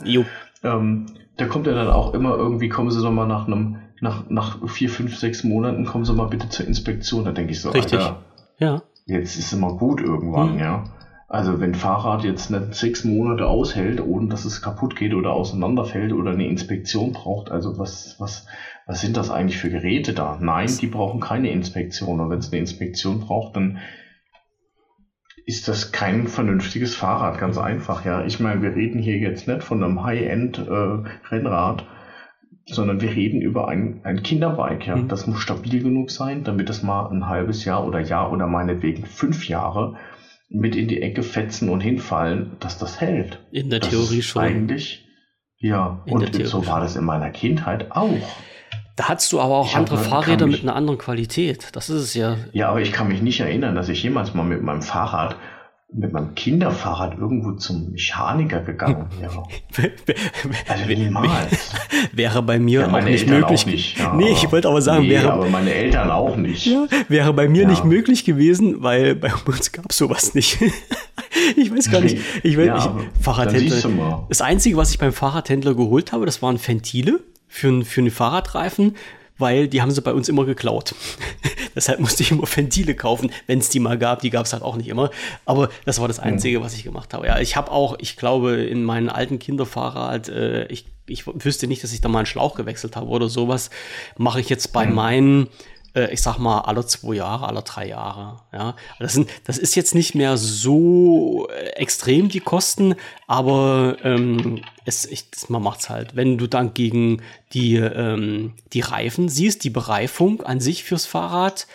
Ähm, 0.63 1.05
da 1.37 1.45
kommt 1.45 1.67
ja 1.67 1.75
dann 1.75 1.91
auch 1.91 2.15
immer 2.15 2.35
irgendwie, 2.35 2.71
kommen 2.71 2.91
sie 2.91 3.03
nochmal 3.03 3.29
nach 3.29 3.47
einem, 3.47 3.77
nach, 4.01 4.31
nach 4.31 4.67
vier, 4.71 4.89
fünf, 4.89 5.19
sechs 5.19 5.45
Monaten, 5.45 5.85
kommen 5.85 6.07
sie 6.07 6.15
mal 6.15 6.29
bitte 6.29 6.49
zur 6.49 6.67
Inspektion, 6.67 7.27
da 7.27 7.33
denke 7.33 7.53
ich 7.53 7.61
so, 7.61 7.69
Richtig. 7.69 7.99
Alter, 7.99 8.23
ja 8.59 8.83
jetzt 9.07 9.37
ist 9.37 9.53
immer 9.53 9.77
gut 9.77 10.01
irgendwann, 10.01 10.55
mhm. 10.55 10.61
ja. 10.61 10.85
Also 11.29 11.59
wenn 11.59 11.75
Fahrrad 11.75 12.23
jetzt 12.23 12.51
nicht 12.51 12.75
sechs 12.75 13.03
Monate 13.03 13.47
aushält, 13.47 14.01
ohne 14.01 14.29
dass 14.29 14.45
es 14.45 14.63
kaputt 14.63 14.95
geht 14.95 15.15
oder 15.15 15.33
auseinanderfällt 15.33 16.13
oder 16.13 16.31
eine 16.31 16.47
Inspektion 16.47 17.13
braucht, 17.13 17.51
also 17.51 17.79
was, 17.79 18.17
was, 18.19 18.47
was 18.87 19.01
sind 19.01 19.17
das 19.17 19.31
eigentlich 19.31 19.59
für 19.59 19.71
Geräte 19.71 20.13
da? 20.13 20.39
Nein, 20.41 20.71
die 20.81 20.87
brauchen 20.87 21.21
keine 21.21 21.51
Inspektion. 21.51 22.21
Und 22.21 22.31
wenn 22.31 22.39
es 22.39 22.53
eine 22.53 22.61
Inspektion 22.61 23.21
braucht, 23.21 23.57
dann 23.57 23.79
ist 25.47 25.67
das 25.67 25.93
kein 25.93 26.29
vernünftiges 26.29 26.95
Fahrrad, 26.95 27.39
ganz 27.39 27.59
einfach, 27.59 28.05
ja. 28.05 28.25
Ich 28.25 28.39
meine, 28.41 28.63
wir 28.63 28.75
reden 28.75 29.01
hier 29.01 29.19
jetzt 29.19 29.49
nicht 29.49 29.63
von 29.63 29.83
einem 29.83 30.05
High-End-Rennrad, 30.05 31.83
äh, 31.83 31.85
sondern 32.67 33.01
wir 33.01 33.11
reden 33.11 33.41
über 33.41 33.69
ein, 33.69 34.01
ein 34.05 34.23
Kinderbike. 34.23 34.87
Ja. 34.87 34.97
Mhm. 34.97 35.09
Das 35.09 35.27
muss 35.27 35.41
stabil 35.41 35.83
genug 35.83 36.11
sein, 36.11 36.45
damit 36.45 36.71
es 36.71 36.83
mal 36.83 37.09
ein 37.11 37.29
halbes 37.29 37.65
Jahr 37.65 37.87
oder 37.87 38.01
Jahr 38.01 38.33
oder 38.33 38.47
meinetwegen 38.47 39.05
fünf 39.05 39.49
Jahre 39.49 39.97
mit 40.49 40.77
in 40.77 40.89
die 40.89 41.03
Ecke 41.03 41.23
fetzen 41.23 41.69
und 41.69 41.81
hinfallen, 41.81 42.53
dass 42.61 42.79
das 42.79 43.01
hält. 43.01 43.41
In 43.51 43.71
der 43.71 43.81
das 43.81 43.91
Theorie 43.91 44.23
schon. 44.23 44.43
Eigentlich, 44.43 45.07
ja. 45.59 46.03
In 46.07 46.15
und 46.15 46.47
so 46.47 46.67
war 46.67 46.81
das 46.81 46.97
in 46.97 47.05
meiner 47.05 47.31
Kindheit 47.31 47.91
auch. 47.91 48.35
Da 48.97 49.09
hattest 49.09 49.33
du 49.33 49.41
aber 49.41 49.57
auch 49.57 49.71
ich 49.71 49.77
andere 49.77 49.99
Fahrräder 49.99 50.47
mich, 50.47 50.57
mit 50.57 50.63
einer 50.63 50.77
anderen 50.77 50.99
Qualität. 50.99 51.69
Das 51.73 51.91
ist 51.91 52.01
es 52.01 52.15
ja. 52.15 52.37
Ja, 52.53 52.69
aber 52.69 52.81
ich 52.81 52.93
kann 52.93 53.09
mich 53.09 53.21
nicht 53.23 53.41
erinnern, 53.41 53.75
dass 53.75 53.89
ich 53.89 54.03
jemals 54.03 54.35
mal 54.35 54.45
mit 54.45 54.63
meinem 54.63 54.83
Fahrrad 54.83 55.37
mit 55.97 56.13
meinem 56.13 56.35
Kinderfahrrad 56.35 57.19
irgendwo 57.19 57.53
zum 57.53 57.93
Mechaniker 57.93 58.61
gegangen 58.61 59.07
wäre. 59.21 59.45
also 60.69 60.85
niemals. 60.87 61.73
Wäre 62.13 62.43
bei 62.43 62.59
mir 62.59 62.81
ja, 62.81 62.87
auch 62.89 63.03
nicht 63.03 63.23
Eltern 63.23 63.41
möglich. 63.41 63.63
Auch 63.63 63.67
nicht, 63.67 63.99
ja. 63.99 64.15
Nee, 64.15 64.31
ich 64.33 64.51
wollte 64.51 64.69
aber 64.69 64.83
sagen, 64.83 65.05
nee, 65.05 65.11
wäre. 65.11 65.33
Aber 65.33 65.49
meine 65.49 65.73
Eltern 65.73 66.11
auch 66.11 66.37
nicht. 66.37 66.67
Ja, 66.67 66.87
wäre 67.09 67.33
bei 67.33 67.49
mir 67.49 67.67
nicht 67.69 67.85
möglich 67.85 68.25
gewesen, 68.25 68.83
weil 68.83 69.15
bei 69.15 69.33
uns 69.47 69.71
gab 69.71 69.87
es 69.91 69.99
sowas 69.99 70.35
nicht. 70.35 70.59
ich 71.57 71.71
weiß 71.71 71.91
gar 71.91 72.01
nicht. 72.01 72.19
Ich 72.43 72.57
will, 72.57 72.67
ja, 72.67 72.77
ich, 72.77 73.23
Fahrradhändler. 73.23 74.27
Das 74.29 74.41
Einzige, 74.41 74.77
was 74.77 74.91
ich 74.91 74.99
beim 74.99 75.13
Fahrradhändler 75.13 75.75
geholt 75.75 76.13
habe, 76.13 76.27
das 76.27 76.43
waren 76.43 76.59
Ventile 76.65 77.21
für, 77.47 77.85
für 77.85 78.01
einen 78.01 78.11
Fahrradreifen 78.11 78.97
weil 79.39 79.69
die 79.69 79.83
haben 79.83 79.91
sie 79.91 80.01
bei 80.01 80.13
uns 80.13 80.29
immer 80.29 80.45
geklaut. 80.45 80.95
Deshalb 81.75 82.01
musste 82.01 82.23
ich 82.23 82.31
immer 82.31 82.47
Ventile 82.47 82.95
kaufen, 82.95 83.31
wenn 83.47 83.59
es 83.59 83.69
die 83.69 83.81
mal 83.81 83.99
gab. 83.99 84.21
Die 84.21 84.31
gab 84.31 84.47
es 84.47 84.53
halt 84.53 84.63
auch 84.63 84.77
nicht 84.77 84.89
immer. 84.89 85.11
Aber 85.45 85.71
das 85.85 86.01
war 86.01 86.09
das 86.09 86.19
hm. 86.19 86.25
Einzige, 86.25 86.63
was 86.63 86.75
ich 86.75 86.85
gemacht 86.85 87.13
habe. 87.15 87.27
Ja, 87.27 87.41
ich 87.41 87.57
habe 87.57 87.71
auch, 87.71 87.97
ich 87.99 88.17
glaube, 88.17 88.55
in 88.55 88.85
meinen 88.85 89.09
alten 89.09 89.39
Kinderfahrrad, 89.39 90.29
äh, 90.29 90.67
ich, 90.67 90.87
ich 91.07 91.27
wüsste 91.27 91.67
nicht, 91.67 91.83
dass 91.83 91.93
ich 91.93 92.01
da 92.01 92.09
mal 92.09 92.21
einen 92.21 92.27
Schlauch 92.27 92.55
gewechselt 92.55 92.97
habe 92.97 93.09
oder 93.09 93.29
sowas. 93.29 93.71
Mache 94.17 94.41
ich 94.41 94.49
jetzt 94.49 94.73
bei 94.73 94.87
mhm. 94.87 94.95
meinen 94.95 95.49
äh, 95.95 96.13
ich 96.13 96.21
sag 96.23 96.39
mal, 96.39 96.61
alle 96.61 96.85
zwei 96.87 97.15
Jahre, 97.15 97.49
alle 97.49 97.63
drei 97.63 97.89
Jahre. 97.89 98.41
Ja, 98.53 98.77
das, 98.99 99.15
sind, 99.15 99.31
das 99.45 99.59
ist 99.59 99.75
jetzt 99.75 99.95
nicht 99.95 100.15
mehr 100.15 100.37
so 100.37 101.49
äh, 101.49 101.71
extrem 101.77 102.29
die 102.29 102.41
Kosten, 102.41 102.95
aber 103.27 103.97
ähm, 104.03 104.63
es, 104.85 105.07
ich, 105.07 105.27
man 105.49 105.63
macht's 105.63 105.89
halt. 105.89 106.17
Wenn 106.17 106.39
du 106.39 106.47
dann 106.47 106.75
gegen 106.75 107.23
die, 107.53 107.77
ähm, 107.77 108.55
die 108.73 108.81
Reifen 108.81 109.29
siehst, 109.29 109.65
die 109.65 109.71
Bereifung 109.71 110.43
an 110.43 110.61
sich 110.61 110.85
fürs 110.85 111.07
Fahrrad, 111.07 111.67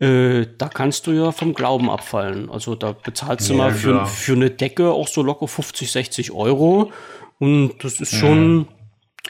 äh, 0.00 0.46
da 0.56 0.68
kannst 0.68 1.06
du 1.06 1.12
ja 1.12 1.30
vom 1.30 1.52
Glauben 1.52 1.90
abfallen. 1.90 2.48
Also 2.50 2.74
da 2.74 2.92
bezahlst 2.92 3.48
du 3.48 3.52
ja, 3.52 3.58
mal 3.58 3.74
für, 3.74 4.06
für 4.06 4.32
eine 4.32 4.50
Decke 4.50 4.90
auch 4.90 5.08
so 5.08 5.22
locker 5.22 5.46
50, 5.46 5.92
60 5.92 6.32
Euro. 6.32 6.90
Und 7.38 7.84
das 7.84 8.00
ist 8.00 8.14
schon, 8.14 8.56
mhm. 8.56 8.68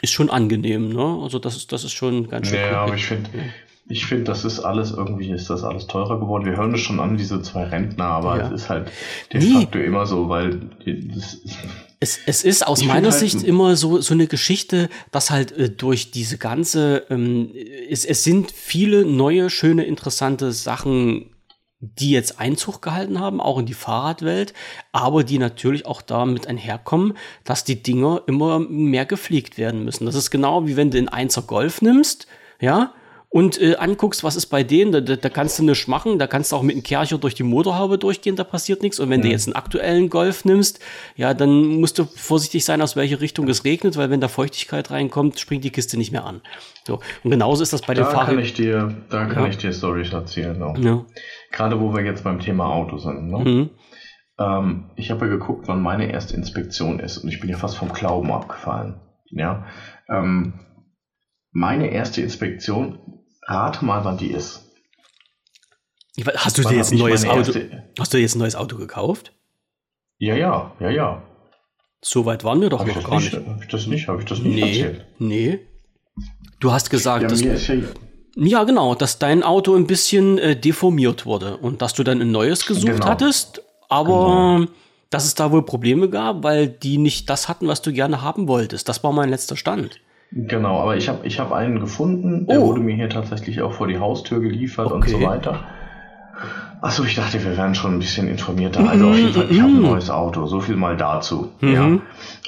ist 0.01 0.11
schon 0.11 0.29
angenehm, 0.29 0.89
ne? 0.89 1.19
Also 1.21 1.39
das 1.39 1.55
ist, 1.55 1.71
das 1.71 1.83
ist 1.83 1.93
schon 1.93 2.29
ganz 2.29 2.47
schön. 2.47 2.59
Ja, 2.59 2.81
aber 2.81 2.95
ich 2.95 3.05
finde, 3.05 3.29
ich 3.91 4.05
finde, 4.05 4.25
das 4.25 4.45
ist 4.45 4.59
alles 4.59 4.91
irgendwie, 4.91 5.31
ist 5.31 5.49
das 5.49 5.63
alles 5.63 5.87
teurer 5.87 6.19
geworden. 6.19 6.45
Wir 6.45 6.57
hören 6.57 6.73
es 6.73 6.81
schon 6.81 6.99
an, 6.99 7.17
diese 7.17 7.41
zwei 7.41 7.65
Rentner, 7.65 8.05
aber 8.05 8.37
ja. 8.37 8.47
es 8.47 8.63
ist 8.63 8.69
halt 8.69 8.89
de 9.31 9.41
nee. 9.41 9.61
facto 9.61 9.79
immer 9.79 10.05
so, 10.05 10.29
weil 10.29 10.61
es, 11.99 12.19
es 12.25 12.43
ist 12.43 12.65
aus 12.65 12.83
meiner 12.83 13.11
halt 13.11 13.19
Sicht 13.19 13.43
immer 13.43 13.75
so, 13.75 13.99
so 14.01 14.13
eine 14.13 14.27
Geschichte, 14.27 14.89
dass 15.11 15.29
halt 15.29 15.51
äh, 15.51 15.69
durch 15.69 16.11
diese 16.11 16.37
ganze, 16.37 17.05
ähm, 17.09 17.51
es, 17.89 18.05
es 18.05 18.23
sind 18.23 18.51
viele 18.51 19.05
neue, 19.05 19.49
schöne, 19.49 19.83
interessante 19.83 20.51
Sachen 20.51 21.27
die 21.81 22.11
jetzt 22.11 22.39
Einzug 22.39 22.83
gehalten 22.83 23.19
haben, 23.19 23.41
auch 23.41 23.57
in 23.57 23.65
die 23.65 23.73
Fahrradwelt, 23.73 24.53
aber 24.91 25.23
die 25.23 25.39
natürlich 25.39 25.87
auch 25.87 26.03
damit 26.03 26.45
einherkommen, 26.45 27.17
dass 27.43 27.63
die 27.63 27.81
Dinger 27.81 28.21
immer 28.27 28.59
mehr 28.59 29.07
gepflegt 29.07 29.57
werden 29.57 29.83
müssen. 29.83 30.05
Das 30.05 30.13
ist 30.13 30.29
genau 30.29 30.67
wie 30.67 30.77
wenn 30.77 30.91
du 30.91 30.97
den 30.97 31.09
Einser 31.09 31.41
Golf 31.41 31.81
nimmst, 31.81 32.27
ja, 32.59 32.93
und 33.33 33.61
äh, 33.61 33.77
anguckst, 33.77 34.25
was 34.25 34.35
ist 34.35 34.47
bei 34.47 34.61
denen, 34.61 34.91
da, 34.91 34.99
da, 34.99 35.29
kannst 35.29 35.57
du 35.57 35.63
nichts 35.63 35.87
machen, 35.87 36.19
da 36.19 36.27
kannst 36.27 36.51
du 36.51 36.57
auch 36.57 36.63
mit 36.63 36.75
einem 36.75 36.83
Kercher 36.83 37.17
durch 37.17 37.33
die 37.33 37.43
Motorhaube 37.43 37.97
durchgehen, 37.97 38.35
da 38.35 38.43
passiert 38.43 38.83
nichts. 38.83 38.99
Und 38.99 39.09
wenn 39.09 39.21
ja. 39.21 39.27
du 39.27 39.31
jetzt 39.31 39.47
einen 39.47 39.55
aktuellen 39.55 40.09
Golf 40.09 40.43
nimmst, 40.43 40.81
ja, 41.15 41.33
dann 41.33 41.79
musst 41.79 41.97
du 41.97 42.03
vorsichtig 42.03 42.65
sein, 42.65 42.81
aus 42.81 42.97
welche 42.97 43.21
Richtung 43.21 43.47
es 43.47 43.63
regnet, 43.63 43.95
weil 43.95 44.09
wenn 44.09 44.19
da 44.19 44.27
Feuchtigkeit 44.27 44.91
reinkommt, 44.91 45.39
springt 45.39 45.63
die 45.63 45.69
Kiste 45.69 45.97
nicht 45.97 46.11
mehr 46.11 46.25
an. 46.25 46.41
So. 46.85 46.99
Und 47.23 47.31
genauso 47.31 47.63
ist 47.63 47.71
das 47.71 47.83
bei 47.83 47.93
da 47.93 48.03
den 48.03 48.11
Fahrern. 48.11 48.35
Kann 48.35 48.39
ich 48.39 48.53
dir, 48.53 48.97
da 49.09 49.25
kann 49.27 49.43
ja. 49.43 49.49
ich 49.49 49.57
dir 49.57 49.71
Storys 49.71 50.11
erzählen. 50.11 50.61
Auch. 50.61 50.77
Ja. 50.77 51.05
Gerade 51.53 51.79
wo 51.79 51.93
wir 51.93 52.03
jetzt 52.03 52.25
beim 52.25 52.41
Thema 52.41 52.65
Auto 52.65 52.97
sind. 52.97 53.31
Ne? 53.31 53.37
Mhm. 53.37 53.69
Ähm, 54.39 54.89
ich 54.97 55.09
habe 55.09 55.27
ja 55.27 55.31
geguckt, 55.31 55.69
wann 55.69 55.81
meine 55.81 56.11
erste 56.11 56.35
Inspektion 56.35 56.99
ist 56.99 57.19
und 57.19 57.29
ich 57.29 57.39
bin 57.39 57.49
ja 57.49 57.55
fast 57.55 57.77
vom 57.77 57.93
Glauben 57.93 58.29
abgefallen. 58.29 58.99
Ja. 59.29 59.67
Ähm, 60.09 60.59
meine 61.53 61.91
erste 61.91 62.21
Inspektion 62.21 62.99
Rate 63.43 63.83
mal, 63.85 64.03
wann 64.05 64.17
die 64.17 64.31
ist. 64.31 64.71
Hast 66.35 66.57
du 66.57 66.63
dir 66.63 66.75
jetzt 66.75 66.91
ein 66.91 66.97
neues 66.97 67.25
Auto? 67.25 67.53
Hast 67.97 68.13
du 68.13 68.17
jetzt 68.17 68.35
ein 68.35 68.39
neues 68.39 68.55
Auto 68.55 68.77
gekauft? 68.77 69.33
Ja, 70.17 70.35
ja, 70.35 70.75
ja, 70.79 70.89
ja. 70.89 71.23
So 72.03 72.25
weit 72.25 72.43
waren 72.43 72.61
wir 72.61 72.69
doch 72.69 72.85
noch 72.85 73.09
gar 73.09 73.19
nicht. 73.19 73.33
Habe 73.33 73.59
ich 73.61 73.67
das 73.67 73.87
nicht? 73.87 74.07
Habe 74.07 74.21
ich 74.21 74.27
das 74.27 74.39
nicht 74.39 74.55
nee, 74.55 74.61
erzählt? 74.61 75.05
Nee. 75.19 75.59
Du 76.59 76.71
hast 76.71 76.89
gesagt, 76.89 77.23
ja, 77.23 77.27
dass, 77.27 77.41
ja, 77.41 77.77
ja, 78.35 78.63
genau, 78.63 78.95
dass 78.95 79.19
dein 79.19 79.43
Auto 79.43 79.75
ein 79.75 79.87
bisschen 79.87 80.37
äh, 80.37 80.55
deformiert 80.55 81.25
wurde 81.25 81.57
und 81.57 81.81
dass 81.81 81.93
du 81.93 82.03
dann 82.03 82.21
ein 82.21 82.31
neues 82.31 82.65
gesucht 82.65 82.93
genau. 82.93 83.05
hattest, 83.07 83.63
aber 83.89 84.59
genau. 84.59 84.71
dass 85.09 85.25
es 85.25 85.35
da 85.35 85.51
wohl 85.51 85.63
Probleme 85.63 86.09
gab, 86.09 86.43
weil 86.43 86.67
die 86.67 86.97
nicht 86.97 87.29
das 87.29 87.49
hatten, 87.49 87.67
was 87.67 87.81
du 87.81 87.91
gerne 87.91 88.21
haben 88.21 88.47
wolltest. 88.47 88.89
Das 88.89 89.03
war 89.03 89.11
mein 89.11 89.29
letzter 89.29 89.57
Stand. 89.57 89.99
Genau, 90.31 90.79
aber 90.79 90.95
ich 90.95 91.09
habe 91.09 91.27
ich 91.27 91.39
hab 91.39 91.51
einen 91.51 91.79
gefunden, 91.81 92.47
der 92.47 92.61
oh. 92.61 92.67
wurde 92.67 92.79
mir 92.79 92.95
hier 92.95 93.09
tatsächlich 93.09 93.61
auch 93.61 93.73
vor 93.73 93.87
die 93.87 93.99
Haustür 93.99 94.39
geliefert 94.39 94.87
okay. 94.87 94.95
und 94.95 95.09
so 95.09 95.21
weiter. 95.21 95.65
Achso, 96.81 97.03
ich 97.03 97.13
dachte, 97.13 97.43
wir 97.43 97.55
wären 97.57 97.75
schon 97.75 97.93
ein 97.93 97.99
bisschen 97.99 98.27
informierter. 98.27 98.89
Also 98.89 99.09
auf 99.09 99.15
jeden 99.15 99.33
Fall, 99.33 99.51
ich 99.51 99.61
habe 99.61 99.71
ein 99.71 99.81
neues 99.83 100.09
Auto. 100.09 100.47
So 100.47 100.61
viel 100.61 100.75
mal 100.75 100.97
dazu. 100.97 101.51
Mhm. 101.61 101.73
Ja. 101.73 101.99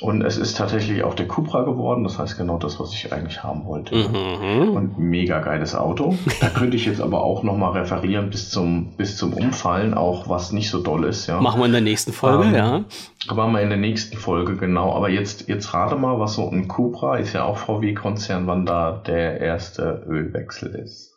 Und 0.02 0.24
es 0.24 0.38
ist 0.38 0.58
tatsächlich 0.58 1.04
auch 1.04 1.14
der 1.14 1.28
Cupra 1.28 1.62
geworden. 1.62 2.04
Das 2.04 2.18
heißt 2.18 2.36
genau 2.36 2.58
das, 2.58 2.80
was 2.80 2.94
ich 2.94 3.14
eigentlich 3.14 3.44
haben 3.44 3.66
wollte. 3.66 3.96
Mhm. 3.96 4.70
Und 4.70 4.98
mega 4.98 5.40
geiles 5.40 5.76
Auto. 5.76 6.18
Da 6.42 6.50
könnte 6.50 6.76
ich 6.76 6.86
jetzt 6.88 7.00
aber 7.00 7.24
auch 7.24 7.44
nochmal 7.44 7.74
referieren 7.74 8.32
bis 8.32 8.50
zum, 8.50 8.94
bis 8.98 9.18
zum 9.18 9.34
Umfallen, 9.34 9.94
auch 9.94 10.28
was 10.28 10.52
nicht 10.52 10.72
so 10.72 10.82
doll 10.82 11.04
ist. 11.04 11.28
Ja. 11.28 11.40
Machen 11.40 11.62
wir 11.62 11.68
in 11.68 11.72
der 11.72 11.82
nächsten 11.82 12.12
Folge, 12.12 12.46
ähm, 12.46 12.56
ja. 12.56 12.84
Machen 13.36 13.54
wir 13.54 13.62
in 13.62 13.70
der 13.70 13.78
nächsten 13.78 14.18
Folge, 14.18 14.56
genau. 14.58 14.96
Aber 14.96 15.10
jetzt, 15.10 15.48
jetzt 15.48 15.76
rate 15.76 15.96
mal, 15.96 16.20
was 16.20 16.34
so 16.34 16.50
ein 16.50 16.68
Cupra 16.68 17.18
ist 17.18 17.34
ja 17.34 17.44
auch 17.44 17.58
VW-Konzern, 17.58 18.48
wann 18.48 18.66
da 18.66 19.04
der 19.06 19.40
erste 19.40 20.04
Ölwechsel 20.10 20.74
ist. 20.74 21.13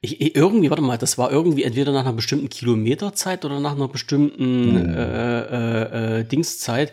Ich, 0.00 0.36
irgendwie, 0.36 0.70
warte 0.70 0.82
mal, 0.82 0.96
das 0.96 1.18
war 1.18 1.30
irgendwie 1.32 1.64
entweder 1.64 1.92
nach 1.92 2.04
einer 2.04 2.12
bestimmten 2.12 2.48
Kilometerzeit 2.48 3.44
oder 3.44 3.58
nach 3.58 3.72
einer 3.72 3.88
bestimmten 3.88 4.90
mhm. 4.90 4.94
äh, 4.94 6.18
äh, 6.20 6.24
Dingszeit. 6.24 6.92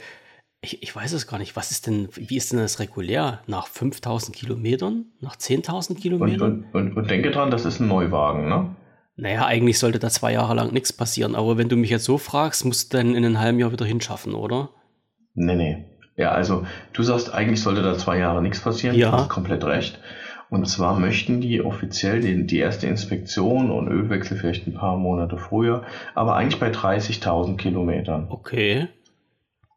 Ich, 0.61 0.81
ich 0.81 0.95
weiß 0.95 1.13
es 1.13 1.27
gar 1.27 1.37
nicht. 1.37 1.55
Was 1.55 1.69
ist 1.69 1.85
denn, 1.85 2.09
wie 2.15 2.35
ist 2.35 2.51
denn 2.51 2.59
das 2.59 2.79
regulär? 2.79 3.41
Nach 3.45 3.67
5000 3.67 4.35
Kilometern? 4.35 5.05
Nach 5.21 5.35
10.000 5.35 5.99
Kilometern? 5.99 6.41
Und, 6.41 6.73
und, 6.73 6.87
und, 6.87 6.97
und 6.97 7.11
denke 7.11 7.29
dran, 7.29 7.51
das 7.51 7.65
ist 7.65 7.79
ein 7.79 7.87
Neuwagen, 7.87 8.49
ne? 8.49 8.75
Naja, 9.17 9.45
eigentlich 9.45 9.79
sollte 9.79 9.99
da 9.99 10.09
zwei 10.09 10.33
Jahre 10.33 10.55
lang 10.55 10.73
nichts 10.73 10.91
passieren, 10.91 11.35
aber 11.35 11.57
wenn 11.57 11.69
du 11.69 11.77
mich 11.77 11.89
jetzt 11.89 12.03
so 12.03 12.17
fragst, 12.17 12.65
musst 12.65 12.91
du 12.91 12.97
dann 12.97 13.15
in 13.15 13.23
einem 13.23 13.39
halben 13.39 13.59
Jahr 13.59 13.71
wieder 13.71 13.85
hinschaffen, 13.85 14.33
oder? 14.33 14.71
Nee, 15.35 15.55
nee. 15.55 15.85
Ja, 16.17 16.31
also 16.31 16.65
du 16.93 17.03
sagst, 17.03 17.33
eigentlich 17.33 17.61
sollte 17.61 17.81
da 17.81 17.97
zwei 17.97 18.17
Jahre 18.17 18.41
nichts 18.41 18.59
passieren. 18.59 18.95
Ja. 18.95 19.11
Du 19.11 19.17
hast 19.17 19.29
komplett 19.29 19.63
recht. 19.63 19.99
Und 20.55 20.69
zwar 20.69 20.97
möchten 20.97 21.41
die 21.41 21.61
offiziell 21.61 22.21
die, 22.21 22.45
die 22.45 22.59
erste 22.59 22.87
Inspektion 22.87 23.71
und 23.71 23.89
Ölwechsel 23.89 24.37
vielleicht 24.37 24.65
ein 24.65 24.73
paar 24.73 24.95
Monate 24.95 25.37
früher, 25.37 25.83
aber 26.13 26.37
eigentlich 26.37 26.61
bei 26.61 26.69
30.000 26.69 27.57
Kilometern. 27.57 28.27
Okay. 28.29 28.87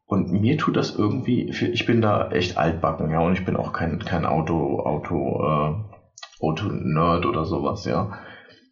Und 0.06 0.30
mir 0.30 0.56
tut 0.56 0.76
das 0.76 0.94
irgendwie, 0.94 1.50
ich 1.50 1.84
bin 1.84 2.00
da 2.00 2.30
echt 2.30 2.58
altbacken, 2.58 3.10
ja, 3.10 3.18
und 3.18 3.32
ich 3.32 3.44
bin 3.44 3.56
auch 3.56 3.72
kein, 3.72 3.98
kein 3.98 4.24
Auto, 4.24 4.78
Auto, 4.78 5.42
äh, 5.42 6.44
Auto-Nerd 6.44 7.26
oder 7.26 7.44
sowas, 7.44 7.84
ja. 7.84 8.16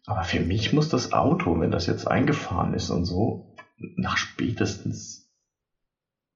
Aber 0.05 0.23
für 0.23 0.39
mich 0.39 0.71
muss 0.71 0.87
das 0.87 1.11
Auto, 1.11 1.59
wenn 1.59 1.71
das 1.71 1.87
jetzt 1.87 2.07
eingefahren 2.07 2.73
ist 2.73 2.89
und 2.89 3.03
so, 3.03 3.53
nach 3.97 4.15
spätestens 4.15 5.29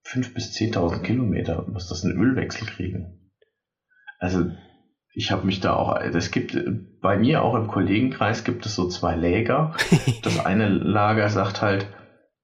5.000 0.06 0.34
bis 0.34 0.52
10.000 0.52 1.00
Kilometer 1.00 1.66
muss 1.72 1.88
das 1.88 2.04
einen 2.04 2.18
Ölwechsel 2.18 2.68
kriegen. 2.68 3.22
Also 4.20 4.52
ich 5.14 5.32
habe 5.32 5.46
mich 5.46 5.60
da 5.60 5.74
auch, 5.74 6.00
es 6.00 6.32
gibt 6.32 6.58
bei 7.02 7.18
mir 7.18 7.44
auch 7.44 7.56
im 7.56 7.68
Kollegenkreis 7.68 8.44
gibt 8.44 8.66
es 8.66 8.76
so 8.76 8.88
zwei 8.88 9.16
Läger. 9.16 9.74
Das 10.24 10.46
eine 10.46 10.70
Lager 10.70 11.30
sagt 11.30 11.62
halt, 11.62 11.88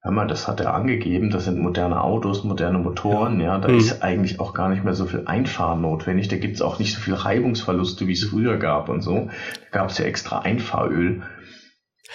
hör 0.02 0.12
mal, 0.12 0.28
das 0.28 0.48
hat 0.48 0.60
er 0.60 0.74
angegeben, 0.74 1.30
das 1.30 1.46
sind 1.46 1.60
moderne 1.60 2.02
Autos, 2.02 2.44
moderne 2.44 2.80
Motoren, 2.80 3.40
ja, 3.40 3.60
da 3.60 3.68
mhm. 3.68 3.78
ist 3.78 4.02
eigentlich 4.02 4.40
auch 4.40 4.54
gar 4.54 4.70
nicht 4.70 4.84
mehr 4.84 4.94
so 4.94 5.06
viel 5.06 5.24
Einfahren 5.26 5.82
notwendig, 5.82 6.28
da 6.28 6.38
gibt 6.38 6.56
es 6.56 6.62
auch 6.62 6.80
nicht 6.80 6.94
so 6.94 7.00
viel 7.00 7.14
Reibungsverluste, 7.14 8.08
wie 8.08 8.14
es 8.14 8.24
früher 8.24 8.58
gab 8.58 8.90
und 8.90 9.02
so. 9.02 9.30
Da 9.72 9.80
gab 9.80 9.90
es 9.90 9.98
ja 9.98 10.06
extra 10.06 10.40
Einfahröl. 10.40 11.22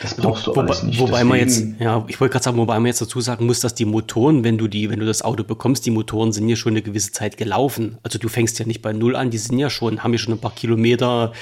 Das 0.00 0.14
brauchst 0.14 0.46
du 0.46 0.50
wobei, 0.50 0.62
alles 0.62 0.82
nicht. 0.82 0.98
Wobei 0.98 1.24
man 1.24 1.38
jetzt, 1.38 1.64
ja, 1.78 2.04
ich 2.08 2.20
wollte 2.20 2.32
gerade 2.32 2.44
sagen, 2.44 2.56
wobei 2.56 2.74
man 2.76 2.86
jetzt 2.86 3.02
dazu 3.02 3.20
sagen 3.20 3.46
muss, 3.46 3.60
dass 3.60 3.74
die 3.74 3.84
Motoren, 3.84 4.42
wenn 4.42 4.56
du 4.58 4.66
die, 4.66 4.88
wenn 4.90 5.00
du 5.00 5.06
das 5.06 5.22
Auto 5.22 5.44
bekommst, 5.44 5.84
die 5.84 5.90
Motoren 5.90 6.32
sind 6.32 6.48
ja 6.48 6.56
schon 6.56 6.72
eine 6.72 6.82
gewisse 6.82 7.12
Zeit 7.12 7.36
gelaufen. 7.36 7.98
Also 8.02 8.18
du 8.18 8.28
fängst 8.28 8.58
ja 8.58 8.66
nicht 8.66 8.80
bei 8.80 8.92
Null 8.92 9.16
an, 9.16 9.30
die 9.30 9.38
sind 9.38 9.58
ja 9.58 9.68
schon, 9.68 10.02
haben 10.02 10.12
ja 10.12 10.18
schon 10.18 10.34
ein 10.34 10.40
paar 10.40 10.54
Kilometer 10.54 11.32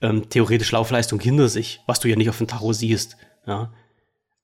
ähm, 0.00 0.28
theoretisch 0.30 0.72
Laufleistung 0.72 1.20
hinter 1.20 1.48
sich, 1.48 1.80
was 1.86 2.00
du 2.00 2.08
ja 2.08 2.16
nicht 2.16 2.30
auf 2.30 2.38
dem 2.38 2.46
Tacho 2.46 2.72
siehst. 2.72 3.16
Ja. 3.46 3.70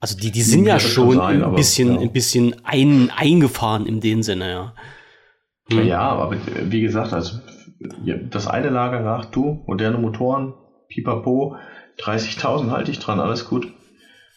Also 0.01 0.17
die, 0.17 0.31
die 0.31 0.43
sind 0.43 0.67
ja, 0.67 0.75
ja 0.75 0.81
schon 0.81 1.17
sein, 1.17 1.43
ein 1.43 1.55
bisschen, 1.55 1.95
ja. 1.95 2.01
ein 2.01 2.13
bisschen 2.13 2.57
ein, 2.65 3.11
eingefahren 3.11 3.87
in 3.87 4.01
dem 4.01 4.23
Sinne, 4.23 4.51
ja. 4.51 4.75
Hm. 5.71 5.87
Ja, 5.87 6.01
aber 6.01 6.37
wie 6.71 6.81
gesagt, 6.81 7.13
also 7.13 7.41
das 8.31 8.47
eine 8.47 8.69
Lager 8.69 9.03
sagt, 9.03 9.35
du, 9.35 9.65
moderne 9.67 9.99
Motoren, 9.99 10.55
pipapo, 10.89 11.57
30.000 11.99 12.71
halte 12.71 12.91
ich 12.91 12.99
dran, 12.99 13.21
alles 13.21 13.47
gut. 13.47 13.73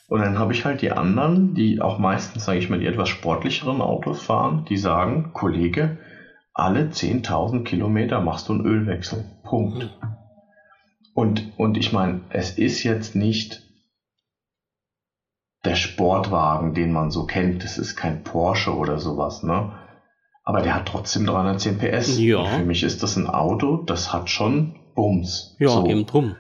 Und 0.07 0.22
dann 0.22 0.39
habe 0.39 0.53
ich 0.53 0.66
halt 0.66 0.82
die 0.82 0.91
anderen, 0.91 1.53
die 1.53 1.82
auch 1.82 1.99
meistens, 1.99 2.45
sage 2.45 2.57
ich 2.57 2.70
mal, 2.70 2.80
die 2.80 2.88
etwas 2.88 3.10
sportlicheren 3.10 3.82
Autos 3.82 4.22
fahren, 4.22 4.66
die 4.68 4.78
sagen, 4.78 5.32
Kollege, 5.34 5.97
alle 6.53 6.86
10.000 6.86 7.64
Kilometer 7.64 8.20
machst 8.20 8.49
du 8.49 8.53
einen 8.53 8.66
Ölwechsel. 8.66 9.26
Punkt. 9.43 9.95
Und, 11.14 11.53
und 11.57 11.78
ich 11.78 11.91
meine, 11.91 12.22
es 12.30 12.51
ist 12.51 12.84
jetzt 12.84 13.16
nicht 13.16 13.62
der 15.66 15.76
Sportwagen, 15.76 16.74
den 16.74 16.91
man 16.91 17.12
so 17.12 17.26
kennt. 17.26 17.64
Das 17.64 17.78
ist 17.78 17.95
kein 17.95 18.24
Porsche 18.24 18.76
oder 18.76 18.99
sowas, 18.99 19.43
ne? 19.43 19.74
Aber 20.43 20.62
der 20.62 20.74
hat 20.74 20.88
trotzdem 20.88 21.26
310 21.26 21.78
PS. 21.78 22.20
Ja. 22.20 22.39
Und 22.39 22.47
für 22.47 22.64
mich 22.64 22.84
ist 22.84 23.03
das 23.03 23.16
ein 23.16 23.28
Auto, 23.28 23.78
das 23.78 24.12
hat 24.12 24.30
schon 24.30 24.80
Bums. 24.95 25.55
Ja, 25.60 25.70
so. 25.70 25.86
eben 25.86 26.05
drum. 26.05 26.36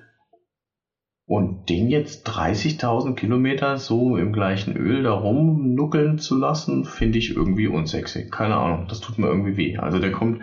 Und 1.29 1.69
den 1.69 1.91
jetzt 1.91 2.27
30.000 2.27 3.13
Kilometer 3.13 3.77
so 3.77 4.17
im 4.17 4.33
gleichen 4.33 4.75
Öl 4.75 5.03
da 5.03 5.11
rumnuckeln 5.11 6.17
zu 6.17 6.35
lassen, 6.35 6.85
finde 6.85 7.19
ich 7.19 7.35
irgendwie 7.35 7.67
unsexy. 7.67 8.25
Keine 8.25 8.57
Ahnung, 8.57 8.87
das 8.89 8.99
tut 8.99 9.19
mir 9.19 9.27
irgendwie 9.27 9.55
weh. 9.55 9.77
Also 9.77 9.99
der 9.99 10.11
kommt, 10.11 10.41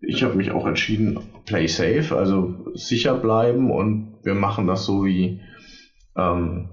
ich 0.00 0.22
habe 0.22 0.36
mich 0.36 0.52
auch 0.52 0.68
entschieden, 0.68 1.18
play 1.46 1.66
safe, 1.66 2.16
also 2.16 2.54
sicher 2.74 3.16
bleiben 3.16 3.72
und 3.72 4.12
wir 4.22 4.36
machen 4.36 4.68
das 4.68 4.84
so 4.84 5.04
wie, 5.04 5.40
ähm, 6.14 6.68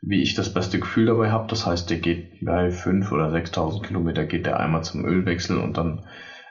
wie 0.00 0.22
ich 0.22 0.32
das 0.32 0.50
beste 0.50 0.78
Gefühl 0.78 1.04
dabei 1.04 1.30
habe. 1.30 1.48
Das 1.48 1.66
heißt, 1.66 1.90
der 1.90 1.98
geht 1.98 2.30
bei 2.40 2.68
5.000 2.68 3.12
oder 3.12 3.28
6.000 3.28 3.82
Kilometer 3.82 4.24
geht 4.24 4.46
der 4.46 4.58
einmal 4.58 4.82
zum 4.84 5.04
Ölwechsel 5.04 5.58
und 5.58 5.76
dann 5.76 6.00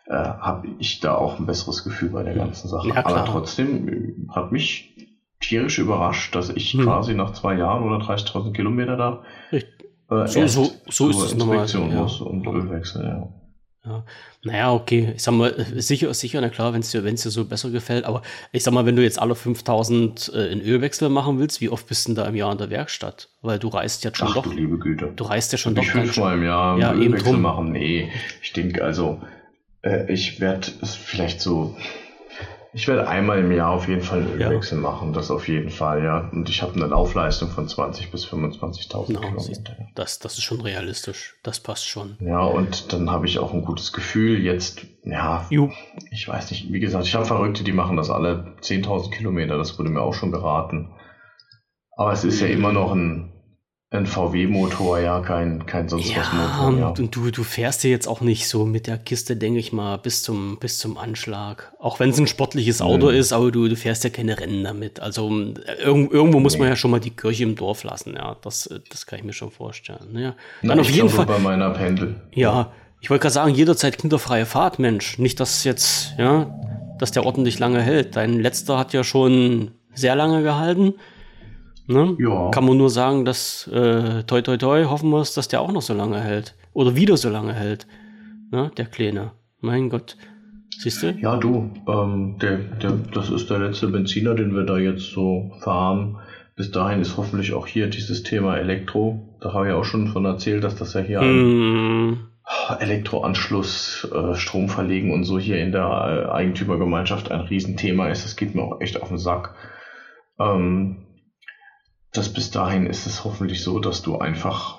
äh, 0.06 0.14
habe 0.14 0.68
ich 0.78 1.00
da 1.00 1.16
auch 1.16 1.40
ein 1.40 1.48
besseres 1.48 1.84
Gefühl 1.84 2.10
bei 2.10 2.22
der 2.22 2.36
ganzen 2.36 2.68
Sache. 2.68 2.90
Ja, 2.90 3.04
Aber 3.04 3.26
trotzdem 3.26 4.28
hat 4.30 4.52
mich 4.52 4.94
tierisch 5.40 5.80
überrascht, 5.80 6.36
dass 6.36 6.50
ich 6.50 6.74
hm. 6.74 6.84
quasi 6.84 7.14
nach 7.14 7.34
zwei 7.34 7.56
Jahren 7.56 7.84
oder 7.84 7.98
30.000 7.98 8.54
Kilometer 8.54 8.98
da 8.98 9.24
äh, 10.10 10.28
so, 10.28 10.46
so, 10.48 10.72
so 10.88 11.10
ist 11.10 11.22
es 11.22 11.36
normal. 11.36 11.68
muss 11.76 12.22
und 12.22 12.46
Ölwechsel, 12.48 13.04
ja. 13.04 13.30
Ja. 13.86 14.04
Naja, 14.44 14.74
okay. 14.74 15.14
Ich 15.16 15.24
sag 15.24 15.34
mal, 15.34 15.54
sicher 15.76 16.10
ist 16.10 16.20
sicher, 16.20 16.42
na 16.42 16.50
klar, 16.50 16.74
wenn 16.74 16.82
es 16.82 16.92
dir, 16.92 17.04
wenn's 17.04 17.24
dir 17.24 17.30
so 17.30 17.46
besser 17.46 17.70
gefällt. 17.70 18.06
Aber 18.06 18.22
ich 18.52 18.64
sag 18.64 18.74
mal, 18.74 18.86
wenn 18.86 18.96
du 18.96 19.04
jetzt 19.04 19.20
alle 19.22 19.36
5000 19.36 20.32
äh, 20.34 20.52
in 20.52 20.62
Ölwechsel 20.62 21.10
machen 21.10 21.40
willst, 21.40 21.62
wie 21.62 21.70
oft 21.70 21.88
bist 21.88 22.06
du 22.06 22.10
denn 22.10 22.16
da 22.24 22.30
im 22.30 22.36
Jahr 22.36 22.52
in 22.52 22.58
der 22.58 22.70
Werkstatt? 22.70 23.30
Weil 23.42 23.58
du 23.58 23.70
reist 23.70 24.04
ja 24.04 24.14
schon 24.14 24.28
Ach, 24.30 24.34
doch. 24.36 24.44
Du 24.44 24.52
liebe 24.52 24.78
Güte. 24.80 25.14
Du 25.16 25.24
reist 25.24 25.52
ja 25.54 25.58
schon 25.58 25.76
doch. 25.76 25.84
Ich 25.84 25.92
fünfmal 25.92 26.38
im 26.38 26.44
Jahr 26.44 26.78
ja, 26.78 26.94
Ölwechsel 26.94 27.38
machen. 27.38 27.72
Nee, 27.72 28.12
ich 28.42 28.52
denke 28.52 28.84
also, 28.84 29.22
äh, 29.82 30.12
ich 30.12 30.42
werde 30.42 30.68
es 30.82 30.96
vielleicht 30.96 31.40
so 31.40 31.78
ich 32.72 32.88
werde 32.88 33.08
einmal 33.08 33.40
im 33.40 33.52
Jahr 33.52 33.72
auf 33.72 33.88
jeden 33.88 34.02
Fall 34.02 34.20
einen 34.20 34.34
Ölwechsel 34.34 34.78
ja. 34.78 34.82
machen, 34.82 35.14
das 35.14 35.32
auf 35.32 35.48
jeden 35.48 35.70
Fall, 35.70 36.04
ja. 36.04 36.30
Und 36.32 36.50
ich 36.50 36.62
habe 36.62 36.76
eine 36.76 36.86
Laufleistung 36.86 37.50
von 37.50 37.68
20.000 37.68 38.12
bis 38.12 38.28
25.000 38.28 39.08
genau, 39.08 39.20
Kilometer. 39.22 39.78
Das, 39.96 40.20
das 40.20 40.38
ist 40.38 40.44
schon 40.44 40.62
realistisch, 40.62 41.36
das 41.44 41.60
passt 41.60 41.88
schon. 41.88 42.18
Ja, 42.20 42.42
und 42.42 42.94
dann 42.94 43.10
habe 43.10 43.26
ich 43.26 43.40
auch 43.40 43.54
ein 43.54 43.66
gutes 43.66 43.92
Gefühl. 43.92 44.40
Jetzt, 44.40 44.86
ja, 45.04 45.48
Juh. 45.50 45.72
ich 46.12 46.28
weiß 46.28 46.52
nicht, 46.52 46.72
wie 46.72 46.80
gesagt, 46.80 47.06
ich 47.06 47.16
habe 47.16 47.26
Verrückte, 47.26 47.64
die 47.64 47.72
machen 47.72 47.98
das 47.98 48.10
alle 48.10 48.56
10.000 48.62 49.12
Kilometer, 49.12 49.58
das 49.58 49.80
wurde 49.80 49.90
mir 49.90 50.02
auch 50.02 50.14
schon 50.14 50.32
beraten. 50.32 50.94
Aber 51.98 52.14
es 52.14 52.24
ist 52.24 52.40
ja 52.40 52.48
immer 52.48 52.72
noch 52.72 52.94
ein, 52.94 53.34
ein 53.92 54.06
VW-Motor, 54.06 55.00
ja, 55.00 55.20
kein, 55.22 55.66
kein 55.66 55.90
sonst 55.90 56.12
ja, 56.12 56.18
was 56.18 56.32
Motor. 56.32 56.80
Ja, 56.80 56.88
und 56.90 57.16
du, 57.16 57.32
du 57.32 57.44
fährst 57.44 57.84
ja 57.84 57.90
jetzt 57.90 58.08
auch 58.08 58.22
nicht 58.22 58.48
so 58.48 58.64
mit 58.66 58.86
der 58.86 59.00
Kiste, 59.00 59.36
denke 59.36 59.60
ich 59.60 59.74
mal, 59.74 59.98
bis 59.98 60.22
zum, 60.22 60.60
bis 60.60 60.78
zum 60.78 60.96
Anschlag. 60.96 61.74
Auch 61.80 62.00
wenn 62.00 62.12
es 62.12 62.20
ein 62.20 62.28
sportliches 62.28 62.84
Auto 62.84 63.08
mhm. 63.08 63.16
ist, 63.16 63.34
aber 63.34 63.52
du, 63.52 63.68
du 63.68 63.76
fährst 63.76 64.04
ja 64.04 64.12
keine 64.12 64.40
Rennen 64.40 64.64
damit. 64.64 65.00
Also 65.00 65.32
irg 65.32 66.14
irgendwo 66.14 66.40
muss 66.40 66.60
man 66.60 66.68
ja 66.68 66.76
schon 66.76 66.92
mal 66.92 67.00
die 67.00 67.10
Kirche 67.10 67.44
im 67.44 67.56
Dorf 67.56 67.84
lassen, 67.84 68.14
ja. 68.16 68.38
Das, 68.44 68.70
das 68.92 69.08
kann 69.08 69.20
ich 69.20 69.26
mir 69.26 69.34
schon 69.34 69.50
vorstellen. 69.50 70.16
Ja. 70.16 70.36
Dann 70.62 70.78
Na, 70.78 70.82
auf 70.82 70.90
jeden 70.90 71.10
Fall. 71.10 71.26
bei 71.26 71.40
meiner 71.40 71.72
Pendel. 71.72 72.16
Ja, 72.32 72.72
ich 73.02 73.10
wollte 73.10 73.24
gerade 73.24 73.34
sagen, 73.34 73.56
jederzeit 73.56 73.98
kinderfreie 73.98 74.46
Fahrt, 74.46 74.78
Mensch. 74.78 75.18
Nicht, 75.18 75.40
dass 75.40 75.64
jetzt, 75.64 76.14
ja, 76.20 76.54
dass 77.00 77.12
der 77.12 77.26
ordentlich 77.26 77.58
lange 77.58 77.82
hält. 77.82 78.16
Dein 78.16 78.40
letzter 78.40 78.78
hat 78.78 78.94
ja 78.94 79.04
schon 79.04 79.72
sehr 79.96 80.16
lange 80.16 80.44
gehalten. 80.44 80.94
Ne? 81.90 82.16
Ja. 82.20 82.52
Kann 82.52 82.66
man 82.66 82.78
nur 82.78 82.92
sagen, 82.92 83.26
dass 83.26 83.68
äh, 83.68 84.22
toi 84.24 84.42
toi 84.44 84.58
toi 84.58 84.86
hoffen 84.86 85.10
wir 85.10 85.22
es, 85.22 85.34
dass 85.34 85.48
der 85.48 85.62
auch 85.62 85.72
noch 85.72 85.82
so 85.82 85.96
lange 85.96 86.22
hält. 86.22 86.56
Oder 86.74 86.96
wieder 86.96 87.18
so 87.18 87.30
lange 87.30 87.54
hält. 87.54 87.88
Ne? 88.52 88.72
Der 88.78 88.86
Kleine. 88.86 89.32
Mein 89.60 89.90
Gott. 89.90 90.16
Siehst 90.78 91.02
du? 91.02 91.12
Ja, 91.20 91.38
du, 91.38 91.72
ähm, 91.88 92.38
der, 92.40 92.58
der, 92.58 92.92
das 92.92 93.32
ist 93.32 93.50
der 93.50 93.58
letzte 93.58 93.88
Benziner, 93.88 94.36
den 94.36 94.54
wir 94.56 94.66
da 94.66 94.78
jetzt 94.78 95.12
so 95.12 95.52
fahren. 95.62 96.20
Bis 96.56 96.70
dahin 96.70 97.02
ist 97.02 97.18
hoffentlich 97.18 97.54
auch 97.54 97.66
hier 97.66 97.88
dieses 97.88 98.22
Thema 98.22 98.58
Elektro. 98.58 99.38
Da 99.42 99.54
habe 99.54 99.70
ich 99.70 99.74
auch 99.74 99.84
schon 99.84 100.10
von 100.10 100.26
erzählt, 100.26 100.64
dass 100.64 100.76
das 100.76 100.94
ja 100.94 101.02
hier 101.02 101.22
mm. 101.22 102.20
ein 102.68 102.80
Elektroanschluss, 102.82 104.08
äh, 104.14 104.36
Strom 104.36 104.70
verlegen 104.70 105.12
und 105.12 105.24
so 105.24 105.40
hier 105.40 105.58
in 105.58 105.72
der 105.72 106.28
äh, 106.30 106.32
Eigentümergemeinschaft 106.32 107.32
ein 107.32 107.42
Riesenthema 107.42 108.10
ist. 108.10 108.26
Das 108.26 108.36
geht 108.36 108.54
mir 108.54 108.62
auch 108.62 108.80
echt 108.80 109.02
auf 109.02 109.08
den 109.08 109.18
Sack. 109.18 109.56
Ähm, 110.40 111.08
dass 112.12 112.32
bis 112.34 112.50
dahin 112.50 112.86
ist 112.86 113.06
es 113.06 113.24
hoffentlich 113.24 113.62
so, 113.64 113.80
dass 113.80 114.02
du 114.02 114.18
einfach, 114.18 114.79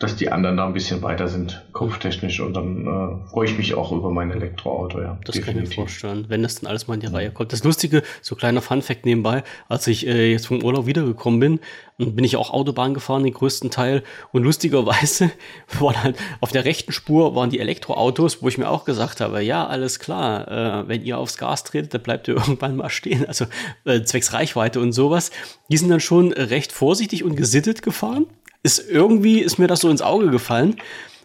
dass 0.00 0.16
die 0.16 0.32
anderen 0.32 0.56
da 0.56 0.66
ein 0.66 0.72
bisschen 0.72 1.02
weiter 1.02 1.28
sind, 1.28 1.64
kopftechnisch. 1.72 2.40
Und 2.40 2.54
dann 2.54 2.86
äh, 2.86 3.28
freue 3.30 3.46
ich 3.46 3.56
mich 3.56 3.74
auch 3.74 3.92
über 3.92 4.10
mein 4.10 4.32
Elektroauto, 4.32 5.00
ja. 5.00 5.18
Das 5.24 5.36
definitiv. 5.36 5.46
kann 5.46 5.62
ich 5.62 5.68
mir 5.68 5.74
vorstellen, 5.82 6.24
wenn 6.28 6.42
das 6.42 6.56
dann 6.56 6.68
alles 6.68 6.88
mal 6.88 6.94
in 6.94 7.00
die 7.00 7.06
Reihe 7.06 7.30
kommt. 7.30 7.52
Das 7.52 7.62
Lustige, 7.62 8.02
so 8.20 8.34
kleiner 8.34 8.60
Fun-Fact 8.60 9.06
nebenbei, 9.06 9.44
als 9.68 9.86
ich 9.86 10.04
äh, 10.06 10.32
jetzt 10.32 10.48
vom 10.48 10.64
Urlaub 10.64 10.86
wiedergekommen 10.86 11.38
bin, 11.38 11.60
bin 11.96 12.24
ich 12.24 12.36
auch 12.36 12.50
Autobahn 12.50 12.92
gefahren, 12.92 13.22
den 13.22 13.34
größten 13.34 13.70
Teil. 13.70 14.02
Und 14.32 14.42
lustigerweise 14.42 15.30
waren 15.78 16.02
halt 16.02 16.16
auf 16.40 16.50
der 16.50 16.64
rechten 16.64 16.90
Spur 16.90 17.36
waren 17.36 17.50
die 17.50 17.60
Elektroautos, 17.60 18.42
wo 18.42 18.48
ich 18.48 18.58
mir 18.58 18.68
auch 18.68 18.84
gesagt 18.84 19.20
habe, 19.20 19.42
ja, 19.42 19.64
alles 19.64 20.00
klar, 20.00 20.82
äh, 20.82 20.88
wenn 20.88 21.04
ihr 21.04 21.18
aufs 21.18 21.38
Gas 21.38 21.62
tretet, 21.62 21.94
dann 21.94 22.02
bleibt 22.02 22.26
ihr 22.26 22.34
irgendwann 22.34 22.74
mal 22.74 22.90
stehen. 22.90 23.26
Also 23.26 23.46
äh, 23.84 24.02
zwecks 24.02 24.32
Reichweite 24.32 24.80
und 24.80 24.90
sowas. 24.90 25.30
Die 25.70 25.76
sind 25.76 25.88
dann 25.88 26.00
schon 26.00 26.32
recht 26.32 26.72
vorsichtig 26.72 27.22
und 27.22 27.36
gesittet 27.36 27.82
gefahren. 27.82 28.26
Ist 28.64 28.90
irgendwie, 28.90 29.38
ist 29.38 29.58
mir 29.58 29.68
das 29.68 29.80
so 29.80 29.90
ins 29.90 30.02
Auge 30.02 30.30
gefallen. 30.30 30.76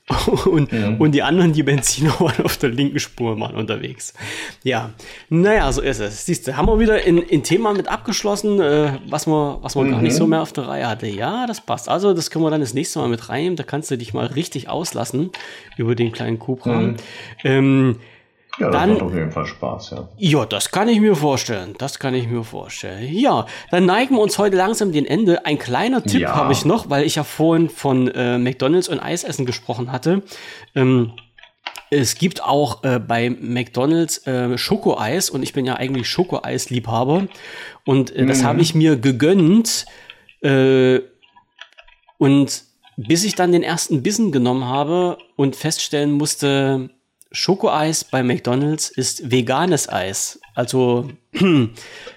und, 0.46 0.72
ja. 0.72 0.96
und 0.98 1.12
die 1.12 1.22
anderen, 1.22 1.54
die 1.54 1.62
Benziner 1.62 2.12
waren 2.20 2.44
auf 2.44 2.58
der 2.58 2.70
linken 2.70 3.00
Spur 3.00 3.36
mal 3.36 3.56
unterwegs. 3.56 4.14
Ja, 4.64 4.92
naja, 5.30 5.72
so 5.72 5.82
ist 5.82 6.00
es. 6.00 6.26
Siehst 6.26 6.48
du, 6.48 6.58
haben 6.58 6.68
wir 6.68 6.80
wieder 6.80 6.96
ein, 6.96 7.44
Thema 7.44 7.74
mit 7.74 7.88
abgeschlossen, 7.88 8.60
äh, 8.60 8.94
was 9.08 9.28
man, 9.28 9.62
was 9.62 9.76
man 9.76 9.88
mhm. 9.88 9.92
gar 9.92 10.02
nicht 10.02 10.16
so 10.16 10.24
mhm. 10.24 10.32
mehr 10.32 10.42
auf 10.42 10.52
der 10.52 10.68
Reihe 10.68 10.88
hatte. 10.88 11.08
Ja, 11.08 11.46
das 11.46 11.62
passt. 11.62 11.90
Also, 11.90 12.14
das 12.14 12.32
können 12.32 12.44
wir 12.44 12.50
dann 12.50 12.62
das 12.62 12.74
nächste 12.74 13.00
Mal 13.00 13.10
mit 13.10 13.30
reinnehmen. 13.30 13.56
Da 13.56 13.64
kannst 13.64 13.92
du 13.92 13.98
dich 13.98 14.14
mal 14.14 14.26
richtig 14.26 14.68
auslassen 14.68 15.30
über 15.78 15.96
den 15.96 16.12
kleinen 16.12 16.40
Cupra. 16.40 16.80
Mhm. 16.80 16.96
Ähm, 17.44 17.96
ja, 18.60 18.70
das 18.70 18.82
dann, 18.82 18.94
macht 18.94 19.02
auf 19.02 19.14
jeden 19.14 19.32
Fall 19.32 19.46
Spaß, 19.46 19.92
ja. 19.92 20.10
Ja, 20.18 20.46
das 20.46 20.72
kann 20.72 20.88
ich 20.90 21.00
mir 21.00 21.16
vorstellen. 21.16 21.76
Das 21.78 22.00
kann 22.00 22.14
ich 22.14 22.28
mir 22.28 22.44
vorstellen. 22.44 23.08
Ja, 23.12 23.46
dann 23.72 23.86
neigen 23.86 24.16
wir 24.16 24.22
uns 24.22 24.38
heute 24.38 24.58
langsam 24.58 24.92
dem 24.92 25.06
Ende. 25.06 25.46
Ein 25.46 25.58
kleiner 25.58 26.04
Tipp 26.04 26.22
ja. 26.22 26.36
habe 26.36 26.54
ich 26.54 26.66
noch, 26.66 26.90
weil 26.90 27.06
ich 27.06 27.16
ja 27.16 27.24
vorhin 27.24 27.70
von 27.70 28.10
äh, 28.10 28.38
McDonalds 28.38 28.90
und 28.90 29.00
Eisessen 29.00 29.46
gesprochen 29.46 29.92
hatte. 29.92 30.24
Ähm, 30.76 31.14
es 31.92 32.16
gibt 32.16 32.44
auch 32.44 32.84
äh, 32.84 33.00
bei 33.00 33.30
McDonalds 33.30 34.26
äh, 34.28 34.58
Schokoeis 34.58 35.30
und 35.30 35.42
ich 35.42 35.54
bin 35.54 35.66
ja 35.66 35.76
eigentlich 35.76 36.08
Schokoeis-Liebhaber 36.08 37.28
und 37.86 38.16
äh, 38.16 38.26
das 38.26 38.42
mhm. 38.42 38.44
habe 38.44 38.62
ich 38.62 38.76
mir 38.76 38.96
gegönnt 38.98 39.86
äh, 40.42 41.00
und 42.18 42.64
bis 42.98 43.24
ich 43.24 43.36
dann 43.36 43.52
den 43.54 43.64
ersten 43.64 44.04
Bissen 44.04 44.32
genommen 44.32 44.66
habe 44.66 45.18
und 45.36 45.56
feststellen 45.56 46.12
musste, 46.12 46.90
Schokoeis 47.32 48.04
bei 48.04 48.24
McDonald's 48.24 48.90
ist 48.90 49.32
veganes 49.32 49.88
Eis. 49.90 50.40
Also 50.56 51.10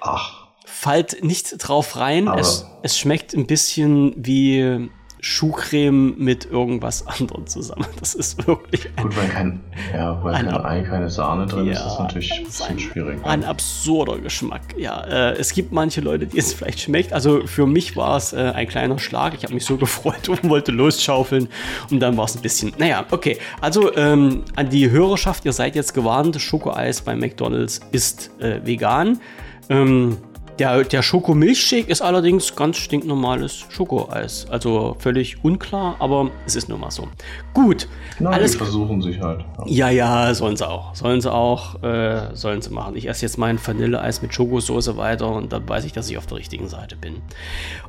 Ach. 0.01 0.47
fallt 0.65 1.23
nicht 1.23 1.55
drauf 1.59 1.97
rein. 1.97 2.29
Es, 2.29 2.67
es 2.83 2.99
schmeckt 2.99 3.35
ein 3.35 3.47
bisschen 3.47 4.15
wie 4.17 4.91
Schuhcreme 5.25 6.17
mit 6.19 6.47
irgendwas 6.47 7.07
anderem 7.21 7.47
zusammen. 7.47 7.87
Das 8.01 8.15
ist 8.15 8.45
wirklich 8.47 8.89
ein, 8.97 9.05
Gut, 9.05 9.17
weil 9.17 9.29
kein, 9.29 9.61
ja, 9.95 10.23
weil 10.23 10.35
kein 10.35 10.49
Ei, 10.49 10.83
keine 10.83 11.09
Sahne 11.09 11.47
drin 11.47 11.67
ja, 11.67 11.75
ist, 11.75 11.87
ist 11.87 11.99
natürlich 12.01 12.33
ein 12.33 12.45
bisschen 12.45 12.79
schwierig. 12.81 13.25
Ein 13.25 13.45
absurder 13.45 14.19
Geschmack. 14.19 14.63
Ja, 14.77 15.01
äh, 15.05 15.39
es 15.39 15.55
gibt 15.55 15.71
manche 15.71 16.01
Leute, 16.01 16.27
die 16.27 16.39
es 16.39 16.53
vielleicht 16.55 16.81
schmeckt. 16.81 17.13
Also 17.13 17.47
für 17.47 17.69
mich 17.69 17.97
war 17.97 18.17
es 18.17 18.33
äh, 18.33 18.53
ein 18.53 18.67
kleiner 18.67 18.99
Schlag. 18.99 19.35
Ich 19.35 19.45
habe 19.45 19.55
mich 19.55 19.65
so 19.65 19.77
gefreut 19.79 20.29
und 20.29 20.49
wollte 20.49 20.73
losschaufeln 20.73 21.49
und 21.91 22.01
dann 22.01 22.17
war 22.17 22.25
es 22.25 22.35
ein 22.35 22.43
bisschen. 22.43 22.73
Naja, 22.79 23.07
okay. 23.13 23.39
Also 23.61 23.95
ähm, 23.95 24.43
an 24.57 24.71
die 24.71 24.91
Hörerschaft, 24.91 25.45
ihr 25.45 25.53
seid 25.53 25.77
jetzt 25.77 25.95
gewarnt. 25.95 26.41
Schokoeis 26.41 27.01
bei 27.01 27.15
McDonald's 27.15 27.81
ist 27.93 28.33
äh, 28.41 28.61
vegan. 28.67 29.21
Ähm, 29.69 30.19
der, 30.63 30.85
der 30.85 31.03
Schokomilchshake 31.03 31.89
ist 31.89 32.03
allerdings 32.03 32.55
ganz 32.55 32.77
stinknormales 32.77 33.65
Schokoeis. 33.69 34.47
Also 34.49 34.95
völlig 35.01 35.43
unklar, 35.43 35.97
aber 35.99 36.31
es 36.47 36.55
ist 36.55 36.69
nun 36.69 36.81
mal 36.81 36.93
so. 36.93 37.09
Gut. 37.53 37.89
Nein, 38.21 38.35
alles 38.35 38.53
die 38.53 38.59
versuchen 38.59 39.03
sich 39.03 39.21
halt. 39.21 39.45
Ja, 39.67 39.91
ja, 39.91 40.33
sollen 40.35 40.57
sie 40.57 40.69
auch. 40.69 40.95
Sollen 40.95 41.21
sie 41.21 41.33
auch, 41.33 41.83
äh, 41.83 42.35
sollen 42.35 42.63
sie 42.63 42.71
machen. 42.71 42.95
Ich 42.95 43.09
esse 43.09 43.23
jetzt 43.23 43.39
mein 43.39 43.59
Vanilleeis 43.65 44.23
mit 44.23 44.33
Schokosoße 44.33 44.97
weiter 44.97 45.33
und 45.33 45.53
dann 45.53 45.69
weiß 45.69 45.85
ich, 45.85 45.93
dass 45.93 46.09
ich 46.09 46.17
auf 46.17 46.27
der 46.27 46.39
richtigen 46.39 46.69
Seite 46.69 46.95
bin. 46.95 47.17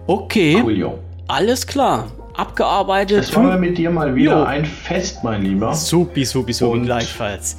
Okay. 0.07 0.59
Cool. 0.63 0.93
Alles 1.27 1.67
klar. 1.67 2.07
Abgearbeitet. 2.35 3.19
Es 3.19 3.35
war 3.35 3.55
mit 3.59 3.77
dir 3.77 3.91
mal 3.91 4.15
wieder 4.15 4.39
jo. 4.39 4.43
ein 4.45 4.65
Fest, 4.65 5.23
mein 5.23 5.43
Lieber. 5.43 5.75
Supi, 5.75 6.25
supi, 6.25 6.53
supi, 6.53 6.79
gleichfalls. 6.79 7.55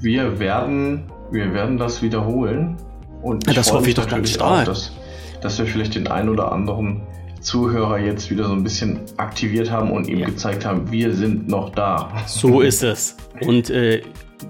Wir 0.00 0.40
werden, 0.40 1.04
wir 1.30 1.54
werden 1.54 1.78
das 1.78 2.02
wiederholen. 2.02 2.76
Und 3.22 3.46
ja, 3.46 3.52
das 3.52 3.72
hoffe 3.72 3.88
ich 3.88 3.94
doch 3.94 4.08
ganz 4.08 4.30
stark. 4.30 4.62
Auch, 4.62 4.64
dass, 4.66 4.92
dass 5.40 5.58
wir 5.58 5.66
vielleicht 5.66 5.94
den 5.94 6.06
einen 6.08 6.28
oder 6.28 6.52
anderen 6.52 7.02
Zuhörer 7.40 7.98
jetzt 7.98 8.30
wieder 8.30 8.44
so 8.46 8.52
ein 8.52 8.64
bisschen 8.64 9.00
aktiviert 9.18 9.70
haben 9.70 9.92
und 9.92 10.08
ihm 10.08 10.18
ja. 10.18 10.26
gezeigt 10.26 10.64
haben, 10.64 10.90
wir 10.90 11.14
sind 11.14 11.48
noch 11.48 11.70
da. 11.70 12.10
So 12.26 12.60
ist 12.60 12.82
es. 12.82 13.16
Und 13.40 13.70
äh, 13.70 14.02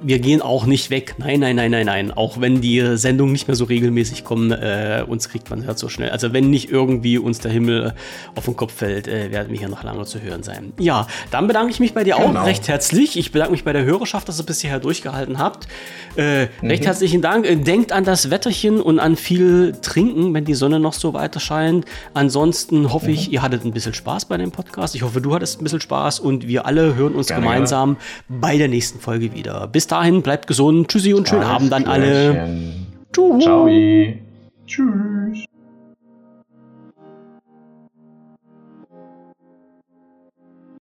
wir 0.02 0.18
gehen 0.18 0.42
auch 0.42 0.66
nicht 0.66 0.90
weg. 0.90 1.14
Nein, 1.18 1.40
nein, 1.40 1.56
nein, 1.56 1.70
nein, 1.70 1.86
nein. 1.86 2.12
Auch 2.12 2.40
wenn 2.40 2.60
die 2.60 2.96
Sendungen 2.96 3.32
nicht 3.32 3.48
mehr 3.48 3.54
so 3.54 3.64
regelmäßig 3.64 4.24
kommen, 4.24 4.50
äh, 4.52 5.04
uns 5.06 5.28
kriegt 5.28 5.50
man 5.50 5.64
hört 5.64 5.78
so 5.78 5.88
schnell. 5.88 6.10
Also 6.10 6.32
wenn 6.32 6.50
nicht 6.50 6.70
irgendwie 6.70 7.18
uns 7.18 7.38
der 7.38 7.52
Himmel 7.52 7.94
auf 8.34 8.44
den 8.44 8.56
Kopf 8.56 8.74
fällt, 8.74 9.08
äh, 9.08 9.30
werden 9.30 9.50
wir 9.50 9.58
hier 9.58 9.68
noch 9.68 9.84
lange 9.84 10.04
zu 10.04 10.20
hören 10.20 10.42
sein. 10.42 10.72
Ja, 10.78 11.06
dann 11.30 11.46
bedanke 11.46 11.70
ich 11.70 11.80
mich 11.80 11.94
bei 11.94 12.04
dir 12.04 12.16
genau. 12.16 12.40
auch 12.40 12.46
recht 12.46 12.68
herzlich. 12.68 13.16
Ich 13.18 13.32
bedanke 13.32 13.52
mich 13.52 13.64
bei 13.64 13.72
der 13.72 13.84
Hörerschaft, 13.84 14.28
dass 14.28 14.40
ihr 14.40 14.46
bis 14.46 14.60
hierher 14.60 14.80
durchgehalten 14.80 15.38
habt. 15.38 15.68
Äh, 16.16 16.46
mhm. 16.46 16.68
Recht 16.68 16.86
herzlichen 16.86 17.22
Dank. 17.22 17.46
Äh, 17.46 17.56
denkt 17.56 17.92
an 17.92 18.04
das 18.04 18.30
Wetterchen 18.30 18.80
und 18.80 18.98
an 18.98 19.16
viel 19.16 19.72
Trinken, 19.82 20.34
wenn 20.34 20.44
die 20.44 20.54
Sonne 20.54 20.80
noch 20.80 20.94
so 20.94 21.14
weiter 21.14 21.40
scheint. 21.40 21.84
Ansonsten 22.14 22.92
hoffe 22.92 23.08
mhm. 23.08 23.14
ich, 23.14 23.32
ihr 23.32 23.42
hattet 23.42 23.64
ein 23.64 23.72
bisschen 23.72 23.94
Spaß 23.94 24.24
bei 24.24 24.36
dem 24.36 24.50
Podcast. 24.50 24.94
Ich 24.94 25.02
hoffe, 25.02 25.20
du 25.20 25.34
hattest 25.34 25.60
ein 25.60 25.64
bisschen 25.64 25.80
Spaß 25.80 26.20
und 26.20 26.48
wir 26.48 26.66
alle 26.66 26.94
hören 26.94 27.14
uns 27.14 27.28
Gerne, 27.28 27.42
gemeinsam 27.42 27.96
ja. 28.28 28.36
bei 28.40 28.58
der 28.58 28.68
nächsten 28.68 28.98
Folge 28.98 29.32
wieder. 29.32 29.68
Bis 29.76 29.86
dahin, 29.86 30.22
bleibt 30.22 30.46
gesund. 30.46 30.88
Tschüssi 30.88 31.12
und 31.12 31.28
schönen 31.28 31.42
Abend 31.42 31.70
an 31.74 31.84
alle. 31.84 32.48
Ciao. 33.12 33.68
Tschüss. 34.66 35.44